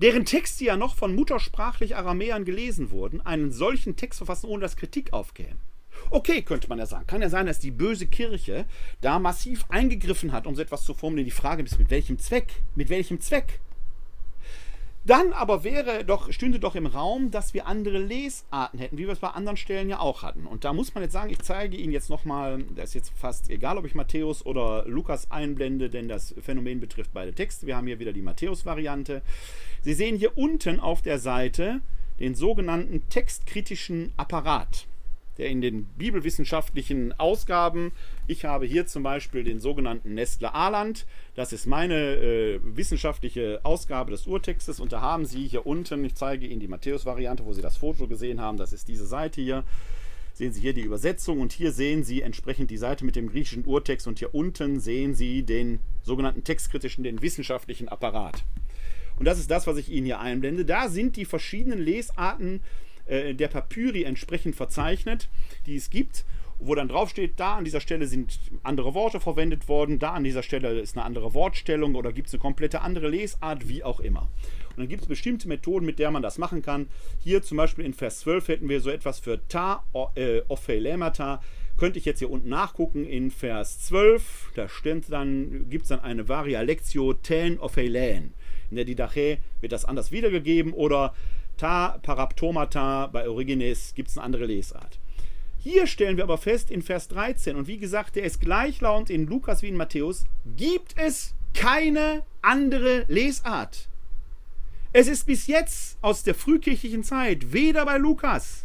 deren 0.00 0.26
Texte 0.26 0.64
ja 0.66 0.76
noch 0.76 0.94
von 0.94 1.12
muttersprachlich 1.12 1.96
Aramäern 1.96 2.44
gelesen 2.44 2.92
wurden, 2.92 3.20
einen 3.20 3.50
solchen 3.50 3.96
Text 3.96 4.18
verfassen, 4.18 4.46
ohne 4.46 4.60
dass 4.60 4.76
Kritik 4.76 5.12
aufkäme? 5.12 5.58
Okay, 6.10 6.42
könnte 6.42 6.68
man 6.68 6.78
ja 6.78 6.86
sagen. 6.86 7.06
Kann 7.06 7.22
ja 7.22 7.28
sein, 7.28 7.46
dass 7.46 7.58
die 7.58 7.70
böse 7.70 8.06
Kirche 8.06 8.66
da 9.00 9.18
massiv 9.18 9.64
eingegriffen 9.68 10.32
hat, 10.32 10.46
um 10.46 10.54
so 10.54 10.62
etwas 10.62 10.84
zu 10.84 10.94
formulieren. 10.94 11.26
Die 11.26 11.30
Frage 11.30 11.62
ist, 11.62 11.78
mit 11.78 11.90
welchem 11.90 12.18
Zweck? 12.18 12.62
Mit 12.74 12.88
welchem 12.88 13.20
Zweck? 13.20 13.60
Dann 15.06 15.34
aber 15.34 15.64
wäre 15.64 16.02
doch, 16.02 16.32
stünde 16.32 16.58
doch 16.58 16.74
im 16.74 16.86
Raum, 16.86 17.30
dass 17.30 17.52
wir 17.52 17.66
andere 17.66 17.98
Lesarten 17.98 18.78
hätten, 18.78 18.96
wie 18.96 19.04
wir 19.04 19.12
es 19.12 19.18
bei 19.18 19.28
anderen 19.28 19.58
Stellen 19.58 19.90
ja 19.90 20.00
auch 20.00 20.22
hatten. 20.22 20.46
Und 20.46 20.64
da 20.64 20.72
muss 20.72 20.94
man 20.94 21.02
jetzt 21.02 21.12
sagen, 21.12 21.30
ich 21.30 21.40
zeige 21.40 21.76
Ihnen 21.76 21.92
jetzt 21.92 22.08
nochmal, 22.08 22.64
das 22.74 22.86
ist 22.86 22.94
jetzt 22.94 23.12
fast 23.14 23.50
egal, 23.50 23.76
ob 23.76 23.84
ich 23.84 23.94
Matthäus 23.94 24.46
oder 24.46 24.86
Lukas 24.86 25.30
einblende, 25.30 25.90
denn 25.90 26.08
das 26.08 26.34
Phänomen 26.40 26.80
betrifft 26.80 27.12
beide 27.12 27.34
Texte. 27.34 27.66
Wir 27.66 27.76
haben 27.76 27.86
hier 27.86 27.98
wieder 27.98 28.14
die 28.14 28.22
Matthäus-Variante. 28.22 29.20
Sie 29.82 29.92
sehen 29.92 30.16
hier 30.16 30.38
unten 30.38 30.80
auf 30.80 31.02
der 31.02 31.18
Seite 31.18 31.82
den 32.18 32.34
sogenannten 32.34 33.06
textkritischen 33.10 34.10
Apparat 34.16 34.86
der 35.38 35.48
in 35.48 35.60
den 35.60 35.84
bibelwissenschaftlichen 35.84 37.12
Ausgaben, 37.18 37.92
ich 38.26 38.44
habe 38.44 38.66
hier 38.66 38.86
zum 38.86 39.02
Beispiel 39.02 39.44
den 39.44 39.60
sogenannten 39.60 40.14
Nestle 40.14 40.54
Aland, 40.54 41.06
das 41.34 41.52
ist 41.52 41.66
meine 41.66 42.16
äh, 42.16 42.60
wissenschaftliche 42.62 43.60
Ausgabe 43.64 44.10
des 44.10 44.26
Urtextes. 44.26 44.80
Und 44.80 44.92
da 44.92 45.00
haben 45.00 45.24
Sie 45.24 45.46
hier 45.46 45.66
unten, 45.66 46.04
ich 46.04 46.14
zeige 46.14 46.46
Ihnen 46.46 46.60
die 46.60 46.68
Matthäus-Variante, 46.68 47.44
wo 47.44 47.52
Sie 47.52 47.62
das 47.62 47.76
Foto 47.76 48.06
gesehen 48.06 48.40
haben, 48.40 48.56
das 48.56 48.72
ist 48.72 48.88
diese 48.88 49.06
Seite 49.06 49.40
hier, 49.40 49.64
sehen 50.32 50.52
Sie 50.52 50.60
hier 50.60 50.74
die 50.74 50.82
Übersetzung. 50.82 51.40
Und 51.40 51.52
hier 51.52 51.72
sehen 51.72 52.04
Sie 52.04 52.22
entsprechend 52.22 52.70
die 52.70 52.76
Seite 52.76 53.04
mit 53.04 53.16
dem 53.16 53.28
griechischen 53.28 53.64
Urtext. 53.64 54.06
Und 54.06 54.18
hier 54.18 54.34
unten 54.34 54.80
sehen 54.80 55.14
Sie 55.14 55.42
den 55.42 55.80
sogenannten 56.02 56.44
textkritischen, 56.44 57.04
den 57.04 57.22
wissenschaftlichen 57.22 57.88
Apparat. 57.88 58.44
Und 59.16 59.26
das 59.26 59.38
ist 59.38 59.50
das, 59.50 59.66
was 59.66 59.76
ich 59.76 59.90
Ihnen 59.90 60.06
hier 60.06 60.20
einblende. 60.20 60.64
Da 60.64 60.88
sind 60.88 61.16
die 61.16 61.24
verschiedenen 61.24 61.80
Lesarten 61.80 62.60
äh, 63.06 63.34
der 63.34 63.48
Papyri 63.48 64.04
entsprechend 64.04 64.56
verzeichnet, 64.56 65.28
die 65.66 65.76
es 65.76 65.90
gibt 65.90 66.24
wo 66.58 66.74
dann 66.74 66.88
draufsteht, 66.88 67.34
da 67.36 67.56
an 67.56 67.64
dieser 67.64 67.80
Stelle 67.80 68.06
sind 68.06 68.38
andere 68.62 68.94
Worte 68.94 69.20
verwendet 69.20 69.68
worden, 69.68 69.98
da 69.98 70.12
an 70.12 70.24
dieser 70.24 70.42
Stelle 70.42 70.80
ist 70.80 70.96
eine 70.96 71.04
andere 71.04 71.34
Wortstellung 71.34 71.94
oder 71.94 72.12
gibt 72.12 72.28
es 72.28 72.34
eine 72.34 72.40
komplette 72.40 72.80
andere 72.80 73.08
Lesart, 73.08 73.68
wie 73.68 73.82
auch 73.82 74.00
immer. 74.00 74.28
Und 74.70 74.78
dann 74.78 74.88
gibt 74.88 75.02
es 75.02 75.08
bestimmte 75.08 75.48
Methoden, 75.48 75.86
mit 75.86 75.98
der 75.98 76.10
man 76.10 76.22
das 76.22 76.38
machen 76.38 76.62
kann. 76.62 76.88
Hier 77.20 77.42
zum 77.42 77.58
Beispiel 77.58 77.84
in 77.84 77.94
Vers 77.94 78.20
12 78.20 78.48
hätten 78.48 78.68
wir 78.68 78.80
so 78.80 78.90
etwas 78.90 79.20
für 79.20 79.46
ta, 79.48 79.84
äh, 80.14 80.42
ophelemata. 80.48 81.42
Könnte 81.76 81.98
ich 81.98 82.04
jetzt 82.04 82.20
hier 82.20 82.30
unten 82.30 82.48
nachgucken 82.48 83.04
in 83.04 83.30
Vers 83.30 83.80
12, 83.82 84.52
da 84.54 84.68
dann, 85.08 85.68
gibt 85.70 85.82
es 85.82 85.88
dann 85.88 86.00
eine 86.00 86.28
Varia 86.28 86.60
Lectio 86.60 87.14
ten 87.14 87.58
ophelen. 87.58 88.32
In 88.70 88.76
der 88.76 88.84
Didache 88.84 89.38
wird 89.60 89.72
das 89.72 89.84
anders 89.84 90.12
wiedergegeben 90.12 90.72
oder 90.72 91.14
Ta 91.56 91.98
Paraptomata 92.02 93.06
bei 93.06 93.28
Origenes 93.28 93.94
gibt 93.94 94.10
es 94.10 94.18
eine 94.18 94.24
andere 94.24 94.46
Lesart. 94.46 94.98
Hier 95.58 95.86
stellen 95.86 96.16
wir 96.16 96.24
aber 96.24 96.38
fest 96.38 96.70
in 96.70 96.82
Vers 96.82 97.08
13, 97.08 97.56
und 97.56 97.66
wie 97.66 97.78
gesagt, 97.78 98.16
der 98.16 98.24
ist 98.24 98.40
gleichlautend 98.40 99.10
in 99.10 99.26
Lukas 99.26 99.62
wie 99.62 99.68
in 99.68 99.76
Matthäus, 99.76 100.24
gibt 100.56 100.94
es 100.96 101.34
keine 101.54 102.22
andere 102.42 103.06
Lesart. 103.08 103.88
Es 104.92 105.08
ist 105.08 105.26
bis 105.26 105.46
jetzt 105.46 105.98
aus 106.02 106.22
der 106.22 106.34
frühkirchlichen 106.34 107.02
Zeit 107.02 107.52
weder 107.52 107.86
bei 107.86 107.96
Lukas, 107.96 108.64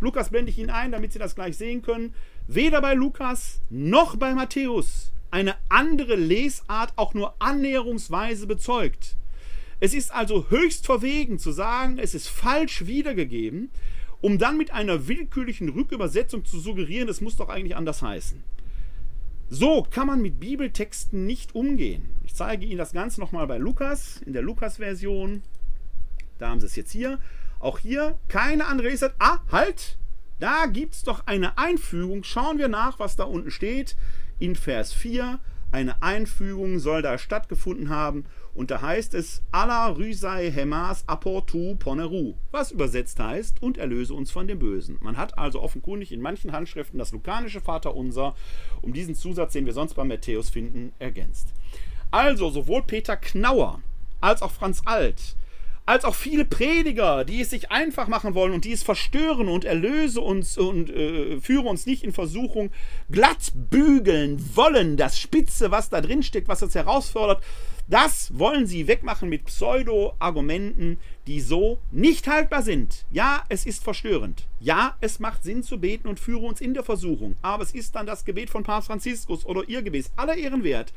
Lukas 0.00 0.30
blende 0.30 0.50
ich 0.50 0.58
Ihnen 0.58 0.70
ein, 0.70 0.92
damit 0.92 1.12
Sie 1.12 1.18
das 1.18 1.34
gleich 1.34 1.56
sehen 1.58 1.82
können, 1.82 2.14
weder 2.48 2.80
bei 2.80 2.94
Lukas 2.94 3.60
noch 3.68 4.16
bei 4.16 4.34
Matthäus 4.34 5.12
eine 5.30 5.54
andere 5.68 6.16
Lesart 6.16 6.92
auch 6.96 7.14
nur 7.14 7.34
annäherungsweise 7.38 8.46
bezeugt. 8.46 9.16
Es 9.80 9.94
ist 9.94 10.12
also 10.12 10.50
höchst 10.50 10.86
verwegen 10.86 11.38
zu 11.38 11.52
sagen, 11.52 11.98
es 11.98 12.14
ist 12.14 12.28
falsch 12.28 12.86
wiedergegeben, 12.86 13.70
um 14.20 14.38
dann 14.38 14.58
mit 14.58 14.70
einer 14.70 15.08
willkürlichen 15.08 15.70
Rückübersetzung 15.70 16.44
zu 16.44 16.60
suggerieren, 16.60 17.08
es 17.08 17.22
muss 17.22 17.36
doch 17.36 17.48
eigentlich 17.48 17.76
anders 17.76 18.02
heißen. 18.02 18.42
So 19.48 19.86
kann 19.90 20.06
man 20.06 20.22
mit 20.22 20.38
Bibeltexten 20.38 21.26
nicht 21.26 21.54
umgehen. 21.54 22.10
Ich 22.24 22.34
zeige 22.34 22.66
Ihnen 22.66 22.78
das 22.78 22.92
Ganze 22.92 23.20
nochmal 23.20 23.46
bei 23.46 23.58
Lukas, 23.58 24.20
in 24.24 24.32
der 24.32 24.42
Lukas-Version. 24.42 25.42
Da 26.38 26.50
haben 26.50 26.60
Sie 26.60 26.66
es 26.66 26.76
jetzt 26.76 26.92
hier. 26.92 27.18
Auch 27.58 27.78
hier 27.78 28.18
keine 28.28 28.66
andere 28.66 28.88
Lesart. 28.88 29.14
Ah, 29.18 29.38
halt! 29.50 29.98
Da 30.38 30.66
gibt 30.66 30.94
es 30.94 31.02
doch 31.02 31.26
eine 31.26 31.58
Einfügung. 31.58 32.22
Schauen 32.22 32.58
wir 32.58 32.68
nach, 32.68 32.98
was 32.98 33.16
da 33.16 33.24
unten 33.24 33.50
steht. 33.50 33.96
In 34.38 34.54
Vers 34.54 34.92
4. 34.92 35.40
Eine 35.72 36.02
Einfügung 36.02 36.78
soll 36.78 37.02
da 37.02 37.18
stattgefunden 37.18 37.90
haben. 37.90 38.24
Und 38.54 38.70
da 38.70 38.82
heißt 38.82 39.14
es, 39.14 39.42
Allah 39.52 39.88
rüsei 39.88 40.50
hemas 40.50 41.04
aportu 41.06 41.76
poneru, 41.76 42.34
was 42.50 42.72
übersetzt 42.72 43.20
heißt, 43.20 43.62
und 43.62 43.78
erlöse 43.78 44.14
uns 44.14 44.30
von 44.30 44.48
dem 44.48 44.58
Bösen. 44.58 44.98
Man 45.00 45.16
hat 45.16 45.38
also 45.38 45.62
offenkundig 45.62 46.12
in 46.12 46.20
manchen 46.20 46.52
Handschriften 46.52 46.98
das 46.98 47.12
lukanische 47.12 47.60
Vaterunser, 47.60 48.34
um 48.82 48.92
diesen 48.92 49.14
Zusatz, 49.14 49.52
den 49.52 49.66
wir 49.66 49.72
sonst 49.72 49.94
bei 49.94 50.04
Matthäus 50.04 50.50
finden, 50.50 50.92
ergänzt. 50.98 51.48
Also 52.10 52.50
sowohl 52.50 52.82
Peter 52.82 53.16
Knauer 53.16 53.80
als 54.20 54.42
auch 54.42 54.50
Franz 54.50 54.82
Alt 54.84 55.36
als 55.90 56.04
auch 56.04 56.14
viele 56.14 56.44
Prediger, 56.44 57.24
die 57.24 57.40
es 57.40 57.50
sich 57.50 57.72
einfach 57.72 58.06
machen 58.06 58.34
wollen 58.34 58.52
und 58.52 58.64
die 58.64 58.70
es 58.70 58.84
verstören 58.84 59.48
und 59.48 59.64
erlöse 59.64 60.20
uns 60.20 60.56
und 60.56 60.88
äh, 60.88 61.40
führe 61.40 61.68
uns 61.68 61.84
nicht 61.84 62.04
in 62.04 62.12
Versuchung, 62.12 62.70
glatt 63.10 63.50
bügeln 63.54 64.54
wollen, 64.54 64.96
das 64.96 65.18
Spitze, 65.18 65.72
was 65.72 65.90
da 65.90 66.00
drin 66.00 66.22
steckt, 66.22 66.46
was 66.46 66.62
uns 66.62 66.76
herausfordert, 66.76 67.42
das 67.90 68.38
wollen 68.38 68.66
sie 68.66 68.86
wegmachen 68.86 69.28
mit 69.28 69.46
Pseudo-Argumenten, 69.46 70.98
die 71.26 71.40
so 71.40 71.80
nicht 71.90 72.28
haltbar 72.28 72.62
sind. 72.62 73.04
Ja, 73.10 73.42
es 73.48 73.66
ist 73.66 73.82
verstörend. 73.82 74.46
Ja, 74.60 74.96
es 75.00 75.18
macht 75.18 75.42
Sinn 75.42 75.64
zu 75.64 75.78
beten 75.80 76.06
und 76.06 76.20
führe 76.20 76.46
uns 76.46 76.60
in 76.60 76.72
der 76.72 76.84
Versuchung. 76.84 77.34
Aber 77.42 77.64
es 77.64 77.72
ist 77.72 77.96
dann 77.96 78.06
das 78.06 78.24
Gebet 78.24 78.48
von 78.48 78.62
Papst 78.62 78.86
Franziskus 78.86 79.44
oder 79.44 79.68
ihr 79.68 79.82
Gebet, 79.82 80.06
aller 80.14 80.36
Ehren 80.36 80.62
wert. 80.62 80.92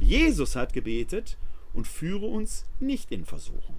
Jesus 0.00 0.56
hat 0.56 0.72
gebetet 0.72 1.38
und 1.74 1.86
führe 1.86 2.26
uns 2.26 2.66
nicht 2.80 3.12
in 3.12 3.24
Versuchung. 3.24 3.76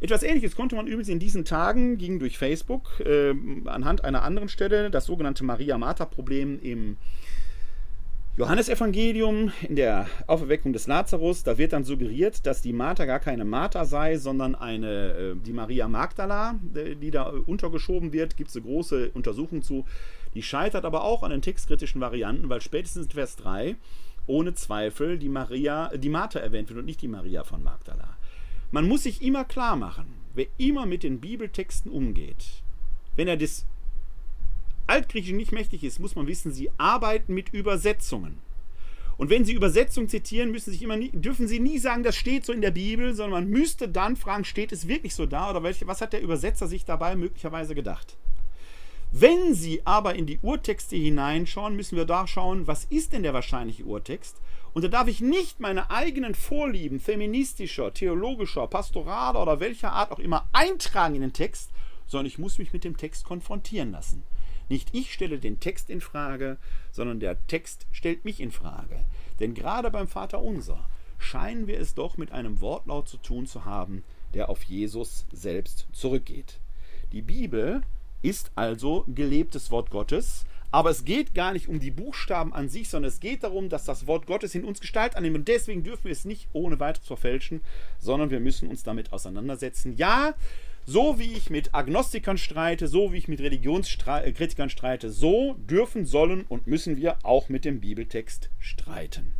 Etwas 0.00 0.24
ähnliches 0.24 0.56
konnte 0.56 0.74
man 0.74 0.88
übrigens 0.88 1.08
in 1.08 1.20
diesen 1.20 1.44
Tagen, 1.44 1.96
ging 1.96 2.18
durch 2.18 2.38
Facebook, 2.38 3.00
äh, 3.00 3.34
anhand 3.66 4.04
einer 4.04 4.22
anderen 4.22 4.48
Stelle, 4.48 4.90
das 4.90 5.06
sogenannte 5.06 5.44
Maria-Martha-Problem 5.44 6.60
im 6.60 6.96
Johannesevangelium 8.36 9.50
in 9.66 9.76
der 9.76 10.08
Auferweckung 10.26 10.74
des 10.74 10.86
Lazarus, 10.86 11.42
da 11.42 11.56
wird 11.56 11.72
dann 11.72 11.84
suggeriert, 11.84 12.44
dass 12.44 12.60
die 12.60 12.74
Martha 12.74 13.06
gar 13.06 13.18
keine 13.18 13.46
Martha 13.46 13.86
sei, 13.86 14.18
sondern 14.18 14.54
eine, 14.54 15.12
äh, 15.12 15.34
die 15.36 15.54
Maria 15.54 15.88
Magdala, 15.88 16.56
die 16.62 17.10
da 17.10 17.32
untergeschoben 17.46 18.12
wird. 18.12 18.36
Gibt 18.36 18.50
es 18.50 18.56
eine 18.56 18.66
große 18.66 19.10
Untersuchung 19.14 19.62
zu. 19.62 19.86
Die 20.34 20.42
scheitert 20.42 20.84
aber 20.84 21.02
auch 21.02 21.22
an 21.22 21.30
den 21.30 21.40
textkritischen 21.40 22.02
Varianten, 22.02 22.50
weil 22.50 22.60
spätestens 22.60 23.06
in 23.06 23.12
Vers 23.12 23.36
3 23.36 23.76
ohne 24.26 24.52
Zweifel 24.52 25.18
die 25.18 25.30
Maria, 25.30 25.88
die 25.96 26.10
Martha 26.10 26.38
erwähnt 26.38 26.68
wird 26.68 26.80
und 26.80 26.84
nicht 26.84 27.00
die 27.00 27.08
Maria 27.08 27.42
von 27.42 27.62
Magdala. 27.62 28.18
Man 28.70 28.86
muss 28.86 29.04
sich 29.04 29.22
immer 29.22 29.44
klar 29.44 29.76
machen, 29.76 30.12
wer 30.34 30.46
immer 30.58 30.84
mit 30.84 31.04
den 31.04 31.20
Bibeltexten 31.20 31.90
umgeht, 31.90 32.62
wenn 33.14 33.28
er 33.28 33.38
das 33.38 33.64
Altgriechisch 34.86 35.32
nicht 35.32 35.52
mächtig 35.52 35.84
ist, 35.84 35.98
muss 35.98 36.14
man 36.14 36.26
wissen, 36.26 36.52
sie 36.52 36.70
arbeiten 36.78 37.34
mit 37.34 37.52
Übersetzungen. 37.52 38.40
Und 39.18 39.30
wenn 39.30 39.46
Sie 39.46 39.54
Übersetzungen 39.54 40.10
zitieren, 40.10 40.50
müssen 40.50 40.72
sich 40.72 40.82
immer 40.82 40.96
nie, 40.96 41.10
dürfen 41.10 41.48
Sie 41.48 41.58
nie 41.58 41.78
sagen, 41.78 42.02
das 42.02 42.16
steht 42.16 42.44
so 42.44 42.52
in 42.52 42.60
der 42.60 42.70
Bibel, 42.70 43.14
sondern 43.14 43.44
man 43.44 43.50
müsste 43.50 43.88
dann 43.88 44.16
fragen, 44.16 44.44
steht 44.44 44.72
es 44.72 44.88
wirklich 44.88 45.14
so 45.14 45.24
da 45.24 45.50
oder 45.50 45.62
welche, 45.62 45.86
was 45.86 46.02
hat 46.02 46.12
der 46.12 46.20
Übersetzer 46.20 46.68
sich 46.68 46.84
dabei 46.84 47.16
möglicherweise 47.16 47.74
gedacht? 47.74 48.18
Wenn 49.12 49.54
Sie 49.54 49.80
aber 49.86 50.16
in 50.16 50.26
die 50.26 50.38
Urtexte 50.42 50.96
hineinschauen, 50.96 51.76
müssen 51.76 51.96
wir 51.96 52.04
da 52.04 52.26
schauen, 52.26 52.66
was 52.66 52.84
ist 52.84 53.12
denn 53.12 53.22
der 53.22 53.32
wahrscheinliche 53.32 53.84
Urtext? 53.84 54.36
Und 54.74 54.82
da 54.82 54.88
darf 54.88 55.08
ich 55.08 55.22
nicht 55.22 55.60
meine 55.60 55.90
eigenen 55.90 56.34
Vorlieben 56.34 57.00
feministischer, 57.00 57.94
theologischer, 57.94 58.66
pastoraler 58.66 59.40
oder 59.40 59.60
welcher 59.60 59.92
Art 59.92 60.12
auch 60.12 60.18
immer 60.18 60.46
eintragen 60.52 61.14
in 61.14 61.22
den 61.22 61.32
Text, 61.32 61.70
sondern 62.06 62.26
ich 62.26 62.38
muss 62.38 62.58
mich 62.58 62.74
mit 62.74 62.84
dem 62.84 62.98
Text 62.98 63.24
konfrontieren 63.24 63.92
lassen. 63.92 64.22
Nicht 64.68 64.88
ich 64.92 65.12
stelle 65.12 65.38
den 65.38 65.60
Text 65.60 65.90
in 65.90 66.00
Frage, 66.00 66.58
sondern 66.90 67.20
der 67.20 67.46
Text 67.46 67.86
stellt 67.92 68.24
mich 68.24 68.40
in 68.40 68.50
Frage. 68.50 69.04
Denn 69.40 69.54
gerade 69.54 69.90
beim 69.90 70.08
Vater 70.08 70.42
Unser 70.42 70.88
scheinen 71.18 71.66
wir 71.66 71.78
es 71.78 71.94
doch 71.94 72.16
mit 72.16 72.32
einem 72.32 72.60
Wortlaut 72.60 73.08
zu 73.08 73.16
tun 73.16 73.46
zu 73.46 73.64
haben, 73.64 74.04
der 74.34 74.48
auf 74.48 74.62
Jesus 74.64 75.26
selbst 75.32 75.86
zurückgeht. 75.92 76.58
Die 77.12 77.22
Bibel 77.22 77.82
ist 78.22 78.50
also 78.54 79.04
gelebtes 79.06 79.70
Wort 79.70 79.90
Gottes, 79.90 80.44
aber 80.72 80.90
es 80.90 81.04
geht 81.04 81.34
gar 81.34 81.52
nicht 81.52 81.68
um 81.68 81.78
die 81.78 81.90
Buchstaben 81.90 82.52
an 82.52 82.68
sich, 82.68 82.88
sondern 82.88 83.08
es 83.08 83.20
geht 83.20 83.44
darum, 83.44 83.68
dass 83.68 83.84
das 83.84 84.06
Wort 84.06 84.26
Gottes 84.26 84.54
in 84.54 84.64
uns 84.64 84.80
Gestalt 84.80 85.16
annimmt. 85.16 85.36
Und 85.36 85.48
deswegen 85.48 85.84
dürfen 85.84 86.04
wir 86.04 86.12
es 86.12 86.24
nicht 86.24 86.48
ohne 86.52 86.80
weiteres 86.80 87.06
verfälschen, 87.06 87.60
sondern 87.98 88.30
wir 88.30 88.40
müssen 88.40 88.68
uns 88.68 88.82
damit 88.82 89.12
auseinandersetzen. 89.12 89.96
Ja, 89.96 90.34
so 90.86 91.18
wie 91.18 91.32
ich 91.32 91.50
mit 91.50 91.74
Agnostikern 91.74 92.38
streite, 92.38 92.86
so 92.86 93.12
wie 93.12 93.18
ich 93.18 93.26
mit 93.26 93.40
Religionskritikern 93.40 94.70
streite, 94.70 95.10
so 95.10 95.54
dürfen, 95.54 96.06
sollen 96.06 96.44
und 96.48 96.68
müssen 96.68 96.96
wir 96.96 97.18
auch 97.24 97.48
mit 97.48 97.64
dem 97.64 97.80
Bibeltext 97.80 98.50
streiten. 98.60 99.34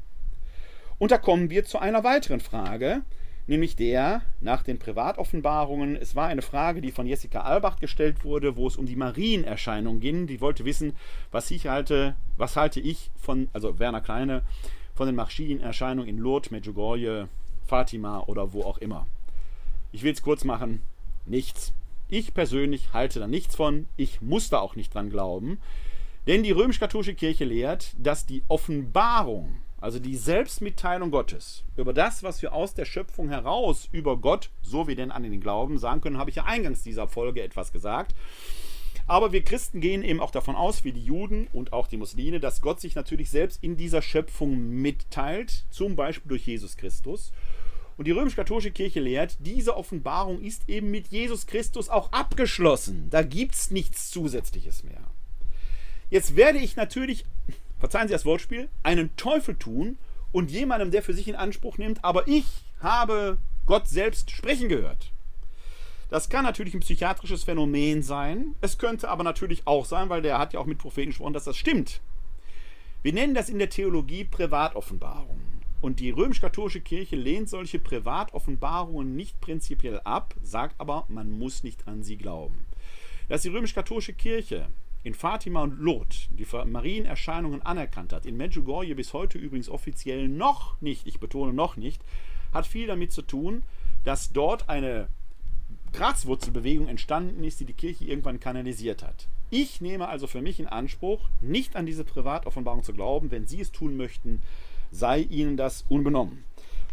Und 0.99 1.13
da 1.13 1.19
kommen 1.19 1.49
wir 1.49 1.65
zu 1.65 1.79
einer 1.79 2.03
weiteren 2.03 2.41
Frage, 2.41 3.03
nämlich 3.47 3.77
der 3.77 4.23
nach 4.41 4.65
den 4.65 4.81
Privatoffenbarungen. 4.81 5.95
Es 5.95 6.17
war 6.17 6.27
eine 6.27 6.43
Frage, 6.43 6.81
die 6.81 6.91
von 6.91 7.07
Jessica 7.07 7.43
Albach 7.43 7.79
gestellt 7.79 8.25
wurde, 8.25 8.57
wo 8.57 8.67
es 8.67 8.77
um 8.77 8.87
die 8.87 8.97
Marienerscheinung 8.97 10.01
ging. 10.01 10.27
Die 10.27 10.41
wollte 10.41 10.65
wissen, 10.65 10.95
was 11.31 11.53
ich 11.53 11.69
halte, 11.69 12.17
was 12.37 12.57
halte 12.57 12.81
ich 12.81 13.13
von, 13.17 13.49
also 13.53 13.79
Werner 13.79 14.01
Kleine, 14.01 14.43
von 14.95 15.07
den 15.07 15.15
Marienerscheinungen 15.15 16.09
in 16.09 16.19
Lourdes, 16.19 16.51
Medjugorje, 16.51 17.29
Fatima 17.67 18.21
oder 18.21 18.53
wo 18.53 18.63
auch 18.63 18.79
immer. 18.79 19.07
Ich 19.93 20.03
will 20.03 20.13
es 20.13 20.23
kurz 20.23 20.43
machen, 20.43 20.83
nichts. 21.29 21.73
Ich 22.09 22.35
persönlich 22.35 22.93
halte 22.93 23.19
da 23.19 23.27
nichts 23.27 23.57
von, 23.57 23.89
ich 23.97 24.21
muss 24.21 24.49
da 24.49 24.61
auch 24.61 24.77
nicht 24.77 24.95
dran 24.95 25.11
glauben, 25.11 25.59
denn 26.27 26.43
die 26.43 26.53
römisch-katholische 26.53 27.15
Kirche 27.15 27.45
lehrt, 27.45 27.95
dass 27.99 28.27
die 28.27 28.43
Offenbarung, 28.49 29.57
also 29.81 29.99
die 29.99 30.17
Selbstmitteilung 30.17 31.11
Gottes 31.11 31.65
über 31.77 31.93
das, 31.93 32.23
was 32.23 32.43
wir 32.43 32.53
aus 32.53 32.75
der 32.75 32.85
Schöpfung 32.85 33.29
heraus 33.29 33.89
über 33.93 34.17
Gott, 34.17 34.51
so 34.63 34.89
wir 34.89 34.97
denn 34.97 35.11
an 35.11 35.23
den 35.23 35.41
Glauben 35.41 35.79
sagen 35.79 36.01
können, 36.01 36.19
habe 36.19 36.31
ich 36.31 36.37
ja 36.37 36.45
eingangs 36.45 36.83
dieser 36.83 37.09
Folge 37.09 37.43
etwas 37.43 37.73
gesagt. 37.73 38.15
Aber 39.09 39.33
wir 39.33 39.45
Christen 39.45 39.81
gehen 39.81 40.03
eben 40.03 40.21
auch 40.21 40.33
davon 40.33 40.57
aus, 40.57 40.83
wie 40.83 40.93
die 40.93 41.05
Juden 41.05 41.47
und 41.53 41.73
auch 41.73 41.87
die 41.87 41.97
Muslime, 41.97 42.41
dass 42.41 42.61
Gott 42.61 42.81
sich 42.81 42.97
natürlich 42.97 43.31
selbst 43.31 43.63
in 43.63 43.77
dieser 43.77 44.03
Schöpfung 44.03 44.59
mitteilt, 44.69 45.65
zum 45.71 45.95
Beispiel 45.95 46.29
durch 46.29 46.47
Jesus 46.47 46.77
Christus. 46.77 47.33
Und 47.97 48.07
die 48.07 48.13
römisch-katholische 48.13 48.71
Kirche 48.71 49.01
lehrt, 49.01 49.39
diese 49.41 49.77
Offenbarung 49.77 50.41
ist 50.43 50.69
eben 50.69 50.91
mit 50.91 51.09
Jesus 51.09 51.47
Christus 51.47 51.89
auch 51.89 52.13
abgeschlossen. 52.13 53.09
Da 53.11 53.23
gibt 53.23 53.55
es 53.55 53.71
nichts 53.71 54.11
Zusätzliches 54.11 54.85
mehr. 54.85 55.01
Jetzt 56.11 56.37
werde 56.37 56.59
ich 56.59 56.77
natürlich, 56.77 57.25
verzeihen 57.79 58.09
Sie 58.09 58.13
das 58.13 58.27
Wortspiel, 58.27 58.69
einen 58.83 59.17
Teufel 59.17 59.57
tun 59.57 59.99
und 60.31 60.51
jemandem, 60.51 60.91
der 60.91 61.03
für 61.03 61.15
sich 61.15 61.27
in 61.27 61.35
Anspruch 61.35 61.79
nimmt, 61.79 62.05
aber 62.05 62.29
ich 62.29 62.47
habe 62.81 63.39
Gott 63.65 63.89
selbst 63.89 64.31
sprechen 64.31 64.69
gehört. 64.69 65.13
Das 66.09 66.29
kann 66.29 66.45
natürlich 66.45 66.75
ein 66.75 66.81
psychiatrisches 66.81 67.43
Phänomen 67.43 68.03
sein. 68.03 68.55
Es 68.61 68.79
könnte 68.79 69.09
aber 69.09 69.25
natürlich 69.25 69.67
auch 69.67 69.85
sein, 69.85 70.09
weil 70.09 70.23
der 70.23 70.39
hat 70.39 70.53
ja 70.53 70.61
auch 70.61 70.67
mit 70.67 70.79
Propheten 70.79 71.11
gesprochen, 71.11 71.33
dass 71.33 71.45
das 71.45 71.57
stimmt. 71.57 72.01
Wir 73.03 73.13
nennen 73.13 73.35
das 73.35 73.49
in 73.49 73.59
der 73.59 73.71
Theologie 73.71 74.25
Privatoffenbarung. 74.25 75.56
Und 75.81 76.01
die 76.01 76.11
römisch-katholische 76.11 76.81
Kirche 76.81 77.17
lehnt 77.17 77.49
solche 77.49 77.79
Privatoffenbarungen 77.79 79.15
nicht 79.15 79.41
prinzipiell 79.41 80.01
ab, 80.01 80.35
sagt 80.43 80.81
aber, 80.81 81.05
man 81.09 81.31
muss 81.31 81.63
nicht 81.63 81.87
an 81.87 82.03
sie 82.03 82.17
glauben. 82.17 82.67
Dass 83.29 83.43
die 83.43 83.49
römisch-katholische 83.49 84.15
Kirche 84.15 84.69
in 85.05 85.15
Fatima 85.15 85.63
und 85.63 85.79
Lourdes 85.79 86.29
die 86.31 86.47
Marienerscheinungen 86.67 87.63
anerkannt 87.63 88.13
hat, 88.13 88.27
in 88.27 88.37
Medjugorje 88.37 88.95
bis 88.95 89.13
heute 89.13 89.39
übrigens 89.39 89.69
offiziell 89.69 90.29
noch 90.29 90.81
nicht, 90.81 91.07
ich 91.07 91.21
betone 91.21 91.53
noch 91.53 91.77
nicht, 91.77 92.03
hat 92.53 92.67
viel 92.67 92.87
damit 92.87 93.13
zu 93.13 93.23
tun, 93.23 93.63
dass 94.05 94.33
dort 94.33 94.69
eine 94.69 95.09
Graswurzelbewegung 95.93 96.89
entstanden 96.89 97.45
ist, 97.45 97.61
die 97.61 97.65
die 97.65 97.73
Kirche 97.73 98.05
irgendwann 98.05 98.41
kanalisiert 98.41 99.03
hat. 99.03 99.29
Ich 99.51 99.81
nehme 99.81 100.09
also 100.09 100.27
für 100.27 100.43
mich 100.43 100.59
in 100.59 100.67
Anspruch, 100.67 101.29
nicht 101.41 101.77
an 101.77 101.87
diese 101.87 102.05
Privatoffenbarung 102.05 102.83
zu 102.83 102.93
glauben. 102.93 103.31
Wenn 103.31 103.47
Sie 103.47 103.61
es 103.61 103.71
tun 103.71 103.97
möchten, 103.97 104.43
sei 104.91 105.21
Ihnen 105.21 105.57
das 105.57 105.85
unbenommen. 105.89 106.45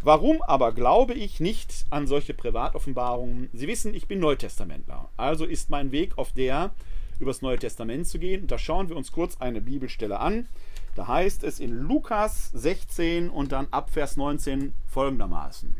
Warum 0.04 0.42
aber 0.42 0.74
glaube 0.74 1.14
ich 1.14 1.40
nicht 1.40 1.86
an 1.90 2.08
solche 2.08 2.34
Privatoffenbarungen? 2.34 3.50
Sie 3.54 3.68
wissen, 3.68 3.94
ich 3.94 4.08
bin 4.08 4.20
Neutestamentler. 4.20 5.10
Also 5.16 5.46
ist 5.46 5.70
mein 5.70 5.92
Weg 5.94 6.18
auf 6.18 6.34
der, 6.34 6.72
übers 7.20 7.42
Neue 7.42 7.58
Testament 7.58 8.08
zu 8.08 8.20
gehen. 8.20 8.42
Und 8.42 8.52
da 8.52 8.58
schauen 8.58 8.90
wir 8.90 8.98
uns 8.98 9.12
kurz 9.12 9.38
eine 9.40 9.62
Bibelstelle 9.62 10.20
an. 10.20 10.48
Da 10.96 11.08
heißt 11.08 11.44
es 11.44 11.60
in 11.60 11.72
Lukas 11.72 12.52
16 12.54 13.30
und 13.30 13.52
dann 13.52 13.68
ab 13.72 13.90
Vers 13.90 14.18
19 14.18 14.74
folgendermaßen. 14.88 15.76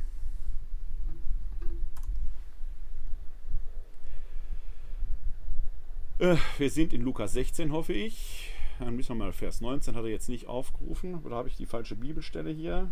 Äh, 6.20 6.38
wir 6.58 6.70
sind 6.70 6.94
in 6.94 7.02
Lukas 7.02 7.34
16, 7.34 7.72
hoffe 7.72 7.94
ich. 7.94 8.43
Dann 8.86 8.96
müssen 8.96 9.18
wir 9.18 9.26
mal 9.26 9.34
Vers 9.34 9.62
19, 9.62 9.96
hat 9.96 10.04
er 10.04 10.10
jetzt 10.10 10.30
nicht 10.30 10.48
aufgerufen. 10.48 11.16
Oder 11.24 11.36
habe 11.36 11.48
ich 11.48 11.56
die 11.56 11.66
falsche 11.66 11.96
Bibelstelle 11.96 12.52
hier? 12.52 12.92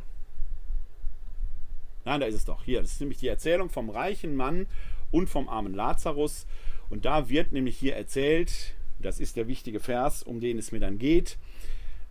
Nein, 2.06 2.20
da 2.20 2.26
ist 2.26 2.36
es 2.36 2.46
doch. 2.46 2.64
Hier, 2.64 2.82
das 2.82 2.94
ist 2.94 3.02
nämlich 3.02 3.20
die 3.20 3.28
Erzählung 3.28 3.70
vom 3.70 3.90
reichen 3.90 4.36
Mann 4.36 4.68
und 5.12 5.30
vom 5.30 5.50
armen 5.50 5.74
Lazarus. 5.74 6.48
Und 6.90 7.06
da 7.06 7.30
wird 7.30 7.52
nämlich 7.52 7.78
hier 7.78 7.96
erzählt, 7.96 8.74
das 9.00 9.20
ist 9.20 9.36
der 9.36 9.48
wichtige 9.48 9.80
Vers, 9.80 10.24
um 10.24 10.40
den 10.40 10.58
es 10.58 10.72
mir 10.72 10.80
dann 10.80 10.98
geht. 10.98 11.38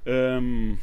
Ähm, 0.06 0.78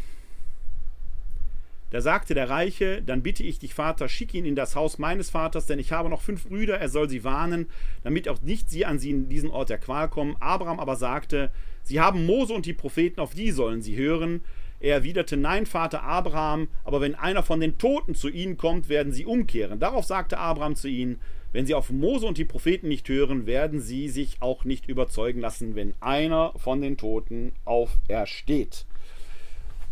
da 1.90 2.02
sagte 2.02 2.34
der 2.34 2.50
Reiche, 2.50 3.02
dann 3.02 3.24
bitte 3.24 3.44
ich 3.44 3.60
dich, 3.60 3.74
Vater, 3.74 4.10
schick 4.10 4.34
ihn 4.34 4.46
in 4.46 4.56
das 4.56 4.76
Haus 4.76 4.98
meines 4.98 5.30
Vaters, 5.30 5.68
denn 5.68 5.80
ich 5.80 5.94
habe 5.94 6.10
noch 6.10 6.22
fünf 6.22 6.48
Brüder, 6.48 6.78
er 6.78 6.90
soll 6.90 7.10
sie 7.10 7.24
warnen, 7.24 7.68
damit 8.04 8.28
auch 8.28 8.42
nicht 8.42 8.70
sie 8.70 8.86
an 8.86 9.00
sie 9.00 9.12
in 9.12 9.30
diesen 9.30 9.50
Ort 9.50 9.70
der 9.70 9.78
Qual 9.78 10.10
kommen. 10.10 10.36
Abraham 10.42 10.82
aber 10.82 10.98
sagte, 10.98 11.50
sie 11.88 12.00
haben 12.00 12.26
Mose 12.26 12.54
und 12.54 12.66
die 12.66 12.74
Propheten, 12.74 13.20
auf 13.20 13.34
die 13.34 13.52
sollen 13.52 13.82
sie 13.82 13.96
hören. 13.96 14.42
Er 14.80 14.96
erwiderte, 14.96 15.38
nein, 15.38 15.66
Vater 15.66 16.04
Abraham, 16.04 16.68
aber 16.84 17.02
wenn 17.02 17.16
einer 17.16 17.42
von 17.42 17.60
den 17.60 17.78
Toten 17.78 18.14
zu 18.14 18.30
ihnen 18.30 18.58
kommt, 18.58 18.90
werden 18.90 19.12
sie 19.12 19.26
umkehren. 19.26 19.80
Darauf 19.80 20.06
sagte 20.06 20.38
Abraham 20.38 20.76
zu 20.76 20.88
ihnen, 20.88 21.20
wenn 21.52 21.66
sie 21.66 21.74
auf 21.74 21.90
Mose 21.90 22.28
und 22.28 22.38
die 22.38 22.46
Propheten 22.46 22.88
nicht 22.88 23.10
hören, 23.10 23.48
werden 23.48 23.80
sie 23.80 24.10
sich 24.10 24.42
auch 24.42 24.66
nicht 24.66 24.88
überzeugen 24.88 25.40
lassen, 25.40 25.76
wenn 25.76 25.94
einer 26.02 26.54
von 26.58 26.82
den 26.82 26.98
Toten 26.98 27.54
aufersteht. 27.66 28.86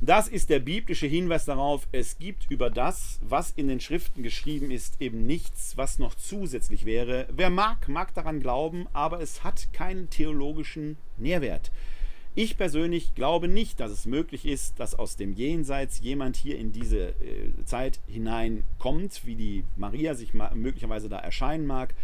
Das 0.02 0.28
ist 0.28 0.50
der 0.50 0.60
biblische 0.60 1.08
Hinweis 1.08 1.46
darauf, 1.46 1.88
es 1.92 2.18
gibt 2.20 2.52
über 2.52 2.70
das, 2.70 3.20
was 3.22 3.52
in 3.52 3.70
den 3.70 3.80
Schriften 3.80 4.24
geschrieben 4.24 4.70
ist, 4.70 5.02
eben 5.02 5.26
nichts, 5.26 5.78
was 5.78 6.00
noch 6.00 6.16
zusätzlich 6.16 6.86
wäre. 6.86 7.28
Wer 7.32 7.50
mag, 7.50 7.88
mag 7.88 8.14
daran 8.14 8.42
glauben, 8.42 8.88
aber 8.92 9.22
es 9.22 9.44
hat 9.46 9.72
keinen 9.72 10.10
theologischen 10.10 10.98
Nährwert. 11.18 11.72
Ich 12.38 12.58
persönlich 12.58 13.16
glaube 13.16 13.48
nicht, 13.48 13.80
dass 13.80 13.92
es 13.92 14.06
möglich 14.06 14.46
ist, 14.46 14.78
dass 14.82 14.94
aus 14.94 15.16
dem 15.16 15.34
Jenseits 15.34 16.02
jemand 16.02 16.36
hier 16.36 16.58
in 16.58 16.74
diese 16.74 17.12
äh, 17.12 17.54
Zeit 17.64 18.02
hineinkommt, 18.08 19.22
wie 19.26 19.36
die 19.36 19.64
Maria 19.78 20.16
sich 20.16 20.34
möglicherweise 20.34 21.08
da 21.08 21.18
erscheinen 21.18 21.66
mag. 21.66 21.96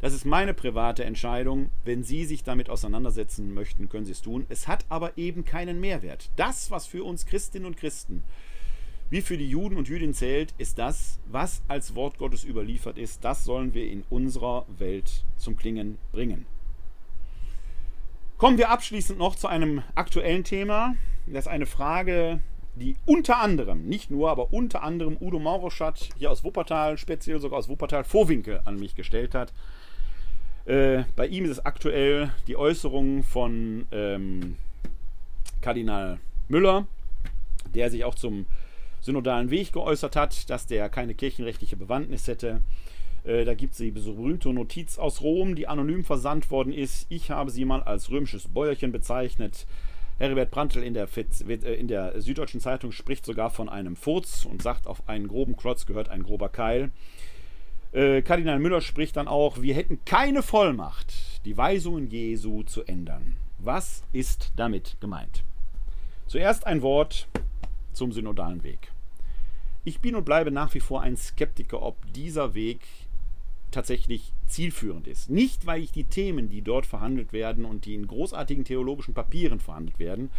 Das 0.00 0.12
ist 0.12 0.24
meine 0.24 0.54
private 0.54 1.04
Entscheidung. 1.04 1.70
Wenn 1.84 2.04
Sie 2.04 2.24
sich 2.24 2.44
damit 2.44 2.70
auseinandersetzen 2.70 3.52
möchten, 3.52 3.88
können 3.88 4.06
Sie 4.06 4.12
es 4.12 4.22
tun. 4.22 4.46
Es 4.48 4.68
hat 4.68 4.84
aber 4.88 5.18
eben 5.18 5.44
keinen 5.44 5.80
Mehrwert. 5.80 6.30
Das, 6.36 6.70
was 6.70 6.86
für 6.86 7.04
uns 7.04 7.26
Christinnen 7.26 7.66
und 7.66 7.76
Christen 7.76 8.22
wie 9.10 9.22
für 9.22 9.38
die 9.38 9.48
Juden 9.48 9.76
und 9.76 9.88
Jüdinnen 9.88 10.14
zählt, 10.14 10.54
ist 10.58 10.78
das, 10.78 11.18
was 11.30 11.62
als 11.66 11.94
Wort 11.94 12.18
Gottes 12.18 12.44
überliefert 12.44 12.98
ist. 12.98 13.24
Das 13.24 13.42
sollen 13.44 13.72
wir 13.74 13.90
in 13.90 14.04
unserer 14.10 14.66
Welt 14.68 15.24
zum 15.36 15.56
Klingen 15.56 15.98
bringen. 16.12 16.46
Kommen 18.36 18.58
wir 18.58 18.70
abschließend 18.70 19.18
noch 19.18 19.34
zu 19.34 19.48
einem 19.48 19.82
aktuellen 19.94 20.44
Thema. 20.44 20.94
Das 21.26 21.46
ist 21.46 21.48
eine 21.48 21.66
Frage, 21.66 22.40
die 22.76 22.96
unter 23.04 23.38
anderem, 23.38 23.86
nicht 23.86 24.10
nur, 24.10 24.30
aber 24.30 24.52
unter 24.52 24.82
anderem 24.82 25.16
Udo 25.20 25.38
Mauroschat 25.38 26.10
hier 26.16 26.30
aus 26.30 26.44
Wuppertal, 26.44 26.98
speziell 26.98 27.40
sogar 27.40 27.58
aus 27.58 27.68
Wuppertal, 27.68 28.04
Vorwinkel 28.04 28.60
an 28.64 28.78
mich 28.78 28.94
gestellt 28.94 29.34
hat. 29.34 29.52
Äh, 30.68 31.04
bei 31.16 31.26
ihm 31.26 31.46
ist 31.46 31.52
es 31.52 31.64
aktuell 31.64 32.30
die 32.46 32.56
Äußerung 32.56 33.22
von 33.22 33.86
ähm, 33.90 34.56
Kardinal 35.62 36.18
Müller, 36.48 36.86
der 37.74 37.90
sich 37.90 38.04
auch 38.04 38.14
zum 38.14 38.44
synodalen 39.00 39.50
Weg 39.50 39.72
geäußert 39.72 40.14
hat, 40.14 40.50
dass 40.50 40.66
der 40.66 40.90
keine 40.90 41.14
kirchenrechtliche 41.14 41.76
Bewandtnis 41.76 42.28
hätte. 42.28 42.60
Äh, 43.24 43.46
da 43.46 43.54
gibt 43.54 43.72
es 43.72 43.78
die 43.78 43.90
berühmte 43.90 44.52
Notiz 44.52 44.98
aus 44.98 45.22
Rom, 45.22 45.56
die 45.56 45.68
anonym 45.68 46.04
versandt 46.04 46.50
worden 46.50 46.74
ist. 46.74 47.06
Ich 47.08 47.30
habe 47.30 47.50
sie 47.50 47.64
mal 47.64 47.82
als 47.82 48.10
römisches 48.10 48.46
Bäuerchen 48.48 48.92
bezeichnet. 48.92 49.66
Heribert 50.18 50.50
Prantl 50.50 50.82
in 50.82 50.92
der, 50.92 51.08
äh, 51.16 51.74
in 51.76 51.88
der 51.88 52.20
Süddeutschen 52.20 52.60
Zeitung 52.60 52.92
spricht 52.92 53.24
sogar 53.24 53.48
von 53.48 53.70
einem 53.70 53.96
Furz 53.96 54.44
und 54.44 54.60
sagt, 54.60 54.86
auf 54.86 55.08
einen 55.08 55.28
groben 55.28 55.56
Klotz 55.56 55.86
gehört 55.86 56.10
ein 56.10 56.24
grober 56.24 56.50
Keil. 56.50 56.90
Äh, 57.98 58.22
Kardinal 58.22 58.60
Müller 58.60 58.80
spricht 58.80 59.16
dann 59.16 59.26
auch, 59.26 59.60
wir 59.60 59.74
hätten 59.74 60.04
keine 60.04 60.44
Vollmacht, 60.44 61.12
die 61.44 61.56
Weisungen 61.56 62.08
Jesu 62.08 62.62
zu 62.62 62.84
ändern. 62.84 63.34
Was 63.58 64.04
ist 64.12 64.52
damit 64.54 64.98
gemeint? 65.00 65.42
Zuerst 66.28 66.64
ein 66.64 66.82
Wort 66.82 67.26
zum 67.92 68.12
synodalen 68.12 68.62
Weg. 68.62 68.92
Ich 69.82 69.98
bin 69.98 70.14
und 70.14 70.24
bleibe 70.24 70.52
nach 70.52 70.74
wie 70.74 70.80
vor 70.80 71.00
ein 71.00 71.16
Skeptiker, 71.16 71.82
ob 71.82 71.96
dieser 72.12 72.54
Weg 72.54 72.82
tatsächlich 73.72 74.32
zielführend 74.46 75.08
ist. 75.08 75.28
Nicht, 75.28 75.66
weil 75.66 75.82
ich 75.82 75.90
die 75.90 76.04
Themen, 76.04 76.48
die 76.48 76.62
dort 76.62 76.86
verhandelt 76.86 77.32
werden 77.32 77.64
und 77.64 77.84
die 77.84 77.94
in 77.94 78.06
großartigen 78.06 78.64
theologischen 78.64 79.12
Papieren 79.12 79.58
verhandelt 79.58 79.98
werden, 79.98 80.30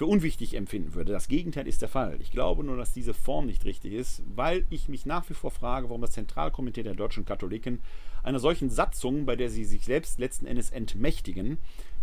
für 0.00 0.06
unwichtig 0.06 0.54
empfinden 0.54 0.94
würde. 0.94 1.12
Das 1.12 1.28
Gegenteil 1.28 1.68
ist 1.68 1.82
der 1.82 1.88
Fall. 1.90 2.16
Ich 2.22 2.30
glaube 2.30 2.64
nur, 2.64 2.78
dass 2.78 2.94
diese 2.94 3.12
Form 3.12 3.44
nicht 3.44 3.66
richtig 3.66 3.92
ist, 3.92 4.22
weil 4.34 4.64
ich 4.70 4.88
mich 4.88 5.04
nach 5.04 5.28
wie 5.28 5.34
vor 5.34 5.50
frage, 5.50 5.90
warum 5.90 6.00
das 6.00 6.12
Zentralkomitee 6.12 6.82
der 6.82 6.94
deutschen 6.94 7.26
Katholiken 7.26 7.80
einer 8.22 8.38
solchen 8.38 8.70
Satzung, 8.70 9.26
bei 9.26 9.36
der 9.36 9.50
sie 9.50 9.66
sich 9.66 9.84
selbst 9.84 10.18
letzten 10.18 10.46
Endes 10.46 10.70
entmächtigen, 10.70 11.58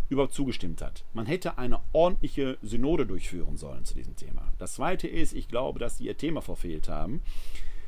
überhaupt 0.09 0.35
zugestimmt 0.35 0.83
hat. 0.83 1.05
Man 1.13 1.25
hätte 1.25 1.57
eine 1.57 1.79
ordentliche 1.91 2.59
Synode 2.61 3.07
durchführen 3.07 3.57
sollen 3.57 3.83
zu 3.83 3.95
diesem 3.95 4.15
Thema. 4.15 4.43
Das 4.59 4.75
Zweite 4.75 5.07
ist, 5.07 5.33
ich 5.33 5.47
glaube, 5.47 5.79
dass 5.79 5.97
sie 5.97 6.05
ihr 6.05 6.17
Thema 6.19 6.43
verfehlt 6.43 6.89
haben. 6.89 7.23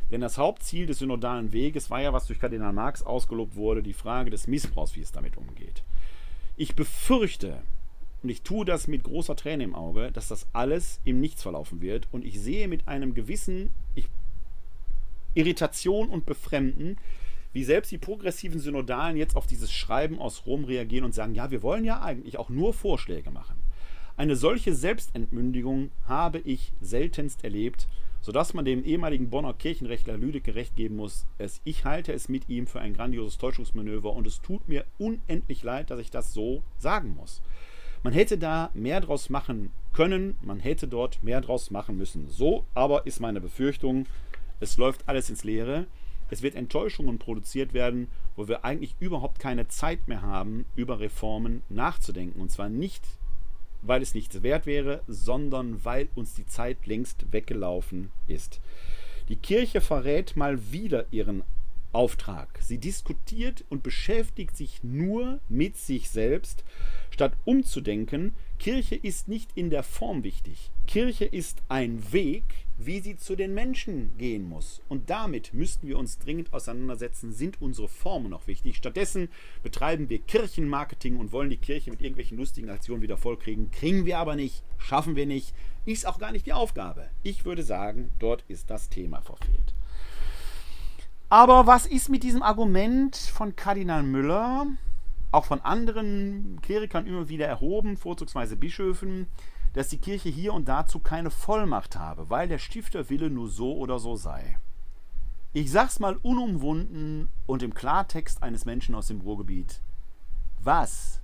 Denn 0.09 0.21
das 0.21 0.39
Hauptziel 0.39 0.87
des 0.87 0.97
synodalen 0.97 1.53
Weges 1.53 1.91
war 1.91 2.01
ja, 2.01 2.13
was 2.13 2.25
durch 2.25 2.39
Kardinal 2.39 2.73
Marx 2.73 3.03
ausgelobt 3.03 3.55
wurde, 3.55 3.83
die 3.83 3.93
Frage 3.93 4.31
des 4.31 4.47
Missbrauchs, 4.47 4.95
wie 4.95 5.01
es 5.01 5.11
damit 5.11 5.37
umgeht. 5.37 5.83
Ich 6.57 6.75
befürchte, 6.75 7.61
und 8.21 8.29
ich 8.29 8.41
tue 8.41 8.65
das 8.65 8.87
mit 8.87 9.03
großer 9.03 9.35
Träne 9.35 9.63
im 9.63 9.75
Auge, 9.75 10.11
dass 10.11 10.27
das 10.27 10.47
alles 10.53 10.99
im 11.05 11.21
Nichts 11.21 11.41
verlaufen 11.41 11.81
wird. 11.81 12.07
Und 12.11 12.25
ich 12.25 12.39
sehe 12.39 12.67
mit 12.67 12.87
einem 12.87 13.13
gewissen 13.13 13.71
ich, 13.95 14.07
Irritation 15.33 16.09
und 16.09 16.25
Befremden 16.25 16.97
wie 17.51 17.63
selbst 17.63 17.91
die 17.91 17.97
progressiven 17.97 18.59
Synodalen 18.59 19.17
jetzt 19.17 19.35
auf 19.35 19.47
dieses 19.47 19.71
Schreiben 19.71 20.19
aus 20.19 20.45
Rom 20.45 20.65
reagieren 20.65 21.05
und 21.05 21.15
sagen, 21.15 21.33
ja, 21.33 21.49
wir 21.49 21.63
wollen 21.63 21.83
ja 21.83 22.01
eigentlich 22.01 22.37
auch 22.37 22.49
nur 22.49 22.73
Vorschläge 22.73 23.31
machen. 23.31 23.55
Eine 24.17 24.35
solche 24.35 24.75
Selbstentmündigung 24.75 25.91
habe 26.05 26.39
ich 26.39 26.73
seltenst 26.81 27.43
erlebt, 27.43 27.87
sodass 28.21 28.53
man 28.53 28.65
dem 28.65 28.83
ehemaligen 28.83 29.29
Bonner 29.29 29.53
Kirchenrechtler 29.53 30.17
Lüdecke 30.17 30.55
recht 30.55 30.75
geben 30.75 30.97
muss. 30.97 31.25
Es, 31.37 31.61
ich 31.63 31.85
halte 31.85 32.11
es 32.11 32.27
mit 32.27 32.49
ihm 32.49 32.67
für 32.67 32.81
ein 32.81 32.93
grandioses 32.93 33.37
Täuschungsmanöver 33.37 34.11
und 34.11 34.27
es 34.27 34.41
tut 34.41 34.67
mir 34.67 34.85
unendlich 34.97 35.63
leid, 35.63 35.89
dass 35.89 35.99
ich 35.99 36.11
das 36.11 36.33
so 36.33 36.61
sagen 36.77 37.15
muss. 37.15 37.41
Man 38.03 38.13
hätte 38.13 38.37
da 38.37 38.69
mehr 38.73 39.01
draus 39.01 39.29
machen 39.29 39.71
können, 39.93 40.35
man 40.41 40.59
hätte 40.59 40.87
dort 40.87 41.21
mehr 41.23 41.41
draus 41.41 41.71
machen 41.71 41.97
müssen. 41.97 42.29
So 42.29 42.65
aber 42.73 43.05
ist 43.05 43.19
meine 43.19 43.41
Befürchtung, 43.41 44.05
es 44.59 44.77
läuft 44.77 45.07
alles 45.07 45.29
ins 45.29 45.43
Leere. 45.43 45.87
Es 46.29 46.41
wird 46.41 46.55
Enttäuschungen 46.55 47.17
produziert 47.17 47.73
werden, 47.73 48.07
wo 48.35 48.47
wir 48.47 48.63
eigentlich 48.63 48.95
überhaupt 48.99 49.39
keine 49.39 49.67
Zeit 49.67 50.07
mehr 50.07 50.21
haben, 50.21 50.65
über 50.75 50.99
Reformen 50.99 51.63
nachzudenken. 51.69 52.39
Und 52.39 52.51
zwar 52.51 52.69
nicht, 52.69 53.03
weil 53.81 54.01
es 54.01 54.13
nichts 54.13 54.43
wert 54.43 54.65
wäre, 54.65 55.01
sondern 55.07 55.83
weil 55.83 56.07
uns 56.15 56.35
die 56.35 56.45
Zeit 56.45 56.85
längst 56.85 57.31
weggelaufen 57.31 58.11
ist. 58.27 58.61
Die 59.29 59.37
Kirche 59.37 59.81
verrät 59.81 60.35
mal 60.35 60.71
wieder 60.71 61.05
ihren 61.11 61.43
Auftrag. 61.91 62.59
Sie 62.61 62.77
diskutiert 62.77 63.65
und 63.69 63.83
beschäftigt 63.83 64.55
sich 64.55 64.83
nur 64.83 65.39
mit 65.49 65.77
sich 65.77 66.09
selbst, 66.09 66.63
statt 67.09 67.33
umzudenken, 67.45 68.33
Kirche 68.59 68.95
ist 68.95 69.27
nicht 69.27 69.51
in 69.55 69.69
der 69.69 69.83
Form 69.83 70.23
wichtig. 70.23 70.71
Kirche 70.85 71.25
ist 71.25 71.61
ein 71.69 72.11
Weg, 72.11 72.43
wie 72.77 72.99
sie 72.99 73.17
zu 73.17 73.35
den 73.35 73.53
Menschen 73.53 74.17
gehen 74.17 74.47
muss. 74.47 74.81
Und 74.87 75.09
damit 75.09 75.53
müssten 75.53 75.87
wir 75.87 75.97
uns 75.97 76.17
dringend 76.17 76.53
auseinandersetzen, 76.53 77.31
sind 77.31 77.61
unsere 77.61 77.87
Formen 77.87 78.29
noch 78.29 78.47
wichtig. 78.47 78.75
Stattdessen 78.77 79.29
betreiben 79.63 80.09
wir 80.09 80.19
Kirchenmarketing 80.19 81.17
und 81.17 81.31
wollen 81.31 81.49
die 81.49 81.57
Kirche 81.57 81.91
mit 81.91 82.01
irgendwelchen 82.01 82.37
lustigen 82.37 82.69
Aktionen 82.69 83.01
wieder 83.01 83.17
vollkriegen. 83.17 83.71
Kriegen 83.71 84.05
wir 84.05 84.17
aber 84.17 84.35
nicht, 84.35 84.63
schaffen 84.77 85.15
wir 85.15 85.25
nicht, 85.25 85.53
ist 85.85 86.05
auch 86.05 86.19
gar 86.19 86.31
nicht 86.31 86.45
die 86.45 86.53
Aufgabe. 86.53 87.09
Ich 87.23 87.45
würde 87.45 87.63
sagen, 87.63 88.09
dort 88.19 88.43
ist 88.47 88.69
das 88.69 88.89
Thema 88.89 89.21
verfehlt. 89.21 89.73
Aber 91.29 91.67
was 91.67 91.85
ist 91.85 92.09
mit 92.09 92.23
diesem 92.23 92.41
Argument 92.41 93.15
von 93.15 93.55
Kardinal 93.55 94.01
Müller, 94.01 94.65
auch 95.31 95.45
von 95.45 95.61
anderen 95.61 96.59
Klerikern 96.63 97.05
immer 97.05 97.29
wieder 97.29 97.47
erhoben, 97.47 97.97
vorzugsweise 97.97 98.55
Bischöfen, 98.55 99.27
dass 99.73 99.89
die 99.89 99.99
Kirche 99.99 100.29
hier 100.29 100.53
und 100.53 100.67
dazu 100.67 100.97
keine 100.97 101.29
Vollmacht 101.29 101.95
habe, 101.95 102.31
weil 102.31 102.47
der 102.47 102.57
Stifterwille 102.57 103.29
nur 103.29 103.47
so 103.47 103.77
oder 103.77 103.99
so 103.99 104.15
sei? 104.15 104.57
Ich 105.53 105.71
sag's 105.71 105.99
mal 105.99 106.17
unumwunden 106.23 107.29
und 107.45 107.61
im 107.61 107.75
Klartext 107.75 108.41
eines 108.41 108.65
Menschen 108.65 108.95
aus 108.95 109.07
dem 109.07 109.21
Ruhrgebiet. 109.21 109.81
Was 110.63 111.21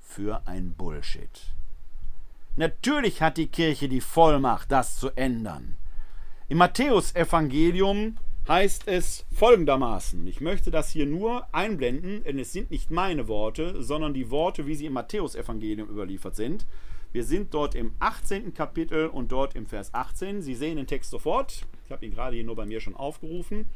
für 0.00 0.46
ein 0.46 0.74
Bullshit. 0.74 1.54
Natürlich 2.54 3.20
hat 3.20 3.36
die 3.36 3.46
Kirche 3.48 3.88
die 3.88 4.00
Vollmacht, 4.00 4.70
das 4.70 4.96
zu 4.96 5.10
ändern. 5.16 5.76
Im 6.48 6.58
Matthäusevangelium 6.58 8.16
heißt 8.50 8.88
es 8.88 9.24
folgendermaßen. 9.32 10.26
Ich 10.26 10.40
möchte 10.40 10.72
das 10.72 10.90
hier 10.90 11.06
nur 11.06 11.46
einblenden, 11.54 12.24
denn 12.24 12.36
es 12.40 12.52
sind 12.52 12.72
nicht 12.72 12.90
meine 12.90 13.28
Worte, 13.28 13.80
sondern 13.80 14.12
die 14.12 14.28
Worte, 14.28 14.66
wie 14.66 14.74
sie 14.74 14.86
im 14.86 14.94
Matthäusevangelium 14.94 15.88
überliefert 15.88 16.34
sind. 16.34 16.66
Wir 17.12 17.22
sind 17.22 17.54
dort 17.54 17.76
im 17.76 17.92
18. 18.00 18.52
Kapitel 18.52 19.06
und 19.06 19.30
dort 19.30 19.54
im 19.54 19.66
Vers 19.66 19.94
18. 19.94 20.42
Sie 20.42 20.56
sehen 20.56 20.78
den 20.78 20.88
Text 20.88 21.10
sofort. 21.10 21.64
Ich 21.84 21.92
habe 21.92 22.04
ihn 22.04 22.10
gerade 22.10 22.34
hier 22.34 22.44
nur 22.44 22.56
bei 22.56 22.66
mir 22.66 22.80
schon 22.80 22.96
aufgerufen. 22.96 23.68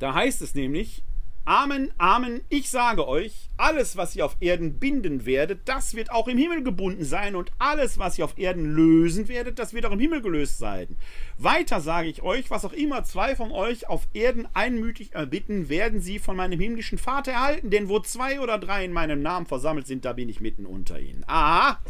Da 0.00 0.14
heißt 0.14 0.42
es 0.42 0.56
nämlich, 0.56 1.04
Amen, 1.48 1.94
Amen, 1.96 2.42
ich 2.50 2.68
sage 2.68 3.08
euch, 3.08 3.48
alles, 3.56 3.96
was 3.96 4.14
ihr 4.14 4.26
auf 4.26 4.36
Erden 4.38 4.78
binden 4.78 5.24
werdet, 5.24 5.60
das 5.64 5.94
wird 5.94 6.10
auch 6.10 6.28
im 6.28 6.36
Himmel 6.36 6.62
gebunden 6.62 7.06
sein 7.06 7.34
und 7.34 7.52
alles, 7.58 7.96
was 7.96 8.18
ihr 8.18 8.26
auf 8.26 8.36
Erden 8.36 8.66
lösen 8.66 9.28
werdet, 9.28 9.58
das 9.58 9.72
wird 9.72 9.86
auch 9.86 9.92
im 9.92 9.98
Himmel 9.98 10.20
gelöst 10.20 10.58
sein. 10.58 10.94
Weiter 11.38 11.80
sage 11.80 12.08
ich 12.08 12.20
euch, 12.20 12.50
was 12.50 12.66
auch 12.66 12.74
immer 12.74 13.02
zwei 13.04 13.34
von 13.34 13.50
euch 13.50 13.88
auf 13.88 14.08
Erden 14.12 14.46
einmütig 14.52 15.14
erbitten, 15.14 15.70
werden 15.70 16.02
sie 16.02 16.18
von 16.18 16.36
meinem 16.36 16.60
himmlischen 16.60 16.98
Vater 16.98 17.32
erhalten, 17.32 17.70
denn 17.70 17.88
wo 17.88 17.98
zwei 18.00 18.40
oder 18.40 18.58
drei 18.58 18.84
in 18.84 18.92
meinem 18.92 19.22
Namen 19.22 19.46
versammelt 19.46 19.86
sind, 19.86 20.04
da 20.04 20.12
bin 20.12 20.28
ich 20.28 20.42
mitten 20.42 20.66
unter 20.66 21.00
ihnen. 21.00 21.24
Aha! 21.28 21.80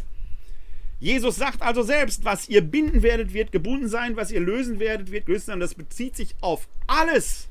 Jesus 1.01 1.35
sagt 1.35 1.63
also 1.63 1.81
selbst, 1.81 2.23
was 2.23 2.47
ihr 2.47 2.61
binden 2.61 3.03
werdet, 3.03 3.33
wird 3.33 3.51
gebunden 3.51 3.89
sein, 3.89 4.15
was 4.15 4.31
ihr 4.31 4.39
lösen 4.39 4.79
werdet, 4.79 5.11
wird 5.11 5.25
gelöst 5.25 5.47
sein. 5.47 5.59
Das 5.59 5.75
bezieht 5.75 6.15
sich 6.15 6.33
auf 6.39 6.69
alles. 6.87 7.49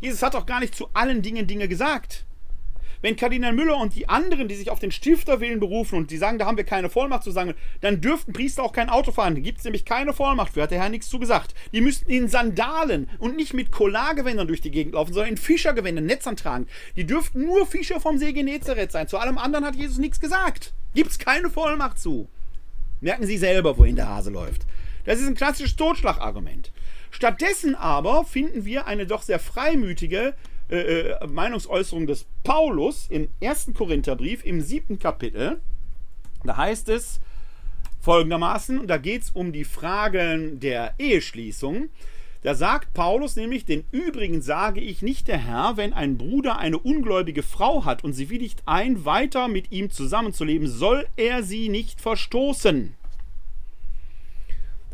Jesus 0.00 0.22
hat 0.22 0.34
doch 0.34 0.46
gar 0.46 0.60
nicht 0.60 0.74
zu 0.74 0.88
allen 0.92 1.22
Dingen 1.22 1.46
Dinge 1.46 1.68
gesagt. 1.68 2.24
Wenn 3.04 3.16
Kardinal 3.16 3.52
Müller 3.52 3.76
und 3.76 3.94
die 3.94 4.08
anderen, 4.08 4.48
die 4.48 4.54
sich 4.54 4.70
auf 4.70 4.78
den 4.78 4.90
Stifterwillen 4.90 5.60
berufen 5.60 5.98
und 5.98 6.10
die 6.10 6.16
sagen, 6.16 6.38
da 6.38 6.46
haben 6.46 6.56
wir 6.56 6.64
keine 6.64 6.88
Vollmacht 6.88 7.22
zu 7.22 7.32
sagen, 7.32 7.52
dann 7.82 8.00
dürften 8.00 8.32
Priester 8.32 8.62
auch 8.62 8.72
kein 8.72 8.88
Auto 8.88 9.12
fahren. 9.12 9.34
Da 9.34 9.42
gibt 9.42 9.58
es 9.58 9.64
nämlich 9.64 9.84
keine 9.84 10.14
Vollmacht 10.14 10.54
für, 10.54 10.62
hat 10.62 10.70
der 10.70 10.80
Herr 10.80 10.88
nichts 10.88 11.10
zu 11.10 11.18
gesagt. 11.18 11.54
Die 11.74 11.82
müssten 11.82 12.10
in 12.10 12.28
Sandalen 12.28 13.10
und 13.18 13.36
nicht 13.36 13.52
mit 13.52 13.72
Collargewändern 13.72 14.46
durch 14.46 14.62
die 14.62 14.70
Gegend 14.70 14.94
laufen, 14.94 15.12
sondern 15.12 15.32
in 15.32 15.36
Fischergewändern, 15.36 16.06
Netzern 16.06 16.36
tragen. 16.36 16.66
Die 16.96 17.04
dürften 17.04 17.44
nur 17.44 17.66
Fischer 17.66 18.00
vom 18.00 18.16
See 18.16 18.32
Genezareth 18.32 18.90
sein. 18.90 19.06
Zu 19.06 19.18
allem 19.18 19.36
anderen 19.36 19.66
hat 19.66 19.76
Jesus 19.76 19.98
nichts 19.98 20.18
gesagt. 20.18 20.72
Gibt 20.94 21.10
es 21.10 21.18
keine 21.18 21.50
Vollmacht 21.50 21.98
zu. 21.98 22.26
Merken 23.02 23.26
Sie 23.26 23.36
selber, 23.36 23.76
wohin 23.76 23.96
der 23.96 24.08
Hase 24.08 24.30
läuft. 24.30 24.62
Das 25.04 25.20
ist 25.20 25.26
ein 25.26 25.34
klassisches 25.34 25.76
Totschlagargument. 25.76 26.72
Stattdessen 27.14 27.76
aber 27.76 28.24
finden 28.24 28.64
wir 28.64 28.88
eine 28.88 29.06
doch 29.06 29.22
sehr 29.22 29.38
freimütige 29.38 30.34
äh, 30.68 30.76
äh 30.76 31.26
Meinungsäußerung 31.28 32.08
des 32.08 32.26
Paulus 32.42 33.06
im 33.08 33.28
ersten 33.38 33.72
Korintherbrief 33.72 34.44
im 34.44 34.60
siebten 34.60 34.98
Kapitel. 34.98 35.60
Da 36.42 36.56
heißt 36.56 36.88
es 36.88 37.20
folgendermaßen, 38.00 38.80
und 38.80 38.88
da 38.88 38.96
geht 38.96 39.22
es 39.22 39.30
um 39.30 39.52
die 39.52 39.62
Fragen 39.62 40.58
der 40.58 40.94
Eheschließung. 40.98 41.88
Da 42.42 42.56
sagt 42.56 42.92
Paulus 42.94 43.36
nämlich, 43.36 43.64
den 43.64 43.84
übrigen 43.92 44.42
sage 44.42 44.80
ich 44.80 45.00
nicht 45.00 45.28
der 45.28 45.38
Herr, 45.38 45.76
wenn 45.76 45.92
ein 45.92 46.18
Bruder 46.18 46.58
eine 46.58 46.80
ungläubige 46.80 47.44
Frau 47.44 47.84
hat 47.84 48.02
und 48.02 48.12
sie 48.12 48.28
willigt 48.28 48.64
ein, 48.66 49.04
weiter 49.04 49.46
mit 49.46 49.70
ihm 49.70 49.88
zusammenzuleben, 49.88 50.66
soll 50.66 51.06
er 51.14 51.44
sie 51.44 51.68
nicht 51.68 52.00
verstoßen. 52.00 52.96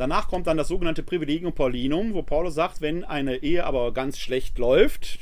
Danach 0.00 0.28
kommt 0.28 0.46
dann 0.46 0.56
das 0.56 0.68
sogenannte 0.68 1.02
Privilegium 1.02 1.52
Paulinum, 1.52 2.14
wo 2.14 2.22
Paulus 2.22 2.54
sagt, 2.54 2.80
wenn 2.80 3.04
eine 3.04 3.42
Ehe 3.42 3.66
aber 3.66 3.92
ganz 3.92 4.18
schlecht 4.18 4.56
läuft, 4.56 5.18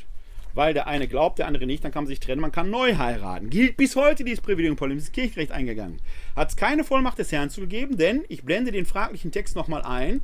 weil 0.55 0.73
der 0.73 0.87
eine 0.87 1.09
glaubt, 1.09 1.41
der 1.41 1.49
andere 1.49 1.67
nicht, 1.67 1.83
dann 1.83 1.91
kann 1.91 2.05
man 2.05 2.09
sich 2.09 2.21
trennen, 2.21 2.41
man 2.41 2.53
kann 2.53 2.71
neu 2.71 2.95
heiraten. 2.95 3.51
Gilt 3.51 3.77
bis 3.77 3.97
heute 3.97 4.23
dieses 4.23 4.41
Privilegium 4.41 4.77
Paulinum, 4.77 4.99
ist 4.99 5.13
Kirchenrecht 5.13 5.51
eingegangen. 5.51 5.99
Hat 6.37 6.51
es 6.51 6.57
keine 6.57 6.85
Vollmacht 6.85 7.19
des 7.19 7.33
Herrn 7.33 7.51
zugegeben, 7.51 7.97
denn, 7.97 8.25
ich 8.29 8.45
blende 8.45 8.71
den 8.71 8.87
fraglichen 8.87 9.33
Text 9.33 9.57
nochmal 9.57 9.83
ein, 9.83 10.21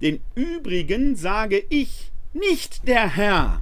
den 0.00 0.22
übrigen 0.34 1.14
sage 1.14 1.62
ich 1.68 2.10
nicht 2.32 2.88
der 2.88 3.14
Herr. 3.14 3.60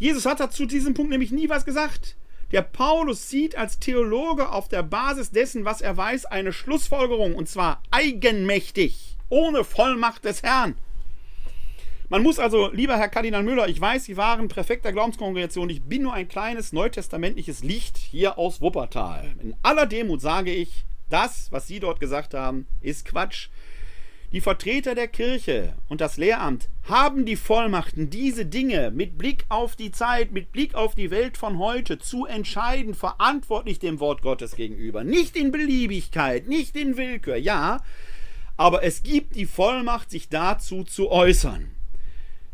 Jesus 0.00 0.26
hat 0.26 0.40
dazu 0.40 0.66
diesem 0.66 0.94
Punkt 0.94 1.12
nämlich 1.12 1.30
nie 1.30 1.48
was 1.48 1.64
gesagt. 1.64 2.16
Der 2.52 2.62
Paulus 2.62 3.28
sieht 3.28 3.56
als 3.56 3.78
Theologe 3.78 4.50
auf 4.50 4.66
der 4.66 4.82
Basis 4.82 5.30
dessen, 5.30 5.64
was 5.64 5.80
er 5.80 5.96
weiß, 5.96 6.26
eine 6.26 6.52
Schlussfolgerung, 6.52 7.36
und 7.36 7.48
zwar 7.48 7.80
eigenmächtig, 7.92 9.16
ohne 9.28 9.62
Vollmacht 9.62 10.24
des 10.24 10.42
Herrn. 10.42 10.74
Man 12.08 12.24
muss 12.24 12.40
also, 12.40 12.72
lieber 12.72 12.96
Herr 12.96 13.08
Kardinal 13.08 13.44
Müller, 13.44 13.68
ich 13.68 13.80
weiß, 13.80 14.04
Sie 14.04 14.16
waren 14.16 14.48
präfekter 14.48 14.92
Glaubenskongregation, 14.92 15.70
ich 15.70 15.82
bin 15.82 16.02
nur 16.02 16.12
ein 16.12 16.26
kleines 16.26 16.72
neutestamentliches 16.72 17.62
Licht 17.62 17.96
hier 17.96 18.36
aus 18.36 18.60
Wuppertal. 18.60 19.32
In 19.40 19.54
aller 19.62 19.86
Demut 19.86 20.20
sage 20.20 20.52
ich, 20.52 20.84
das, 21.08 21.52
was 21.52 21.68
Sie 21.68 21.78
dort 21.78 22.00
gesagt 22.00 22.34
haben, 22.34 22.66
ist 22.80 23.04
Quatsch. 23.04 23.48
Die 24.32 24.40
Vertreter 24.40 24.94
der 24.94 25.08
Kirche 25.08 25.74
und 25.88 26.00
das 26.00 26.16
Lehramt 26.16 26.68
haben 26.84 27.26
die 27.26 27.34
Vollmachten, 27.34 28.10
diese 28.10 28.46
Dinge 28.46 28.92
mit 28.92 29.18
Blick 29.18 29.44
auf 29.48 29.74
die 29.74 29.90
Zeit, 29.90 30.30
mit 30.30 30.52
Blick 30.52 30.76
auf 30.76 30.94
die 30.94 31.10
Welt 31.10 31.36
von 31.36 31.58
heute 31.58 31.98
zu 31.98 32.26
entscheiden, 32.26 32.94
verantwortlich 32.94 33.80
dem 33.80 33.98
Wort 33.98 34.22
Gottes 34.22 34.54
gegenüber. 34.54 35.02
Nicht 35.02 35.36
in 35.36 35.50
Beliebigkeit, 35.50 36.46
nicht 36.46 36.76
in 36.76 36.96
Willkür, 36.96 37.36
ja, 37.36 37.82
aber 38.56 38.84
es 38.84 39.02
gibt 39.02 39.34
die 39.34 39.46
Vollmacht, 39.46 40.10
sich 40.10 40.28
dazu 40.28 40.84
zu 40.84 41.10
äußern. 41.10 41.72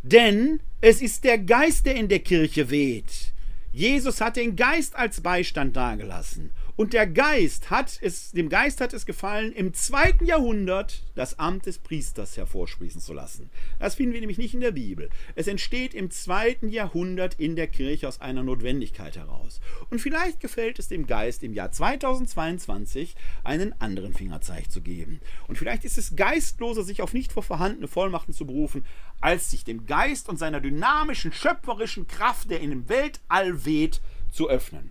Denn 0.03 0.61
es 0.81 1.03
ist 1.03 1.25
der 1.25 1.37
Geist, 1.37 1.85
der 1.85 1.97
in 1.97 2.09
der 2.09 2.21
Kirche 2.21 2.71
weht. 2.71 3.35
Jesus 3.73 4.23
hat 4.23 4.37
den 4.37 4.57
Geist 4.57 4.97
als 4.97 5.21
Beistand 5.21 5.77
dargelassen. 5.77 6.53
Und 6.77 6.93
der 6.93 7.07
Geist 7.07 7.71
hat 7.71 7.99
es, 8.03 8.33
dem 8.33 8.51
Geist 8.51 8.83
hat 8.83 8.93
es 8.93 9.07
gefallen, 9.07 9.53
im 9.53 9.73
zweiten 9.73 10.27
Jahrhundert 10.27 11.05
das 11.15 11.39
Amt 11.39 11.65
des 11.65 11.79
Priesters 11.79 12.37
hervorsprießen 12.37 13.01
zu 13.01 13.15
lassen. 13.15 13.49
Das 13.79 13.95
finden 13.95 14.13
wir 14.13 14.21
nämlich 14.21 14.37
nicht 14.37 14.53
in 14.53 14.61
der 14.61 14.73
Bibel. 14.73 15.09
Es 15.35 15.47
entsteht 15.47 15.95
im 15.95 16.11
zweiten 16.11 16.69
Jahrhundert 16.69 17.41
in 17.41 17.57
der 17.57 17.67
Kirche 17.67 18.07
aus 18.07 18.21
einer 18.21 18.43
Notwendigkeit 18.43 19.17
heraus. 19.17 19.63
Und 19.89 20.01
vielleicht 20.01 20.41
gefällt 20.41 20.79
es 20.79 20.89
dem 20.89 21.07
Geist 21.07 21.43
im 21.43 21.55
Jahr 21.55 21.73
2022 21.73 23.15
einen 23.43 23.75
anderen 23.81 24.13
Fingerzeig 24.13 24.71
zu 24.71 24.83
geben. 24.83 25.21
Und 25.49 25.57
vielleicht 25.57 25.85
ist 25.87 25.97
es 25.97 26.15
geistloser, 26.15 26.83
sich 26.83 27.01
auf 27.01 27.15
nicht 27.15 27.33
vorhandene 27.33 27.89
Vollmachten 27.89 28.35
zu 28.35 28.45
berufen, 28.47 28.85
als 29.23 29.51
sich 29.51 29.65
dem 29.65 29.87
Geist 29.87 30.29
und 30.29 30.39
seiner 30.39 30.61
dynamischen, 30.61 31.33
schöpferischen 31.33 32.07
Kraft, 32.07 32.51
der 32.51 32.61
in 32.61 32.69
dem 32.69 32.89
Weltall 32.91 33.65
weht, 33.65 34.03
zu 34.31 34.51
öffnen. 34.51 34.91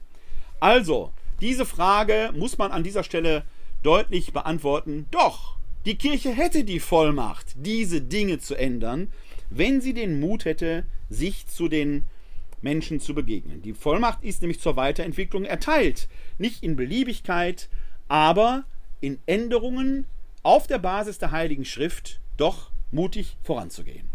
Also, 0.60 1.14
diese 1.41 1.66
Frage 1.66 2.32
muss 2.36 2.57
man 2.57 2.72
an 2.72 2.84
dieser 2.84 3.03
Stelle 3.03 3.44
deutlich 3.84 4.34
beantworten. 4.34 5.06
Doch, 5.12 5.57
die 5.86 5.95
Kirche 5.95 6.32
hätte 6.32 6.64
die 6.64 6.80
Vollmacht, 6.80 7.53
diese 7.57 8.02
Dinge 8.02 8.40
zu 8.40 8.56
ändern, 8.56 9.12
wenn 9.49 9.82
sie 9.82 9.94
den 9.94 10.20
Mut 10.20 10.45
hätte, 10.45 10.86
sich 11.10 11.48
zu 11.48 11.68
den 11.68 12.06
Menschen 12.62 12.99
zu 12.99 13.14
begegnen. 13.14 13.62
Die 13.62 13.74
Vollmacht 13.74 14.24
ist 14.24 14.41
nämlich 14.41 14.60
zur 14.60 14.76
Weiterentwicklung 14.76 15.45
erteilt. 15.45 16.07
Nicht 16.40 16.64
in 16.64 16.76
Beliebigkeit, 16.76 17.70
aber 18.07 18.66
in 19.02 19.20
Änderungen 19.28 20.06
auf 20.41 20.66
der 20.66 20.80
Basis 20.80 21.20
der 21.20 21.32
Heiligen 21.32 21.66
Schrift 21.66 22.20
doch 22.38 22.72
mutig 22.91 23.38
voranzugehen. 23.44 24.14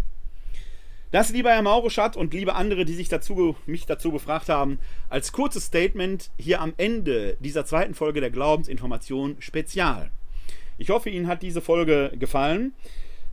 Das, 1.10 1.32
lieber 1.32 1.50
Herr 1.50 1.62
Mauruschat 1.62 2.16
und 2.16 2.32
liebe 2.32 2.54
andere, 2.54 2.84
die 2.84 2.94
sich 2.94 3.08
dazu, 3.08 3.56
mich 3.66 3.84
dazu 3.84 4.12
befragt 4.12 4.48
haben, 4.48 4.78
als 5.08 5.32
kurzes 5.32 5.64
Statement 5.64 6.30
hier 6.38 6.60
am 6.60 6.72
Ende 6.76 7.36
dieser 7.40 7.64
zweiten 7.64 7.94
Folge 7.94 8.20
der 8.20 8.30
Glaubensinformation 8.30 9.34
Spezial. 9.40 10.12
Ich 10.78 10.90
hoffe, 10.90 11.10
Ihnen 11.10 11.26
hat 11.26 11.42
diese 11.42 11.60
Folge 11.60 12.12
gefallen. 12.16 12.74